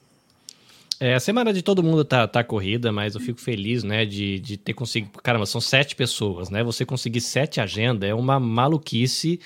[1.01, 4.39] É, a semana de todo mundo tá, tá corrida, mas eu fico feliz, né, de,
[4.39, 5.11] de ter conseguido.
[5.21, 6.63] Caramba, são sete pessoas, né?
[6.63, 9.41] Você conseguir sete agendas é uma maluquice.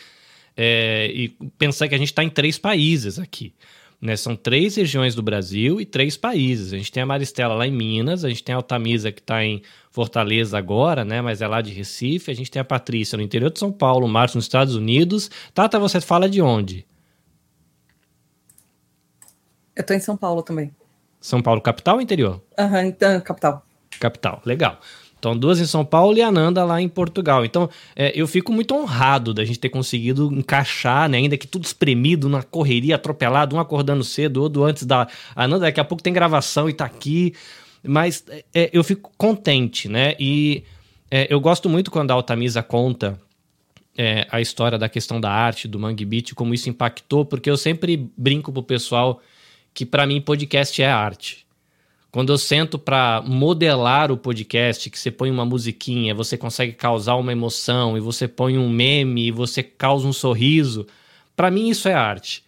[0.55, 1.29] É, e
[1.59, 3.55] pensar que a gente está em três países aqui.
[4.07, 4.17] Né?
[4.17, 6.73] São três regiões do Brasil e três países.
[6.73, 9.45] A gente tem a Maristela lá em Minas, a gente tem a Altamisa que está
[9.45, 9.61] em
[9.91, 11.21] Fortaleza agora, né?
[11.21, 12.31] Mas é lá de Recife.
[12.31, 15.29] A gente tem a Patrícia no interior de São Paulo, o Márcio nos Estados Unidos.
[15.53, 16.87] Tata, você fala de onde?
[19.75, 20.73] Eu tô em São Paulo também.
[21.21, 22.41] São Paulo, capital ou interior?
[22.57, 23.67] Aham, uhum, então, capital.
[23.99, 24.79] Capital, legal.
[25.19, 27.45] Então, duas em São Paulo e a Nanda lá em Portugal.
[27.45, 31.19] Então, é, eu fico muito honrado da gente ter conseguido encaixar, né?
[31.19, 35.09] Ainda que tudo espremido, na correria, atropelado, um acordando cedo, outro antes da.
[35.35, 37.35] A Nanda, daqui a pouco tem gravação e tá aqui.
[37.83, 38.25] Mas
[38.55, 40.15] é, eu fico contente, né?
[40.19, 40.65] E
[41.11, 43.19] é, eu gosto muito quando a Altamisa conta
[43.97, 47.57] é, a história da questão da arte, do Mangue Beat, como isso impactou, porque eu
[47.57, 49.21] sempre brinco pro pessoal
[49.73, 51.46] que para mim podcast é arte.
[52.11, 57.17] Quando eu sento para modelar o podcast, que você põe uma musiquinha, você consegue causar
[57.17, 60.87] uma emoção, e você põe um meme, e você causa um sorriso,
[61.37, 62.47] para mim isso é arte.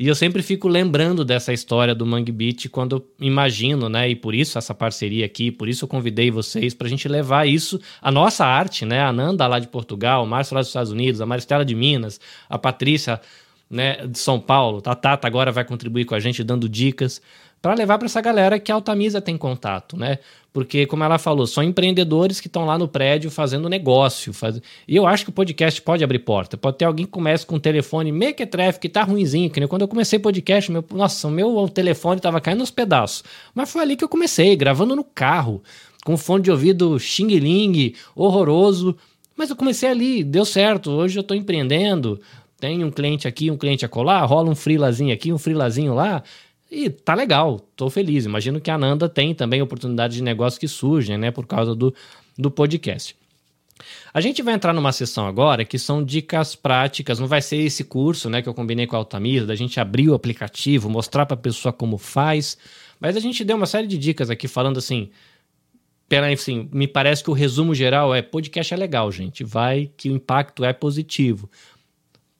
[0.00, 4.08] E eu sempre fico lembrando dessa história do Mangue Beat quando eu imagino, né?
[4.08, 7.46] E por isso essa parceria aqui, por isso eu convidei vocês para a gente levar
[7.46, 9.02] isso, a nossa arte, né?
[9.02, 12.18] A Nanda lá de Portugal, o Márcio lá dos Estados Unidos, a Maristela de Minas,
[12.48, 13.20] a Patrícia
[13.68, 14.82] né, de São Paulo.
[14.86, 17.20] A Tata agora vai contribuir com a gente dando dicas
[17.62, 20.18] para levar para essa galera que a Altamisa tem contato, né?
[20.52, 24.32] Porque, como ela falou, são empreendedores que estão lá no prédio fazendo negócio.
[24.32, 24.60] Faz...
[24.88, 26.56] E eu acho que o podcast pode abrir porta.
[26.56, 29.48] Pode ter alguém que comece com um telefone mequetrefe, que tá ruimzinho.
[29.48, 30.84] Que nem quando eu comecei podcast, meu...
[30.92, 33.22] nossa, o meu telefone tava caindo nos pedaços.
[33.54, 35.62] Mas foi ali que eu comecei, gravando no carro,
[36.04, 38.96] com fone de ouvido xing-ling, horroroso.
[39.36, 40.90] Mas eu comecei ali, deu certo.
[40.90, 42.20] Hoje eu tô empreendendo,
[42.58, 46.24] tem um cliente aqui, um cliente acolá, rola um freelazinho aqui, um freelazinho lá,
[46.70, 48.24] e tá legal, tô feliz.
[48.24, 51.92] Imagino que a Nanda tem também oportunidades de negócio que surgem, né, por causa do,
[52.38, 53.16] do podcast.
[54.12, 57.82] A gente vai entrar numa sessão agora que são dicas práticas, não vai ser esse
[57.82, 61.34] curso, né, que eu combinei com a Altamira, da gente abrir o aplicativo, mostrar para
[61.34, 62.58] a pessoa como faz,
[63.00, 65.10] mas a gente deu uma série de dicas aqui falando assim,
[66.08, 70.10] pera, assim, me parece que o resumo geral é podcast é legal, gente, vai que
[70.10, 71.48] o impacto é positivo.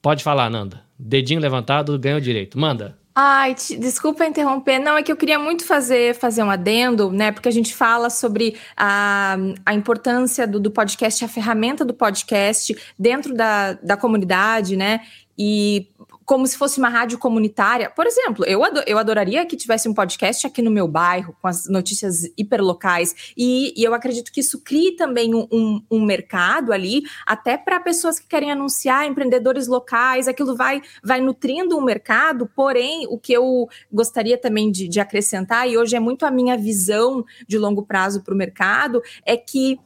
[0.03, 0.83] Pode falar, Nanda.
[0.99, 2.59] Dedinho levantado, ganhou direito.
[2.59, 3.00] Manda.
[3.15, 4.79] Ai, te, desculpa interromper.
[4.79, 7.33] Não, é que eu queria muito fazer, fazer um adendo, né?
[7.33, 12.77] Porque a gente fala sobre a, a importância do, do podcast, a ferramenta do podcast
[12.99, 15.01] dentro da, da comunidade, né?
[15.37, 15.89] E
[16.31, 17.91] como se fosse uma rádio comunitária.
[17.91, 21.49] Por exemplo, eu, ador, eu adoraria que tivesse um podcast aqui no meu bairro, com
[21.49, 23.33] as notícias hiperlocais.
[23.37, 27.81] E, e eu acredito que isso crie também um, um, um mercado ali, até para
[27.81, 30.29] pessoas que querem anunciar, empreendedores locais.
[30.29, 32.49] Aquilo vai, vai nutrindo o mercado.
[32.55, 36.57] Porém, o que eu gostaria também de, de acrescentar, e hoje é muito a minha
[36.57, 39.81] visão de longo prazo para o mercado, é que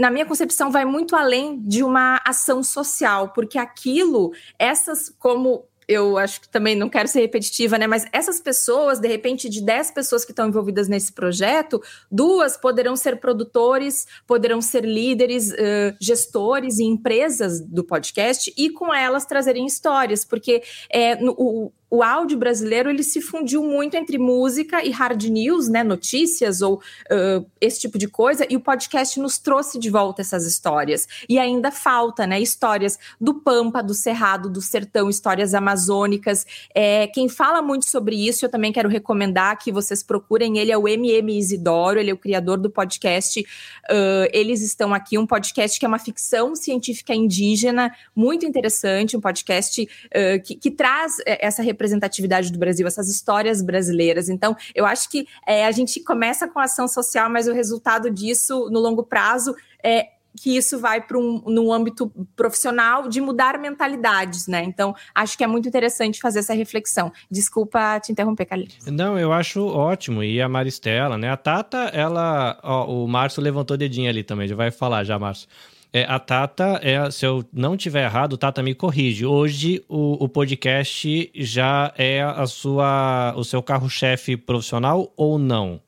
[0.00, 6.16] na minha concepção, vai muito além de uma ação social, porque aquilo, essas, como eu
[6.16, 7.86] acho que também não quero ser repetitiva, né?
[7.88, 12.94] Mas essas pessoas, de repente, de 10 pessoas que estão envolvidas nesse projeto, duas poderão
[12.94, 19.66] ser produtores, poderão ser líderes, uh, gestores e empresas do podcast e com elas trazerem
[19.66, 24.90] histórias, porque é, no, o, o áudio brasileiro ele se fundiu muito entre música e
[24.90, 29.78] hard news, né, notícias ou uh, esse tipo de coisa, e o podcast nos trouxe
[29.78, 31.08] de volta essas histórias.
[31.28, 36.46] E ainda falta, né, histórias do Pampa, do Cerrado, do Sertão, histórias amazônicas.
[36.74, 40.58] É, quem fala muito sobre isso, eu também quero recomendar que vocês procurem.
[40.58, 43.40] Ele é o MM Isidoro, ele é o criador do podcast.
[43.40, 49.20] Uh, eles estão aqui, um podcast que é uma ficção científica indígena, muito interessante, um
[49.20, 54.28] podcast uh, que, que traz essa representatividade do Brasil, essas histórias brasileiras.
[54.28, 58.68] Então, eu acho que é, a gente começa com ação social, mas o resultado disso,
[58.70, 64.46] no longo prazo, é que isso vai para um no âmbito profissional de mudar mentalidades,
[64.46, 64.62] né?
[64.62, 67.10] Então, acho que é muito interessante fazer essa reflexão.
[67.28, 68.86] Desculpa te interromper, Carlinhos.
[68.86, 70.22] Não, eu acho ótimo.
[70.22, 71.30] E a Maristela, né?
[71.30, 72.60] A Tata, ela.
[72.62, 75.48] Ó, o Márcio levantou o dedinho ali também, já vai falar já, Márcio.
[75.92, 79.26] É, a Tata, é, se eu não tiver errado, Tata me corrige.
[79.26, 85.80] Hoje o, o podcast já é a sua, o seu carro-chefe profissional ou não?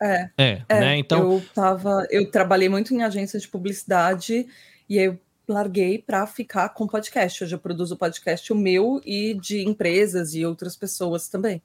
[0.00, 0.30] É.
[0.38, 0.96] É, é né?
[0.98, 1.32] Então.
[1.32, 4.46] Eu, tava, eu trabalhei muito em agência de publicidade
[4.88, 5.18] e eu
[5.48, 7.42] larguei para ficar com podcast.
[7.42, 11.60] Hoje eu produzo podcast o meu e de empresas e outras pessoas também.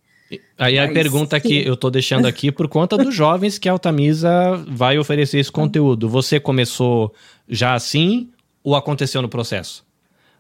[0.58, 1.48] Aí a pergunta sim.
[1.48, 5.52] que eu tô deixando aqui por conta dos jovens que a Altamisa vai oferecer esse
[5.52, 6.08] conteúdo.
[6.10, 7.14] Você começou
[7.48, 8.30] já assim
[8.64, 9.86] ou aconteceu no processo?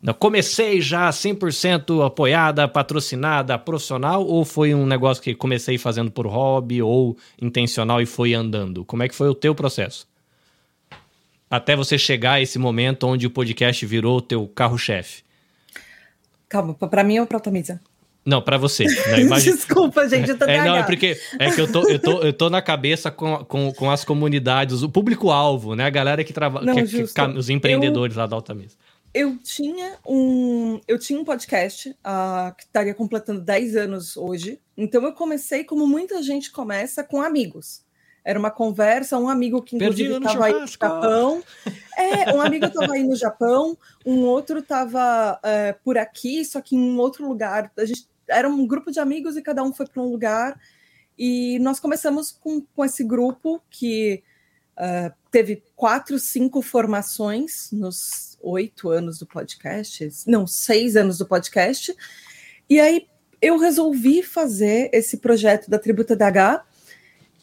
[0.05, 6.27] Eu comecei já 100% apoiada, patrocinada, profissional, ou foi um negócio que comecei fazendo por
[6.27, 8.83] hobby ou intencional e foi andando?
[8.83, 10.05] Como é que foi o teu processo?
[11.49, 15.23] Até você chegar a esse momento onde o podcast virou o teu carro-chefe.
[16.49, 17.79] Calma, pra mim ou pra Tamisa?
[18.25, 18.85] Não, para você.
[19.07, 19.21] Né?
[19.21, 19.55] Imagina...
[19.55, 22.33] Desculpa, gente, eu tô é, Não, é porque é que eu tô, eu tô, eu
[22.33, 25.85] tô na cabeça com, com, com as comunidades, o público-alvo, né?
[25.85, 26.73] A galera que trabalha,
[27.35, 28.21] os empreendedores eu...
[28.21, 28.75] lá da Altamisa.
[29.13, 34.59] Eu tinha um, eu tinha um podcast uh, que estaria completando 10 anos hoje.
[34.75, 37.83] Então eu comecei como muita gente começa com amigos.
[38.25, 41.43] Era uma conversa, um amigo que inclusive estava aí no Japão.
[41.95, 46.75] É, um amigo estava aí no Japão, um outro estava é, por aqui, só que
[46.75, 47.71] em um outro lugar.
[47.77, 50.59] A gente era um grupo de amigos e cada um foi para um lugar.
[51.17, 54.23] E nós começamos com, com esse grupo que
[54.77, 61.95] uh, teve quatro, cinco formações nos oito anos do podcast, não, seis anos do podcast.
[62.69, 63.07] E aí
[63.41, 66.63] eu resolvi fazer esse projeto da Tributa DH.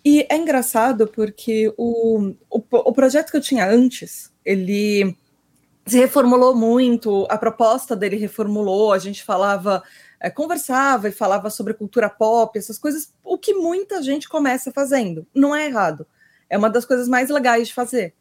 [0.02, 5.14] E é engraçado porque o, o, o projeto que eu tinha antes, ele
[5.86, 9.82] se reformulou muito, a proposta dele reformulou, a gente falava,
[10.20, 15.26] é, conversava e falava sobre cultura pop, essas coisas, o que muita gente começa fazendo.
[15.34, 16.06] Não é errado.
[16.48, 18.14] É uma das coisas mais legais de fazer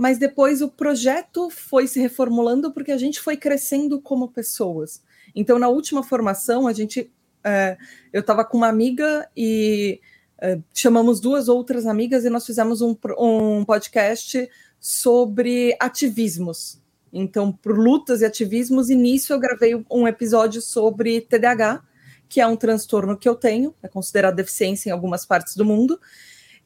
[0.00, 5.02] mas depois o projeto foi se reformulando porque a gente foi crescendo como pessoas.
[5.34, 7.12] Então, na última formação, a gente.
[7.44, 7.76] É,
[8.10, 10.00] eu estava com uma amiga e
[10.40, 14.48] é, chamamos duas outras amigas e nós fizemos um, um podcast
[14.78, 16.79] sobre ativismos.
[17.12, 21.82] Então, por lutas e ativismos, e nisso eu gravei um episódio sobre TDAH,
[22.28, 26.00] que é um transtorno que eu tenho, é considerado deficiência em algumas partes do mundo,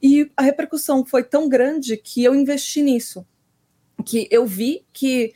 [0.02, 3.26] e a repercussão foi tão grande que eu investi nisso.
[4.04, 5.32] Que eu vi que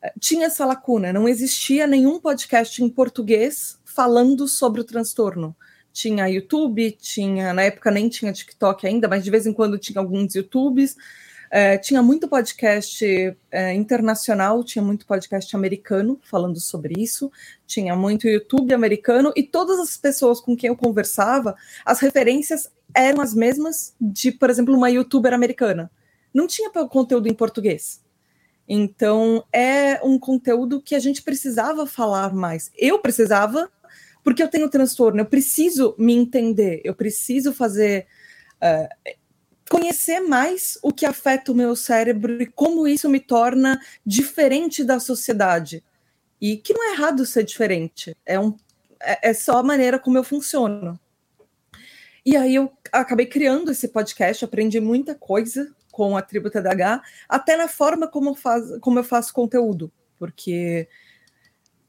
[0.00, 5.54] eh, tinha essa lacuna, não existia nenhum podcast em português falando sobre o transtorno.
[5.92, 10.00] Tinha YouTube, tinha, na época nem tinha TikTok ainda, mas de vez em quando tinha
[10.00, 10.96] alguns YouTubes.
[11.50, 13.04] É, tinha muito podcast
[13.50, 17.30] é, internacional, tinha muito podcast americano falando sobre isso,
[17.66, 21.54] tinha muito YouTube americano, e todas as pessoas com quem eu conversava,
[21.84, 25.90] as referências eram as mesmas de, por exemplo, uma youtuber americana.
[26.32, 28.04] Não tinha conteúdo em português.
[28.68, 32.70] Então, é um conteúdo que a gente precisava falar mais.
[32.76, 33.70] Eu precisava,
[34.24, 38.06] porque eu tenho transtorno, eu preciso me entender, eu preciso fazer.
[38.56, 39.16] Uh,
[39.70, 45.00] conhecer mais o que afeta o meu cérebro e como isso me torna diferente da
[45.00, 45.82] sociedade.
[46.40, 48.54] E que não é errado ser diferente, é, um,
[49.00, 50.98] é, é só a maneira como eu funciono.
[52.24, 57.56] E aí eu acabei criando esse podcast, aprendi muita coisa com a tribo TDH, até
[57.56, 60.88] na forma como eu, faz, como eu faço conteúdo, porque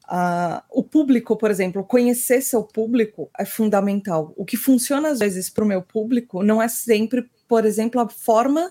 [0.04, 4.32] uh, o público, por exemplo, conhecer seu público é fundamental.
[4.36, 8.08] O que funciona às vezes para o meu público não é sempre, por exemplo, a
[8.08, 8.70] forma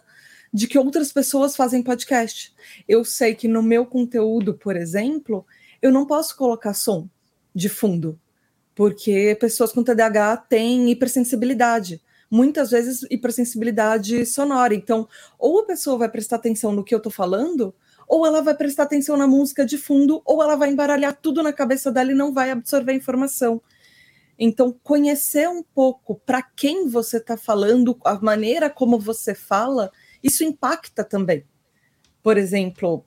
[0.53, 2.53] de que outras pessoas fazem podcast.
[2.87, 5.45] Eu sei que no meu conteúdo, por exemplo,
[5.81, 7.09] eu não posso colocar som
[7.53, 8.19] de fundo,
[8.73, 14.73] porque pessoas com TDAH têm hipersensibilidade, muitas vezes hipersensibilidade sonora.
[14.73, 17.73] Então, ou a pessoa vai prestar atenção no que eu estou falando,
[18.07, 21.51] ou ela vai prestar atenção na música de fundo, ou ela vai embaralhar tudo na
[21.51, 23.61] cabeça dela e não vai absorver a informação.
[24.37, 29.91] Então, conhecer um pouco para quem você está falando, a maneira como você fala,
[30.23, 31.43] isso impacta também.
[32.21, 33.03] Por exemplo,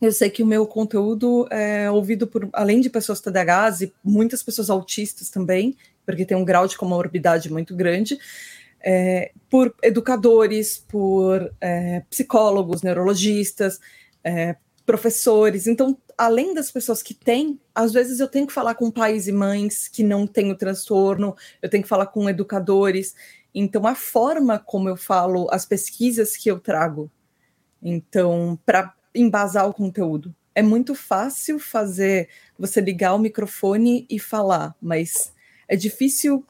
[0.00, 4.42] eu sei que o meu conteúdo é ouvido por, além de pessoas TDAHs e muitas
[4.42, 8.18] pessoas autistas também, porque tem um grau de comorbidade muito grande,
[8.80, 13.78] é, por educadores, por é, psicólogos, neurologistas,
[14.24, 15.66] é, professores.
[15.66, 19.32] Então, além das pessoas que têm, às vezes eu tenho que falar com pais e
[19.32, 23.14] mães que não têm o transtorno, eu tenho que falar com educadores.
[23.54, 27.10] Então, a forma como eu falo, as pesquisas que eu trago,
[27.82, 30.34] então, para embasar o conteúdo.
[30.54, 32.28] É muito fácil fazer
[32.58, 35.32] você ligar o microfone e falar, mas
[35.66, 36.44] é difícil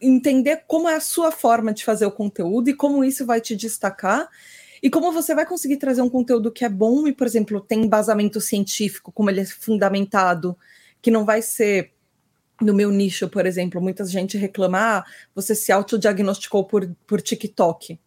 [0.00, 3.54] entender como é a sua forma de fazer o conteúdo e como isso vai te
[3.54, 4.28] destacar
[4.82, 7.82] e como você vai conseguir trazer um conteúdo que é bom e, por exemplo, tem
[7.84, 10.56] embasamento científico, como ele é fundamentado,
[11.02, 11.92] que não vai ser
[12.60, 15.04] no meu nicho, por exemplo, muita gente reclama, ah,
[15.34, 17.98] você se autodiagnosticou por, por TikTok.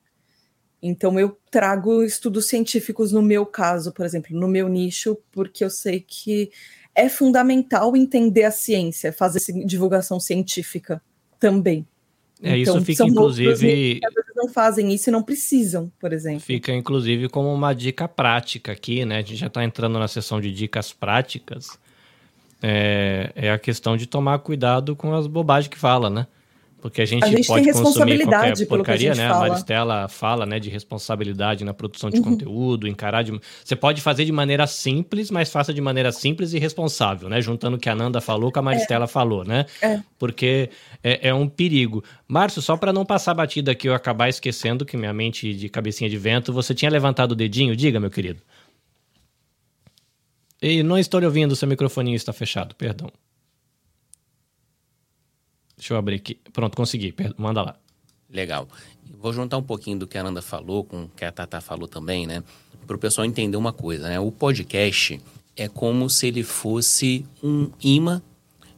[0.82, 5.70] Então, eu trago estudos científicos no meu caso, por exemplo, no meu nicho, porque eu
[5.70, 6.52] sei que
[6.94, 11.02] é fundamental entender a ciência, fazer divulgação científica
[11.40, 11.88] também.
[12.44, 14.02] É, isso Então, fica, são outros inclusive-
[14.36, 16.42] não fazem isso e não precisam, por exemplo.
[16.42, 19.18] Fica, inclusive, como uma dica prática aqui, né?
[19.18, 21.80] A gente já está entrando na sessão de dicas práticas.
[22.62, 26.28] É, é a questão de tomar cuidado com as bobagens que fala, né?
[26.84, 29.30] Porque a gente, A gente pode tem consumir responsabilidade qualquer porcaria, né?
[29.30, 29.46] fala.
[29.46, 32.24] A Maristela fala, né, de responsabilidade na produção de Uhum.
[32.24, 33.32] conteúdo, encarar de...
[33.64, 37.40] Você pode fazer de maneira simples, mas faça de maneira simples e responsável, né?
[37.40, 39.66] Juntando o que a Nanda falou com a Maristela falou, né?
[39.82, 40.02] É.
[40.20, 40.70] Porque
[41.02, 42.04] é, é um perigo.
[42.28, 46.10] Márcio, só para não passar batida aqui eu acabar esquecendo que minha mente de cabecinha
[46.10, 47.78] de vento, você tinha levantado o dedinho?
[47.78, 48.42] Diga, meu querido.
[50.62, 53.10] E não estou ouvindo, seu microfoninho está fechado, perdão.
[55.84, 56.40] Deixa eu abrir aqui.
[56.54, 57.14] Pronto, consegui.
[57.38, 57.76] Manda lá.
[58.30, 58.70] Legal.
[59.20, 61.90] Vou juntar um pouquinho do que a Nanda falou com o que a Tata falou
[61.90, 62.42] também, né?
[62.88, 64.18] Para o pessoal entender uma coisa, né?
[64.18, 65.20] O podcast
[65.58, 68.22] é como se ele fosse um imã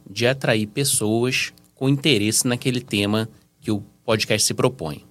[0.10, 3.30] de atrair pessoas com interesse naquele tema
[3.62, 5.06] que o podcast se propõe.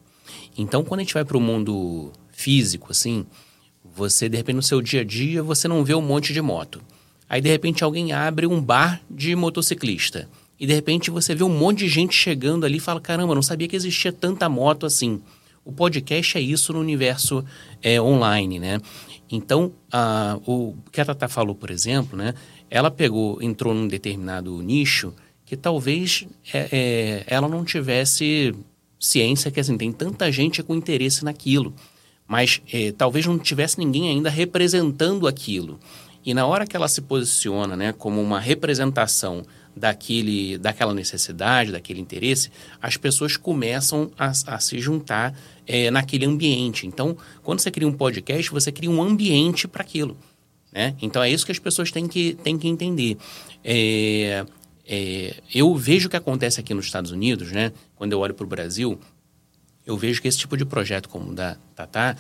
[0.59, 3.25] Então, quando a gente vai para o mundo físico, assim,
[3.85, 6.83] você, de repente, no seu dia a dia, você não vê um monte de moto.
[7.29, 10.29] Aí, de repente, alguém abre um bar de motociclista.
[10.59, 13.43] E, de repente, você vê um monte de gente chegando ali e fala, caramba, não
[13.43, 15.21] sabia que existia tanta moto assim.
[15.65, 17.45] O podcast é isso no universo
[17.83, 18.81] é, online, né?
[19.31, 22.35] Então, a, o que a Tata falou, por exemplo, né?
[22.71, 25.13] Ela pegou, entrou num determinado nicho
[25.45, 28.55] que talvez é, é, ela não tivesse
[28.99, 31.75] ciência que assim tem tanta gente com interesse naquilo,
[32.27, 35.79] mas é, talvez não tivesse ninguém ainda representando aquilo.
[36.25, 39.43] E na hora que ela se posiciona, né, como uma representação
[39.77, 45.37] daquele, daquela necessidade, daquele interesse, as pessoas começam a, a se juntar
[45.67, 46.87] é, naquele ambiente.
[46.87, 50.17] Então, quando você cria um podcast, você cria um ambiente para aquilo.
[50.73, 50.95] Né?
[51.01, 53.17] Então, é isso que as pessoas têm que, têm que entender.
[53.65, 54.45] É,
[54.87, 57.73] é, eu vejo o que acontece aqui nos Estados Unidos, né?
[57.97, 58.99] quando eu olho para o Brasil,
[59.87, 62.17] eu vejo que esse tipo de projeto como o da Tatá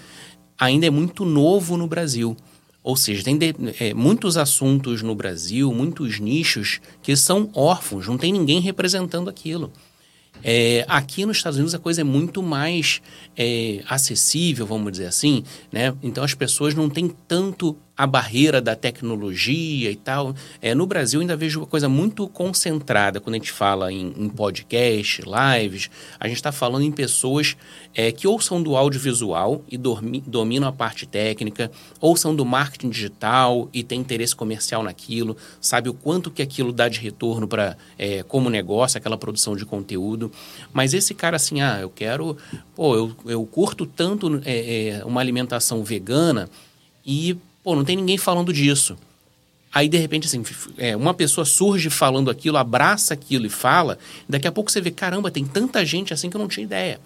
[0.58, 2.36] ainda é muito novo no Brasil.
[2.84, 8.18] Ou seja, tem de- é, muitos assuntos no Brasil, muitos nichos que são órfãos, não
[8.18, 9.72] tem ninguém representando aquilo.
[10.42, 13.00] É, aqui nos Estados Unidos a coisa é muito mais
[13.36, 15.42] é, acessível, vamos dizer assim,
[15.72, 15.94] né?
[16.02, 20.34] Então as pessoas não têm tanto a barreira da tecnologia e tal.
[20.60, 24.28] É, no Brasil ainda vejo uma coisa muito concentrada quando a gente fala em, em
[24.28, 25.90] podcast, lives.
[26.18, 27.56] A gente está falando em pessoas
[27.94, 32.44] é, que ou são do audiovisual e dormi- dominam a parte técnica, ou são do
[32.44, 37.46] marketing digital e tem interesse comercial naquilo, sabe o quanto que aquilo dá de retorno
[37.46, 37.76] para
[38.28, 40.32] como negócio, aquela produção de conteúdo.
[40.72, 42.36] Mas esse cara assim, ah, eu quero,
[42.74, 46.50] pô, eu, eu curto tanto é, é, uma alimentação vegana
[47.06, 48.96] e, pô, não tem ninguém falando disso.
[49.72, 50.44] Aí, de repente, assim,
[50.78, 54.92] é, uma pessoa surge falando aquilo, abraça aquilo e fala, daqui a pouco você vê,
[54.92, 57.00] caramba, tem tanta gente assim que eu não tinha ideia.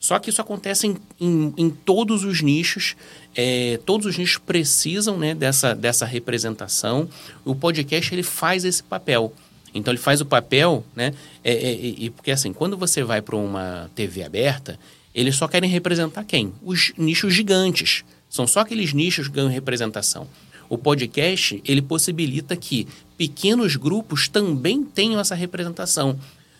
[0.00, 2.94] Só que isso acontece em, em, em todos os nichos,
[3.34, 7.08] é, todos os nichos precisam né, dessa, dessa representação.
[7.44, 9.32] O podcast ele faz esse papel.
[9.74, 11.12] Então ele faz o papel, né?
[11.42, 14.78] É, é, e, porque assim, quando você vai para uma TV aberta,
[15.14, 16.52] eles só querem representar quem?
[16.62, 18.04] Os nichos gigantes.
[18.34, 20.26] São só aqueles nichos que ganham representação.
[20.68, 26.18] O podcast, ele possibilita que pequenos grupos também tenham essa representação.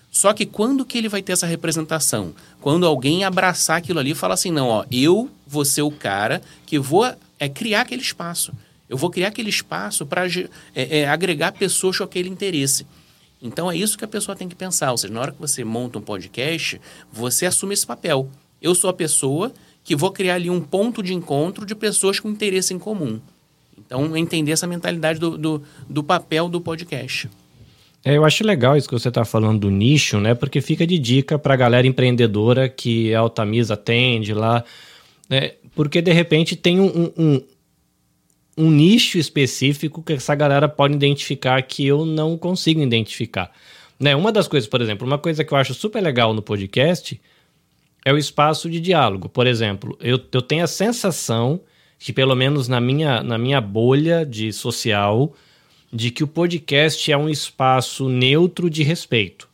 [0.08, 2.32] Só que quando que ele vai ter essa representação?
[2.60, 6.40] Quando alguém abraçar aquilo ali e falar assim, não, ó, eu vou ser o cara
[6.64, 8.52] que vou é, criar aquele espaço.
[8.88, 12.86] Eu vou criar aquele espaço para é, é, agregar pessoas com aquele interesse.
[13.42, 14.92] Então é isso que a pessoa tem que pensar.
[14.92, 16.80] Ou seja, na hora que você monta um podcast,
[17.12, 18.30] você assume esse papel.
[18.62, 19.52] Eu sou a pessoa
[19.84, 23.20] que vou criar ali um ponto de encontro de pessoas com interesse em comum.
[23.78, 27.28] Então, entender essa mentalidade do, do, do papel do podcast.
[28.02, 30.34] É, eu acho legal isso que você está falando do nicho, né?
[30.34, 34.64] Porque fica de dica para a galera empreendedora que a Altamisa atende lá.
[35.28, 35.52] Né?
[35.74, 37.42] Porque de repente tem um, um,
[38.56, 43.50] um nicho específico que essa galera pode identificar que eu não consigo identificar.
[43.98, 44.14] Né?
[44.14, 47.20] Uma das coisas, por exemplo, uma coisa que eu acho super legal no podcast
[48.04, 49.28] é o espaço de diálogo.
[49.28, 51.60] Por exemplo, eu, eu tenho a sensação
[51.98, 55.32] que, pelo menos na minha, na minha bolha de social,
[55.92, 59.48] de que o podcast é um espaço neutro de respeito.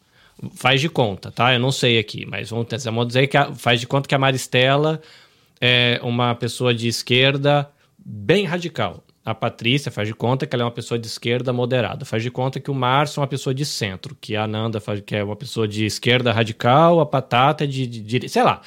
[0.55, 1.53] Faz de conta, tá?
[1.53, 4.19] Eu não sei aqui, mas vamos, vamos dizer que a, faz de conta que a
[4.19, 5.01] Maristela
[5.61, 9.05] é uma pessoa de esquerda bem radical.
[9.25, 12.05] A Patrícia faz de conta que ela é uma pessoa de esquerda moderada.
[12.05, 15.01] Faz de conta que o Márcio é uma pessoa de centro, que a Ananda faz,
[15.01, 18.63] que é uma pessoa de esquerda radical, a Patata é de, de sei lá.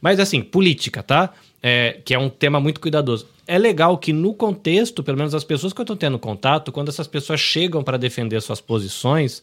[0.00, 1.32] Mas assim, política, tá?
[1.62, 3.26] É, que é um tema muito cuidadoso.
[3.46, 6.90] É legal que no contexto, pelo menos as pessoas que eu estou tendo contato, quando
[6.90, 9.42] essas pessoas chegam para defender suas posições,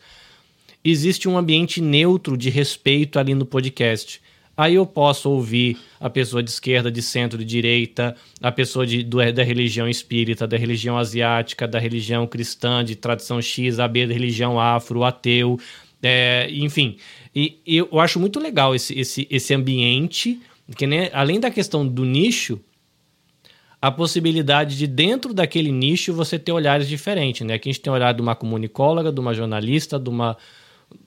[0.84, 4.22] existe um ambiente neutro de respeito ali no podcast.
[4.58, 9.04] Aí eu posso ouvir a pessoa de esquerda, de centro, de direita, a pessoa de,
[9.04, 14.08] do, da religião espírita, da religião asiática, da religião cristã, de tradição X, a B,
[14.08, 15.60] da religião afro, ateu,
[16.02, 16.98] é, enfim.
[17.36, 20.40] E, e, eu acho muito legal esse, esse, esse ambiente,
[20.78, 22.60] que né, além da questão do nicho,
[23.82, 27.56] a possibilidade de dentro daquele nicho você ter olhares diferentes, né?
[27.56, 30.38] Aqui a gente tem o olhar de uma comunicóloga, de uma jornalista, de uma,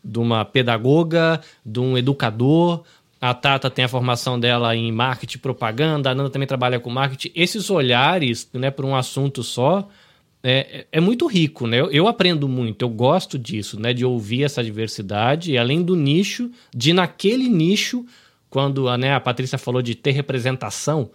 [0.04, 2.84] de uma pedagoga, de um educador,
[3.20, 7.32] a Tata tem a formação dela em marketing propaganda, a Nanda também trabalha com marketing.
[7.34, 9.88] Esses olhares né, para um assunto só
[10.42, 11.80] é, é muito rico, né?
[11.80, 13.92] Eu, eu, aprendo muito, eu gosto disso, né?
[13.92, 18.06] De ouvir essa diversidade e além do nicho, de naquele nicho,
[18.48, 21.10] quando né, a Patrícia falou de ter representação,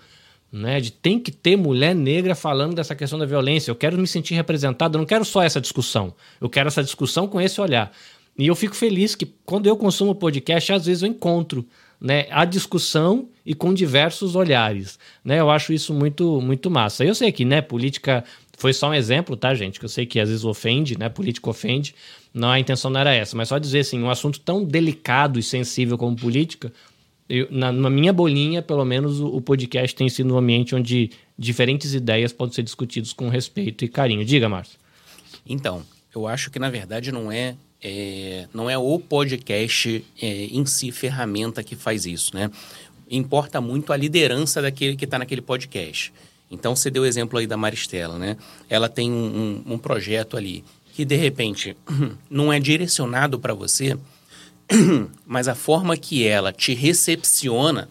[0.52, 0.82] né?
[0.82, 3.72] De tem que ter mulher negra falando dessa questão da violência.
[3.72, 6.14] Eu quero me sentir representado, eu não quero só essa discussão.
[6.42, 7.94] Eu quero essa discussão com esse olhar.
[8.38, 11.66] E eu fico feliz que quando eu consumo podcast, às vezes eu encontro
[12.04, 15.00] né, a discussão e com diversos olhares.
[15.24, 15.40] Né?
[15.40, 17.06] Eu acho isso muito, muito massa.
[17.06, 18.26] Eu sei que né, política
[18.58, 19.80] foi só um exemplo, tá, gente?
[19.80, 21.08] Que eu sei que às vezes ofende, né?
[21.08, 21.96] Política ofende.
[22.34, 25.44] Não, a intenção não era essa, mas só dizer assim, um assunto tão delicado e
[25.44, 26.74] sensível como política,
[27.30, 31.10] eu, na, na, minha bolinha, pelo menos, o, o, podcast tem sido um ambiente onde
[31.38, 34.26] diferentes ideias podem ser discutidas com respeito e carinho.
[34.26, 34.78] Diga, Márcio.
[35.46, 40.66] Então, eu acho que na verdade não é é, não é o podcast é, em
[40.66, 42.50] si ferramenta que faz isso, né?
[43.12, 46.14] Importa muito a liderança daquele que está naquele podcast.
[46.50, 48.38] Então, você deu o exemplo aí da Maristela, né?
[48.70, 51.76] Ela tem um, um, um projeto ali que, de repente,
[52.30, 53.98] não é direcionado para você,
[55.26, 57.90] mas a forma que ela te recepciona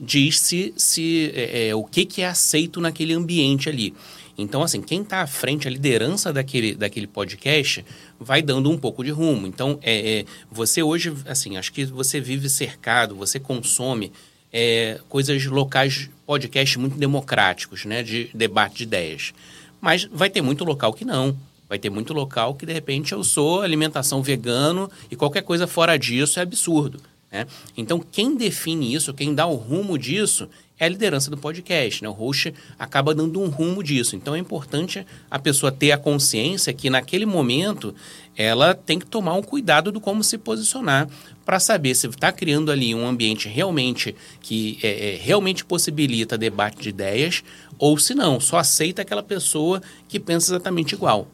[0.00, 3.94] diz se, se é, é, o que, que é aceito naquele ambiente ali.
[4.38, 7.84] Então, assim, quem está à frente, a liderança daquele, daquele podcast,
[8.20, 9.46] vai dando um pouco de rumo.
[9.46, 14.12] Então, é, é, você hoje, assim, acho que você vive cercado, você consome
[14.52, 19.32] é, coisas locais, podcasts muito democráticos, né, de debate de ideias.
[19.80, 21.36] Mas vai ter muito local que não.
[21.68, 25.96] Vai ter muito local que, de repente, eu sou alimentação vegano e qualquer coisa fora
[25.96, 27.00] disso é absurdo.
[27.30, 27.46] Né?
[27.76, 30.48] Então, quem define isso, quem dá o rumo disso,
[30.78, 32.02] é a liderança do podcast.
[32.02, 32.08] Né?
[32.08, 34.14] O host acaba dando um rumo disso.
[34.14, 37.94] Então é importante a pessoa ter a consciência que naquele momento
[38.36, 41.08] ela tem que tomar um cuidado do como se posicionar
[41.44, 46.82] para saber se está criando ali um ambiente realmente que é, é, realmente possibilita debate
[46.82, 47.42] de ideias
[47.78, 51.28] ou se não, só aceita aquela pessoa que pensa exatamente igual.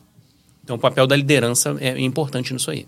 [0.63, 2.87] Então o papel da liderança é importante nisso aí.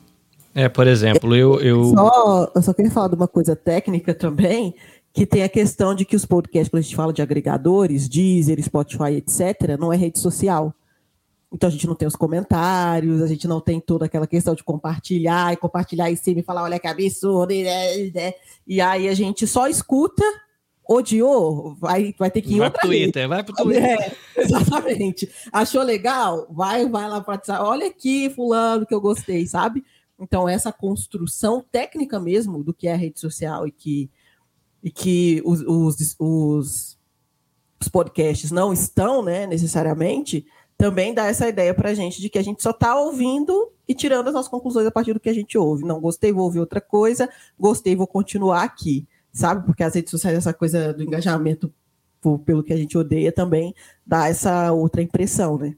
[0.55, 1.61] É, por exemplo, eu.
[1.61, 4.75] Eu só, eu só queria falar de uma coisa técnica também,
[5.13, 8.63] que tem a questão de que os podcasts, quando a gente fala de agregadores, Deezer,
[8.63, 10.73] Spotify, etc., não é rede social.
[11.53, 14.65] Então a gente não tem os comentários, a gente não tem toda aquela questão de
[14.65, 18.35] compartilhar e compartilhar em cima e falar, olha que absurdo, né?
[18.67, 20.25] e aí a gente só escuta,
[20.89, 23.29] odiou, vai, vai ter que ir vai outra pro Twitter, rede.
[23.29, 24.17] vai pro Twitter.
[24.37, 25.31] É, exatamente.
[25.53, 26.49] Achou legal?
[26.51, 29.85] Vai, vai lá para olha aqui, fulano, que eu gostei, sabe?
[30.19, 34.11] Então essa construção técnica mesmo do que é a rede social e que
[34.85, 36.99] e que os, os, os,
[37.81, 40.47] os podcasts não estão, né, necessariamente,
[40.77, 43.95] também dá essa ideia para a gente de que a gente só está ouvindo e
[43.95, 45.85] tirando as nossas conclusões a partir do que a gente ouve.
[45.85, 49.65] Não gostei, vou ouvir outra coisa, gostei, vou continuar aqui, sabe?
[49.65, 51.73] Porque as redes sociais, essa coisa do engajamento
[52.45, 53.75] pelo que a gente odeia também
[54.07, 55.75] dá essa outra impressão, né?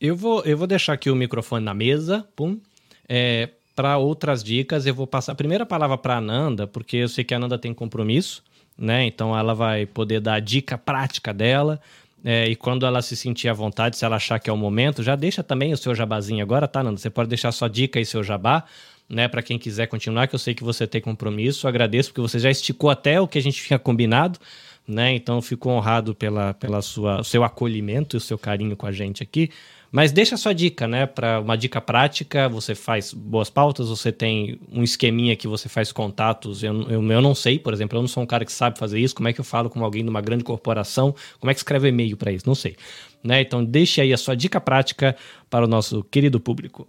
[0.00, 2.58] Eu vou, eu vou deixar aqui o microfone na mesa, pum.
[3.08, 7.08] É, para outras dicas, eu vou passar a primeira palavra para a Ananda, porque eu
[7.08, 8.42] sei que a Ananda tem compromisso,
[8.76, 9.04] né?
[9.04, 11.80] Então ela vai poder dar a dica prática dela.
[12.24, 15.02] É, e quando ela se sentir à vontade, se ela achar que é o momento,
[15.02, 16.98] já deixa também o seu jabazinho agora, tá, Nanda?
[16.98, 18.64] Você pode deixar sua dica e seu jabá,
[19.08, 19.26] né?
[19.26, 21.66] Para quem quiser continuar, que eu sei que você tem compromisso.
[21.66, 24.38] Agradeço, porque você já esticou até o que a gente tinha combinado,
[24.86, 25.12] né?
[25.14, 29.22] Então fico honrado pela, pela sua seu acolhimento e o seu carinho com a gente
[29.22, 29.50] aqui.
[29.92, 31.04] Mas deixa a sua dica, né?
[31.04, 35.92] Para uma dica prática, você faz boas pautas, você tem um esqueminha que você faz
[35.92, 36.62] contatos.
[36.62, 38.98] Eu, eu, eu não sei, por exemplo, eu não sou um cara que sabe fazer
[38.98, 39.14] isso.
[39.14, 41.14] Como é que eu falo com alguém de uma grande corporação?
[41.38, 42.46] Como é que escreve e-mail para isso?
[42.46, 42.74] Não sei.
[43.22, 43.42] Né?
[43.42, 45.14] Então deixe aí a sua dica prática
[45.50, 46.88] para o nosso querido público.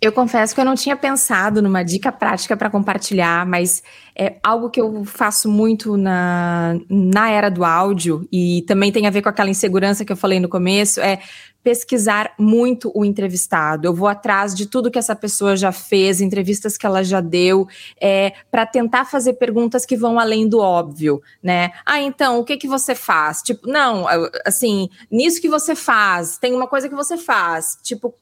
[0.00, 3.82] Eu confesso que eu não tinha pensado numa dica prática para compartilhar, mas
[4.14, 9.10] é algo que eu faço muito na, na era do áudio e também tem a
[9.10, 11.18] ver com aquela insegurança que eu falei no começo, é
[11.66, 13.88] pesquisar muito o entrevistado.
[13.88, 17.66] Eu vou atrás de tudo que essa pessoa já fez, entrevistas que ela já deu,
[18.00, 21.72] é, para tentar fazer perguntas que vão além do óbvio, né?
[21.84, 23.42] Ah, então, o que que você faz?
[23.42, 24.06] Tipo, não,
[24.46, 27.76] assim, nisso que você faz, tem uma coisa que você faz.
[27.82, 28.14] Tipo,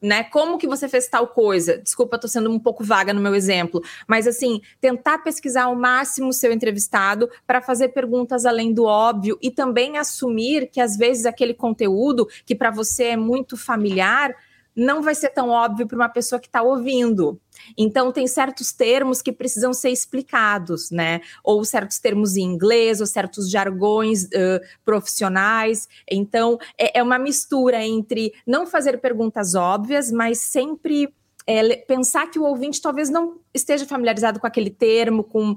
[0.00, 0.24] né?
[0.24, 1.78] Como que você fez tal coisa?
[1.78, 6.28] Desculpa, estou sendo um pouco vaga no meu exemplo, mas assim, tentar pesquisar ao máximo
[6.28, 11.26] o seu entrevistado para fazer perguntas além do óbvio e também assumir que às vezes
[11.26, 14.34] aquele conteúdo que para você é muito familiar
[14.78, 17.40] não vai ser tão óbvio para uma pessoa que está ouvindo.
[17.76, 21.20] Então, tem certos termos que precisam ser explicados, né?
[21.42, 25.88] Ou certos termos em inglês, ou certos jargões uh, profissionais.
[26.08, 31.12] Então, é, é, uma mistura entre não fazer perguntas óbvias, mas sempre
[31.44, 35.56] é, pensar que o ouvinte talvez não esteja familiarizado com aquele termo, com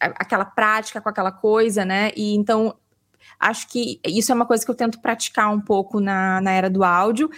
[0.00, 2.12] aquela prática, com aquela coisa, né?
[2.16, 2.76] E então.
[3.38, 6.68] Acho que isso é uma coisa que eu tento praticar um pouco na, na era
[6.68, 7.30] do áudio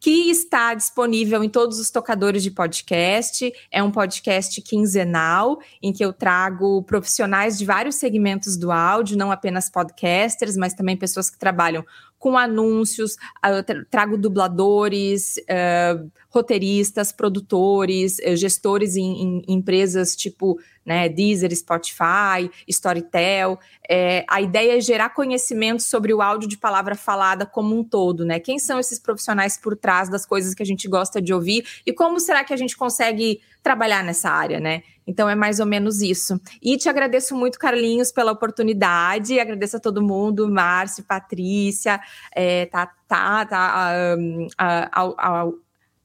[0.00, 3.52] que está disponível em todos os tocadores de podcast.
[3.70, 9.32] É um podcast quinzenal em que eu trago profissionais de vários segmentos do áudio, não
[9.32, 11.84] apenas podcasters, mas também pessoas que trabalham
[12.18, 21.06] com anúncios, eu trago dubladores, uh, roteiristas, produtores, uh, gestores em, em, empresas tipo né,
[21.06, 23.58] Deezer, Spotify, Storytel.
[23.88, 28.24] É, a ideia é gerar conhecimento sobre o áudio de palavra falada como um todo,
[28.24, 28.40] né?
[28.40, 31.92] Quem são esses profissionais por trás das coisas que a gente gosta de ouvir e
[31.92, 34.82] como será que a gente consegue trabalhar nessa área, né?
[35.06, 36.40] Então é mais ou menos isso.
[36.62, 39.38] E te agradeço muito, Carlinhos, pela oportunidade.
[39.38, 42.00] Agradeço a todo mundo, Márcio, Patrícia,
[42.34, 45.48] é, tá, tá, tá, um, a,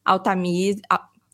[0.04, 0.80] Altamir,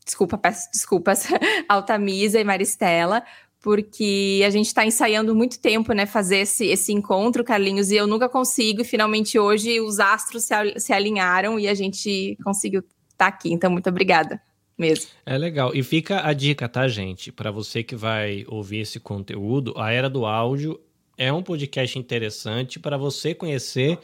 [0.04, 1.26] desculpa, peço desculpas,
[1.68, 3.22] Altamisa e Maristela,
[3.60, 8.06] porque a gente está ensaiando muito tempo, né, fazer esse, esse encontro, Carlinhos, e eu
[8.06, 12.96] nunca consigo, e finalmente hoje os astros se, se alinharam e a gente conseguiu estar
[13.16, 13.52] tá aqui.
[13.52, 14.40] Então, muito obrigada
[14.78, 15.10] mesmo.
[15.26, 15.74] É legal.
[15.74, 17.30] E fica a dica, tá, gente?
[17.30, 20.80] Para você que vai ouvir esse conteúdo, a Era do Áudio
[21.18, 23.98] é um podcast interessante para você conhecer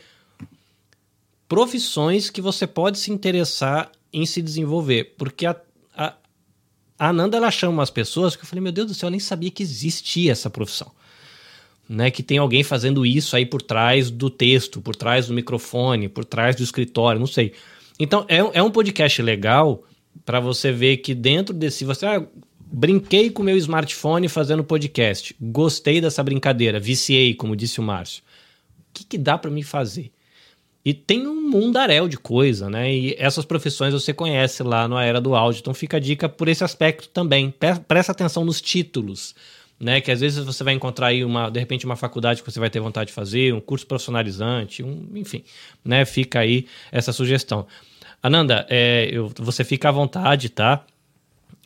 [1.49, 5.15] profissões que você pode se interessar em se desenvolver.
[5.17, 5.57] Porque a,
[5.95, 6.15] a,
[6.99, 9.21] a Ananda ela chama as pessoas que eu falei, meu Deus do céu, eu nem
[9.21, 10.91] sabia que existia essa profissão.
[11.89, 16.09] Né, que tem alguém fazendo isso aí por trás do texto, por trás do microfone,
[16.09, 17.53] por trás do escritório, não sei.
[17.97, 19.85] Então, é, é um podcast legal
[20.25, 21.85] para você ver que dentro desse.
[21.85, 22.27] Você, ah,
[22.59, 28.23] brinquei com meu smartphone fazendo podcast, gostei dessa brincadeira, viciei, como disse o Márcio.
[28.79, 30.11] O que, que dá para me fazer?
[30.87, 32.95] E tem um mundaréu de coisa, né?
[32.95, 35.59] E essas profissões você conhece lá no Era do Áudio.
[35.59, 37.53] Então fica a dica por esse aspecto também.
[37.89, 39.35] Presta atenção nos títulos,
[39.81, 40.01] né?
[40.01, 42.71] Que às vezes você vai encontrar aí uma, de repente, uma faculdade que você vai
[42.71, 45.43] ter vontade de fazer, um curso profissionalizante, um, enfim,
[45.85, 46.05] né?
[46.05, 47.67] Fica aí essa sugestão.
[48.23, 50.85] Ananda, é, eu, você fica à vontade, tá?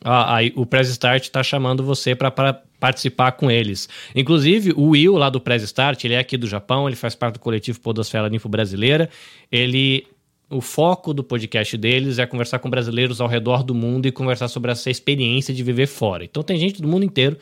[0.03, 3.87] Ah, aí, o Press Start está chamando você para participar com eles.
[4.15, 7.35] Inclusive, o Will, lá do Press Start, ele é aqui do Japão, ele faz parte
[7.35, 9.07] do coletivo Podosfera Ninfo Brasileira.
[9.49, 10.05] Ele.
[10.49, 14.49] O foco do podcast deles é conversar com brasileiros ao redor do mundo e conversar
[14.49, 16.25] sobre essa experiência de viver fora.
[16.25, 17.37] Então tem gente do mundo inteiro.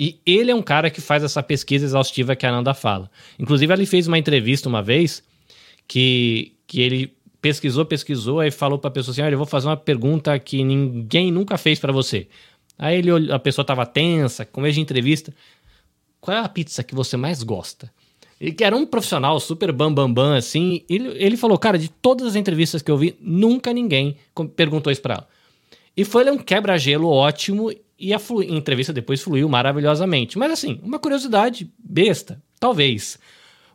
[0.00, 3.08] E ele é um cara que faz essa pesquisa exaustiva que a Ananda fala.
[3.38, 5.22] Inclusive, ele fez uma entrevista uma vez
[5.86, 9.68] que, que ele pesquisou, pesquisou, aí falou para a pessoa assim: Olha, eu vou fazer
[9.68, 12.26] uma pergunta que ninguém nunca fez para você.
[12.80, 15.34] Aí ele, a pessoa estava tensa, com medo de entrevista.
[16.18, 17.92] Qual é a pizza que você mais gosta?
[18.40, 20.82] E que era um profissional super bam bam bam assim.
[20.88, 24.16] Ele, ele falou, cara, de todas as entrevistas que eu vi, nunca ninguém
[24.56, 25.28] perguntou isso para ela.
[25.94, 30.38] E foi um quebra-gelo ótimo e a, a entrevista depois fluiu maravilhosamente.
[30.38, 33.18] Mas assim, uma curiosidade besta, talvez.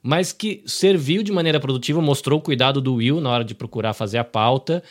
[0.02, 3.94] Mas que serviu de maneira produtiva, mostrou o cuidado do Will na hora de procurar
[3.94, 4.82] fazer a pauta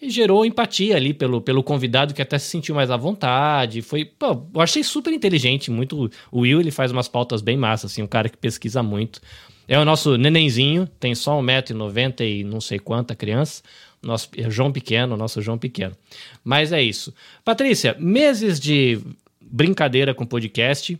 [0.00, 3.82] e gerou empatia ali pelo, pelo convidado que até se sentiu mais à vontade.
[3.82, 6.10] Foi, pô, eu achei super inteligente, muito.
[6.32, 9.20] O Will ele faz umas pautas bem massas, assim, um cara que pesquisa muito.
[9.68, 13.62] É o nosso nenenzinho, tem só 1,90m e não sei quanta criança.
[14.02, 15.94] Nosso é João Pequeno, nosso João Pequeno.
[16.42, 17.14] Mas é isso.
[17.44, 18.98] Patrícia, meses de
[19.40, 20.98] brincadeira com podcast.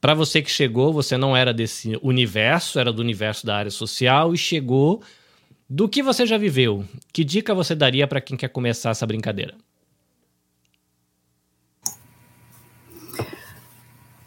[0.00, 4.34] Para você que chegou, você não era desse universo, era do universo da área social
[4.34, 5.02] e chegou
[5.68, 9.54] do que você já viveu, que dica você daria para quem quer começar essa brincadeira?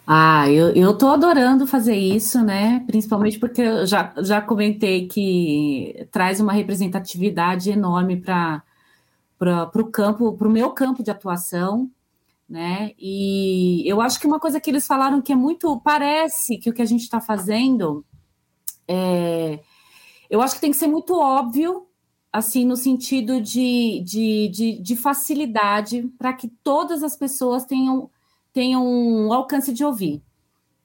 [0.05, 2.83] Ah, eu, eu tô adorando fazer isso, né?
[2.85, 8.61] Principalmente porque eu já, já comentei que traz uma representatividade enorme para
[9.73, 11.89] o campo, para o meu campo de atuação,
[12.49, 12.91] né?
[12.99, 16.73] E eu acho que uma coisa que eles falaram que é muito, parece que o
[16.73, 18.03] que a gente está fazendo
[18.87, 19.59] é
[20.31, 21.85] eu acho que tem que ser muito óbvio,
[22.31, 28.09] assim, no sentido de, de, de, de facilidade, para que todas as pessoas tenham,
[28.53, 30.23] tenham um alcance de ouvir.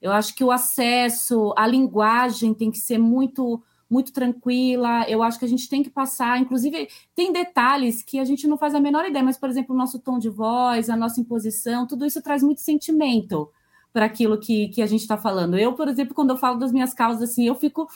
[0.02, 5.09] Eu acho que o acesso, a linguagem tem que ser muito muito tranquila.
[5.09, 8.59] Eu acho que a gente tem que passar, inclusive, tem detalhes que a gente não
[8.59, 11.86] faz a menor ideia, mas, por exemplo, o nosso tom de voz, a nossa imposição,
[11.86, 13.48] tudo isso traz muito sentimento
[13.93, 15.56] para aquilo que, que a gente está falando.
[15.56, 17.89] Eu, por exemplo, quando eu falo das minhas causas, assim, eu fico,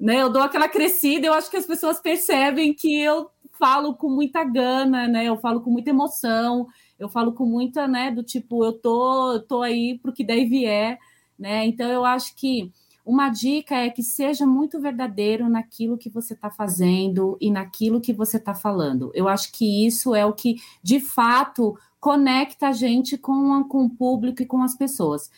[0.00, 3.28] né, eu dou aquela crescida, eu acho que as pessoas percebem que eu
[3.58, 6.66] falo com muita gana, né, eu falo com muita emoção,
[6.98, 10.98] eu falo com muita, né, do tipo, eu tô, tô aí pro que e vier,
[11.38, 12.72] né, então eu acho que
[13.04, 18.12] uma dica é que seja muito verdadeiro naquilo que você está fazendo e naquilo que
[18.12, 19.10] você está falando.
[19.14, 23.90] Eu acho que isso é o que, de fato, conecta a gente com, com o
[23.90, 25.30] público e com as pessoas.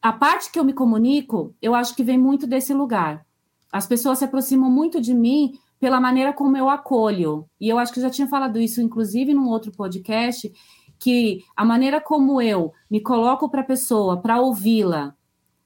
[0.00, 3.26] A parte que eu me comunico, eu acho que vem muito desse lugar.
[3.72, 7.46] As pessoas se aproximam muito de mim pela maneira como eu acolho.
[7.60, 10.52] E eu acho que eu já tinha falado isso, inclusive, num outro podcast,
[10.98, 15.14] que a maneira como eu me coloco para a pessoa, para ouvi-la,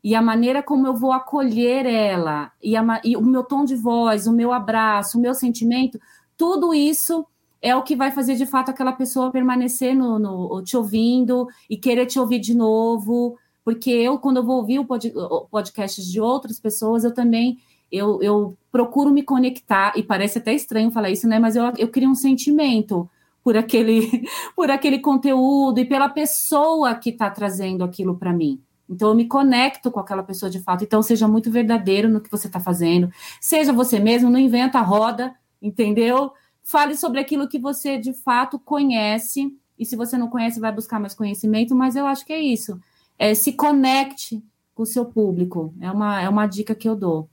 [0.05, 3.77] e a maneira como eu vou acolher ela, e, a, e, o meu tom de
[3.77, 5.99] voz, o meu abraço, o meu sentimento,
[6.37, 7.25] tudo isso
[7.63, 11.77] é o que vai fazer de fato aquela pessoa permanecer no, no te ouvindo e
[11.77, 13.39] querer te ouvir de novo.
[13.65, 15.13] Porque eu, quando eu vou ouvir o pod,
[15.49, 17.59] podcast de outras pessoas, eu também
[17.93, 21.39] eu, eu procuro me conectar, e parece até estranho falar isso, né?
[21.39, 23.09] Mas eu, eu crio um sentimento
[23.45, 28.61] por aquele, por aquele conteúdo e pela pessoa que está trazendo aquilo para mim.
[28.89, 30.85] Então, eu me conecto com aquela pessoa de fato.
[30.85, 33.11] Então, seja muito verdadeiro no que você está fazendo.
[33.41, 36.33] Seja você mesmo, não inventa a roda, entendeu?
[36.63, 39.55] Fale sobre aquilo que você de fato conhece.
[39.79, 41.75] E se você não conhece, vai buscar mais conhecimento.
[41.75, 42.79] Mas eu acho que é isso.
[43.19, 44.43] É, se conecte
[44.75, 45.75] com o seu público.
[45.81, 47.31] É uma, é uma dica que eu dou.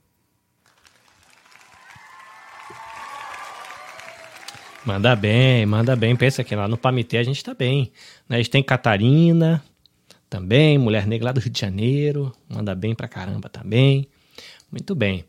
[4.90, 6.16] Manda bem, manda bem.
[6.16, 7.92] Pensa que lá no Pamitê a gente está bem.
[8.28, 8.36] Né?
[8.36, 9.62] A gente tem Catarina,
[10.28, 14.08] também, mulher negra lá do Rio de Janeiro, manda bem pra caramba também.
[14.70, 15.24] Muito bem.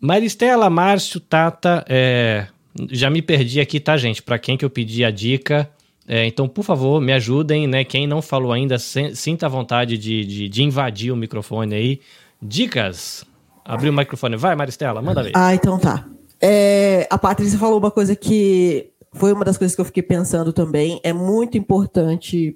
[0.00, 2.48] Maristela, Márcio, Tata, é,
[2.90, 4.20] já me perdi aqui, tá, gente?
[4.20, 5.70] Para quem que eu pedi a dica.
[6.06, 7.84] É, então, por favor, me ajudem, né?
[7.84, 12.00] Quem não falou ainda, sinta a vontade de, de, de invadir o microfone aí.
[12.42, 13.24] Dicas.
[13.64, 14.36] Abriu o microfone.
[14.36, 15.32] Vai, Maristela, manda ver.
[15.32, 16.04] Ah, então tá.
[16.46, 20.52] É, a Patrícia falou uma coisa que foi uma das coisas que eu fiquei pensando
[20.52, 21.00] também.
[21.02, 22.54] É muito importante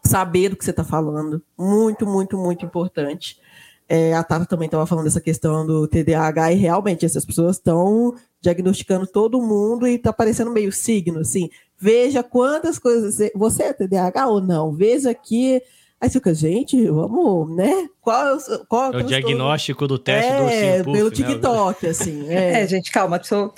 [0.00, 1.42] saber do que você está falando.
[1.58, 3.36] Muito, muito, muito importante.
[3.88, 8.14] É, a Tata também estava falando dessa questão do TDAH e realmente essas pessoas estão
[8.40, 11.50] diagnosticando todo mundo e está parecendo meio signo, assim.
[11.76, 13.28] Veja quantas coisas.
[13.34, 14.70] Você é TDAH ou não?
[14.70, 15.60] Veja que
[16.00, 17.86] Aí você fica, gente, vamos, né?
[18.00, 21.14] Qual, é qual é o diagnóstico do teste é, do Puff, pelo né?
[21.14, 22.26] TikTok, assim.
[22.30, 22.62] É.
[22.62, 23.18] é, gente, calma.
[23.18, 23.52] Pessoa,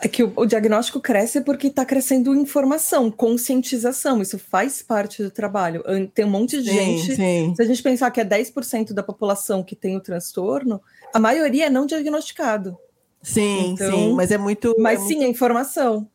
[0.00, 4.22] é que o, o diagnóstico cresce porque está crescendo informação, conscientização.
[4.22, 5.82] Isso faz parte do trabalho.
[6.14, 7.16] Tem um monte de Sim, gente.
[7.16, 7.54] sim.
[7.56, 10.80] Se a gente pensar que é 10% da população que tem o transtorno,
[11.12, 12.78] a maioria é não diagnosticado.
[13.20, 14.74] Sim, Então, sim, mas é muito.
[14.78, 16.08] Mas é sim, muito- é informação.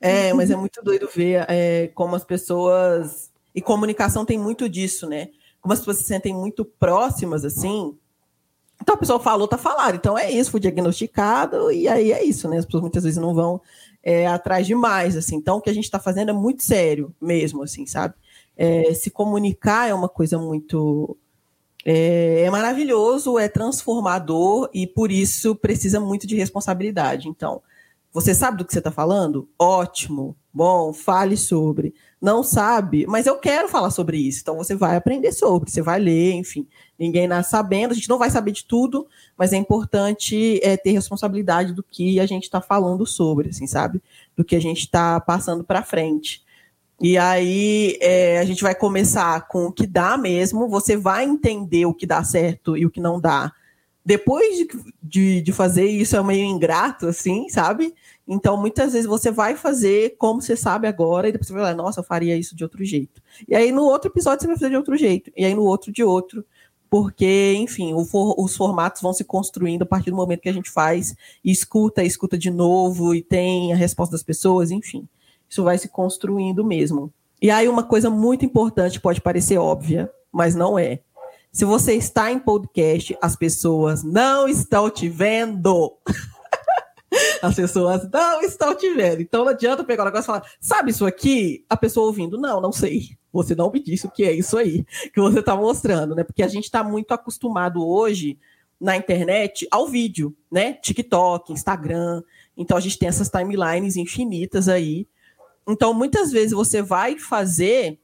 [0.00, 3.29] É, mas é muito doido ver é, como as pessoas.
[3.54, 5.28] E comunicação tem muito disso, né?
[5.60, 7.96] Como as pessoas se sentem muito próximas, assim.
[8.80, 9.96] Então a pessoa falou, tá falado.
[9.96, 12.58] Então é isso, foi diagnosticado, e aí é isso, né?
[12.58, 13.60] As pessoas muitas vezes não vão
[14.02, 15.36] é, atrás demais, assim.
[15.36, 18.14] Então o que a gente está fazendo é muito sério mesmo, assim, sabe?
[18.56, 21.16] É, se comunicar é uma coisa muito.
[21.84, 27.28] É, é maravilhoso, é transformador e por isso precisa muito de responsabilidade.
[27.28, 27.62] Então,
[28.12, 29.48] você sabe do que você está falando?
[29.58, 31.94] Ótimo, bom, fale sobre.
[32.20, 34.40] Não sabe, mas eu quero falar sobre isso.
[34.42, 36.66] Então você vai aprender sobre, você vai ler, enfim.
[36.98, 39.06] Ninguém nasce sabendo, a gente não vai saber de tudo,
[39.38, 44.02] mas é importante é, ter responsabilidade do que a gente está falando sobre, assim, sabe?
[44.36, 46.44] Do que a gente está passando para frente.
[47.00, 51.86] E aí é, a gente vai começar com o que dá mesmo, você vai entender
[51.86, 53.50] o que dá certo e o que não dá.
[54.04, 54.68] Depois de,
[55.02, 57.94] de, de fazer isso é meio ingrato, assim, sabe?
[58.32, 61.74] Então, muitas vezes você vai fazer como você sabe agora, e depois você vai falar,
[61.74, 63.20] nossa, eu faria isso de outro jeito.
[63.48, 65.90] E aí no outro episódio você vai fazer de outro jeito, e aí no outro
[65.90, 66.44] de outro,
[66.88, 70.70] porque, enfim, for- os formatos vão se construindo a partir do momento que a gente
[70.70, 75.08] faz, e escuta, e escuta de novo, e tem a resposta das pessoas, enfim.
[75.48, 77.12] Isso vai se construindo mesmo.
[77.42, 81.00] E aí uma coisa muito importante pode parecer óbvia, mas não é.
[81.52, 85.96] Se você está em podcast, as pessoas não estão te vendo.
[87.42, 89.20] As pessoas não estão te vendo.
[89.20, 91.64] Então não adianta pegar o negócio e falar, sabe isso aqui?
[91.68, 93.16] A pessoa ouvindo, não, não sei.
[93.32, 96.24] Você não me disse o que é isso aí que você está mostrando, né?
[96.24, 98.38] Porque a gente está muito acostumado hoje
[98.80, 100.72] na internet ao vídeo, né?
[100.72, 102.22] TikTok, Instagram.
[102.56, 105.06] Então a gente tem essas timelines infinitas aí.
[105.68, 107.98] Então muitas vezes você vai fazer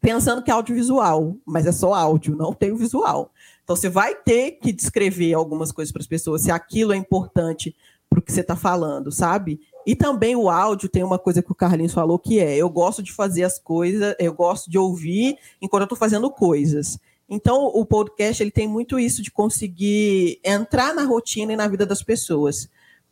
[0.00, 3.32] pensando que é audiovisual, mas é só áudio, não tem o visual.
[3.64, 7.74] Então você vai ter que descrever algumas coisas para as pessoas, se aquilo é importante
[8.08, 9.60] para o que você está falando, sabe?
[9.86, 13.02] E também o áudio tem uma coisa que o Carlinhos falou que é: eu gosto
[13.02, 16.98] de fazer as coisas, eu gosto de ouvir enquanto eu estou fazendo coisas.
[17.28, 21.84] Então o podcast ele tem muito isso de conseguir entrar na rotina e na vida
[21.84, 22.68] das pessoas.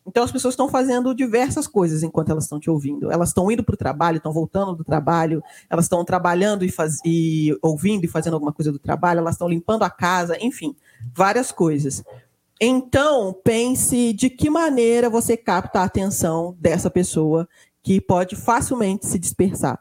[0.06, 3.10] Então as pessoas estão fazendo diversas coisas enquanto elas estão te ouvindo.
[3.10, 6.98] Elas estão indo para o trabalho, estão voltando do trabalho, elas estão trabalhando e, faz...
[7.04, 10.76] e ouvindo e fazendo alguma coisa do trabalho, elas estão limpando a casa, enfim,
[11.14, 12.04] várias coisas.
[12.60, 17.48] Então, pense de que maneira você capta a atenção dessa pessoa
[17.82, 19.80] que pode facilmente se dispersar.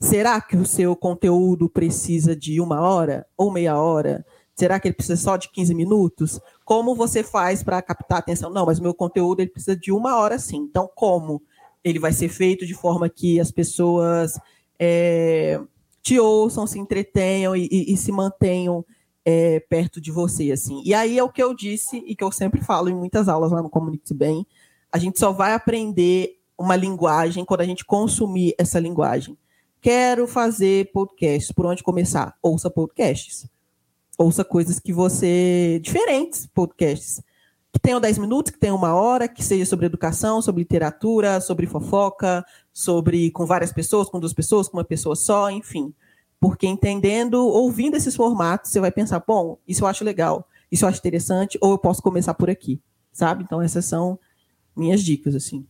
[0.00, 4.24] Será que o seu conteúdo precisa de uma hora ou meia hora?
[4.54, 6.40] Será que ele precisa só de 15 minutos?
[6.64, 8.50] Como você faz para captar atenção?
[8.50, 10.58] Não, mas o meu conteúdo ele precisa de uma hora sim.
[10.58, 11.42] Então, como
[11.82, 14.38] ele vai ser feito de forma que as pessoas
[14.78, 15.60] é,
[16.02, 18.84] te ouçam, se entretenham e, e, e se mantenham
[19.24, 20.82] é, perto de você, assim.
[20.84, 23.52] E aí é o que eu disse e que eu sempre falo em muitas aulas
[23.52, 24.46] lá no Comunique Bem.
[24.92, 29.36] A gente só vai aprender uma linguagem quando a gente consumir essa linguagem.
[29.80, 31.52] Quero fazer podcasts.
[31.52, 32.36] Por onde começar?
[32.42, 33.48] Ouça podcasts
[34.18, 35.80] ouça coisas que você.
[35.82, 37.22] diferentes podcasts.
[37.72, 41.66] Que tenham 10 minutos, que tenham uma hora, que seja sobre educação, sobre literatura, sobre
[41.66, 45.92] fofoca, sobre com várias pessoas, com duas pessoas, com uma pessoa só, enfim.
[46.44, 50.88] Porque entendendo, ouvindo esses formatos, você vai pensar, bom, isso eu acho legal, isso eu
[50.90, 53.42] acho interessante, ou eu posso começar por aqui, sabe?
[53.42, 54.18] Então essas são
[54.76, 55.66] minhas dicas, assim.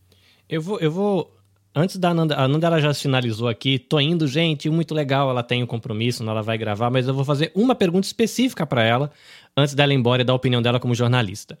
[0.49, 1.33] Eu vou, eu vou
[1.73, 5.41] Antes da Ananda, a Ananda ela já sinalizou aqui, tô indo, gente, muito legal, ela
[5.41, 9.09] tem um compromisso, ela vai gravar, mas eu vou fazer uma pergunta específica para ela,
[9.55, 11.57] antes dela ir embora e dar a opinião dela como jornalista.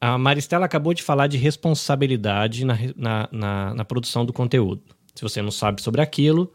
[0.00, 4.82] A Maristela acabou de falar de responsabilidade na, na, na, na produção do conteúdo.
[5.16, 6.52] Se você não sabe sobre aquilo,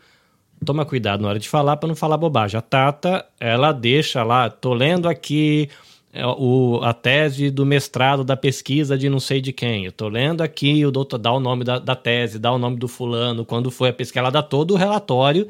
[0.65, 2.57] toma cuidado na hora de falar para não falar bobagem.
[2.57, 5.69] A Tata, ela deixa lá, tô lendo aqui
[6.13, 9.85] é, o, a tese do mestrado da pesquisa de não sei de quem.
[9.85, 12.77] Eu tô lendo aqui, o doutor dá o nome da, da tese, dá o nome
[12.77, 15.47] do fulano, quando foi a pesquisa, ela dá todo o relatório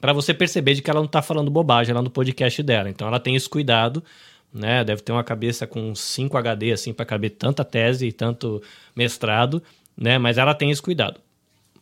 [0.00, 2.90] para você perceber de que ela não tá falando bobagem lá no podcast dela.
[2.90, 4.04] Então ela tem esse cuidado,
[4.52, 4.84] né?
[4.84, 8.62] Deve ter uma cabeça com 5 HD assim para caber tanta tese e tanto
[8.94, 9.62] mestrado,
[9.96, 10.18] né?
[10.18, 11.23] Mas ela tem esse cuidado.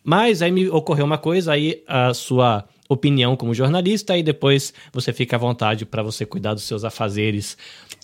[0.04, 5.12] Mas aí me ocorreu uma coisa, aí a sua opinião como jornalista e depois você
[5.12, 7.56] fica à vontade para você cuidar dos seus afazeres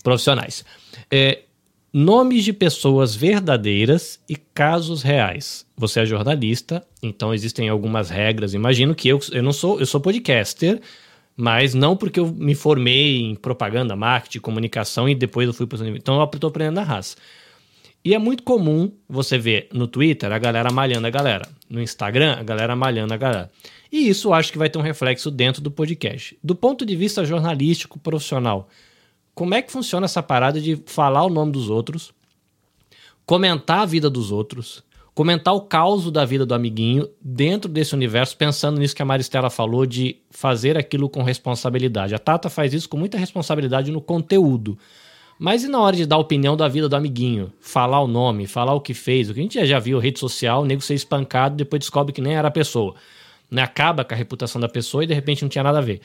[0.03, 0.65] profissionais.
[1.11, 1.41] É,
[1.93, 5.67] nomes de pessoas verdadeiras e casos reais.
[5.77, 8.55] Você é jornalista, então existem algumas regras.
[8.55, 10.81] Imagino que eu, eu não sou, eu sou podcaster,
[11.37, 15.79] mas não porque eu me formei em propaganda, marketing, comunicação e depois eu fui para
[15.79, 17.17] o Então eu estou aprendendo na raça.
[18.05, 22.37] E é muito comum você ver no Twitter a galera malhando a galera, no Instagram
[22.39, 23.51] a galera malhando a galera.
[23.91, 26.39] E isso acho que vai ter um reflexo dentro do podcast.
[26.43, 28.69] Do ponto de vista jornalístico profissional,
[29.35, 32.13] como é que funciona essa parada de falar o nome dos outros,
[33.25, 34.83] comentar a vida dos outros,
[35.15, 39.51] comentar o caos da vida do amiguinho dentro desse universo, pensando nisso que a Maristela
[39.51, 42.15] falou de fazer aquilo com responsabilidade.
[42.15, 44.79] A Tata faz isso com muita responsabilidade no conteúdo.
[45.39, 47.53] Mas e na hora de dar opinião da vida do amiguinho?
[47.61, 50.63] Falar o nome, falar o que fez, o que a gente já viu, rede social,
[50.63, 52.95] o nego ser espancado, depois descobre que nem era a pessoa
[53.51, 56.01] né, acaba com a reputação da pessoa e de repente não tinha nada a ver.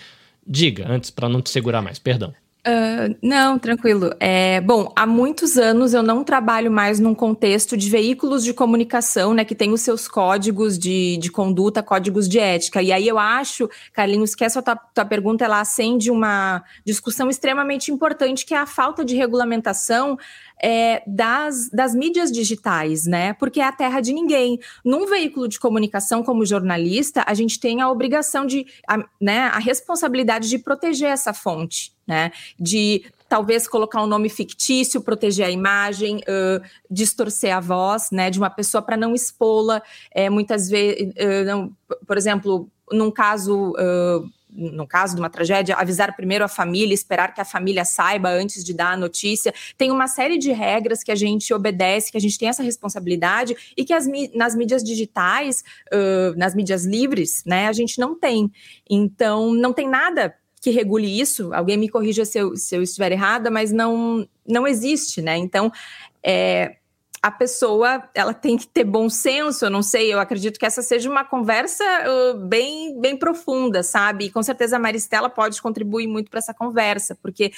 [0.45, 2.33] Diga, antes, para não te segurar mais, perdão.
[2.65, 4.11] Uh, não, tranquilo.
[4.21, 9.33] É, bom, há muitos anos eu não trabalho mais num contexto de veículos de comunicação,
[9.33, 12.81] né, que tem os seus códigos de, de conduta, códigos de ética.
[12.81, 17.91] E aí eu acho, Carlinhos, que essa tua, tua pergunta ela acende uma discussão extremamente
[17.91, 20.17] importante, que é a falta de regulamentação
[20.63, 23.33] é, das, das mídias digitais, né?
[23.33, 24.57] Porque é a terra de ninguém.
[24.83, 29.59] Num veículo de comunicação como jornalista, a gente tem a obrigação de, a, né, a
[29.59, 32.31] responsabilidade de proteger essa fonte, né?
[32.57, 38.37] De talvez colocar um nome fictício, proteger a imagem, uh, distorcer a voz, né, de
[38.37, 39.81] uma pessoa para não expô-la.
[40.11, 41.75] É, muitas vezes, uh,
[42.07, 47.33] por exemplo, num caso uh, no caso de uma tragédia, avisar primeiro a família, esperar
[47.33, 49.53] que a família saiba antes de dar a notícia.
[49.77, 53.55] Tem uma série de regras que a gente obedece, que a gente tem essa responsabilidade
[53.75, 58.51] e que as, nas mídias digitais, uh, nas mídias livres, né, a gente não tem.
[58.89, 61.53] Então, não tem nada que regule isso.
[61.53, 65.35] Alguém me corrija se eu, se eu estiver errada, mas não, não existe, né?
[65.35, 65.69] Então,
[66.23, 66.77] é,
[67.23, 70.81] a pessoa ela tem que ter bom senso, eu não sei, eu acredito que essa
[70.81, 74.25] seja uma conversa uh, bem, bem profunda, sabe?
[74.25, 77.53] E com certeza a Maristela pode contribuir muito para essa conversa, porque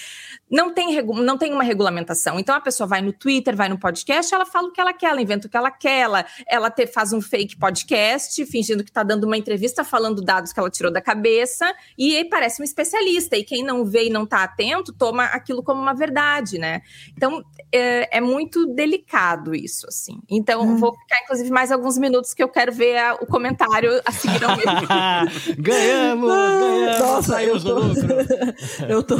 [0.47, 2.39] não tem, não tem uma regulamentação.
[2.39, 5.07] Então a pessoa vai no Twitter, vai no podcast, ela fala o que ela quer,
[5.07, 8.91] ela inventa o que ela quer, ela, ela te, faz um fake podcast, fingindo que
[8.91, 13.35] está dando uma entrevista, falando dados que ela tirou da cabeça, e parece um especialista.
[13.35, 16.83] E quem não vê e não está atento, toma aquilo como uma verdade, né?
[17.17, 20.19] Então é, é muito delicado isso, assim.
[20.29, 20.77] Então, hum.
[20.77, 24.43] vou ficar, inclusive, mais alguns minutos que eu quero ver a, o comentário a seguir
[24.43, 24.65] ao meu.
[25.57, 26.29] ganhamos!
[26.29, 26.99] ganhamos!
[26.99, 27.79] Nossa, eu tô,
[28.87, 29.15] eu, tô,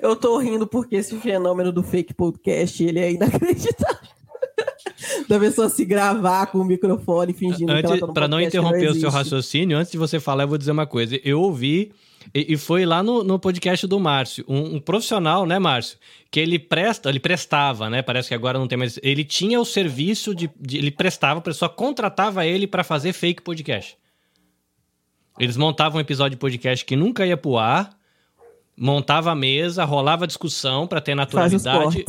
[0.00, 4.14] eu tô rindo porque esse fenômeno do fake podcast, ele é inacreditável.
[5.28, 8.86] da pessoa se gravar com o microfone fingindo antes, que ela tá Para não interromper
[8.86, 11.18] não o seu raciocínio, antes de você falar, eu vou dizer uma coisa.
[11.24, 11.92] Eu ouvi
[12.32, 15.98] e, e foi lá no, no podcast do Márcio, um, um, profissional, né, Márcio?
[16.30, 18.02] Que ele presta, ele prestava, né?
[18.02, 18.98] Parece que agora não tem mais.
[19.02, 20.50] Ele tinha o serviço de.
[20.58, 23.96] de ele prestava, a pessoa contratava ele para fazer fake podcast.
[25.38, 27.90] Eles montavam um episódio de podcast que nunca ia pro ar,
[28.76, 32.04] montava a mesa, rolava discussão para ter naturalidade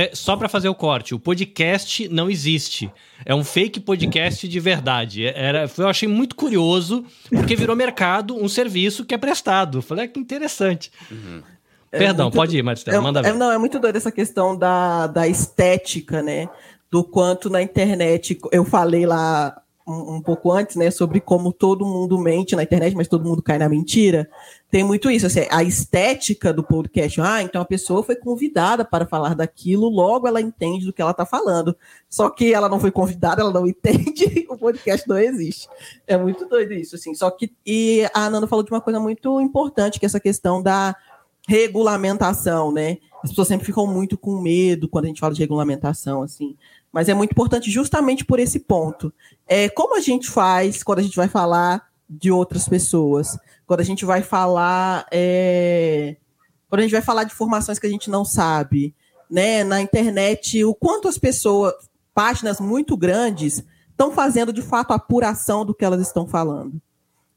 [0.00, 1.14] é só para fazer o corte.
[1.14, 2.90] O podcast não existe.
[3.24, 5.26] É um fake podcast de verdade.
[5.26, 9.82] É, era, eu achei muito curioso, porque virou mercado um serviço que é prestado.
[9.82, 10.90] Falei, ah, que interessante.
[11.10, 11.42] Uhum.
[11.90, 13.30] Perdão, muito, pode ir, Maristela, é, manda ver.
[13.30, 16.48] É, não, é muito doido essa questão da, da estética, né?
[16.90, 21.84] Do quanto na internet, eu falei lá um, um, pouco antes, né, sobre como todo
[21.84, 24.30] mundo mente na internet, mas todo mundo cai na mentira.
[24.70, 27.20] Tem muito isso, assim, a estética do podcast.
[27.20, 31.10] Ah, então a pessoa foi convidada para falar daquilo, logo ela entende do que ela
[31.10, 31.76] está falando.
[32.08, 35.68] Só que ela não foi convidada, ela não entende, o podcast não existe.
[36.06, 37.14] É muito doido isso, assim.
[37.14, 40.62] Só que e a Nanda falou de uma coisa muito importante, que é essa questão
[40.62, 40.94] da
[41.48, 42.98] regulamentação, né?
[43.22, 46.56] As pessoas sempre ficam muito com medo quando a gente fala de regulamentação, assim
[46.92, 49.12] mas é muito importante justamente por esse ponto.
[49.46, 53.38] É, como a gente faz quando a gente vai falar de outras pessoas?
[53.66, 55.06] Quando a gente vai falar.
[55.12, 56.16] É,
[56.68, 58.94] quando a gente vai falar de informações que a gente não sabe,
[59.30, 59.62] né?
[59.62, 61.72] Na internet, o quanto as pessoas,
[62.12, 66.80] páginas muito grandes, estão fazendo de fato a apuração do que elas estão falando,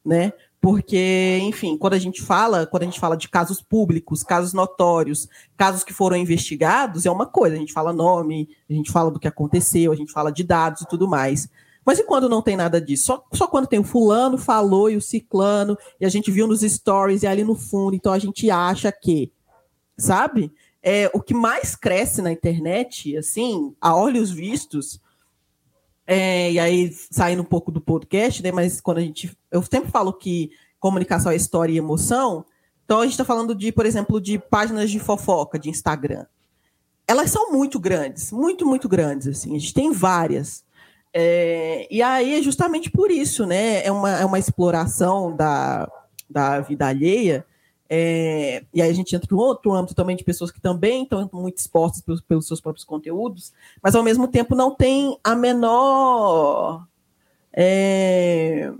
[0.03, 0.33] né?
[0.64, 5.27] Porque, enfim, quando a gente fala, quando a gente fala de casos públicos, casos notórios,
[5.58, 9.19] casos que foram investigados, é uma coisa, a gente fala nome, a gente fala do
[9.19, 11.50] que aconteceu, a gente fala de dados e tudo mais.
[11.85, 13.08] Mas e quando não tem nada disso?
[13.08, 16.61] Só, só quando tem o fulano falou e o ciclano, e a gente viu nos
[16.61, 19.33] stories e ali no fundo, então a gente acha que,
[19.98, 20.50] sabe?
[20.82, 25.01] É, o que mais cresce na internet, assim, a olhos vistos,
[26.06, 28.51] é, e aí, saindo um pouco do podcast, né?
[28.51, 29.35] Mas quando a gente.
[29.53, 32.45] Eu sempre falo que comunicação é história e emoção.
[32.83, 36.25] Então a gente está falando de, por exemplo, de páginas de fofoca de Instagram.
[37.07, 39.27] Elas são muito grandes, muito, muito grandes.
[39.27, 39.56] Assim.
[39.56, 40.65] A gente tem várias.
[41.14, 43.85] É, e aí é justamente por isso, né?
[43.85, 45.90] É uma, é uma exploração da,
[46.30, 47.45] da vida alheia
[47.95, 51.30] é, e aí a gente entra no outro âmbito também de pessoas que também estão
[51.32, 56.88] muito expostas pelos, pelos, seus próprios conteúdos, mas ao mesmo tempo não tem a menor.
[57.53, 58.73] É,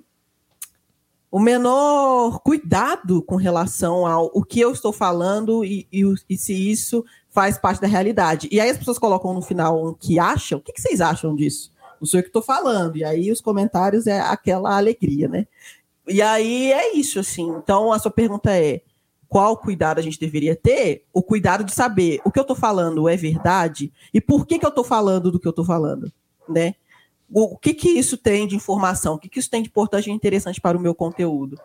[1.34, 6.54] o menor cuidado com relação ao o que eu estou falando e, e, e, se
[6.54, 8.48] isso faz parte da realidade.
[8.52, 10.60] E aí as pessoas colocam no final um que acham.
[10.60, 11.72] O que, que vocês acham disso?
[12.00, 12.98] Não sou eu que estou falando.
[12.98, 15.48] E aí os comentários é aquela alegria, né?
[16.08, 17.50] E aí é isso, assim.
[17.58, 18.82] Então a sua pergunta é
[19.28, 23.10] qual cuidado a gente deveria ter, o cuidado de saber o que eu estou falando
[23.10, 26.14] é verdade e por que, que eu estou falando do que eu estou falando,
[26.48, 26.76] né?
[27.34, 30.14] O, que, que isso tem de informação, o que, que isso tem de importante e
[30.14, 31.60] interessante para o meu conteúdo.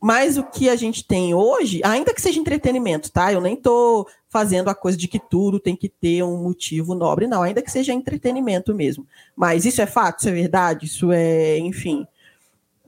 [0.00, 3.32] Mas o que a gente tem hoje, ainda que seja entretenimento, tá?
[3.32, 7.26] Eu nem estou fazendo a coisa de que tudo tem que ter um motivo nobre,
[7.26, 9.06] não, ainda que seja entretenimento mesmo.
[9.34, 12.06] Mas isso é fato, isso é verdade, isso é, enfim.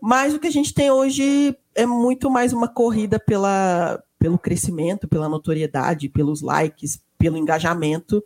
[0.00, 5.08] Mas o que a gente tem hoje é muito mais uma corrida pela, pelo crescimento,
[5.08, 8.22] pela notoriedade, pelos likes, pelo engajamento,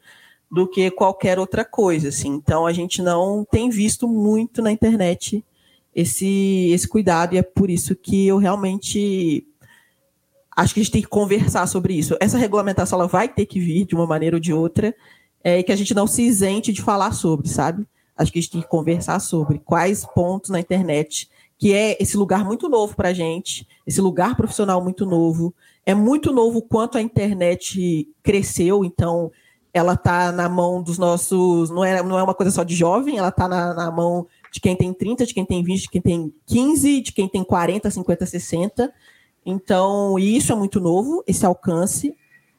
[0.53, 2.11] do que qualquer outra coisa.
[2.11, 2.29] Assim.
[2.29, 5.43] Então a gente não tem visto muito na internet
[5.95, 9.47] esse, esse cuidado, e é por isso que eu realmente
[10.55, 12.17] acho que a gente tem que conversar sobre isso.
[12.21, 14.95] Essa regulamentação ela vai ter que vir de uma maneira ou de outra,
[15.43, 17.87] é, e que a gente não se isente de falar sobre, sabe?
[18.17, 21.29] Acho que a gente tem que conversar sobre quais pontos na internet
[21.63, 25.55] que é esse lugar muito novo para a gente, esse lugar profissional muito novo.
[25.87, 29.31] É muito novo quanto a internet cresceu, então
[29.73, 31.71] ela está na mão dos nossos.
[31.71, 34.61] Não é, não é uma coisa só de jovem, ela está na, na, mão de
[34.61, 37.91] quem tem 30, de quem tem 20, de quem tem 15, de quem tem 40,
[37.91, 38.93] 50, 60.
[39.45, 42.15] Então, isso é muito novo, esse alcance.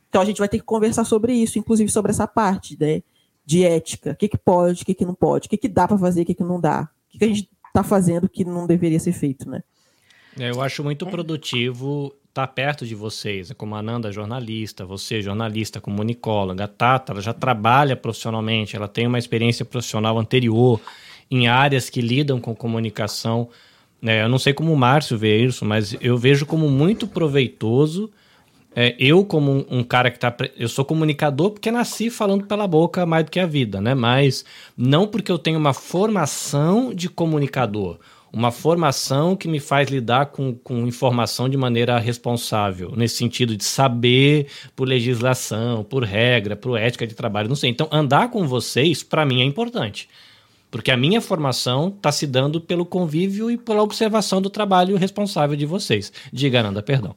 [0.09, 3.01] Então, a gente vai ter que conversar sobre isso, inclusive sobre essa parte, né?
[3.45, 4.11] de ética.
[4.11, 6.21] O que, que pode, o que, que não pode, o que, que dá para fazer,
[6.21, 6.89] o que, que não dá.
[7.07, 9.63] O que, que a gente está fazendo que não deveria ser feito, né?
[10.39, 13.55] É, eu acho muito produtivo estar tá perto de vocês, né?
[13.55, 19.05] como a Ananda, jornalista, você, jornalista, comunicóloga, a Tata, ela já trabalha profissionalmente, ela tem
[19.05, 20.81] uma experiência profissional anterior
[21.29, 23.49] em áreas que lidam com comunicação.
[24.01, 24.23] Né?
[24.23, 28.09] Eu não sei como o Márcio vê isso, mas eu vejo como muito proveitoso.
[28.75, 30.35] É, eu, como um, um, cara que tá.
[30.57, 33.93] Eu sou comunicador porque nasci falando pela boca mais do que a vida, né?
[33.93, 34.43] Mas
[34.75, 37.99] não porque eu tenho uma formação de comunicador
[38.33, 43.63] uma formação que me faz lidar com, com informação de maneira responsável, nesse sentido de
[43.63, 47.69] saber por legislação, por regra, por ética de trabalho, não sei.
[47.69, 50.09] Então, andar com vocês, para mim, é importante.
[50.71, 55.55] Porque a minha formação está se dando pelo convívio e pela observação do trabalho responsável
[55.55, 56.11] de vocês.
[56.33, 57.15] Diga, Ananda, perdão.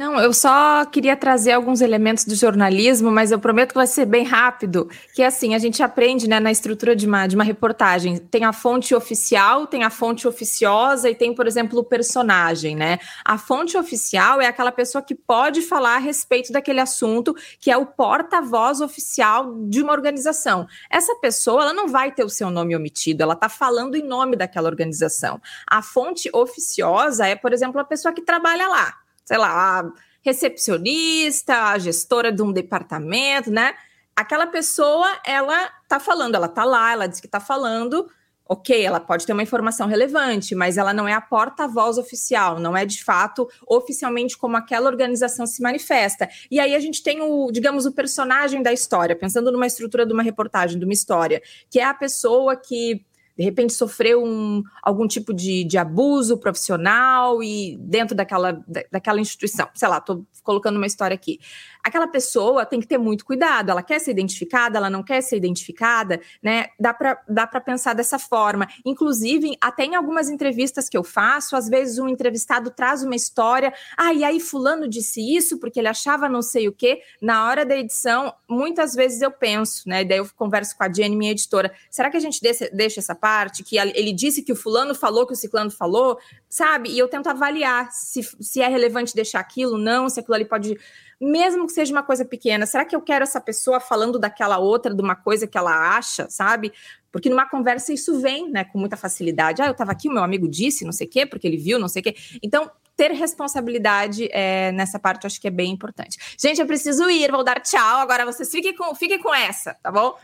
[0.00, 4.06] Não, eu só queria trazer alguns elementos do jornalismo, mas eu prometo que vai ser
[4.06, 4.88] bem rápido.
[5.14, 8.16] Que é assim, a gente aprende né, na estrutura de uma, de uma reportagem.
[8.16, 12.98] Tem a fonte oficial, tem a fonte oficiosa e tem, por exemplo, o personagem, né?
[13.22, 17.76] A fonte oficial é aquela pessoa que pode falar a respeito daquele assunto, que é
[17.76, 20.66] o porta-voz oficial de uma organização.
[20.88, 24.34] Essa pessoa, ela não vai ter o seu nome omitido, ela está falando em nome
[24.34, 25.38] daquela organização.
[25.66, 28.94] A fonte oficiosa é, por exemplo, a pessoa que trabalha lá
[29.30, 29.92] sei lá, a
[30.22, 33.74] recepcionista, a gestora de um departamento, né?
[34.16, 38.10] Aquela pessoa, ela tá falando, ela tá lá, ela diz que tá falando,
[38.44, 42.76] ok, ela pode ter uma informação relevante, mas ela não é a porta-voz oficial, não
[42.76, 46.28] é de fato oficialmente como aquela organização se manifesta.
[46.50, 50.12] E aí a gente tem o, digamos, o personagem da história, pensando numa estrutura de
[50.12, 55.06] uma reportagem, de uma história, que é a pessoa que de repente sofreu um, algum
[55.06, 59.68] tipo de, de abuso profissional e dentro daquela, daquela instituição.
[59.74, 61.38] Sei lá, estou colocando uma história aqui
[61.82, 63.70] aquela pessoa tem que ter muito cuidado.
[63.70, 66.66] Ela quer ser identificada, ela não quer ser identificada, né?
[66.78, 68.66] Dá para dá pensar dessa forma.
[68.84, 73.72] Inclusive, até em algumas entrevistas que eu faço, às vezes um entrevistado traz uma história,
[73.96, 77.00] ah, e aí fulano disse isso porque ele achava não sei o quê.
[77.20, 80.04] Na hora da edição, muitas vezes eu penso, né?
[80.04, 83.62] Daí eu converso com a Jenny, minha editora, será que a gente deixa, essa parte?
[83.62, 86.18] Que ele disse que o fulano falou que o ciclano falou,
[86.48, 86.90] sabe?
[86.90, 90.76] E eu tento avaliar se, se é relevante deixar aquilo, não, se aquilo ali pode
[91.20, 94.94] mesmo que seja uma coisa pequena, será que eu quero essa pessoa falando daquela outra,
[94.94, 96.72] de uma coisa que ela acha, sabe?
[97.12, 99.60] Porque numa conversa isso vem, né, com muita facilidade.
[99.60, 101.78] Ah, eu estava aqui, o meu amigo disse, não sei o quê, porque ele viu,
[101.78, 102.16] não sei o quê.
[102.42, 106.18] Então, ter responsabilidade é, nessa parte eu acho que é bem importante.
[106.38, 107.98] Gente, eu preciso ir, vou dar tchau.
[107.98, 110.14] Agora vocês fiquem com, fiquem com essa, tá bom?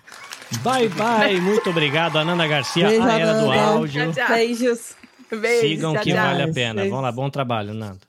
[0.63, 1.41] Bye, bye.
[1.41, 4.13] Muito obrigado, Ananda Garcia, Beijo, a era do áudio.
[4.13, 4.37] Tchau, tchau.
[4.37, 4.95] Beijos.
[5.31, 5.61] Beijos.
[5.61, 6.85] Sigam tchau, que vale a pena.
[6.85, 8.01] Vamos lá, bom trabalho, Nando.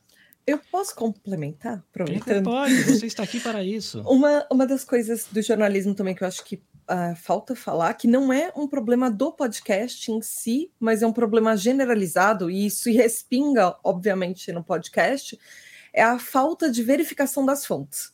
[0.48, 1.84] Eu posso complementar?
[1.90, 2.46] Aproveitando?
[2.46, 4.02] Pode, você está aqui para isso.
[4.08, 8.08] Uma, uma das coisas do jornalismo também que eu acho que uh, falta falar, que
[8.08, 12.90] não é um problema do podcast em si, mas é um problema generalizado, e isso
[12.90, 15.38] respinga, obviamente, no podcast,
[15.94, 18.14] é a falta de verificação das fontes.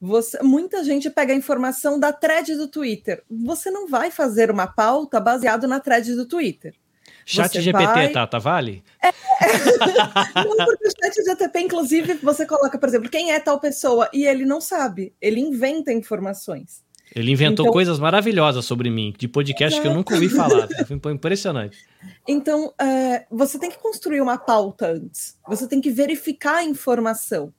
[0.00, 3.24] Você, muita gente pega a informação da thread do Twitter.
[3.28, 6.76] Você não vai fazer uma pauta baseado na thread do Twitter.
[7.24, 8.12] Chat você GPT, vai...
[8.12, 8.82] Tata, vale?
[9.02, 9.10] É.
[10.44, 14.26] não, porque o chat GTP, inclusive, você coloca, por exemplo, quem é tal pessoa e
[14.26, 16.84] ele não sabe, ele inventa informações.
[17.14, 17.72] Ele inventou então...
[17.72, 20.68] coisas maravilhosas sobre mim, de podcast que eu nunca ouvi falar.
[21.00, 21.78] Foi impressionante.
[22.26, 25.38] Então, é, você tem que construir uma pauta antes.
[25.46, 27.54] Você tem que verificar a informação.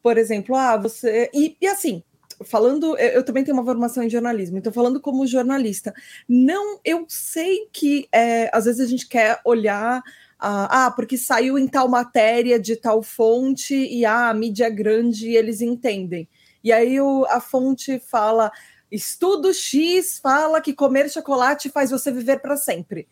[0.00, 1.28] Por exemplo, ah, você.
[1.34, 2.04] E, e assim,
[2.44, 5.94] falando, eu também tenho uma formação em jornalismo, então falando como jornalista,
[6.28, 10.02] não, eu sei que é, às vezes a gente quer olhar
[10.46, 15.30] ah, porque saiu em tal matéria de tal fonte e ah, a mídia é grande
[15.30, 16.28] e eles entendem.
[16.62, 18.52] E aí o, a fonte fala:
[18.90, 23.08] estudo X fala que comer chocolate faz você viver para sempre.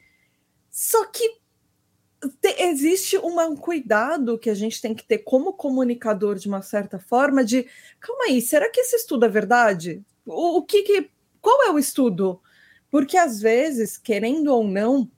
[0.70, 1.41] Só que
[2.40, 6.98] te, existe um cuidado que a gente tem que ter como comunicador, de uma certa
[6.98, 7.66] forma, de
[8.00, 10.02] calma aí, será que esse estudo é verdade?
[10.24, 11.10] O, o que, que
[11.40, 12.40] qual é o estudo?
[12.90, 15.10] Porque às vezes, querendo ou não,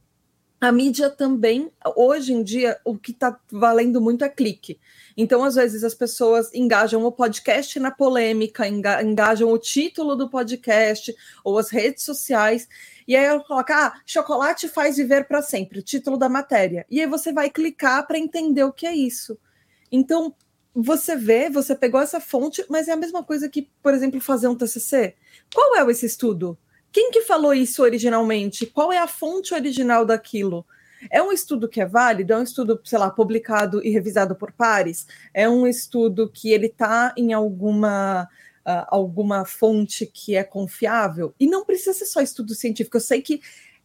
[0.61, 4.81] a mídia também, hoje em dia, o que está valendo muito é clique.
[5.17, 11.15] Então, às vezes, as pessoas engajam o podcast na polêmica, engajam o título do podcast
[11.45, 12.69] ou as redes sociais,
[13.07, 16.85] e aí ela coloca: ah, chocolate faz viver para sempre, título da matéria.
[16.91, 19.39] E aí você vai clicar para entender o que é isso.
[19.91, 20.35] Então,
[20.75, 24.49] você vê, você pegou essa fonte, mas é a mesma coisa que, por exemplo, fazer
[24.49, 25.15] um TCC.
[25.55, 26.59] Qual é esse estudo?
[26.91, 28.67] Quem que falou isso originalmente?
[28.67, 30.67] Qual é a fonte original daquilo?
[31.11, 32.33] É um estudo que é válido?
[32.33, 35.07] É um estudo, sei lá, publicado e revisado por pares?
[35.33, 38.29] É um estudo que ele está em alguma
[38.67, 41.35] uh, alguma fonte que é confiável.
[41.39, 42.97] E não precisa ser só estudo científico.
[42.97, 43.41] Eu sei que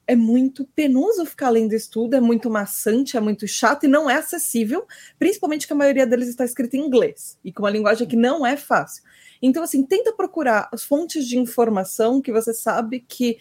[0.07, 4.15] é muito penoso ficar lendo estudo, é muito maçante, é muito chato e não é
[4.15, 4.87] acessível,
[5.19, 8.43] principalmente que a maioria deles está escrito em inglês e com uma linguagem que não
[8.43, 9.03] é fácil.
[9.39, 13.37] Então, assim, tenta procurar as fontes de informação que você sabe que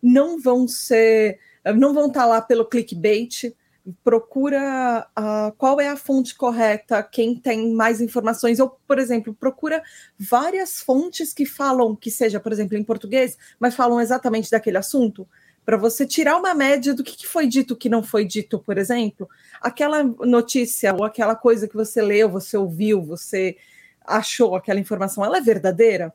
[0.00, 1.40] não vão ser,
[1.76, 3.54] não vão estar tá lá pelo clickbait,
[4.04, 9.82] procura uh, qual é a fonte correta, quem tem mais informações, ou, por exemplo, procura
[10.18, 15.26] várias fontes que falam, que seja, por exemplo, em português, mas falam exatamente daquele assunto,
[15.64, 18.78] para você tirar uma média do que, que foi dito, que não foi dito, por
[18.78, 19.28] exemplo,
[19.60, 23.56] aquela notícia ou aquela coisa que você leu, você ouviu, você
[24.04, 26.12] achou aquela informação, ela é verdadeira?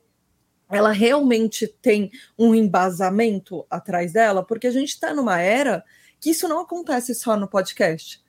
[0.69, 4.43] Ela realmente tem um embasamento atrás dela?
[4.43, 5.83] Porque a gente está numa era
[6.19, 8.21] que isso não acontece só no podcast.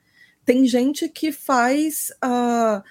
[0.45, 2.81] Tem gente que faz uh,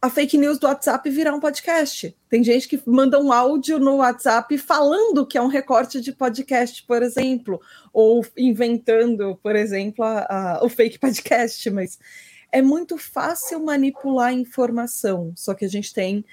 [0.00, 2.16] a fake news do WhatsApp virar um podcast.
[2.28, 6.82] Tem gente que manda um áudio no WhatsApp falando que é um recorte de podcast,
[6.84, 7.60] por exemplo,
[7.92, 11.70] ou inventando, por exemplo, a, a, o fake podcast.
[11.70, 11.98] Mas
[12.52, 16.24] é muito fácil manipular informação, só que a gente tem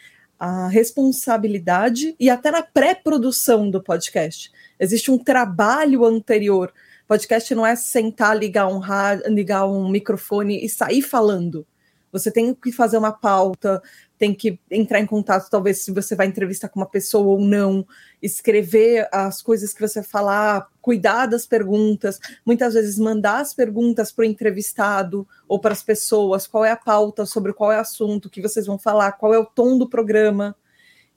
[0.44, 4.52] a responsabilidade e até na pré-produção do podcast.
[4.80, 6.74] Existe um trabalho anterior
[7.08, 8.82] Podcast não é sentar, ligar um,
[9.28, 11.64] ligar um microfone e sair falando.
[12.12, 13.82] Você tem que fazer uma pauta,
[14.24, 17.85] tem que entrar em contato, talvez, se você vai entrevistar com uma pessoa ou não,
[18.22, 24.22] escrever as coisas que você falar, cuidar das perguntas, muitas vezes mandar as perguntas para
[24.22, 28.30] o entrevistado ou para as pessoas, qual é a pauta, sobre qual é o assunto
[28.30, 30.56] que vocês vão falar, qual é o tom do programa.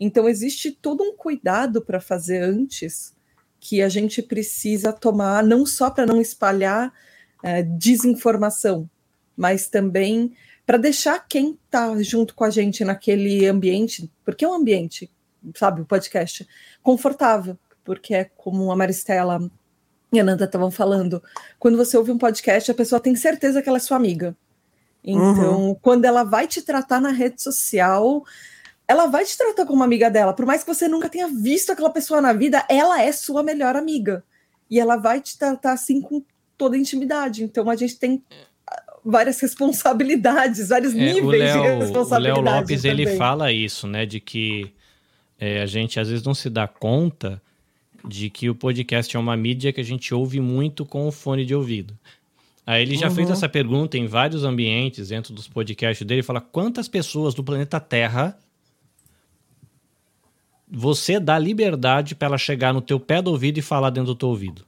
[0.00, 3.14] Então, existe todo um cuidado para fazer antes
[3.60, 6.92] que a gente precisa tomar, não só para não espalhar
[7.40, 8.90] é, desinformação,
[9.36, 10.34] mas também
[10.66, 15.08] para deixar quem está junto com a gente naquele ambiente, porque é um ambiente,
[15.54, 16.46] sabe, o podcast,
[16.82, 19.48] confortável, porque é como a Maristela
[20.12, 21.22] e a Nanda estavam falando,
[21.58, 24.36] quando você ouve um podcast, a pessoa tem certeza que ela é sua amiga.
[25.04, 25.74] Então, uhum.
[25.76, 28.24] quando ela vai te tratar na rede social,
[28.88, 31.90] ela vai te tratar como amiga dela, por mais que você nunca tenha visto aquela
[31.90, 34.24] pessoa na vida, ela é sua melhor amiga.
[34.68, 36.24] E ela vai te tratar assim com
[36.58, 37.44] toda a intimidade.
[37.44, 38.24] Então a gente tem
[39.06, 42.40] várias responsabilidades, vários é, níveis Leo, de responsabilidade.
[42.40, 43.04] O Léo Lopes também.
[43.04, 44.72] ele fala isso, né, de que
[45.38, 47.40] é, a gente às vezes não se dá conta
[48.06, 51.44] de que o podcast é uma mídia que a gente ouve muito com o fone
[51.44, 51.96] de ouvido.
[52.66, 53.14] Aí ele já uhum.
[53.14, 57.78] fez essa pergunta em vários ambientes dentro dos podcasts dele, fala quantas pessoas do planeta
[57.78, 58.36] Terra
[60.68, 64.18] você dá liberdade para ela chegar no teu pé do ouvido e falar dentro do
[64.18, 64.65] teu ouvido.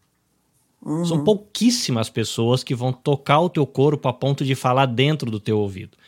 [0.89, 1.05] Uhum.
[1.05, 5.39] São pouquíssimas pessoas que vão tocar o teu corpo a ponto de falar dentro do
[5.39, 5.99] teu ouvido.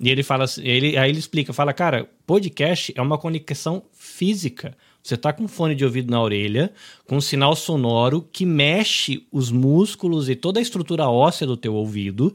[0.00, 4.76] E ele fala, ele, aí ele explica, fala, cara, podcast é uma conexão física.
[5.02, 6.72] Você tá com fone de ouvido na orelha,
[7.04, 11.74] com um sinal sonoro que mexe os músculos e toda a estrutura óssea do teu
[11.74, 12.32] ouvido.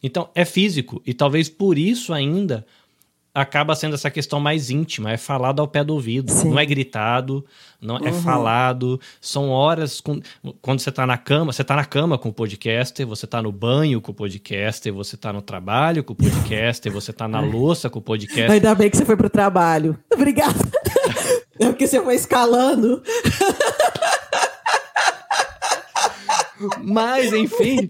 [0.00, 1.02] Então, é físico.
[1.04, 2.64] E talvez por isso ainda
[3.34, 6.50] acaba sendo essa questão mais íntima, é falado ao pé do ouvido, Sim.
[6.50, 7.44] não é gritado,
[7.80, 8.08] não é uhum.
[8.08, 10.20] é falado, são horas com,
[10.60, 13.52] quando você está na cama, você está na cama com o podcaster, você está no
[13.52, 17.88] banho com o podcaster, você está no trabalho com o podcaster, você está na louça
[17.88, 18.50] com o podcaster.
[18.50, 19.96] Ainda bem que você foi pro trabalho.
[20.12, 20.58] Obrigada.
[21.58, 23.02] É porque você foi escalando.
[26.82, 27.88] Mas, enfim,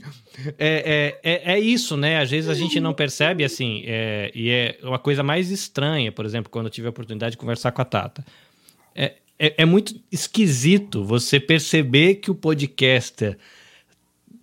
[0.59, 2.21] é, é, é, é, isso, né?
[2.21, 6.25] Às vezes a gente não percebe assim, é, e é uma coisa mais estranha, por
[6.25, 8.25] exemplo, quando eu tive a oportunidade de conversar com a Tata.
[8.95, 13.39] É, é, é muito esquisito você perceber que o podcaster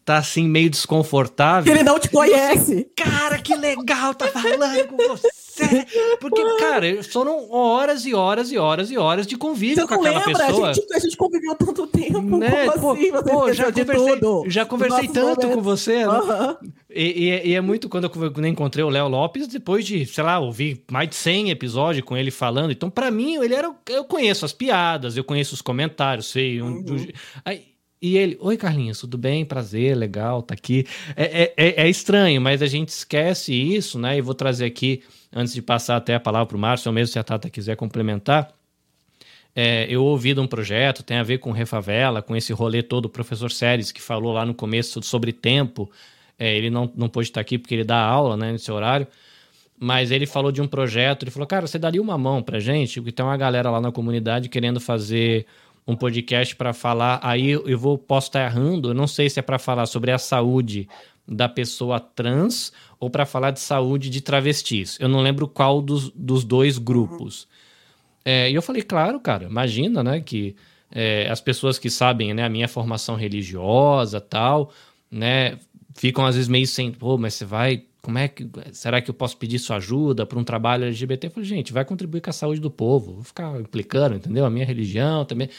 [0.03, 1.73] tá assim meio desconfortável.
[1.73, 2.89] Ele não te conhece.
[2.95, 5.46] Cara, que legal tá falando com você.
[6.19, 10.25] Porque, cara, foram horas e horas e horas e horas de convívio você com aquela
[10.25, 10.45] lembra?
[10.45, 10.69] pessoa.
[10.69, 12.37] A gente, a gente conviveu tanto tempo.
[12.37, 12.69] Né?
[12.79, 13.11] Pô, assim?
[13.11, 16.05] pô já, conversei, já conversei tanto com você.
[16.05, 16.57] Né?
[16.89, 20.39] E, e, e, é muito quando eu encontrei o Léo Lopes, depois de, sei lá,
[20.39, 22.71] ouvir mais de 100 episódios com ele falando.
[22.71, 23.73] Então, para mim, ele era.
[23.89, 26.61] Eu conheço as piadas, eu conheço os comentários, sei.
[26.61, 26.85] Uhum.
[26.89, 27.07] Um,
[27.45, 29.43] aí, e ele, oi Carlinhos, tudo bem?
[29.43, 30.85] Prazer, legal, tá aqui.
[31.15, 34.17] É, é, é, é estranho, mas a gente esquece isso, né?
[34.17, 37.13] E vou trazer aqui antes de passar até a palavra para o Márcio, ou mesmo
[37.13, 38.53] se a Tata quiser complementar,
[39.55, 43.05] é, eu ouvi de um projeto, tem a ver com Refavela, com esse rolê todo,
[43.05, 45.89] o professor Séries, que falou lá no começo sobre tempo,
[46.37, 49.07] é, ele não, não pôde estar aqui porque ele dá aula né, nesse horário,
[49.79, 52.99] mas ele falou de um projeto, ele falou, cara, você daria uma mão pra gente?
[53.01, 55.45] Porque tem uma galera lá na comunidade querendo fazer
[55.87, 59.41] um podcast para falar, aí eu vou, posso estar errando, eu não sei se é
[59.41, 60.87] para falar sobre a saúde
[61.27, 64.97] da pessoa trans ou para falar de saúde de travestis.
[64.99, 67.47] Eu não lembro qual dos, dos dois grupos.
[68.23, 70.55] É, e eu falei, claro, cara, imagina, né, que
[70.91, 74.71] é, as pessoas que sabem, né, a minha formação religiosa tal,
[75.09, 75.57] né,
[75.95, 79.13] ficam às vezes meio sem, pô, mas você vai, como é que, será que eu
[79.13, 81.27] posso pedir sua ajuda para um trabalho LGBT?
[81.27, 84.45] Eu falei, gente, vai contribuir com a saúde do povo, vou ficar implicando, entendeu?
[84.45, 85.49] A minha religião também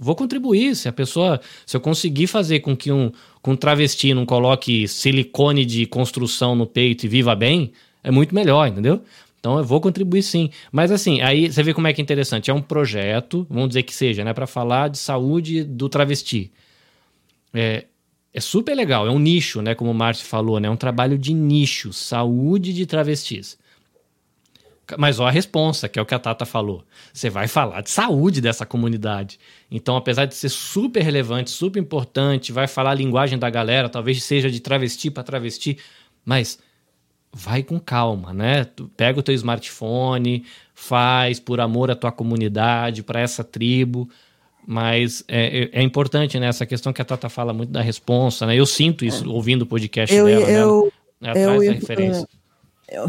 [0.00, 0.74] vou contribuir.
[0.74, 3.12] Se a pessoa, se eu conseguir fazer com que um,
[3.42, 7.72] com um travesti não coloque silicone de construção no peito e viva bem,
[8.02, 9.02] é muito melhor, entendeu?
[9.38, 10.50] Então eu vou contribuir sim.
[10.72, 12.50] Mas assim, aí você vê como é que é interessante.
[12.50, 16.50] É um projeto, vamos dizer que seja, né, para falar de saúde do travesti.
[17.52, 17.84] É,
[18.32, 21.18] é super legal, é um nicho, né, como o Márcio falou, né, é um trabalho
[21.18, 23.58] de nicho, saúde de travestis.
[24.98, 26.84] Mas ó a responsa, que é o que a Tata falou.
[27.12, 29.38] Você vai falar de saúde dessa comunidade.
[29.70, 34.22] Então, apesar de ser super relevante, super importante, vai falar a linguagem da galera, talvez
[34.22, 35.78] seja de travesti para travesti,
[36.24, 36.58] mas
[37.32, 38.64] vai com calma, né?
[38.64, 40.44] Tu pega o teu smartphone,
[40.74, 44.08] faz por amor à tua comunidade, para essa tribo.
[44.66, 46.46] Mas é, é, é, importante, né?
[46.46, 48.56] Essa questão que a Tata fala muito da responsa, né?
[48.56, 51.30] Eu sinto isso ouvindo o podcast eu, dela, eu, né?
[51.30, 52.28] Atrás eu, da referência.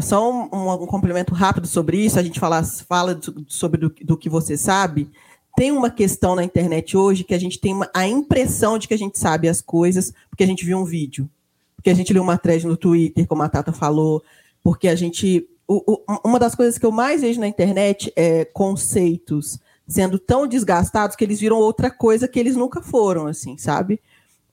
[0.00, 4.16] Só um, um, um, complemento rápido sobre isso, a gente fala, fala sobre do, do,
[4.16, 5.10] que você sabe.
[5.56, 8.94] Tem uma questão na internet hoje que a gente tem uma, a impressão de que
[8.94, 11.28] a gente sabe as coisas porque a gente viu um vídeo,
[11.76, 14.22] porque a gente leu uma thread no Twitter, como a Tata falou,
[14.62, 15.48] porque a gente.
[15.66, 20.46] O, o, uma das coisas que eu mais vejo na internet é conceitos sendo tão
[20.46, 24.00] desgastados que eles viram outra coisa que eles nunca foram, assim, sabe?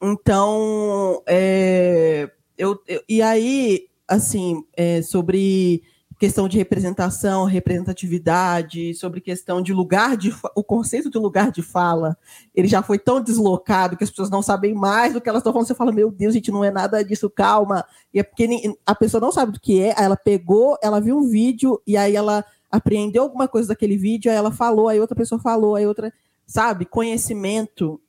[0.02, 5.84] Então, é, eu, eu, e aí assim, é, sobre
[6.20, 12.18] questão de representação, representatividade, sobre questão de lugar de o conceito de lugar de fala,
[12.54, 15.54] ele já foi tão deslocado que as pessoas não sabem mais do que elas estão
[15.54, 15.68] falando.
[15.68, 17.86] Você fala, meu Deus, gente, não é nada disso, calma.
[18.14, 18.50] E é porque
[18.86, 22.18] a pessoa não sabe do que é, ela pegou, ela viu um vídeo e aí
[22.18, 26.12] ela apreendeu alguma coisa daquele vídeo, aí ela falou, aí outra pessoa falou, aí outra,
[26.46, 26.86] sabe?
[26.86, 28.00] Conhecimento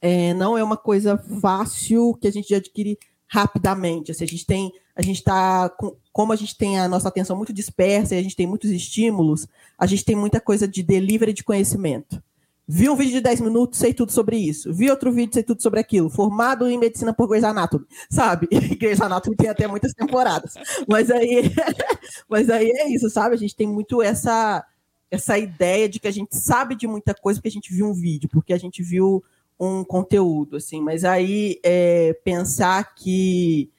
[0.00, 2.98] é, não é uma coisa fácil que a gente adquire
[3.30, 4.10] rapidamente.
[4.10, 5.70] Assim, a gente tem, a gente está,
[6.12, 9.46] como a gente tem a nossa atenção muito dispersa e a gente tem muitos estímulos,
[9.78, 12.20] a gente tem muita coisa de delivery de conhecimento.
[12.66, 14.72] Vi um vídeo de 10 minutos, sei tudo sobre isso.
[14.72, 16.10] Vi outro vídeo, sei tudo sobre aquilo.
[16.10, 18.48] Formado em medicina por Grey's Anatomy, sabe?
[18.78, 20.54] Grey's Anatomy tem até muitas temporadas.
[20.88, 21.52] Mas aí,
[22.28, 23.36] mas aí é isso, sabe?
[23.36, 24.64] A gente tem muito essa
[25.10, 27.92] essa ideia de que a gente sabe de muita coisa porque a gente viu um
[27.92, 29.24] vídeo, porque a gente viu
[29.60, 33.70] um conteúdo, assim, mas aí é, pensar que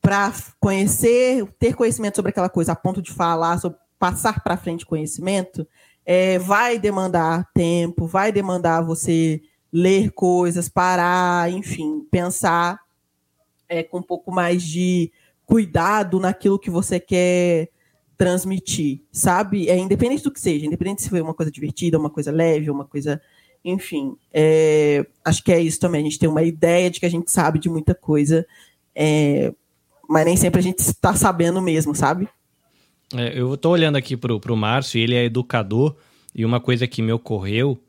[0.00, 4.86] para conhecer, ter conhecimento sobre aquela coisa a ponto de falar, sobre passar para frente
[4.86, 5.66] conhecimento,
[6.06, 9.42] é, vai demandar tempo, vai demandar você
[9.72, 12.78] ler coisas, parar, enfim, pensar
[13.68, 15.10] é, com um pouco mais de
[15.46, 17.70] cuidado naquilo que você quer
[18.16, 19.68] transmitir, sabe?
[19.68, 22.84] É independente do que seja, independente se foi uma coisa divertida, uma coisa leve, uma
[22.84, 23.20] coisa
[23.64, 26.02] enfim, é, acho que é isso também.
[26.02, 28.46] A gente tem uma ideia de que a gente sabe de muita coisa,
[28.94, 29.52] é,
[30.08, 32.28] mas nem sempre a gente está sabendo mesmo, sabe?
[33.14, 35.96] É, eu estou olhando aqui para o Márcio, ele é educador,
[36.34, 37.80] e uma coisa que me ocorreu,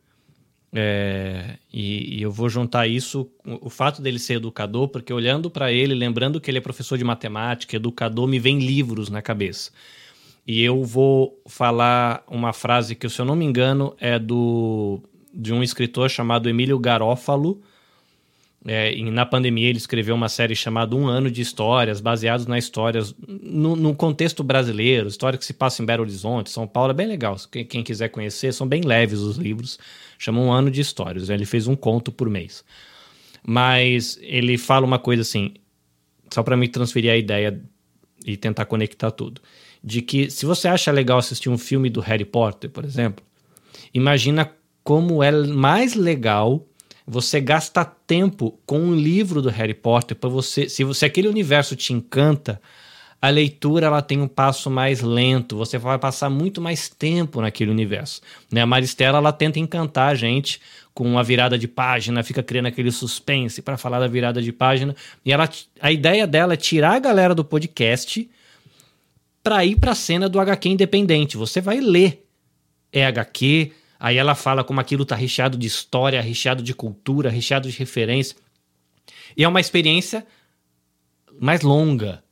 [0.73, 5.71] é, e, e, eu vou juntar isso, o, fato dele ser educador, porque olhando para
[5.71, 9.71] ele, lembrando que ele é professor de matemática, educador, me vem livros na cabeça.
[10.45, 15.01] E eu vou falar uma frase que, se eu não me engano, é do
[15.35, 17.61] de um escritor chamado Emílio Garófalo.
[18.67, 23.14] É, na pandemia ele escreveu uma série chamada Um Ano de Histórias, baseados nas histórias
[23.27, 27.05] no, no, contexto brasileiro, história que se passa em Belo Horizonte, São Paulo, é bem
[27.05, 27.38] legal.
[27.51, 29.77] Quem, quem quiser conhecer, são bem leves os livros,
[30.17, 31.30] chama Um Ano de Histórias.
[31.30, 32.65] Ele fez um conto por mês.
[33.45, 35.53] Mas ele fala uma coisa assim,
[36.33, 37.61] só para me transferir a ideia
[38.25, 39.39] e tentar conectar tudo,
[39.83, 43.23] de que se você acha legal assistir um filme do Harry Potter, por exemplo,
[43.93, 44.51] imagina
[44.85, 46.64] como é mais legal
[47.07, 51.75] você gastar tempo com um livro do Harry Potter para você, se você aquele universo
[51.75, 52.61] te encanta,
[53.19, 57.72] a leitura ela tem um passo mais lento, você vai passar muito mais tempo naquele
[57.72, 58.22] universo.
[58.51, 58.61] Né?
[58.61, 60.61] A Maristela ela tenta encantar a gente
[60.93, 64.95] com uma virada de página, fica criando aquele suspense para falar da virada de página.
[65.25, 65.49] E ela,
[65.81, 68.30] a ideia dela é tirar a galera do podcast
[69.43, 71.38] para ir para a cena do HQ independente.
[71.38, 72.22] Você vai ler
[72.95, 73.73] é HQ,
[74.06, 78.38] Aí ela fala como aquilo está recheado de história, recheado de cultura, recheado de referência.
[79.35, 80.24] E é uma experiência
[81.42, 82.24] mais longa.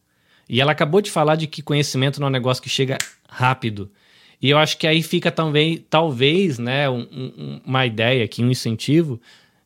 [0.48, 3.92] E ela acabou de falar de que conhecimento não é um negócio que chega rápido.
[4.40, 8.52] E eu acho que aí fica também, talvez, né, um, um, uma ideia aqui, um
[8.52, 9.20] incentivo,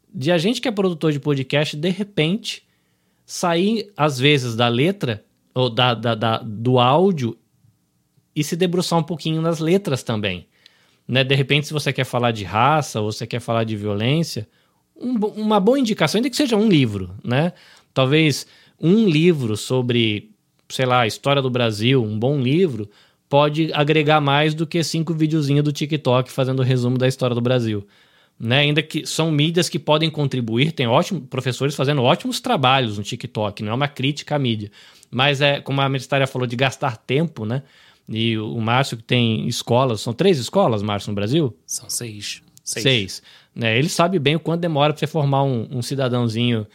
[0.08, 2.66] de a gente que é produtor de podcast, de repente,
[3.26, 7.38] sair, às vezes, da letra, ou da, da, da do áudio
[8.34, 10.48] e se debruçar um pouquinho nas letras também.
[11.08, 11.24] Né?
[11.24, 14.48] De repente, se você quer falar de raça ou você quer falar de violência,
[15.00, 17.54] um, uma boa indicação, ainda que seja um livro, né?
[17.94, 18.46] Talvez
[18.80, 20.32] um livro sobre,
[20.70, 22.90] sei lá, a história do Brasil, um bom livro,
[23.30, 27.86] pode agregar mais do que cinco videozinhos do TikTok fazendo resumo da história do Brasil.
[28.40, 28.60] Né?
[28.60, 33.64] Ainda que são mídias que podem contribuir, tem ótimos professores fazendo ótimos trabalhos no TikTok,
[33.64, 34.72] não é uma crítica à mídia.
[35.10, 37.64] Mas é, como a ministéria falou, de gastar tempo, né?
[38.08, 41.56] E o Márcio que tem escolas, são três escolas, Márcio, no Brasil?
[41.66, 42.42] São seis.
[42.64, 42.84] Seis.
[42.84, 43.78] seis né?
[43.78, 46.68] Ele sabe bem o quanto demora para você formar um, um cidadãozinho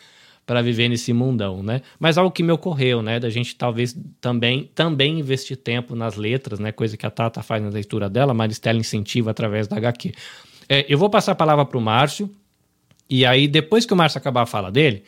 [0.45, 1.81] para viver nesse mundão, né?
[1.99, 6.59] Mas algo que me ocorreu, né, da gente talvez também também investir tempo nas letras,
[6.59, 10.13] né, coisa que a Tata faz na leitura dela, a Maristela incentiva através da HQ.
[10.69, 12.29] É, eu vou passar a palavra para o Márcio,
[13.09, 15.05] e aí depois que o Márcio acabar a fala dele,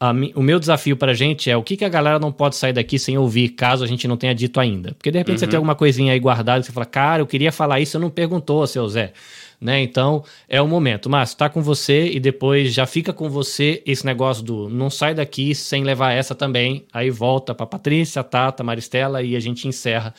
[0.00, 2.56] a, o meu desafio para a gente é o que, que a galera não pode
[2.56, 4.92] sair daqui sem ouvir, caso a gente não tenha dito ainda.
[4.94, 5.40] Porque de repente uhum.
[5.40, 7.98] você tem alguma coisinha aí guardada e você fala, cara, eu queria falar isso, você
[7.98, 9.12] não perguntou, seu Zé
[9.60, 9.82] né?
[9.82, 11.10] Então é o momento.
[11.10, 15.14] Márcio, tá com você e depois já fica com você esse negócio do não sai
[15.14, 16.86] daqui sem levar essa também.
[16.92, 20.14] Aí volta para Patrícia, Tata, Maristela e a gente encerra.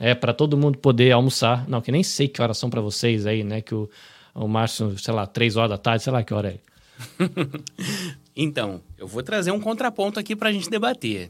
[0.00, 1.68] É para todo mundo poder almoçar.
[1.68, 3.60] Não, que nem sei que horas são para vocês aí, né?
[3.60, 3.90] Que o,
[4.34, 6.58] o Márcio, sei lá, três horas da tarde, sei lá que hora é.
[8.40, 11.28] então, eu vou trazer um contraponto aqui para a gente debater,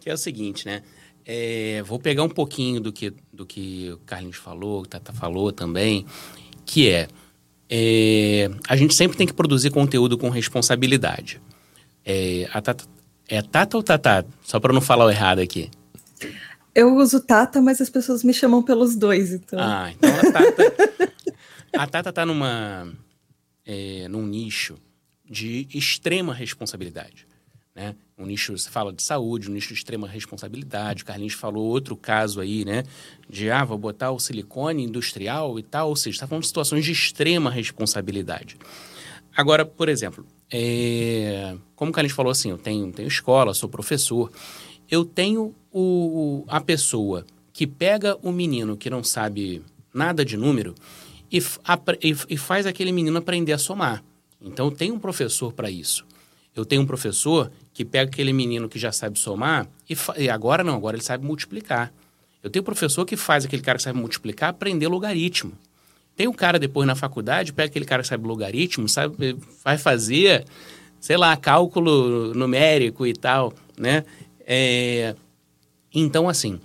[0.00, 0.82] que é o seguinte, né?
[1.26, 5.52] É, vou pegar um pouquinho do que, do que o Carlinhos falou, o Tata falou
[5.52, 6.06] também,
[6.64, 7.06] que é,
[7.68, 11.38] é, a gente sempre tem que produzir conteúdo com responsabilidade.
[12.02, 12.84] É, a tata,
[13.28, 14.26] é Tata ou Tata?
[14.42, 15.70] Só para não falar o errado aqui.
[16.74, 19.58] Eu uso Tata, mas as pessoas me chamam pelos dois, então.
[19.60, 21.12] Ah, então a Tata.
[21.76, 22.90] a Tata tá numa.
[23.66, 24.78] É, num nicho
[25.28, 27.26] de extrema responsabilidade.
[27.74, 27.94] Né?
[28.18, 31.04] Um nicho, você fala de saúde, um nicho de extrema responsabilidade.
[31.04, 32.82] O Carlinhos falou outro caso aí, né?
[33.30, 35.90] De, ah, vou botar o silicone industrial e tal.
[35.90, 38.56] Ou seja, está falando de situações de extrema responsabilidade.
[39.36, 41.56] Agora, por exemplo, é...
[41.76, 44.32] como o Carlinhos falou assim, eu tenho, tenho escola, sou professor.
[44.90, 49.62] Eu tenho o, a pessoa que pega o menino que não sabe
[49.94, 50.74] nada de número
[51.30, 54.02] e, e, e faz aquele menino aprender a somar.
[54.40, 56.06] Então, tem um professor para isso.
[56.54, 60.64] Eu tenho um professor que pega aquele menino que já sabe somar e, e, agora
[60.64, 61.92] não, agora ele sabe multiplicar.
[62.42, 65.52] Eu tenho um professor que faz aquele cara que sabe multiplicar aprender logaritmo.
[66.16, 70.44] Tem um cara depois na faculdade, pega aquele cara que sabe logaritmo, sabe, vai fazer,
[70.98, 74.04] sei lá, cálculo numérico e tal, né?
[74.44, 75.14] É,
[75.94, 76.60] então, assim,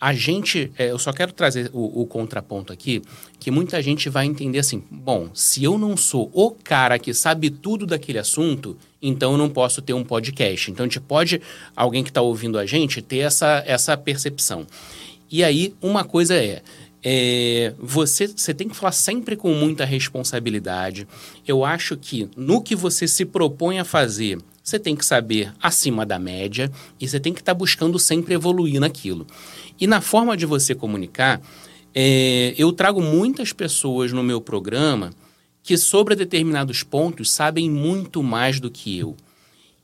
[0.00, 3.02] a gente, é, eu só quero trazer o, o, contraponto aqui,
[3.38, 7.50] que muita gente vai entender assim: bom, se eu não sou o cara que sabe
[7.50, 10.70] tudo daquele assunto, então eu não posso ter um podcast.
[10.70, 11.42] Então a gente pode,
[11.76, 14.66] alguém que está ouvindo a gente, ter essa, essa percepção.
[15.30, 16.62] E aí, uma coisa é.
[17.02, 21.08] É, você, você tem que falar sempre com muita responsabilidade.
[21.48, 24.38] Eu acho que no que você se propõe a fazer,
[24.70, 28.34] você tem que saber acima da média e você tem que estar tá buscando sempre
[28.34, 29.26] evoluir naquilo.
[29.80, 31.40] E na forma de você comunicar,
[31.94, 35.12] é, eu trago muitas pessoas no meu programa
[35.62, 39.16] que sobre determinados pontos sabem muito mais do que eu.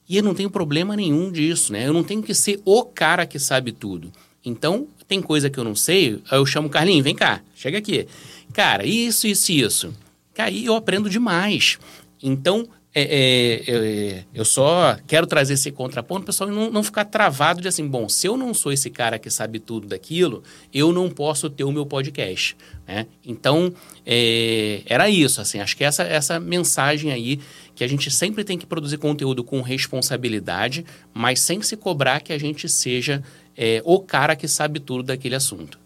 [0.08, 1.86] E eu não tenho problema nenhum disso, né?
[1.86, 4.12] Eu não tenho que ser o cara que sabe tudo.
[4.44, 8.06] Então, tem coisa que eu não sei, eu chamo o Carlinhos, vem cá, chega aqui.
[8.52, 9.94] Cara, isso, isso, isso.
[10.32, 11.78] Cara, eu aprendo demais.
[12.22, 12.68] Então,
[12.98, 17.68] é, é, é, eu só quero trazer esse contraponto, pessoal não, não ficar travado de
[17.68, 20.42] assim, bom, se eu não sou esse cara que sabe tudo daquilo,
[20.72, 22.56] eu não posso ter o meu podcast.
[22.88, 23.06] Né?
[23.22, 23.70] Então,
[24.06, 27.38] é, era isso, assim, acho que essa, essa mensagem aí,
[27.74, 32.32] que a gente sempre tem que produzir conteúdo com responsabilidade, mas sem se cobrar que
[32.32, 33.22] a gente seja
[33.54, 35.85] é, o cara que sabe tudo daquele assunto.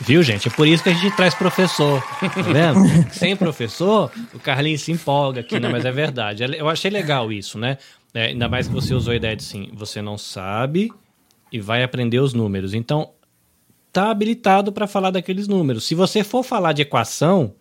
[0.00, 0.48] Viu, gente?
[0.48, 2.02] É por isso que a gente traz professor.
[2.20, 2.80] Tá vendo?
[3.12, 5.68] Sem professor, o Carlinhos se empolga aqui, né?
[5.68, 6.42] Mas é verdade.
[6.56, 7.76] Eu achei legal isso, né?
[8.14, 10.90] É, ainda mais que você usou a ideia de assim, você não sabe
[11.52, 12.74] e vai aprender os números.
[12.74, 13.10] Então,
[13.92, 15.84] tá habilitado para falar daqueles números.
[15.84, 17.54] Se você for falar de equação,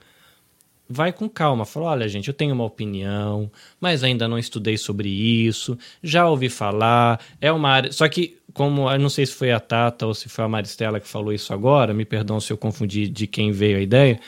[0.89, 1.65] vai com calma.
[1.65, 6.49] Fala, olha, gente, eu tenho uma opinião, mas ainda não estudei sobre isso, já ouvi
[6.49, 7.91] falar, é uma área.
[7.91, 10.99] Só que como eu não sei se foi a Tata ou se foi a Maristela
[10.99, 14.19] que falou isso agora, me perdão se eu confundi de quem veio a ideia,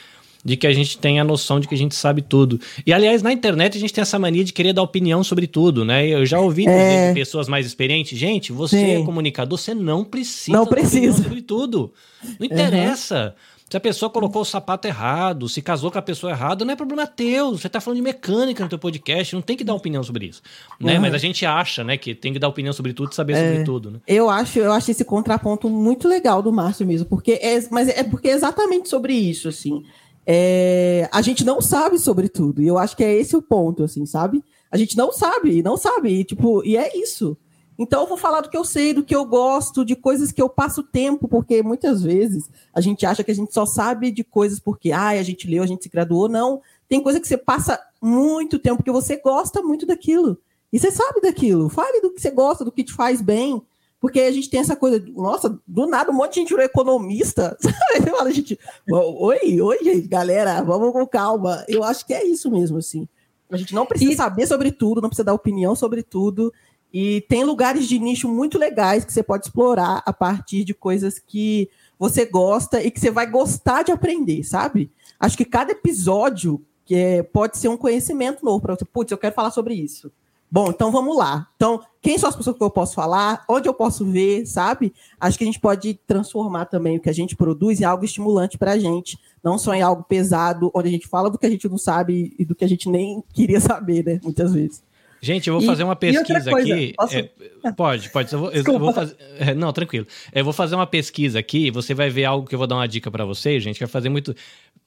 [0.44, 2.60] de que a gente tem a noção de que a gente sabe tudo.
[2.86, 5.86] E aliás, na internet a gente tem essa mania de querer dar opinião sobre tudo,
[5.86, 6.08] né?
[6.08, 7.10] Eu já ouvi é...
[7.10, 9.02] de pessoas mais experientes, gente, você Sim.
[9.02, 11.94] é comunicador, você não precisa não precisa sobre tudo.
[12.40, 13.36] Não interessa.
[13.36, 13.51] Uhum.
[13.72, 16.76] Se a pessoa colocou o sapato errado, se casou com a pessoa errada, não é
[16.76, 17.52] problema teu.
[17.52, 20.42] Você tá falando de mecânica no teu podcast, não tem que dar opinião sobre isso.
[20.78, 20.96] Né?
[20.96, 21.00] Uhum.
[21.00, 23.48] Mas a gente acha, né, que tem que dar opinião sobre tudo e saber É.
[23.50, 24.00] sobre tudo, né?
[24.06, 28.04] Eu acho, eu acho esse contraponto muito legal do Márcio mesmo, porque é, mas é
[28.04, 29.86] porque é exatamente sobre isso, assim.
[30.28, 33.86] É, a gente não sabe sobre tudo, e eu acho que é esse o ponto,
[33.86, 34.44] assim, sabe?
[34.70, 37.38] A gente não sabe, não sabe, e, tipo, e é isso.
[37.82, 40.40] Então eu vou falar do que eu sei, do que eu gosto, de coisas que
[40.40, 44.24] eu passo tempo, porque muitas vezes a gente acha que a gente só sabe de
[44.24, 46.62] coisas porque ai, a gente leu, a gente se graduou, não.
[46.88, 50.38] Tem coisa que você passa muito tempo porque você gosta muito daquilo.
[50.72, 51.70] E você sabe daquilo.
[51.70, 53.60] Fale do que você gosta, do que te faz bem.
[54.00, 57.58] Porque a gente tem essa coisa, nossa, do nada um monte de gente virou economista.
[57.60, 57.76] Sabe?
[57.98, 58.60] Você fala, gente,
[58.92, 61.66] oi, oi, gente, galera, vamos com calma.
[61.68, 63.08] Eu acho que é isso mesmo, assim.
[63.50, 66.54] A gente não precisa saber sobre tudo, não precisa dar opinião sobre tudo.
[66.94, 71.20] E tem lugares de nicho muito legais que você pode explorar a partir de coisas
[71.20, 74.92] que você gosta e que você vai gostar de aprender, sabe?
[75.20, 78.84] Acho que cada episódio que é, pode ser um conhecimento novo para você.
[78.84, 80.12] Putz, eu quero falar sobre isso.
[80.52, 81.48] Bom, então vamos lá.
[81.56, 83.46] Então, quem são as pessoas que eu posso falar?
[83.48, 84.94] Onde eu posso ver, sabe?
[85.18, 88.58] Acho que a gente pode transformar também o que a gente produz em algo estimulante
[88.58, 91.50] para a gente, não só em algo pesado, onde a gente fala do que a
[91.50, 94.20] gente não sabe e do que a gente nem queria saber, né?
[94.22, 94.84] Muitas vezes.
[95.22, 96.94] Gente, eu vou E- fazer uma pesquisa coisa, aqui.
[96.98, 97.30] posso- É,
[97.78, 98.34] pode, pode.
[98.34, 99.16] Eu vou, eu vou fazer.
[99.38, 100.08] é, não, tranquilo.
[100.34, 101.70] Eu vou fazer uma pesquisa aqui.
[101.70, 103.76] Você vai ver algo que eu vou dar uma dica para vocês, gente.
[103.76, 104.36] Que vai fazer muito.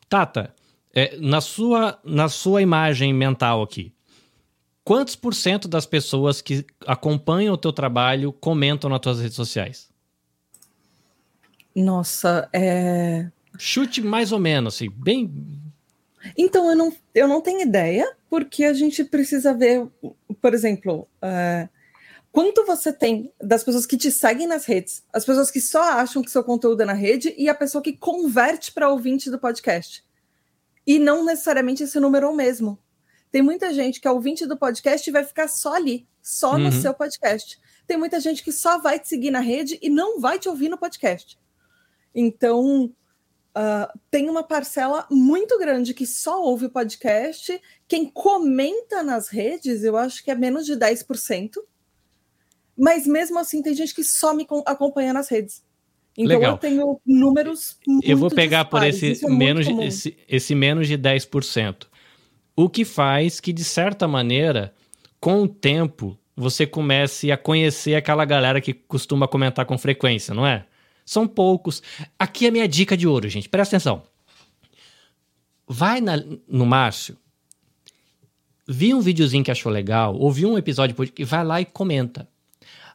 [0.08, 0.52] Tata,
[0.92, 3.92] é, na, sua, na sua imagem mental aqui,
[4.82, 9.88] quantos por cento das pessoas que acompanham o teu trabalho comentam nas tuas redes sociais?
[11.74, 13.28] Nossa, é.
[13.58, 15.32] Chute mais ou menos, assim, bem.
[16.36, 19.86] Então, eu não, eu não tenho ideia, porque a gente precisa ver,
[20.40, 21.68] por exemplo, é,
[22.32, 26.22] quanto você tem das pessoas que te seguem nas redes, as pessoas que só acham
[26.22, 30.04] que seu conteúdo é na rede e a pessoa que converte para ouvinte do podcast.
[30.86, 32.78] E não necessariamente esse número é o mesmo.
[33.30, 36.66] Tem muita gente que é ouvinte do podcast e vai ficar só ali, só no
[36.66, 36.72] Uhum.
[36.72, 37.58] seu podcast.
[37.86, 40.68] Tem muita gente que só vai te seguir na rede e não vai te ouvir
[40.68, 41.38] no podcast.
[42.14, 42.92] Então,
[43.54, 47.60] ah, tem uma parcela muito grande que só ouve o podcast.
[47.86, 51.52] Quem comenta nas redes, eu acho que é menos de 10%.
[52.76, 55.62] Mas mesmo assim, tem gente que só me com- acompanha nas redes.
[56.16, 56.52] Então Legal.
[56.52, 58.96] eu tenho números muito eu vou pegar por dispares.
[58.96, 61.86] esse Isso é menos, esse, esse menos de 10%.
[62.56, 64.72] O que faz que, de certa maneira,
[65.20, 70.46] com o tempo, você comece a conhecer aquela galera que costuma comentar com frequência, não
[70.46, 70.66] é?
[71.04, 71.82] São poucos.
[72.18, 73.48] Aqui é a minha dica de ouro, gente.
[73.48, 74.02] Presta atenção.
[75.66, 77.16] Vai na- no Márcio,
[78.66, 82.28] vi um videozinho que achou legal, ouviu um episódio e vai lá e comenta.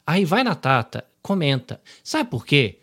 [0.05, 1.81] Aí vai na Tata, comenta.
[2.03, 2.79] Sabe por quê?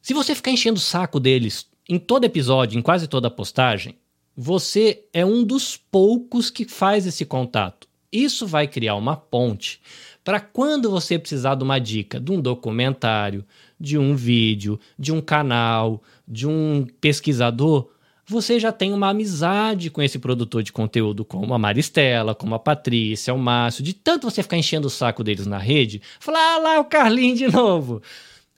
[0.00, 3.96] Se você ficar enchendo o saco deles em todo episódio, em quase toda postagem,
[4.36, 7.88] você é um dos poucos que faz esse contato.
[8.10, 9.80] Isso vai criar uma ponte
[10.24, 13.44] para quando você precisar de uma dica, de um documentário,
[13.78, 17.88] de um vídeo, de um canal, de um pesquisador,
[18.26, 22.58] você já tem uma amizade com esse produtor de conteúdo, como a Maristela, como a
[22.58, 26.58] Patrícia, o Márcio, de tanto você ficar enchendo o saco deles na rede, falar, ah
[26.58, 28.02] lá, o Carlinho de novo.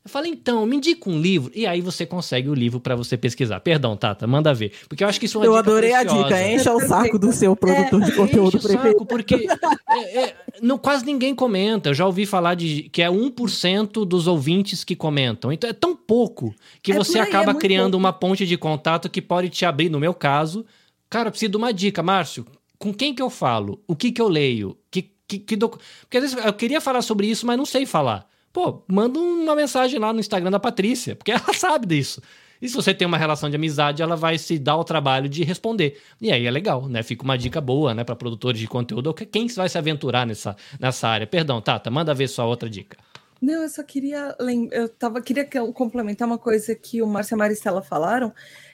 [0.02, 1.52] Eu falei, então, me indica um livro.
[1.54, 3.60] E aí você consegue o livro para você pesquisar.
[3.60, 4.72] Perdão, Tata, manda ver.
[4.88, 6.24] Porque eu acho que isso é uma Eu dica adorei a preciosa.
[6.24, 6.48] dica.
[6.48, 9.06] Encha o saco do seu produtor de conteúdo Enche o saco, preferido.
[9.06, 9.46] porque
[9.90, 11.90] é, é, não, quase ninguém comenta.
[11.90, 15.52] Eu já ouvi falar de que é 1% dos ouvintes que comentam.
[15.52, 17.96] Então é tão pouco que É você aí, acaba é muito criando pouco.
[17.98, 19.90] uma ponte de contato que pode te abrir.
[19.90, 20.64] No meu caso,
[21.10, 22.46] cara, eu preciso de uma dica, Márcio.
[22.78, 23.82] Com quem que eu falo?
[23.86, 24.78] O que que eu leio?
[24.90, 27.84] Que, que, que docu- Porque às vezes eu queria falar sobre isso, mas não sei
[27.84, 28.26] falar.
[28.52, 32.20] Pô, manda uma mensagem lá no Instagram da Patrícia, porque ela sabe disso.
[32.60, 35.42] E se você tem uma relação de amizade, ela vai se dar o trabalho de
[35.44, 35.98] responder.
[36.20, 37.02] E aí é legal, né?
[37.02, 39.14] Fica uma dica boa, né, para produtores de conteúdo.
[39.14, 41.26] que- Quem vai se aventurar nessa, nessa área?
[41.26, 42.98] Perdão, Tata, manda ver sua outra dica.
[43.40, 47.36] Não, eu só queria lem- eu tava queria complementar uma coisa que o Márcio e
[47.36, 48.30] a Maristela falaram,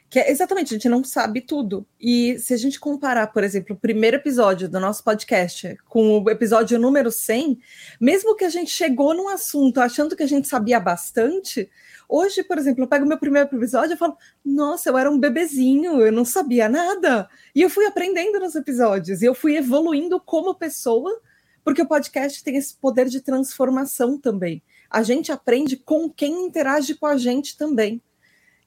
[0.09, 1.87] que é exatamente, a gente não sabe tudo.
[2.01, 6.31] E se a gente comparar, por exemplo, o primeiro episódio do nosso podcast com o
[6.31, 7.59] episódio número 100,
[8.01, 11.69] mesmo que a gente chegou num assunto achando que a gente sabia bastante,
[12.09, 16.01] hoje, por exemplo, eu pego meu primeiro episódio e falo: "Nossa, eu era um bebezinho,
[16.01, 17.29] eu não sabia nada".
[17.55, 21.21] E eu fui aprendendo nos episódios, e eu fui evoluindo como pessoa
[21.67, 24.63] porque o podcast tem esse poder de transformação também.
[24.89, 28.01] A gente aprende com quem interage com a gente também.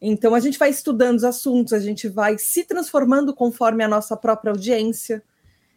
[0.02, 4.16] Então a gente vai estudando os assuntos, a gente vai se transformando conforme a nossa
[4.16, 5.22] própria audiência.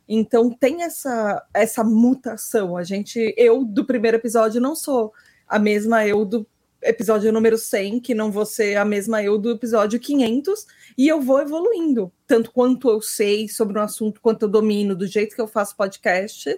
[0.09, 2.77] Então tem essa essa mutação.
[2.77, 5.13] A gente, eu do primeiro episódio não sou
[5.49, 6.47] a mesma eu do
[6.83, 10.67] episódio número 100, que não vou ser a mesma eu do episódio 500,
[10.99, 15.07] e eu vou evoluindo, tanto quanto eu sei sobre um assunto, quanto eu domino, do
[15.07, 16.51] jeito que eu faço podcast.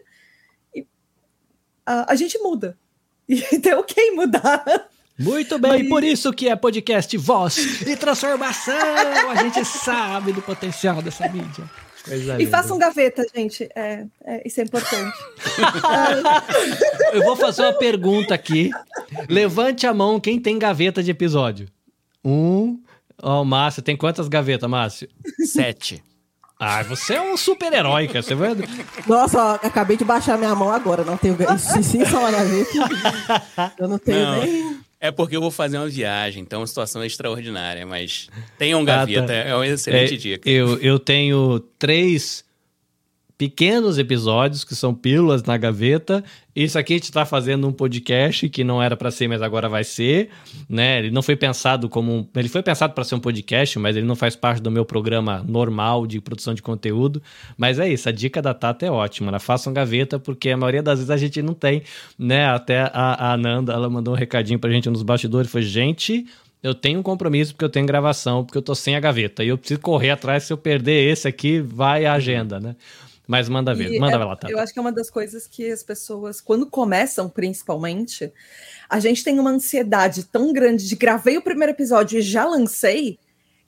[0.74, 0.86] E
[1.84, 2.78] a, a gente muda.
[3.28, 4.88] E então, ok mudar.
[5.18, 5.88] Muito bem, Mas...
[5.88, 9.30] por isso que é podcast Voz e Transformação.
[9.30, 11.64] A gente sabe do potencial dessa mídia.
[12.04, 13.68] Coisa e façam gaveta, gente.
[13.74, 15.16] É, é, isso é importante.
[17.14, 18.70] Eu vou fazer uma pergunta aqui.
[19.28, 21.68] Levante a mão quem tem gaveta de episódio.
[22.22, 22.82] Um.
[23.22, 25.08] Ó, oh, Márcio, tem quantas gavetas, Márcio?
[25.46, 26.02] Sete.
[26.58, 28.22] Ah, você é um super-herói, cara.
[28.22, 28.54] Você vai...
[29.06, 31.04] Nossa, ó, acabei de baixar minha mão agora.
[31.04, 31.36] Não tenho.
[31.58, 32.70] Sim, só uma gaveta.
[33.78, 34.42] Eu não tenho não.
[34.42, 34.83] nem.
[35.04, 39.24] É porque eu vou fazer uma viagem, então a situação é extraordinária, mas tenham gaveta,
[39.24, 39.34] ah, tá.
[39.34, 40.48] é uma excelente é, dica.
[40.48, 42.42] Eu, eu tenho três
[43.44, 46.24] pequenos episódios que são pílulas na gaveta.
[46.56, 49.68] Isso aqui a gente está fazendo um podcast que não era para ser, mas agora
[49.68, 50.30] vai ser,
[50.66, 51.00] né?
[51.00, 54.06] Ele não foi pensado como um, ele foi pensado para ser um podcast, mas ele
[54.06, 57.22] não faz parte do meu programa normal de produção de conteúdo.
[57.54, 59.38] Mas é isso, a dica da Tata é ótima, né?
[59.38, 61.82] Façam gaveta porque a maioria das vezes a gente não tem,
[62.18, 62.46] né?
[62.46, 66.24] Até a, a Nanda, ela mandou um recadinho pra gente nos bastidores, foi gente,
[66.62, 69.48] eu tenho um compromisso porque eu tenho gravação, porque eu tô sem a gaveta e
[69.48, 72.74] eu preciso correr atrás se eu perder esse aqui, vai a agenda, né?
[73.26, 74.50] Mas manda ver, e manda é, ver lá, tá?
[74.50, 78.32] Eu acho que é uma das coisas que as pessoas, quando começam, principalmente,
[78.88, 83.18] a gente tem uma ansiedade tão grande de gravei o primeiro episódio e já lancei,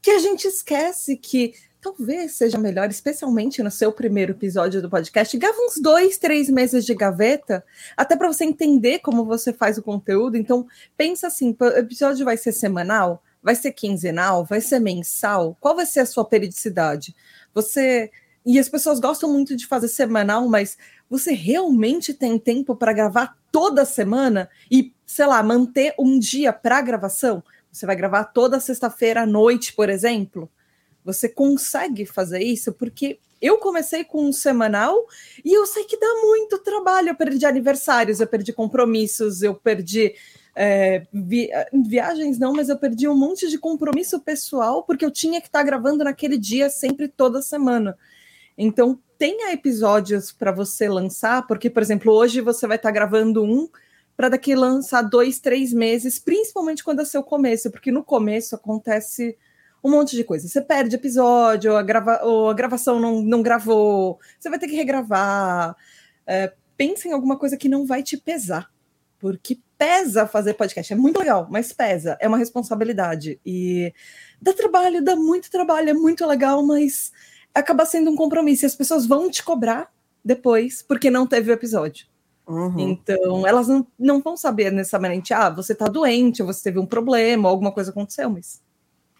[0.02, 5.36] que a gente esquece que talvez seja melhor, especialmente no seu primeiro episódio do podcast,
[5.38, 7.64] grava uns dois, três meses de gaveta,
[7.96, 10.36] até para você entender como você faz o conteúdo.
[10.36, 15.56] Então, pensa assim: o episódio vai ser semanal, vai ser quinzenal, vai ser mensal?
[15.60, 17.14] Qual vai ser a sua periodicidade?
[17.54, 18.10] Você
[18.46, 20.78] e as pessoas gostam muito de fazer semanal, mas
[21.10, 26.80] você realmente tem tempo para gravar toda semana e, sei lá, manter um dia para
[26.80, 27.42] gravação?
[27.72, 30.48] Você vai gravar toda sexta-feira à noite, por exemplo?
[31.04, 32.72] Você consegue fazer isso?
[32.72, 34.96] Porque eu comecei com um semanal
[35.44, 37.08] e eu sei que dá muito trabalho.
[37.08, 40.14] Eu perdi aniversários, eu perdi compromissos, eu perdi
[40.54, 41.50] é, vi,
[41.84, 45.58] viagens, não, mas eu perdi um monte de compromisso pessoal porque eu tinha que estar
[45.58, 47.98] tá gravando naquele dia sempre toda semana.
[48.56, 53.42] Então, tenha episódios para você lançar, porque, por exemplo, hoje você vai estar tá gravando
[53.42, 53.68] um
[54.16, 59.36] para daqui lançar dois, três meses, principalmente quando é seu começo, porque no começo acontece
[59.84, 60.48] um monte de coisa.
[60.48, 62.20] Você perde episódio, a, grava
[62.50, 65.76] a gravação não, não gravou, você vai ter que regravar.
[66.26, 68.70] É, pense em alguma coisa que não vai te pesar,
[69.18, 70.92] porque pesa fazer podcast.
[70.92, 73.38] É muito legal, mas pesa, é uma responsabilidade.
[73.44, 73.92] E
[74.40, 77.12] dá trabalho, dá muito trabalho, é muito legal, mas
[77.56, 78.64] acaba sendo um compromisso.
[78.64, 79.90] E as pessoas vão te cobrar
[80.24, 82.06] depois, porque não teve o episódio.
[82.46, 82.78] Uhum.
[82.78, 86.86] Então, elas não, não vão saber necessariamente, ah, você tá doente, ou você teve um
[86.86, 88.62] problema, ou alguma coisa aconteceu, mas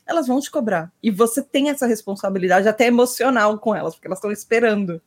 [0.07, 0.93] elas vão te cobrar.
[1.03, 5.01] E você tem essa responsabilidade até emocional com elas, porque elas estão esperando.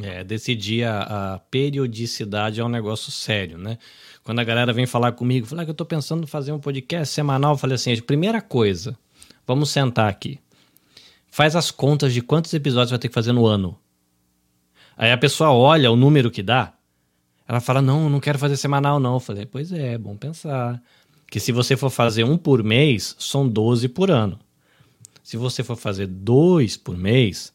[0.00, 3.78] É, decidir a, a, periodicidade é um negócio sério, né?
[4.22, 6.58] Quando a galera vem falar comigo, falar ah, que eu tô pensando em fazer um
[6.58, 8.96] podcast semanal, eu falei assim, primeira coisa,
[9.46, 10.40] vamos sentar aqui
[11.34, 13.76] faz as contas de quantos episódios vai ter que fazer no ano.
[14.96, 16.72] Aí a pessoa olha o número que dá,
[17.48, 19.14] ela fala: Não, não quero fazer semanal, não.
[19.14, 20.80] Eu falei: Pois é, é bom pensar.
[21.26, 24.38] Que se você for fazer um por mês, são 12 por ano.
[25.24, 27.52] Se você for fazer dois por mês,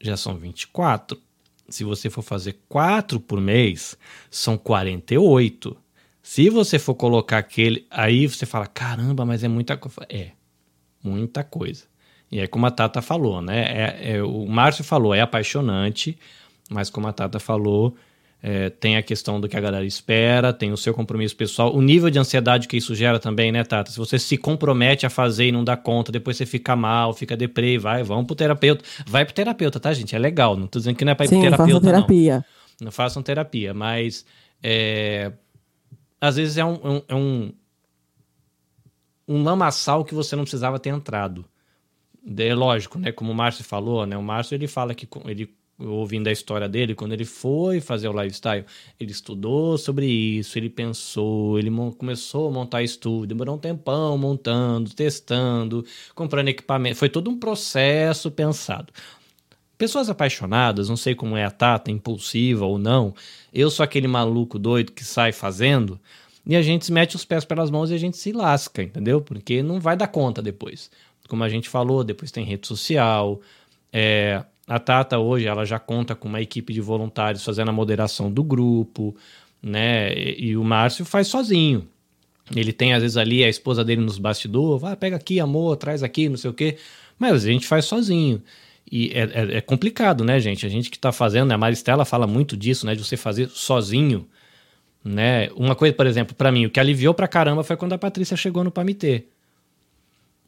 [0.00, 1.20] já são 24.
[1.68, 3.98] Se você for fazer quatro por mês,
[4.30, 5.76] são 48.
[6.22, 7.86] Se você for colocar aquele.
[7.90, 10.06] Aí você fala: Caramba, mas é muita coisa.
[10.08, 10.30] É,
[11.04, 11.89] muita coisa.
[12.30, 13.62] E é como a Tata falou, né?
[13.62, 16.16] É, é, o Márcio falou, é apaixonante,
[16.70, 17.96] mas como a Tata falou,
[18.42, 21.82] é, tem a questão do que a galera espera, tem o seu compromisso pessoal, o
[21.82, 23.90] nível de ansiedade que isso gera também, né, Tata?
[23.90, 27.36] Se você se compromete a fazer e não dá conta, depois você fica mal, fica
[27.36, 28.84] deprê, vai, vamos pro terapeuta.
[29.06, 30.14] Vai pro terapeuta, tá, gente?
[30.14, 30.56] É legal.
[30.56, 32.36] Não tô dizendo que não é pra ir Sim, pro terapeuta, terapia.
[32.36, 32.60] não.
[32.86, 34.24] Não façam terapia, mas
[34.62, 35.32] é,
[36.20, 37.52] às vezes é um, um, é um,
[39.28, 41.44] um lamaçal que você não precisava ter entrado.
[42.26, 43.12] É lógico, né?
[43.12, 44.16] Como o Márcio falou, né?
[44.16, 45.54] O Márcio ele fala que ele
[45.86, 48.64] ouvindo a história dele, quando ele foi fazer o lifestyle,
[48.98, 54.90] ele estudou sobre isso, ele pensou, ele começou a montar estudo, demorou um tempão montando,
[54.90, 55.84] testando,
[56.14, 58.92] comprando equipamento, foi todo um processo pensado.
[59.78, 63.14] Pessoas apaixonadas, não sei como é a Tata, impulsiva ou não,
[63.52, 65.98] eu sou aquele maluco doido que sai fazendo
[66.44, 69.22] e a gente mete os pés pelas mãos e a gente se lasca, entendeu?
[69.22, 70.90] Porque não vai dar conta depois
[71.30, 73.40] como a gente falou, depois tem rede social.
[73.92, 78.30] É, a Tata hoje ela já conta com uma equipe de voluntários fazendo a moderação
[78.30, 79.16] do grupo,
[79.62, 80.12] né?
[80.12, 81.86] E, e o Márcio faz sozinho.
[82.54, 86.02] Ele tem, às vezes, ali a esposa dele nos bastidores, vai, pega aqui, amor, traz
[86.02, 86.76] aqui, não sei o quê.
[87.16, 88.42] Mas a gente faz sozinho.
[88.90, 90.66] E é, é, é complicado, né, gente?
[90.66, 91.52] A gente que tá fazendo?
[91.52, 92.94] A Maristela fala muito disso, né?
[92.96, 94.26] De você fazer sozinho,
[95.04, 95.48] né?
[95.54, 98.36] Uma coisa, por exemplo, para mim, o que aliviou pra caramba foi quando a Patrícia
[98.36, 99.26] chegou no Pamitê.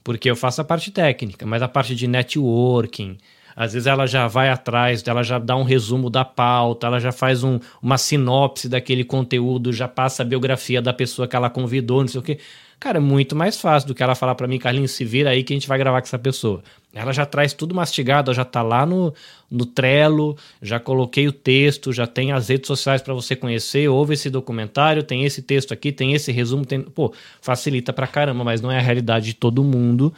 [0.05, 3.19] Porque eu faço a parte técnica, mas a parte de networking,
[3.55, 7.13] às vezes ela já vai atrás, ela já dá um resumo da pauta, ela já
[7.13, 12.01] faz um, uma sinopse daquele conteúdo, já passa a biografia da pessoa que ela convidou,
[12.01, 12.39] não sei o quê.
[12.83, 15.45] Cara, é muito mais fácil do que ela falar para mim, Carlinhos, se vira aí
[15.45, 16.65] que a gente vai gravar com essa pessoa.
[16.93, 19.15] Ela já traz tudo mastigado, já tá lá no,
[19.49, 24.15] no Trello, já coloquei o texto, já tem as redes sociais para você conhecer, ouve
[24.15, 28.61] esse documentário, tem esse texto aqui, tem esse resumo, tem, pô, facilita pra caramba, mas
[28.61, 30.13] não é a realidade de todo mundo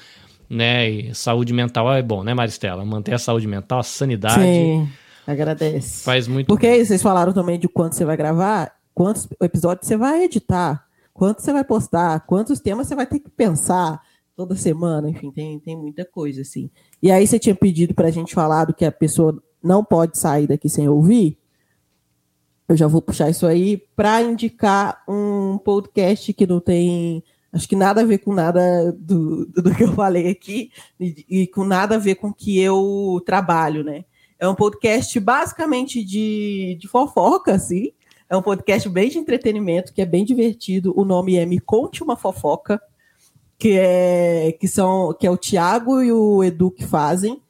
[0.48, 0.88] né?
[0.88, 2.84] E saúde mental é bom, né, Maristela?
[2.84, 4.42] Manter a saúde mental, a sanidade.
[4.42, 4.88] Sim,
[5.26, 6.04] agradece.
[6.04, 10.24] Faz muito Porque vocês falaram também de quanto você vai gravar, quantos episódios você vai
[10.24, 14.00] editar, quanto você vai postar, quantos temas você vai ter que pensar
[14.36, 16.70] toda semana, enfim, tem, tem muita coisa, assim.
[17.02, 20.46] E aí você tinha pedido pra gente falar do que a pessoa não pode sair
[20.46, 21.38] daqui sem ouvir.
[22.68, 27.22] Eu já vou puxar isso aí para indicar um podcast que não tem
[27.54, 31.46] acho que nada a ver com nada do, do que eu falei aqui e, e,
[31.46, 34.04] com nada a ver com que eu trabalho, né?
[34.38, 37.92] É um podcast basicamente de, de fofoca, assim.
[38.28, 40.92] É um podcast bem de entretenimento, que é bem divertido.
[40.96, 42.82] O nome é Me Conte Uma Fofoca,
[43.56, 47.40] que é, que são, que é o Tiago e o Edu que fazem.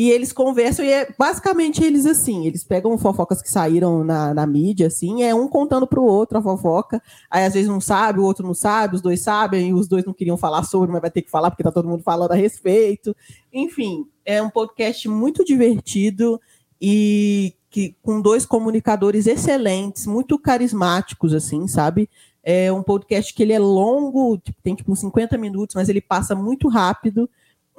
[0.00, 4.46] E eles conversam, e é basicamente eles assim, eles pegam fofocas que saíram na, na
[4.46, 8.24] mídia, assim, é um contando pro outro a fofoca, aí às vezes um sabe, o
[8.24, 11.10] outro não sabe, os dois sabem, e os dois não queriam falar sobre, mas vai
[11.10, 13.14] ter que falar porque tá todo mundo falando a respeito.
[13.52, 16.40] Enfim, é um podcast muito divertido
[16.80, 22.08] e que com dois comunicadores excelentes, muito carismáticos, assim, sabe?
[22.42, 26.00] É um podcast que ele é longo, tipo, tem tipo uns 50 minutos, mas ele
[26.00, 27.28] passa muito rápido.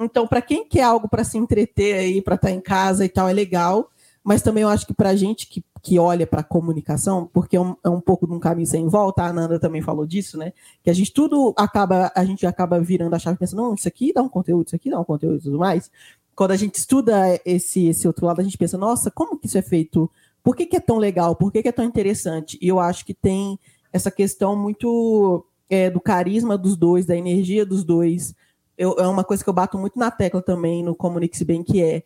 [0.04, 3.10] Então, para quem quer algo para se entreter aí, para estar tá em casa e
[3.10, 3.90] tal, é legal.
[4.24, 7.56] Mas também eu acho que para a gente que, que olha para a comunicação, porque
[7.56, 10.38] é um, é um, pouco de um caminho sem volta, a Ananda também falou disso,
[10.38, 10.54] né?
[10.84, 14.14] Que a gente tudo acaba, a gente acaba virando a chave pensando, não, isso aqui
[14.14, 15.90] dá um conteúdo, isso aqui dá um conteúdo e tudo mais.
[16.36, 19.58] Quando a gente estuda esse, esse outro lado, a gente pensa, nossa, como que isso
[19.58, 20.10] é feito?
[20.44, 21.36] Por que, que é tão legal?
[21.36, 22.58] Por que, que é tão interessante?
[22.62, 23.60] E eu acho que tem
[23.92, 28.36] essa questão muito é, do carisma dos dois, da energia dos dois,
[28.82, 31.84] eu, é uma coisa que eu bato muito na tecla também no Comunique-se Bem, que
[31.84, 32.04] é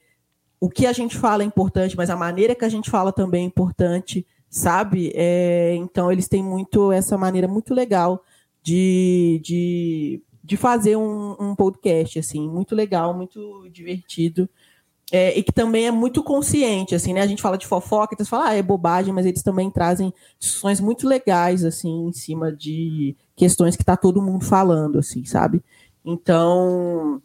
[0.60, 3.44] o que a gente fala é importante, mas a maneira que a gente fala também
[3.44, 5.12] é importante, sabe?
[5.16, 8.22] É, então, eles têm muito essa maneira muito legal
[8.62, 14.50] de, de, de fazer um, um podcast, assim, muito legal, muito divertido.
[15.12, 17.22] É, e que também é muito consciente, assim, né?
[17.22, 20.14] A gente fala de fofoca, então você fala, ah, é bobagem, mas eles também trazem
[20.40, 25.64] discussões muito legais, assim, em cima de questões que tá todo mundo falando, assim, sabe?
[26.06, 27.20] Então,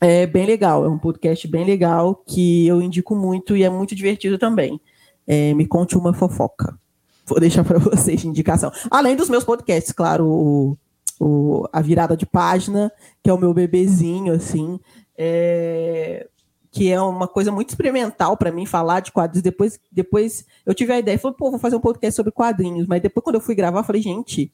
[0.00, 3.94] é bem legal, é um podcast bem legal que eu indico muito e é muito
[3.94, 4.80] divertido também.
[5.26, 6.78] É, me conte uma fofoca.
[7.26, 8.70] Vou deixar para vocês de indicação.
[8.88, 10.78] Além dos meus podcasts, claro, o,
[11.18, 14.78] o, a virada de página, que é o meu bebezinho, assim,
[15.18, 16.28] é,
[16.70, 19.42] que é uma coisa muito experimental para mim falar de quadrinhos.
[19.42, 22.86] Depois, depois eu tive a ideia, falei, pô, vou fazer um podcast sobre quadrinhos.
[22.86, 24.52] Mas depois, quando eu fui gravar, falei, gente,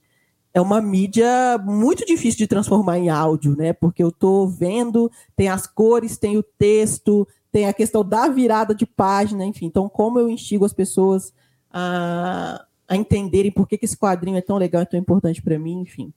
[0.52, 3.72] é uma mídia muito difícil de transformar em áudio, né?
[3.72, 8.74] Porque eu tô vendo, tem as cores, tem o texto, tem a questão da virada
[8.74, 9.66] de página, enfim.
[9.66, 11.32] Então, como eu instigo as pessoas
[11.70, 15.58] a, a entenderem por que, que esse quadrinho é tão legal e tão importante para
[15.58, 16.12] mim, enfim.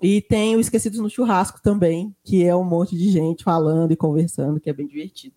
[0.00, 3.96] E tem o Esquecidos no Churrasco também, que é um monte de gente falando e
[3.96, 5.34] conversando, que é bem divertido.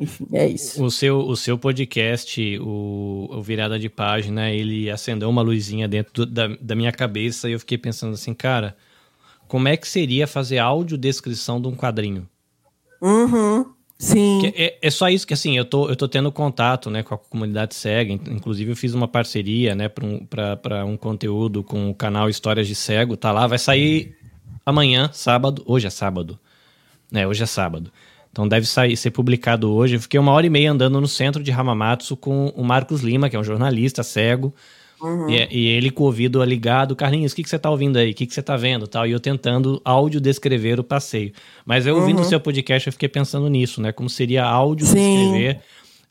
[0.00, 0.82] Enfim, é isso.
[0.82, 6.12] O seu, o seu podcast, o, o Virada de Página, ele acendeu uma luzinha dentro
[6.14, 8.74] do, da, da minha cabeça e eu fiquei pensando assim, cara,
[9.46, 12.26] como é que seria fazer audiodescrição de um quadrinho?
[13.02, 13.66] Uhum.
[13.98, 14.50] Sim.
[14.56, 17.18] É, é, só isso que, assim, eu tô, eu tô tendo contato, né, com a
[17.18, 18.10] comunidade cega.
[18.14, 22.74] Inclusive, eu fiz uma parceria, né, para um, um conteúdo com o canal Histórias de
[22.74, 23.18] Cego.
[23.18, 24.16] Tá lá, vai sair
[24.64, 25.62] amanhã, sábado.
[25.66, 26.38] Hoje é sábado.
[27.12, 27.92] É, hoje é sábado.
[28.30, 29.96] Então deve sair, ser publicado hoje.
[29.96, 33.28] Eu fiquei uma hora e meia andando no centro de Hamamatsu com o Marcos Lima,
[33.28, 34.54] que é um jornalista cego.
[35.00, 35.30] Uhum.
[35.30, 38.10] E, e, ele com o ouvido ligado, Carlinhos, o que, que você tá ouvindo aí?
[38.10, 38.86] O que, que você tá vendo?
[38.86, 41.32] Tal, e eu tentando áudio descrever o passeio.
[41.64, 42.28] Mas eu ouvindo o uhum.
[42.28, 43.92] seu podcast, eu fiquei pensando nisso, né?
[43.92, 45.60] Como seria áudio descrever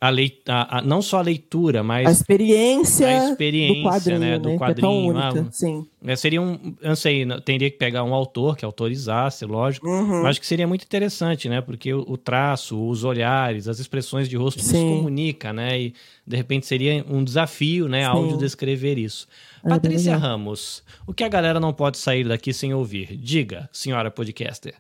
[0.02, 4.20] a, leit a, a não só a leitura, mas a experiência, a experiência do quadrinho,
[4.20, 4.88] né, do né, quadrinho.
[4.88, 5.86] É tão única, Ah, sim.
[6.06, 9.88] é, seria um, eu não sei, não- teria que pegar um autor que autorizasse, lógico,
[9.90, 10.22] Uhum.
[10.22, 11.60] mas acho que seria muito interessante, né?
[11.60, 15.80] Porque o, o traço, os olhares, as expressões de rosto, se comunica, né?
[15.80, 15.94] E
[16.26, 18.06] de repente seria um desafio, né?
[18.06, 19.28] Áudio descrever isso.
[19.66, 20.16] É, Patrícia.
[20.16, 23.18] Ramos, o que a galera não pode sair daqui sem ouvir?
[23.18, 24.76] Diga, senhora podcaster.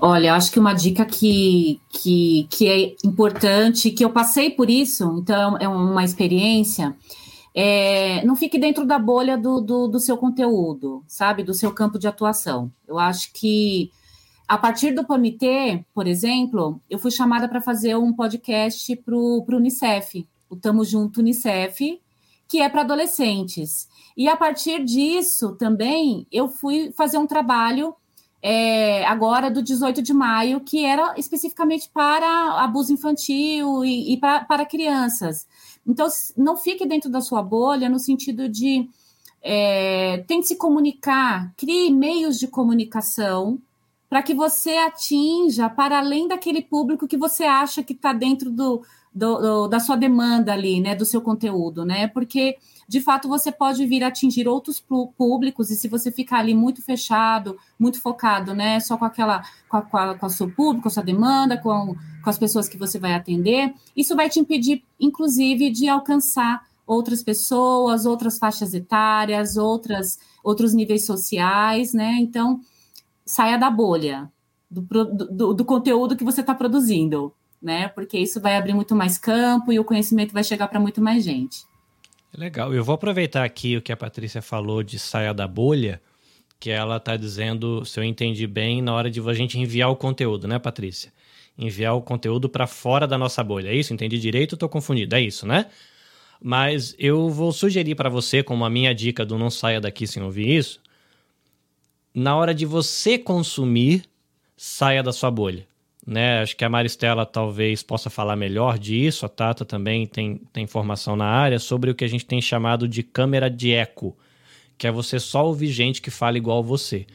[0.00, 5.18] Olha, acho que uma dica que, que, que é importante, que eu passei por isso,
[5.18, 6.96] então é uma experiência,
[7.54, 11.44] é, não fique dentro da bolha do, do, do seu conteúdo, sabe?
[11.44, 12.70] Do seu campo de atuação.
[12.86, 13.92] Eu acho que
[14.48, 19.44] a partir do comitê, por exemplo, eu fui chamada para fazer um podcast para o
[19.48, 22.00] Unicef, o Tamo Junto Unicef,
[22.48, 23.88] que é para adolescentes.
[24.16, 27.94] E a partir disso também eu fui fazer um trabalho
[28.46, 34.44] é, agora do 18 de maio, que era especificamente para abuso infantil e, e pra-
[34.44, 35.46] para crianças.
[35.86, 36.06] Então,
[36.36, 38.86] não fique dentro da sua bolha no sentido de
[39.42, 43.58] é, tente se comunicar, crie meios de comunicação
[44.10, 48.82] para que você atinja para além daquele público que você acha que está dentro do,
[49.14, 52.08] do- do- da sua demanda ali, né, do seu conteúdo, né?
[52.08, 52.56] Porque
[52.88, 54.80] de fato você pode vir atingir outros
[55.16, 59.76] públicos e se você ficar ali muito fechado, muito focado, né, só com aquela com,
[59.76, 62.68] a, com, a- com o seu público, com a sua demanda, com, com as pessoas
[62.68, 68.74] que você vai atender, isso vai te impedir, inclusive, de alcançar outras pessoas, outras faixas
[68.74, 72.16] etárias, outras outros níveis sociais, né?
[72.20, 72.60] Então
[73.24, 74.30] saia da bolha
[74.70, 77.32] do, do, do conteúdo que você está produzindo,
[77.62, 77.88] né?
[77.88, 81.24] Porque isso vai abrir muito mais campo e o conhecimento vai chegar para muito mais
[81.24, 81.64] gente.
[82.36, 82.74] Legal.
[82.74, 86.02] Eu vou aproveitar aqui o que a Patrícia falou de saia da bolha,
[86.58, 89.96] que ela está dizendo, se eu entendi bem, na hora de a gente enviar o
[89.96, 91.12] conteúdo, né, Patrícia?
[91.56, 93.68] Enviar o conteúdo para fora da nossa bolha.
[93.68, 93.94] É isso?
[93.94, 95.14] Entendi direito ou estou confundido?
[95.14, 95.66] É isso, né?
[96.42, 100.22] Mas eu vou sugerir para você, como a minha dica do não saia daqui sem
[100.22, 100.80] ouvir isso,
[102.12, 104.04] na hora de você consumir,
[104.56, 105.66] saia da sua bolha.
[106.06, 106.42] Né?
[106.42, 111.16] Acho que a Maristela talvez possa falar melhor disso, a Tata também tem, tem informação
[111.16, 114.16] na área sobre o que a gente tem chamado de câmera de eco,
[114.76, 117.06] que é você só ouvir gente que fala igual você.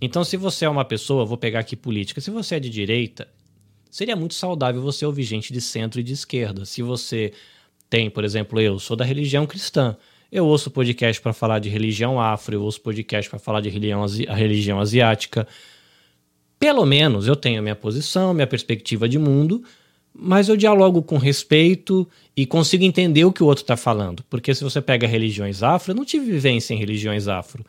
[0.00, 3.28] Então, se você é uma pessoa, vou pegar aqui política, se você é de direita,
[3.90, 6.64] seria muito saudável você ouvir gente de centro e de esquerda.
[6.64, 7.32] Se você
[7.88, 9.96] tem, por exemplo, eu sou da religião cristã,
[10.32, 14.04] eu ouço podcast para falar de religião afro, eu ouço podcast para falar de religião,
[14.28, 15.46] a religião asiática.
[16.64, 19.62] Pelo menos eu tenho a minha posição, minha perspectiva de mundo,
[20.14, 24.24] mas eu dialogo com respeito e consigo entender o que o outro está falando.
[24.30, 27.62] Porque se você pega religiões afro, eu não tive vivência em religiões afro.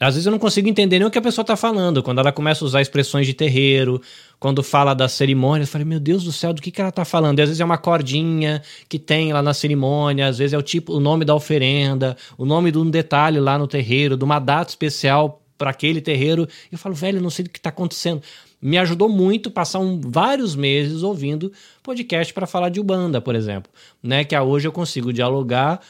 [0.00, 2.02] Às vezes eu não consigo entender nem o que a pessoa está falando.
[2.02, 4.02] Quando ela começa a usar expressões de terreiro,
[4.40, 7.04] quando fala das cerimônias, eu falei, meu Deus do céu, do que, que ela está
[7.04, 7.38] falando?
[7.38, 10.62] E às vezes é uma cordinha que tem lá na cerimônia, às vezes é o
[10.62, 14.40] tipo, o nome da oferenda, o nome de um detalhe lá no terreiro, de uma
[14.40, 16.48] data especial para aquele terreiro.
[16.70, 18.22] Eu falo, velho, não sei do que está acontecendo.
[18.60, 21.52] Me ajudou muito passar um- vários meses ouvindo
[21.82, 23.70] podcast para falar de Ubanda, por exemplo.
[24.02, 24.24] Né?
[24.24, 25.80] Que hoje eu consigo dialogar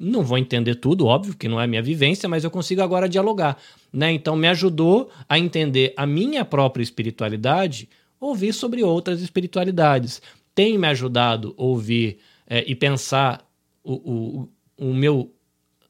[0.00, 3.58] não vou entender tudo, óbvio, que não é minha vivência, mas eu consigo agora dialogar,
[3.92, 4.10] né?
[4.10, 7.86] Então me ajudou a entender a minha própria espiritualidade,
[8.18, 10.22] ouvir sobre outras espiritualidades.
[10.54, 13.46] Tem me ajudado ouvir é, e pensar
[13.84, 15.30] o, o, o meu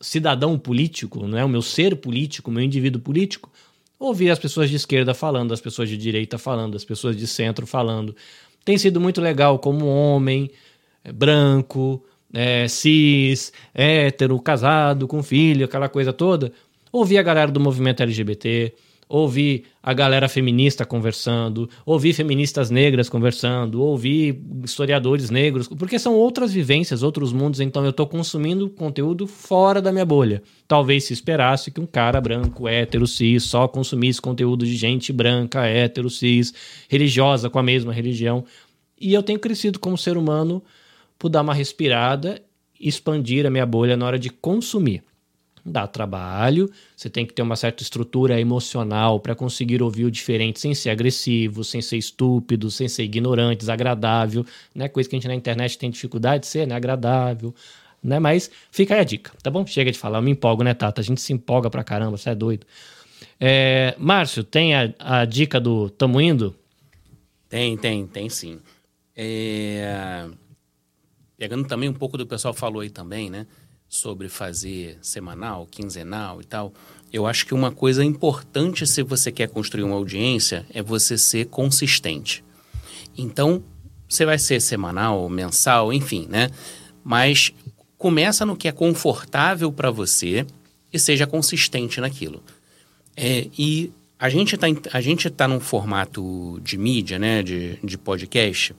[0.01, 1.45] cidadão político, não é?
[1.45, 3.51] o meu ser político, o meu indivíduo político,
[3.99, 7.67] ouvir as pessoas de esquerda falando, as pessoas de direita falando, as pessoas de centro
[7.67, 8.17] falando.
[8.65, 10.51] Tem sido muito legal como homem,
[11.05, 16.53] é, branco, é, cis, hétero, casado, com filho, aquela coisa toda.
[16.91, 18.73] Ouvir a galera do movimento LGBT,
[19.11, 26.53] ouvir a galera feminista conversando, ouvir feministas negras conversando, ouvir historiadores negros, porque são outras
[26.53, 30.41] vivências, outros mundos, então eu estou consumindo conteúdo fora da minha bolha.
[30.69, 35.67] Talvez se esperasse que um cara branco, hétero, cis, só consumisse conteúdo de gente branca,
[35.67, 36.55] hétero, cis,
[36.89, 38.45] religiosa, com a mesma religião.
[39.01, 40.63] E eu tenho crescido como ser humano
[41.19, 42.41] por dar uma respirada
[42.79, 45.03] expandir a minha bolha na hora de consumir.
[45.65, 50.59] Dá trabalho, você tem que ter uma certa estrutura emocional para conseguir ouvir o diferente
[50.59, 54.89] sem ser agressivo, sem ser estúpido, sem ser ignorante, desagradável, né?
[54.89, 56.75] Coisa que a gente na internet tem dificuldade de ser, né?
[56.75, 57.55] Agradável,
[58.03, 58.19] né?
[58.19, 59.67] Mas fica aí a dica, tá bom?
[59.67, 61.01] Chega de falar, eu me empolgo, né, Tata?
[61.01, 62.67] A gente se empolga pra caramba, você é doido.
[63.39, 66.55] É, Márcio, tem a, a dica do Tamo Indo?
[67.49, 68.61] Tem, tem, tem sim.
[69.15, 70.27] É,
[71.41, 73.47] Pegando também um pouco do que o pessoal falou aí também, né?
[73.93, 76.73] Sobre fazer semanal, quinzenal e tal.
[77.13, 81.47] Eu acho que uma coisa importante se você quer construir uma audiência é você ser
[81.47, 82.45] consistente.
[83.19, 83.65] Então,
[84.09, 86.51] você vai ser semanal, mensal, enfim, né?
[87.03, 87.53] Mas
[87.99, 90.47] começa no que é confortável para você
[90.93, 92.45] e seja consistente naquilo.
[93.17, 94.69] É, e a gente está
[95.37, 98.73] tá num formato de mídia, né, de, de podcast,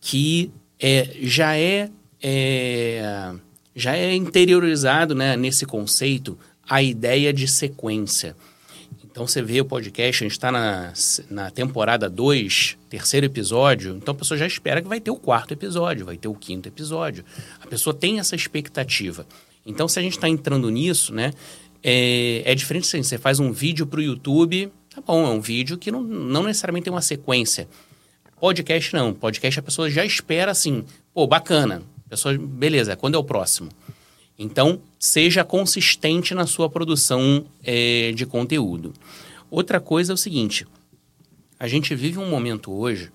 [0.00, 1.90] que é, já é,
[2.20, 3.34] é
[3.74, 8.36] já é interiorizado né, nesse conceito a ideia de sequência.
[9.04, 10.92] Então você vê o podcast, a gente está na,
[11.28, 15.52] na temporada 2, terceiro episódio, então a pessoa já espera que vai ter o quarto
[15.52, 17.22] episódio, vai ter o quinto episódio.
[17.60, 19.26] A pessoa tem essa expectativa.
[19.66, 21.30] Então, se a gente está entrando nisso, né,
[21.82, 25.40] é, é diferente assim, você faz um vídeo para o YouTube, tá bom, é um
[25.40, 27.68] vídeo que não, não necessariamente tem uma sequência.
[28.40, 33.18] Podcast não, podcast a pessoa já espera assim, pô, bacana, a pessoa, beleza, quando é
[33.18, 33.70] o próximo?
[34.38, 38.92] Então, seja consistente na sua produção é, de conteúdo.
[39.50, 40.66] Outra coisa é o seguinte:
[41.58, 43.10] a gente vive um momento hoje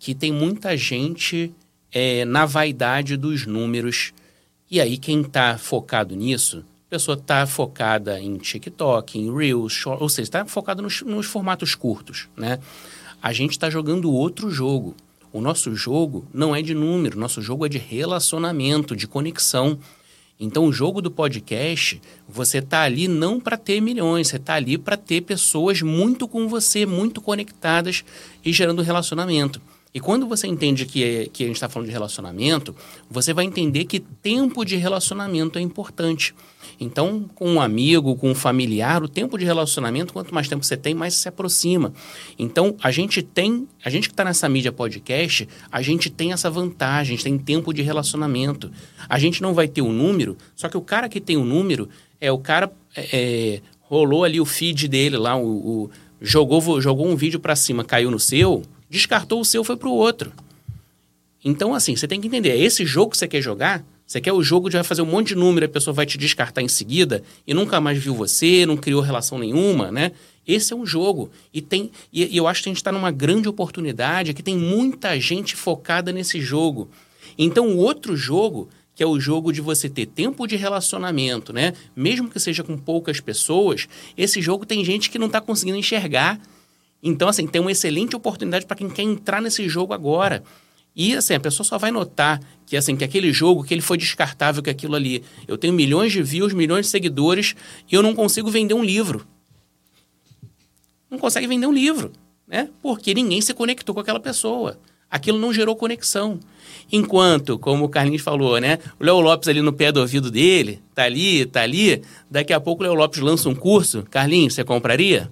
[0.00, 1.54] que tem muita gente
[1.92, 4.12] é, na vaidade dos números.
[4.68, 10.02] E aí, quem está focado nisso, a pessoa está focada em TikTok, em Reels, short,
[10.02, 12.58] ou seja, está focada nos, nos formatos curtos, né?
[13.22, 14.96] A gente está jogando outro jogo.
[15.34, 19.76] O nosso jogo não é de número, nosso jogo é de relacionamento, de conexão.
[20.38, 24.78] Então, o jogo do podcast, você tá ali não para ter milhões, você tá ali
[24.78, 28.04] para ter pessoas muito com você, muito conectadas
[28.44, 29.60] e gerando relacionamento.
[29.94, 32.74] E quando você entende que, é, que a gente está falando de relacionamento,
[33.08, 36.34] você vai entender que tempo de relacionamento é importante.
[36.80, 40.76] Então, com um amigo, com um familiar, o tempo de relacionamento, quanto mais tempo você
[40.76, 41.92] tem, mais se aproxima.
[42.36, 46.50] Então, a gente tem, a gente que está nessa mídia podcast, a gente tem essa
[46.50, 48.72] vantagem, a gente tem tempo de relacionamento.
[49.08, 51.42] A gente não vai ter o um número, só que o cara que tem o
[51.42, 51.88] um número
[52.20, 55.90] é o cara é, é, rolou ali o feed dele lá, o, o
[56.20, 58.64] jogou, jogou um vídeo para cima, caiu no seu,
[58.94, 60.32] descartou o seu, foi para o outro.
[61.44, 64.32] Então, assim, você tem que entender, é esse jogo que você quer jogar, você quer
[64.32, 66.68] o jogo de vai fazer um monte de número a pessoa vai te descartar em
[66.68, 70.12] seguida e nunca mais viu você, não criou relação nenhuma, né?
[70.46, 71.30] Esse é um jogo.
[71.52, 74.56] E, tem, e, e eu acho que a gente está numa grande oportunidade que tem
[74.56, 76.88] muita gente focada nesse jogo.
[77.36, 81.72] Então, o outro jogo, que é o jogo de você ter tempo de relacionamento, né?
[81.96, 86.38] Mesmo que seja com poucas pessoas, esse jogo tem gente que não está conseguindo enxergar.
[87.06, 90.42] Então, assim, tem uma excelente oportunidade para quem quer entrar nesse jogo agora.
[90.96, 93.98] E assim, a pessoa só vai notar que assim, que aquele jogo, que ele foi
[93.98, 95.22] descartável, que aquilo ali.
[95.46, 97.54] Eu tenho milhões de views, milhões de seguidores,
[97.90, 99.26] e eu não consigo vender um livro.
[101.10, 102.10] Não consegue vender um livro,
[102.48, 102.70] né?
[102.80, 104.78] Porque ninguém se conectou com aquela pessoa.
[105.10, 106.40] Aquilo não gerou conexão.
[106.90, 108.78] Enquanto, como o Carlinhos falou, né?
[108.98, 112.02] O Léo Lopes ali no pé do ouvido dele, tá ali, tá ali.
[112.30, 114.04] Daqui a pouco o Léo Lopes lança um curso.
[114.10, 115.30] Carlinhos, você compraria?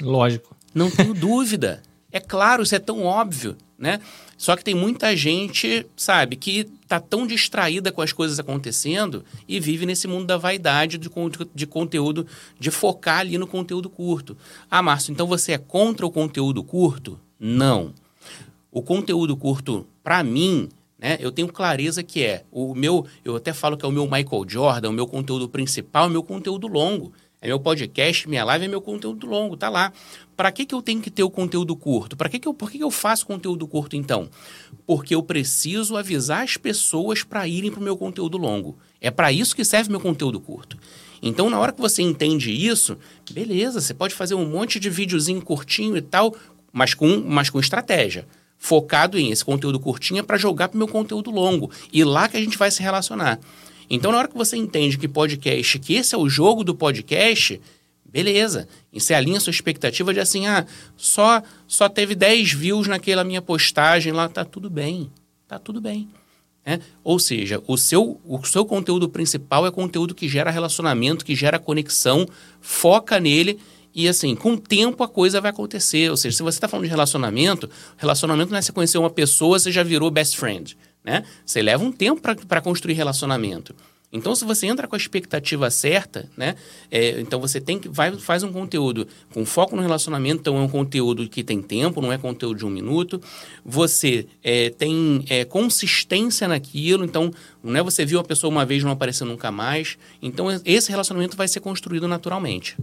[0.00, 0.51] Lógico.
[0.74, 1.82] Não tenho dúvida.
[2.10, 4.00] É claro, isso é tão óbvio, né?
[4.36, 9.58] Só que tem muita gente, sabe, que tá tão distraída com as coisas acontecendo e
[9.58, 11.08] vive nesse mundo da vaidade de,
[11.54, 12.26] de conteúdo,
[12.58, 14.36] de focar ali no conteúdo curto.
[14.70, 17.18] Ah, Márcio, então você é contra o conteúdo curto?
[17.38, 17.94] Não.
[18.70, 20.68] O conteúdo curto, para mim,
[20.98, 24.04] né, eu tenho clareza que é o meu, eu até falo que é o meu
[24.04, 27.12] Michael Jordan, o meu conteúdo principal, o meu conteúdo longo.
[27.42, 29.92] É meu podcast, minha live é meu conteúdo longo, tá lá.
[30.36, 32.16] Para que, que eu tenho que ter o conteúdo curto?
[32.16, 34.30] Para que que eu, por que, que eu faço conteúdo curto então?
[34.86, 38.78] Porque eu preciso avisar as pessoas para irem para o meu conteúdo longo.
[39.00, 40.78] É para isso que serve meu conteúdo curto.
[41.20, 42.96] Então, na hora que você entende isso,
[43.32, 46.36] beleza, você pode fazer um monte de videozinho curtinho e tal,
[46.72, 48.24] mas com, mas com estratégia.
[48.56, 51.72] Focado em esse conteúdo curtinho é para jogar para o meu conteúdo longo.
[51.92, 53.40] E lá que a gente vai se relacionar.
[53.88, 57.60] Então, na hora que você entende que podcast, que esse é o jogo do podcast,
[58.04, 58.68] beleza.
[58.92, 63.24] E você alinha a sua expectativa de assim, ah, só, só teve 10 views naquela
[63.24, 65.10] minha postagem lá, tá tudo bem.
[65.48, 66.08] Tá tudo bem.
[66.64, 66.78] É?
[67.02, 71.58] Ou seja, o seu, o seu conteúdo principal é conteúdo que gera relacionamento, que gera
[71.58, 72.26] conexão,
[72.60, 73.58] foca nele
[73.94, 76.08] e assim, com o tempo a coisa vai acontecer.
[76.10, 79.58] Ou seja, se você está falando de relacionamento, relacionamento não é você conhecer uma pessoa,
[79.58, 81.24] você já virou best friend né?
[81.44, 83.74] Você leva um tempo para construir relacionamento.
[84.12, 86.54] Então, se você entra com a expectativa certa, né?
[86.90, 90.60] É, então você tem que vai, faz um conteúdo com foco no relacionamento, então é
[90.60, 93.18] um conteúdo que tem tempo, não é conteúdo de um minuto.
[93.64, 97.32] Você é, tem é, consistência naquilo, então
[97.64, 99.96] não é você viu a pessoa uma vez não apareceu nunca mais.
[100.20, 102.76] Então esse relacionamento vai ser construído naturalmente.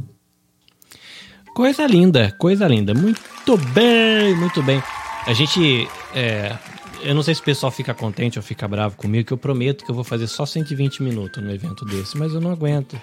[1.53, 2.95] Coisa linda, coisa linda.
[2.95, 4.81] Muito bem, muito bem.
[5.27, 6.57] A gente é,
[7.03, 9.83] eu não sei se o pessoal fica contente ou fica bravo comigo, que eu prometo
[9.83, 12.99] que eu vou fazer só 120 minutos no evento desse, mas eu não aguento.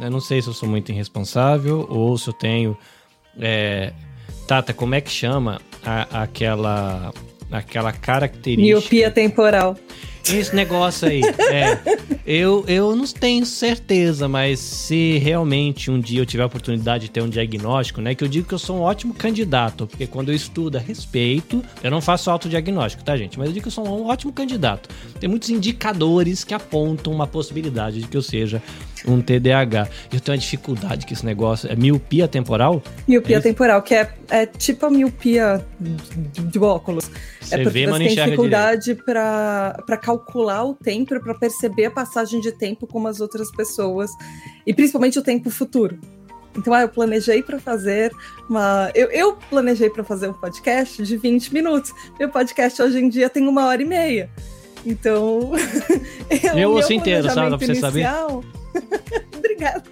[0.00, 2.76] Eu não sei se eu sou muito irresponsável ou se eu tenho.
[3.38, 3.92] É...
[4.46, 7.12] Tata, como é que chama a, aquela
[7.50, 8.78] aquela característica.
[8.78, 9.76] Miopia temporal.
[10.34, 11.78] Esse negócio aí, é.
[12.26, 17.10] Eu, eu não tenho certeza, mas se realmente um dia eu tiver a oportunidade de
[17.10, 18.14] ter um diagnóstico, né?
[18.14, 21.64] Que eu digo que eu sou um ótimo candidato, porque quando eu estudo a respeito,
[21.82, 23.38] eu não faço autodiagnóstico, tá, gente?
[23.38, 24.90] Mas eu digo que eu sou um ótimo candidato.
[25.18, 28.62] Tem muitos indicadores que apontam uma possibilidade de que eu seja
[29.06, 29.88] um TDAH.
[30.12, 31.70] Eu tenho uma dificuldade com esse negócio.
[31.70, 32.82] É miopia temporal?
[33.06, 37.10] Miopia é temporal, que é, é tipo a miopia de, de óculos.
[37.40, 42.40] Você é porque vê, você tem dificuldade para calcular o tempo, para perceber a passagem
[42.40, 44.10] de tempo como as outras pessoas,
[44.66, 45.98] e principalmente o tempo futuro.
[46.56, 48.10] Então, ah, eu planejei para fazer
[48.50, 48.90] uma.
[48.94, 51.92] Eu, eu planejei para fazer um podcast de 20 minutos.
[52.18, 54.28] Meu podcast hoje em dia tem uma hora e meia.
[54.84, 55.52] Então.
[56.56, 57.56] Eu o ouço inteiro, sabe?
[57.56, 58.06] Pra você saber.
[59.36, 59.82] Obrigada.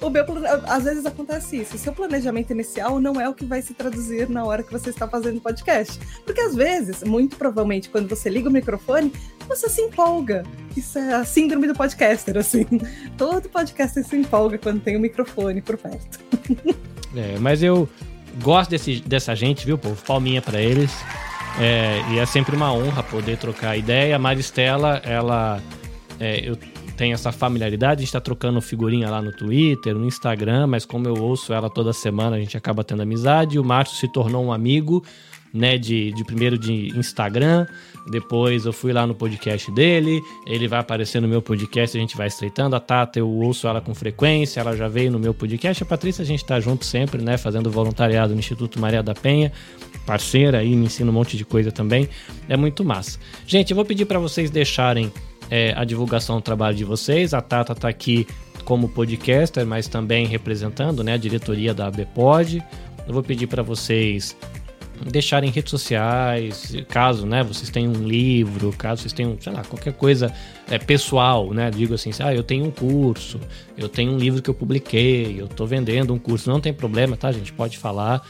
[0.00, 0.24] O meu,
[0.66, 1.78] às vezes acontece isso.
[1.78, 5.06] Seu planejamento inicial não é o que vai se traduzir na hora que você está
[5.06, 5.98] fazendo o podcast.
[6.24, 9.12] Porque às vezes, muito provavelmente, quando você liga o microfone,
[9.48, 10.44] você se empolga.
[10.76, 12.66] Isso é a síndrome do podcaster, assim.
[13.16, 16.20] Todo podcaster se empolga quando tem o microfone por perto.
[17.14, 17.86] É, mas eu
[18.42, 20.02] gosto desse, dessa gente, viu, povo?
[20.02, 20.90] Palminha pra eles.
[21.60, 24.16] É, e é sempre uma honra poder trocar ideia.
[24.16, 25.60] A Maristela, ela.
[26.18, 26.56] é, eu
[26.92, 31.08] tenho essa familiaridade, a gente tá trocando figurinha lá no Twitter, no Instagram, mas como
[31.08, 33.58] eu ouço ela toda semana, a gente acaba tendo amizade.
[33.58, 35.04] O Márcio se tornou um amigo,
[35.52, 37.66] né, de, de primeiro de Instagram,
[38.10, 42.16] depois eu fui lá no podcast dele, ele vai aparecer no meu podcast, a gente
[42.16, 42.74] vai estreitando.
[42.74, 45.82] A Tata, eu ouço ela com frequência, ela já veio no meu podcast.
[45.82, 49.52] A Patrícia, a gente tá junto sempre, né, fazendo voluntariado no Instituto Maria da Penha,
[50.06, 52.08] parceira aí, me ensina um monte de coisa também.
[52.48, 53.18] É muito massa.
[53.46, 55.12] Gente, eu vou pedir para vocês deixarem
[55.50, 57.34] é, a divulgação do trabalho de vocês.
[57.34, 58.26] A Tata tá aqui
[58.64, 62.62] como podcaster, mas também representando, né, a diretoria da ABPOD.
[63.06, 64.36] Eu vou pedir para vocês
[65.10, 69.92] deixarem redes sociais, caso, né, vocês tenham um livro, caso vocês tenham, sei lá, qualquer
[69.92, 70.32] coisa
[70.70, 73.40] é, pessoal, né, digo assim, ah, eu tenho um curso,
[73.76, 77.16] eu tenho um livro que eu publiquei, eu tô vendendo um curso, não tem problema,
[77.16, 78.22] tá, gente, pode falar,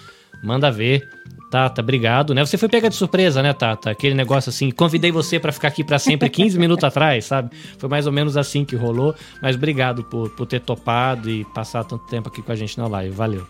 [0.43, 1.07] manda ver.
[1.53, 2.43] Tata, obrigado, né?
[2.47, 3.91] Você foi pega de surpresa, né, Tata?
[3.91, 7.55] Aquele negócio assim, convidei você para ficar aqui para sempre 15 minutos atrás, sabe?
[7.77, 11.85] Foi mais ou menos assim que rolou, mas obrigado por, por ter topado e passar
[11.85, 13.15] tanto tempo aqui com a gente na live.
[13.15, 13.47] Valeu.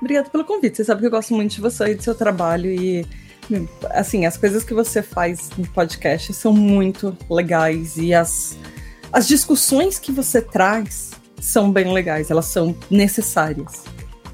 [0.00, 0.78] Obrigada pelo convite.
[0.78, 3.06] Você sabe que eu gosto muito de você e do seu trabalho e
[3.90, 8.56] assim, as coisas que você faz no podcast são muito legais e as,
[9.12, 13.84] as discussões que você traz são bem legais, elas são necessárias.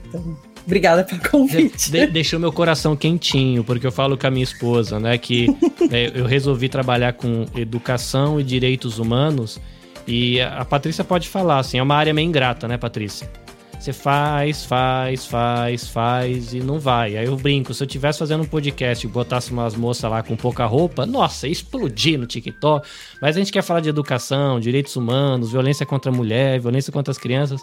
[0.06, 0.36] Então,
[0.68, 1.90] obrigada pelo convite.
[1.90, 5.48] De- deixou meu coração quentinho, porque eu falo com a minha esposa, né, que
[5.90, 9.58] é, eu resolvi trabalhar com educação e direitos humanos
[10.06, 13.30] e a a Patrícia pode falar, assim, é uma área meio ingrata, né, Patrícia?
[13.78, 17.16] Você faz, faz, faz, faz e não vai.
[17.16, 20.34] Aí eu brinco, se eu tivesse fazendo um podcast e botasse umas moças lá com
[20.36, 22.86] pouca roupa, nossa, ia explodir no TikTok.
[23.22, 27.12] Mas a gente quer falar de educação, direitos humanos, violência contra a mulher, violência contra
[27.12, 27.60] as crianças,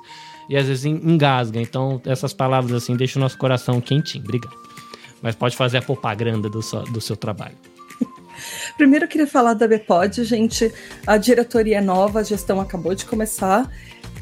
[0.50, 1.60] e às vezes en- engasga.
[1.62, 4.24] Então, essas palavras assim deixam o nosso coração quentinho.
[4.24, 4.56] Obrigado.
[5.22, 7.56] Mas pode fazer a propaganda do seu, do seu trabalho.
[8.78, 10.72] Primeiro eu queria falar da Bpod, gente.
[11.08, 13.70] A diretoria é nova, a gestão acabou de começar.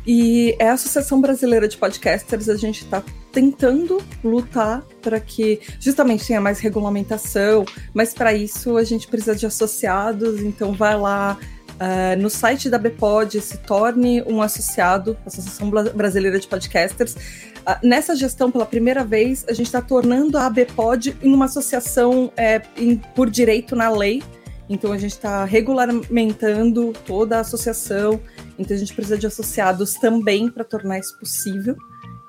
[0.06, 6.28] E é a Associação Brasileira de Podcasters, a gente está tentando lutar para que justamente
[6.28, 11.38] tenha mais regulamentação, mas para isso a gente precisa de associados, então vai lá
[11.86, 17.14] ah, no site da Bpod, se torne um associado, Associação Brasileira de Podcasters.
[17.66, 22.32] Ah, nessa gestão, pela primeira vez, a gente está tornando a ABPOD em uma associação
[22.38, 24.24] é, em- por direito na lei.
[24.70, 28.18] Então a gente está regulamentando toda a associação.
[28.58, 31.76] Então a gente precisa de associados também para tornar isso possível.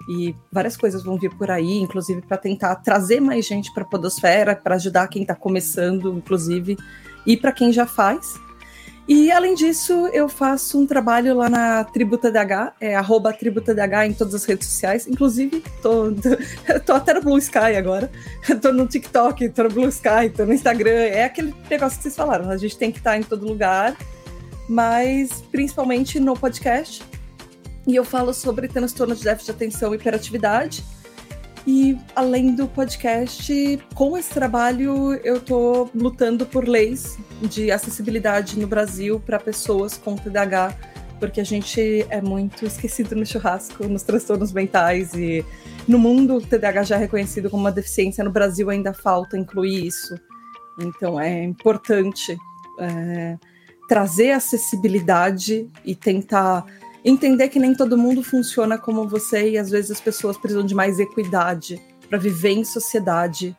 [0.09, 3.87] E várias coisas vão vir por aí, inclusive para tentar trazer mais gente para a
[3.87, 6.77] Podosfera, para ajudar quem está começando, inclusive,
[7.25, 8.35] e para quem já faz.
[9.07, 14.07] E além disso, eu faço um trabalho lá na Tributa DH, é arroba Tributa DH
[14.07, 15.07] em todas as redes sociais.
[15.07, 16.11] Inclusive, tô,
[16.87, 18.11] tô até no Blue Sky agora.
[18.63, 20.91] tô no TikTok, tô no Blue Sky, tô no Instagram.
[20.91, 23.95] É aquele negócio que vocês falaram, a gente tem que estar em todo lugar,
[24.67, 27.03] mas principalmente no podcast.
[27.87, 30.83] E eu falo sobre transtorno de déficit de atenção e hiperatividade.
[31.67, 38.67] E além do podcast, com esse trabalho eu tô lutando por leis de acessibilidade no
[38.67, 40.77] Brasil para pessoas com TDAH,
[41.19, 45.43] porque a gente é muito esquecido no churrasco, nos transtornos mentais e
[45.89, 49.87] no mundo o TDAH já é reconhecido como uma deficiência, no Brasil ainda falta incluir
[49.87, 50.15] isso.
[50.79, 52.37] Então é importante
[52.79, 53.39] é,
[53.89, 56.67] trazer acessibilidade e tentar
[57.05, 60.75] entender que nem todo mundo funciona como você e às vezes as pessoas precisam de
[60.75, 63.57] mais equidade para viver em sociedade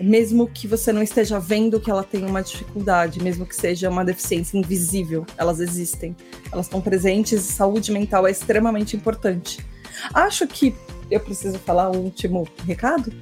[0.00, 4.04] mesmo que você não esteja vendo que ela tem uma dificuldade, mesmo que seja uma
[4.04, 6.14] deficiência invisível, elas existem,
[6.52, 9.64] elas estão presentes e saúde mental é extremamente importante.
[10.12, 10.74] Acho que
[11.10, 13.12] eu preciso falar um último recado.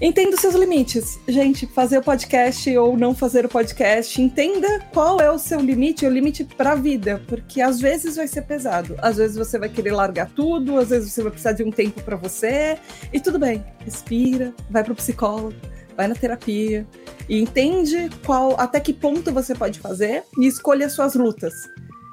[0.00, 1.18] Entenda seus limites.
[1.26, 6.04] Gente, fazer o podcast ou não fazer o podcast, entenda qual é o seu limite,
[6.04, 9.70] o limite para a vida, porque às vezes vai ser pesado, às vezes você vai
[9.70, 12.76] querer largar tudo, às vezes você vai precisar de um tempo para você,
[13.10, 13.64] e tudo bem.
[13.84, 15.54] Respira, vai para o psicólogo,
[15.96, 16.86] vai na terapia
[17.26, 21.54] e entende qual até que ponto você pode fazer e escolha suas lutas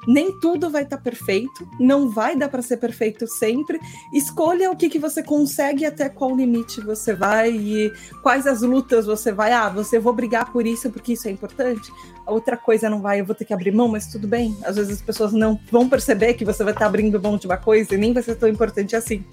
[0.08, 3.80] nem tudo vai estar tá perfeito, não vai dar para ser perfeito sempre.
[4.14, 7.92] Escolha o que, que você consegue até qual limite você vai e
[8.22, 9.52] quais as lutas você vai.
[9.52, 11.92] Ah, você vou brigar por isso porque isso é importante.
[12.26, 14.56] A outra coisa não vai, eu vou ter que abrir mão, mas tudo bem.
[14.64, 17.46] Às vezes as pessoas não vão perceber que você vai estar tá abrindo mão de
[17.46, 19.24] uma coisa e nem vai ser tão importante assim.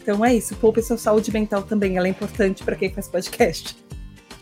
[0.00, 3.76] Então é isso, poupe sua saúde mental também, ela é importante para quem faz podcast.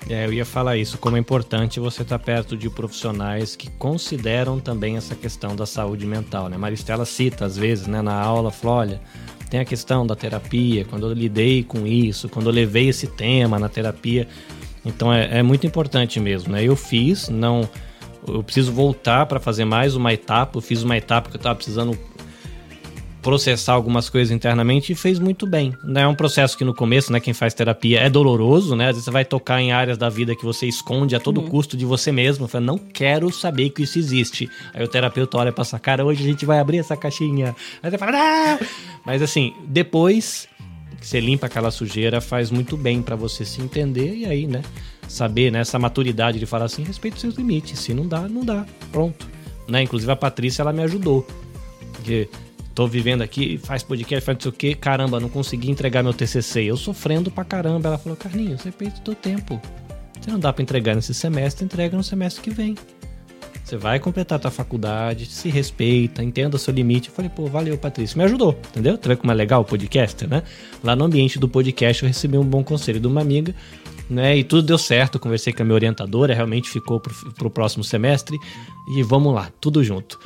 [0.09, 4.61] É, eu ia falar isso, como é importante você estar perto de profissionais que consideram
[4.61, 6.57] também essa questão da saúde mental, né?
[6.57, 9.01] Maristela cita às vezes, né, na aula, fala, olha,
[9.51, 13.59] tem a questão da terapia, quando eu lidei com isso, quando eu levei esse tema
[13.59, 14.29] na terapia,
[14.85, 16.63] então é, é muito importante mesmo, né?
[16.63, 17.69] Eu fiz, não,
[18.29, 21.57] eu preciso voltar para fazer mais uma etapa, eu fiz uma etapa que eu estava
[21.57, 21.99] precisando
[23.27, 25.75] processar algumas coisas internamente e fez muito bem.
[25.97, 28.85] É um processo que no começo, né, quem faz terapia é doloroso, né?
[28.85, 31.49] Às vezes você vai tocar em áreas da vida que você esconde a todo uhum.
[31.49, 32.47] custo de você mesmo.
[32.47, 34.49] Fala, não quero saber que isso existe.
[34.73, 37.57] Aí o terapeuta olha pra sua cara, hoje a gente vai abrir essa caixinha.
[37.83, 38.61] Aí você fala, não!
[39.05, 40.47] Mas assim, depois
[41.01, 44.63] que você limpa aquela sujeira, faz muito bem para você se entender e aí, né?
[45.09, 47.81] Saber, né, essa maturidade de falar assim, respeito seus limites.
[47.81, 48.65] Se não dá, não dá.
[48.93, 49.27] Pronto.
[49.67, 49.83] Né?
[49.83, 51.27] Inclusive a Patrícia, ela me ajudou.
[51.93, 52.29] Porque
[52.77, 56.13] tô vivendo aqui, faz podcast, faz não sei o quê, caramba, não consegui entregar meu
[56.13, 56.65] TCC.
[56.65, 57.89] Eu sofrendo pra caramba.
[57.89, 59.61] Ela falou, Carlinhos, você perde teu tempo.
[60.21, 62.77] Você não dá para entregar nesse semestre, entrega no semestre que vem.
[63.65, 67.09] Você vai completar a tua faculdade, se respeita, entenda o seu limite.
[67.09, 68.17] Eu falei, pô, valeu, Patrícia.
[68.17, 68.99] Me ajudou, entendeu?
[68.99, 70.43] Tá vendo como é legal o podcast, né?
[70.85, 73.55] Lá no ambiente do podcast eu recebi um bom conselho de uma amiga,
[74.11, 74.37] né?
[74.37, 75.19] E tudo deu certo.
[75.19, 78.39] Conversei com a minha orientadora, realmente ficou pro, pro próximo semestre.
[78.95, 80.21] E vamos lá, tudo junto.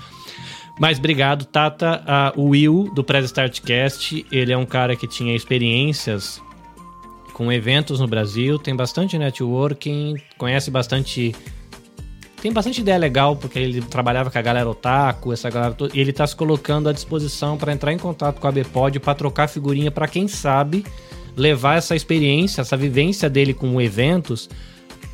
[0.78, 2.02] Mas obrigado, Tata.
[2.36, 6.40] O Will, do Press Startcast, ele é um cara que tinha experiências
[7.34, 11.34] com eventos no Brasil, tem bastante networking, conhece bastante.
[12.42, 16.00] Tem bastante ideia legal, porque ele trabalhava com a galera otaku, essa galera toda, e
[16.00, 19.48] ele está se colocando à disposição para entrar em contato com a Bpod para trocar
[19.48, 20.84] figurinha para quem sabe
[21.36, 24.48] levar essa experiência, essa vivência dele com eventos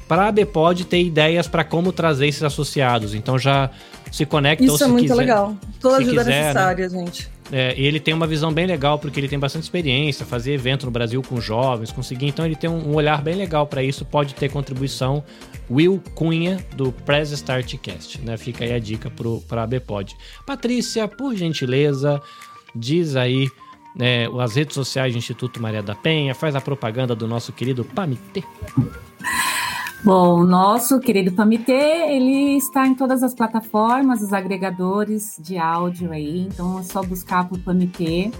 [0.08, 3.14] para a Bpod ter ideias para como trazer esses associados.
[3.14, 3.70] Então já
[4.10, 5.56] se conecta Isso é muito quiser, legal.
[5.80, 6.98] Toda ajuda quiser, necessária, né?
[6.98, 7.28] gente.
[7.52, 10.84] É, e ele tem uma visão bem legal, porque ele tem bastante experiência, fazer evento
[10.84, 12.26] no Brasil com jovens, conseguir.
[12.26, 15.22] Então ele tem um, um olhar bem legal para isso, pode ter contribuição.
[15.70, 18.36] Will Cunha, do Press Start Cast, né?
[18.36, 19.10] Fica aí a dica
[19.48, 20.16] para a Bpod.
[20.44, 22.20] Patrícia, por gentileza,
[22.74, 23.48] diz aí
[23.96, 27.84] né, as redes sociais do Instituto Maria da Penha, faz a propaganda do nosso querido
[27.84, 28.44] Pamitê.
[30.04, 36.12] Bom, o nosso querido Pamitê, ele está em todas as plataformas, os agregadores de áudio
[36.12, 38.30] aí, então é só buscar por Pamitê.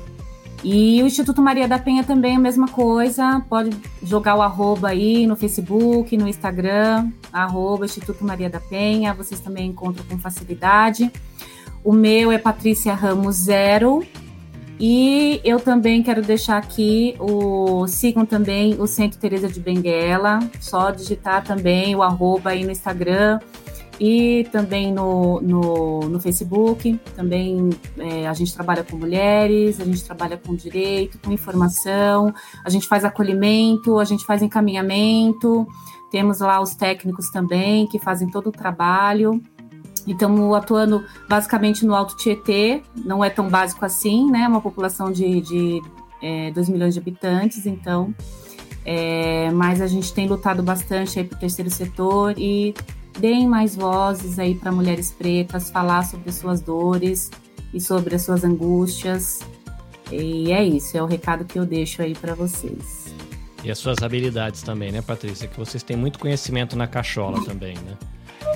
[0.62, 5.26] E o Instituto Maria da Penha também a mesma coisa, pode jogar o arroba aí
[5.26, 11.10] no Facebook, no Instagram, arroba Instituto Maria da Penha, vocês também encontram com facilidade.
[11.83, 14.05] O meu é Patrícia Ramos Zero,
[14.78, 20.90] e eu também quero deixar aqui o sigam também o Centro Teresa de Benguela, só
[20.90, 23.38] digitar também o arroba aí no Instagram
[23.98, 26.98] e também no, no, no Facebook.
[27.14, 32.32] Também é, a gente trabalha com mulheres, a gente trabalha com direito, com informação,
[32.64, 35.66] a gente faz acolhimento, a gente faz encaminhamento.
[36.10, 39.40] Temos lá os técnicos também que fazem todo o trabalho.
[40.07, 44.47] Estamos atuando basicamente no Alto Tietê, não é tão básico assim, né?
[44.47, 45.83] Uma população de, de
[46.23, 48.15] é, 2 milhões de habitantes, então.
[48.85, 52.73] É, mas a gente tem lutado bastante aí para o terceiro setor e
[53.18, 57.31] deem mais vozes aí para mulheres pretas falar sobre suas dores
[57.75, 59.41] e sobre as suas angústias.
[60.12, 63.12] E é isso, é o recado que eu deixo aí para vocês.
[63.65, 65.49] E as suas habilidades também, né, Patrícia?
[65.49, 67.97] Que vocês têm muito conhecimento na cachola também, né?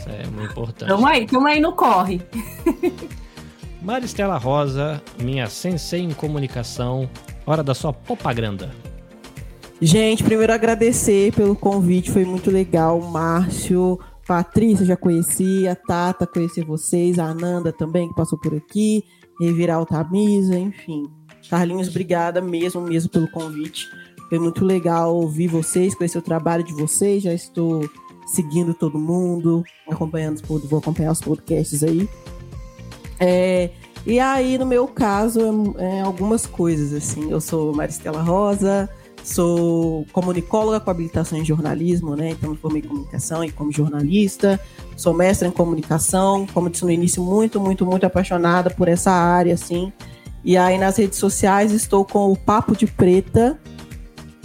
[0.00, 0.88] Isso é muito importante.
[0.88, 2.22] Tamo aí, tamo aí no corre.
[3.82, 7.08] Maristela Rosa, minha sensei em comunicação,
[7.46, 8.70] hora da sua propaganda.
[9.80, 13.00] Gente, primeiro agradecer pelo convite, foi muito legal.
[13.00, 19.04] Márcio, Patrícia já conhecia, Tata conhecer vocês, a Ananda também que passou por aqui,
[19.40, 21.10] Revirar o Tamisa, enfim.
[21.48, 23.86] Carlinhos, obrigada mesmo, mesmo pelo convite.
[24.28, 27.22] Foi muito legal ouvir vocês, conhecer o trabalho de vocês.
[27.22, 27.88] Já estou
[28.30, 32.08] seguindo todo mundo, acompanhando, vou acompanhar os podcasts aí.
[33.18, 33.70] É,
[34.06, 37.30] e aí, no meu caso, é, algumas coisas, assim.
[37.30, 38.88] Eu sou Maristela Rosa,
[39.24, 42.30] sou comunicóloga com habilitação em jornalismo, né?
[42.30, 44.60] Então, me formei comunicação e como jornalista.
[44.96, 49.54] Sou mestra em comunicação, como disse no início, muito, muito, muito apaixonada por essa área,
[49.54, 49.92] assim.
[50.44, 53.58] E aí, nas redes sociais, estou com o Papo de Preta,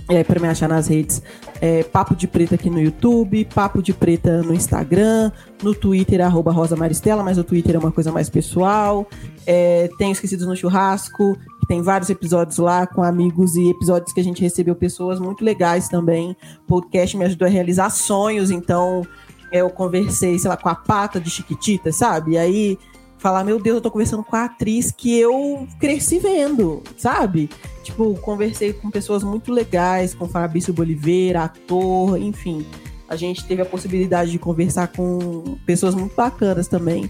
[0.09, 1.21] é, para me achar nas redes,
[1.61, 5.31] é, Papo de Preta aqui no YouTube, Papo de Preta no Instagram,
[5.63, 9.07] no Twitter, arroba Rosa Maristela, mas o Twitter é uma coisa mais pessoal.
[9.45, 14.23] É, tem Esquecidos no Churrasco, tem vários episódios lá com amigos e episódios que a
[14.23, 16.35] gente recebeu pessoas muito legais também.
[16.63, 19.05] O podcast me ajudou a realizar sonhos, então
[19.51, 22.31] eu conversei, sei lá, com a pata de Chiquitita, sabe?
[22.31, 22.77] E aí
[23.17, 27.49] falar, meu Deus, eu tô conversando com a atriz que eu cresci vendo, sabe?
[27.83, 32.65] Tipo, conversei com pessoas muito legais, com Fabrício Boliveira, ator, enfim.
[33.07, 37.09] A gente teve a possibilidade de conversar com pessoas muito bacanas também.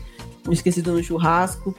[0.50, 1.74] Esquecido no churrasco.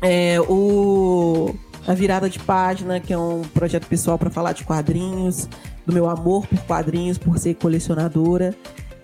[0.00, 1.54] É, o
[1.86, 5.48] a virada de página, que é um projeto pessoal para falar de quadrinhos,
[5.84, 8.54] do meu amor por quadrinhos, por ser colecionadora.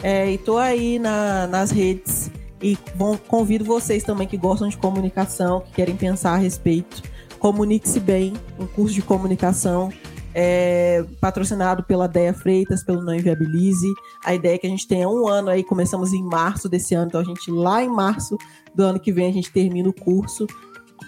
[0.01, 2.31] É, e tô aí na, nas redes
[2.63, 7.03] e bom, convido vocês também que gostam de comunicação, que querem pensar a respeito.
[7.39, 9.93] Comunique-se bem, um curso de comunicação
[10.35, 13.93] é, patrocinado pela Deia Freitas, pelo Não Inviabilize.
[14.25, 17.09] A ideia é que a gente tenha um ano aí, começamos em março desse ano,
[17.09, 18.37] então a gente lá em março
[18.75, 20.47] do ano que vem a gente termina o curso.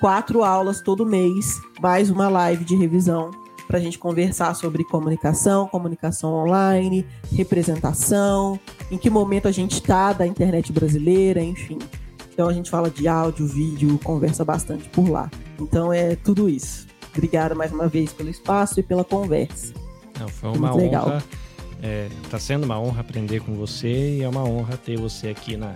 [0.01, 3.31] Quatro aulas todo mês, mais uma live de revisão
[3.71, 8.59] para a gente conversar sobre comunicação, comunicação online, representação,
[8.91, 11.79] em que momento a gente está da internet brasileira, enfim.
[12.33, 15.31] Então a gente fala de áudio, vídeo, conversa bastante por lá.
[15.61, 16.89] Então é tudo isso.
[17.15, 19.73] Obrigada mais uma vez pelo espaço e pela conversa.
[20.19, 20.83] Não, foi uma honra.
[20.83, 21.23] Legal.
[21.81, 25.57] É, tá sendo uma honra aprender com você e é uma honra ter você aqui
[25.57, 25.73] na,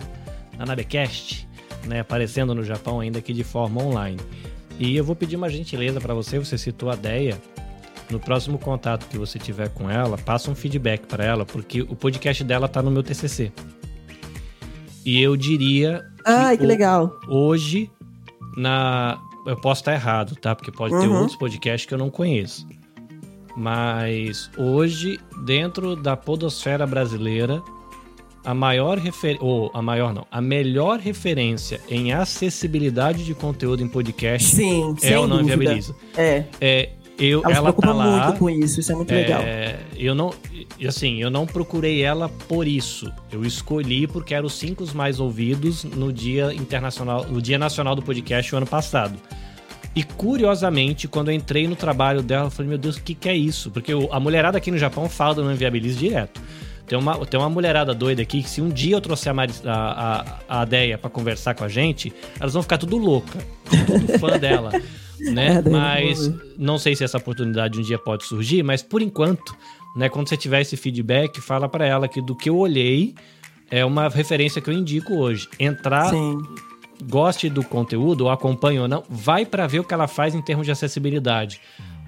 [0.57, 1.47] na Nabecast,
[1.85, 4.19] né, aparecendo no Japão ainda aqui de forma online.
[4.77, 7.39] E eu vou pedir uma gentileza para você, você citou a Deia,
[8.09, 11.95] no próximo contato que você tiver com ela, passa um feedback para ela, porque o
[11.95, 13.51] podcast dela tá no meu TCC.
[15.05, 16.03] E eu diria.
[16.25, 17.19] Ai, que, que legal.
[17.27, 17.89] Hoje,
[18.57, 19.19] na.
[19.45, 20.55] Eu posso estar errado, tá?
[20.55, 21.01] Porque pode uhum.
[21.01, 22.67] ter outros podcasts que eu não conheço.
[23.55, 27.61] Mas hoje, dentro da podosfera brasileira,
[28.43, 29.45] a maior referência.
[29.45, 35.19] Ou a maior não, a melhor referência em acessibilidade de conteúdo em podcast Sim, é
[35.19, 35.95] o Não Inviabiliza.
[36.17, 36.45] É.
[36.59, 39.15] é eu, ela, ela se preocupa tá lá, muito com isso, isso é muito é,
[39.15, 39.41] legal.
[39.95, 40.33] Eu não,
[40.87, 43.11] assim, eu não procurei ela por isso.
[43.31, 48.01] Eu escolhi porque eram os cinco mais ouvidos no dia internacional, no dia nacional do
[48.01, 49.17] podcast o ano passado.
[49.95, 53.29] E curiosamente, quando eu entrei no trabalho dela, eu falei, meu Deus, o que, que
[53.29, 53.71] é isso?
[53.71, 56.41] Porque a mulherada aqui no Japão fala do Não Inviabilize direto.
[56.87, 59.53] Tem uma, tem uma mulherada doida aqui que se um dia eu trouxer a, Mari,
[59.65, 63.39] a, a, a Deia pra conversar com a gente, elas vão ficar tudo louca.
[63.87, 64.71] Tudo fã dela
[65.19, 65.61] né?
[65.65, 69.55] É, mas não sei se essa oportunidade um dia pode surgir, mas por enquanto,
[69.95, 73.15] né, quando você tiver esse feedback, fala para ela que do que eu olhei
[73.69, 75.47] é uma referência que eu indico hoje.
[75.59, 76.37] Entrar, Sim.
[77.03, 80.41] goste do conteúdo, ou acompanhe ou não, vai para ver o que ela faz em
[80.41, 81.59] termos de acessibilidade.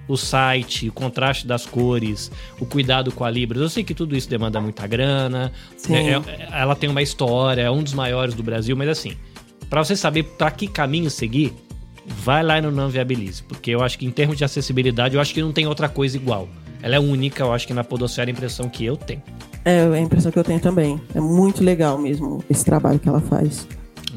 [0.07, 3.61] O site, o contraste das cores, o cuidado com a Libras.
[3.61, 5.51] Eu sei que tudo isso demanda muita grana.
[5.89, 6.21] Né?
[6.25, 9.17] É, ela tem uma história, é um dos maiores do Brasil, mas assim,
[9.69, 11.53] para você saber para que caminho seguir,
[12.05, 15.33] vai lá no Não Viabilize, porque eu acho que em termos de acessibilidade, eu acho
[15.33, 16.47] que não tem outra coisa igual.
[16.81, 19.21] Ela é única, eu acho que na podosfera é a impressão que eu tenho.
[19.65, 21.01] É, é a impressão que eu tenho também.
[21.13, 23.67] É muito legal mesmo esse trabalho que ela faz.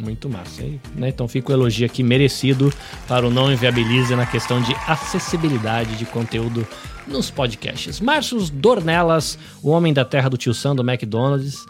[0.00, 0.62] Muito massa.
[0.62, 1.08] aí né?
[1.08, 2.72] Então fica o elogio aqui merecido
[3.06, 6.66] para o Não Inviabilize na questão de acessibilidade de conteúdo
[7.06, 8.00] nos podcasts.
[8.00, 11.64] Márcio Dornelas, o homem da terra do tio Sam do McDonald's.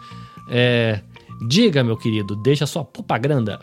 [0.49, 1.01] É,
[1.47, 3.59] diga, meu querido, deixa sua propaganda.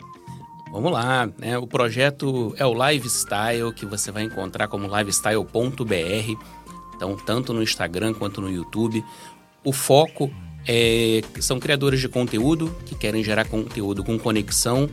[0.71, 1.57] Vamos lá, né?
[1.57, 6.45] O projeto é o Lifestyle, que você vai encontrar como lifestyle.br.
[6.95, 9.03] Então, tanto no Instagram quanto no YouTube.
[9.63, 10.31] O foco
[10.71, 14.87] é, são criadores de conteúdo que querem gerar conteúdo com conexão.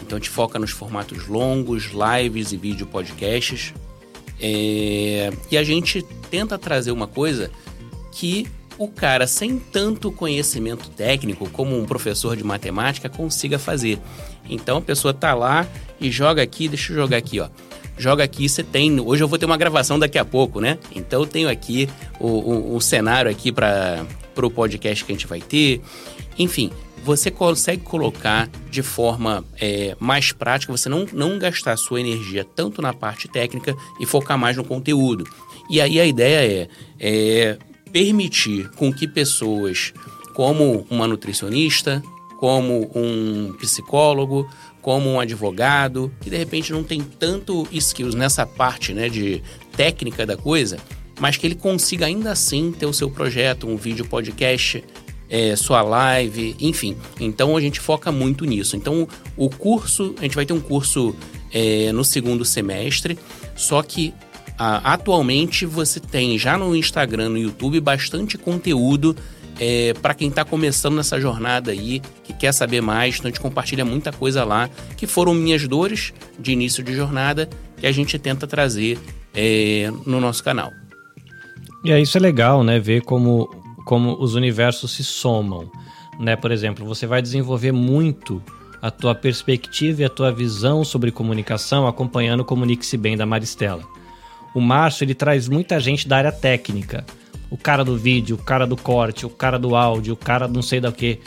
[0.00, 3.74] Então, a gente foca nos formatos longos, lives e vídeo podcasts.
[4.40, 7.50] É, e a gente tenta trazer uma coisa
[8.12, 8.46] que
[8.78, 13.98] o cara sem tanto conhecimento técnico como um professor de matemática consiga fazer.
[14.48, 15.66] Então a pessoa tá lá
[16.00, 17.48] e joga aqui, deixa eu jogar aqui, ó.
[17.98, 19.00] Joga aqui, você tem.
[19.00, 20.78] Hoje eu vou ter uma gravação daqui a pouco, né?
[20.94, 21.88] Então eu tenho aqui
[22.20, 24.04] o, o, o cenário aqui para
[24.44, 25.80] o podcast que a gente vai ter.
[26.38, 26.70] Enfim,
[27.06, 32.82] você consegue colocar de forma é, mais prática, você não, não gastar sua energia tanto
[32.82, 35.24] na parte técnica e focar mais no conteúdo.
[35.70, 37.58] E aí a ideia é, é
[37.92, 39.92] permitir com que pessoas
[40.34, 42.02] como uma nutricionista,
[42.38, 44.46] como um psicólogo,
[44.82, 49.42] como um advogado, que de repente não tem tanto skills nessa parte né, de
[49.76, 50.76] técnica da coisa,
[51.18, 54.82] mas que ele consiga ainda assim ter o seu projeto, um vídeo podcast,
[55.28, 56.96] é, sua live, enfim.
[57.20, 58.76] Então a gente foca muito nisso.
[58.76, 61.14] Então o curso, a gente vai ter um curso
[61.52, 63.18] é, no segundo semestre,
[63.54, 64.14] só que
[64.58, 69.14] atualmente você tem já no Instagram, no YouTube, bastante conteúdo
[69.58, 73.40] é, para quem está começando nessa jornada aí, que quer saber mais, então a gente
[73.40, 78.18] compartilha muita coisa lá, que foram minhas dores de início de jornada, que a gente
[78.18, 78.98] tenta trazer
[79.34, 80.72] é, no nosso canal.
[81.86, 82.80] E aí isso é legal, né?
[82.80, 83.48] Ver como,
[83.84, 85.70] como os universos se somam.
[86.18, 86.34] Né?
[86.34, 88.42] Por exemplo, você vai desenvolver muito
[88.82, 93.84] a tua perspectiva e a tua visão sobre comunicação acompanhando o Comunique-se Bem da Maristela.
[94.52, 97.06] O Márcio, ele traz muita gente da área técnica
[97.48, 100.62] o cara do vídeo, o cara do corte, o cara do áudio, o cara não
[100.62, 101.20] sei da que.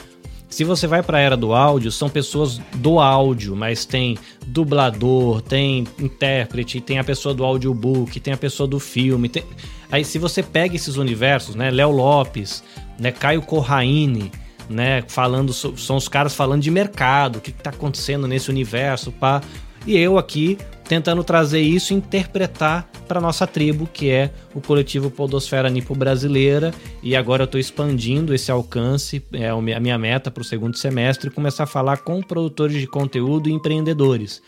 [0.49, 5.41] Se você vai para a era do áudio, são pessoas do áudio, mas tem dublador,
[5.41, 9.29] tem intérprete, tem a pessoa do audiobook, tem a pessoa do filme.
[9.29, 9.43] Tem...
[9.91, 12.63] Aí se você pega esses universos, né, Léo Lopes,
[12.99, 14.31] né, Caio Corraine,
[14.67, 19.41] né, falando são os caras falando de mercado, o que está acontecendo nesse universo, pá.
[19.85, 20.57] E eu aqui
[20.89, 26.73] tentando trazer isso e interpretar para nossa tribo, que é o coletivo Podosfera Nipo Brasileira.
[27.03, 31.29] E agora eu estou expandindo esse alcance, é a minha meta para o segundo semestre,
[31.29, 34.41] começar a falar com produtores de conteúdo e empreendedores.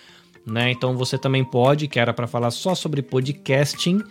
[0.46, 0.72] Né?
[0.72, 4.02] Então você também pode, que era para falar só sobre podcasting,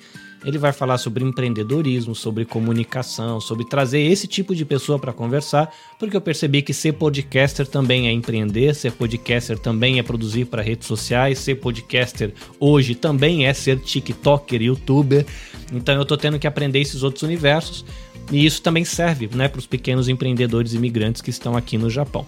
[0.45, 5.73] ele vai falar sobre empreendedorismo, sobre comunicação, sobre trazer esse tipo de pessoa para conversar,
[5.99, 10.63] porque eu percebi que ser podcaster também é empreender, ser podcaster também é produzir para
[10.63, 15.27] redes sociais, ser podcaster hoje também é ser TikToker, YouTuber.
[15.73, 17.85] Então eu estou tendo que aprender esses outros universos
[18.33, 22.27] e isso também serve né, para os pequenos empreendedores imigrantes que estão aqui no Japão.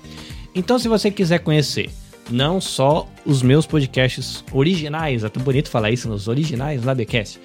[0.55, 1.89] Então, se você quiser conhecer
[2.31, 7.41] não só os meus podcasts originais, é tão bonito falar isso nos originais lá, BCast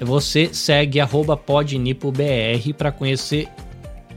[0.00, 0.98] você segue
[1.46, 3.48] podnipobr para conhecer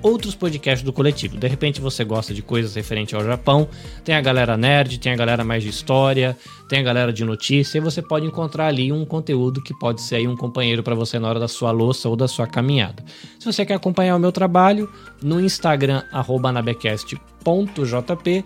[0.02, 1.38] outros podcasts do coletivo.
[1.38, 3.68] De repente você gosta de coisas referentes ao Japão,
[4.04, 6.36] tem a galera nerd, tem a galera mais de história,
[6.68, 10.28] tem a galera de notícia, e você pode encontrar ali um conteúdo que pode ser
[10.28, 13.04] um companheiro para você na hora da sua louça ou da sua caminhada.
[13.38, 14.90] Se você quer acompanhar o meu trabalho,
[15.22, 16.04] no Instagram,
[16.50, 18.44] anabecast.jp,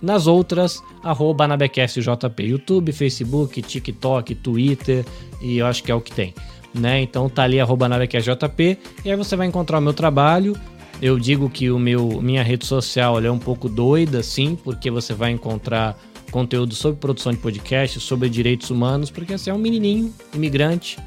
[0.00, 5.04] nas outras, arroba anabecastjp, YouTube, Facebook, TikTok, Twitter
[5.40, 6.34] e eu acho que é o que tem.
[6.74, 7.00] Né?
[7.00, 10.56] Então tá ali arroba anabecastjp e aí você vai encontrar o meu trabalho.
[11.02, 15.14] Eu digo que o meu minha rede social é um pouco doida, sim, porque você
[15.14, 15.98] vai encontrar
[16.30, 20.98] conteúdo sobre produção de podcast, sobre direitos humanos, porque você é um menininho imigrante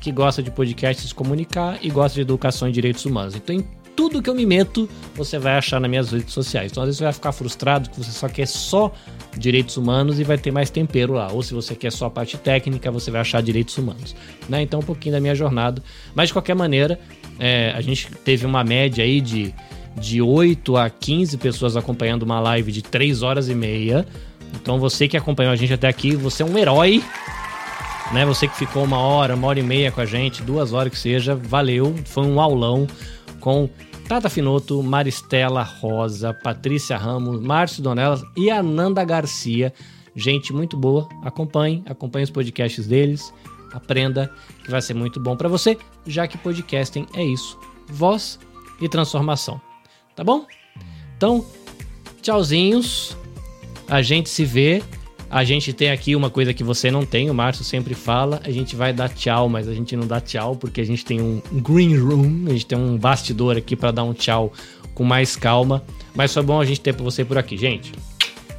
[0.00, 3.34] que gosta de podcast se comunicar e gosta de educação e direitos humanos.
[3.34, 3.64] Então,
[3.96, 6.70] tudo que eu me meto, você vai achar nas minhas redes sociais.
[6.70, 8.92] Então, às vezes, você vai ficar frustrado que você só quer só
[9.36, 11.30] direitos humanos e vai ter mais tempero lá.
[11.32, 14.14] Ou se você quer só a parte técnica, você vai achar direitos humanos.
[14.48, 14.62] Né?
[14.62, 15.82] Então, um pouquinho da minha jornada.
[16.14, 16.98] Mas, de qualquer maneira,
[17.38, 19.54] é, a gente teve uma média aí de,
[19.96, 24.06] de 8 a 15 pessoas acompanhando uma live de 3 horas e meia.
[24.54, 27.02] Então, você que acompanhou a gente até aqui, você é um herói.
[28.12, 28.26] Né?
[28.26, 30.98] Você que ficou uma hora, uma hora e meia com a gente, duas horas que
[30.98, 31.94] seja, valeu.
[32.04, 32.86] Foi um aulão
[33.44, 33.68] com
[34.08, 39.70] Tata Finoto, Maristela Rosa, Patrícia Ramos, Márcio Donelas e Ananda Garcia.
[40.16, 41.06] Gente muito boa.
[41.22, 43.34] Acompanhe, acompanhe os podcasts deles.
[43.70, 44.32] Aprenda
[44.64, 47.58] que vai ser muito bom para você, já que podcasting é isso:
[47.90, 48.40] voz
[48.80, 49.60] e transformação.
[50.16, 50.46] Tá bom?
[51.14, 51.44] Então,
[52.22, 53.14] tchauzinhos.
[53.86, 54.82] A gente se vê
[55.34, 58.52] a gente tem aqui uma coisa que você não tem, o Márcio sempre fala, a
[58.52, 61.42] gente vai dar tchau, mas a gente não dá tchau porque a gente tem um
[61.54, 64.52] green room, a gente tem um bastidor aqui para dar um tchau
[64.94, 65.82] com mais calma.
[66.14, 67.90] Mas foi bom a gente ter você por aqui, gente.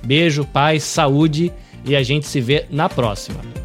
[0.05, 1.49] Beijo, paz, saúde
[1.85, 3.64] e a gente se vê na próxima.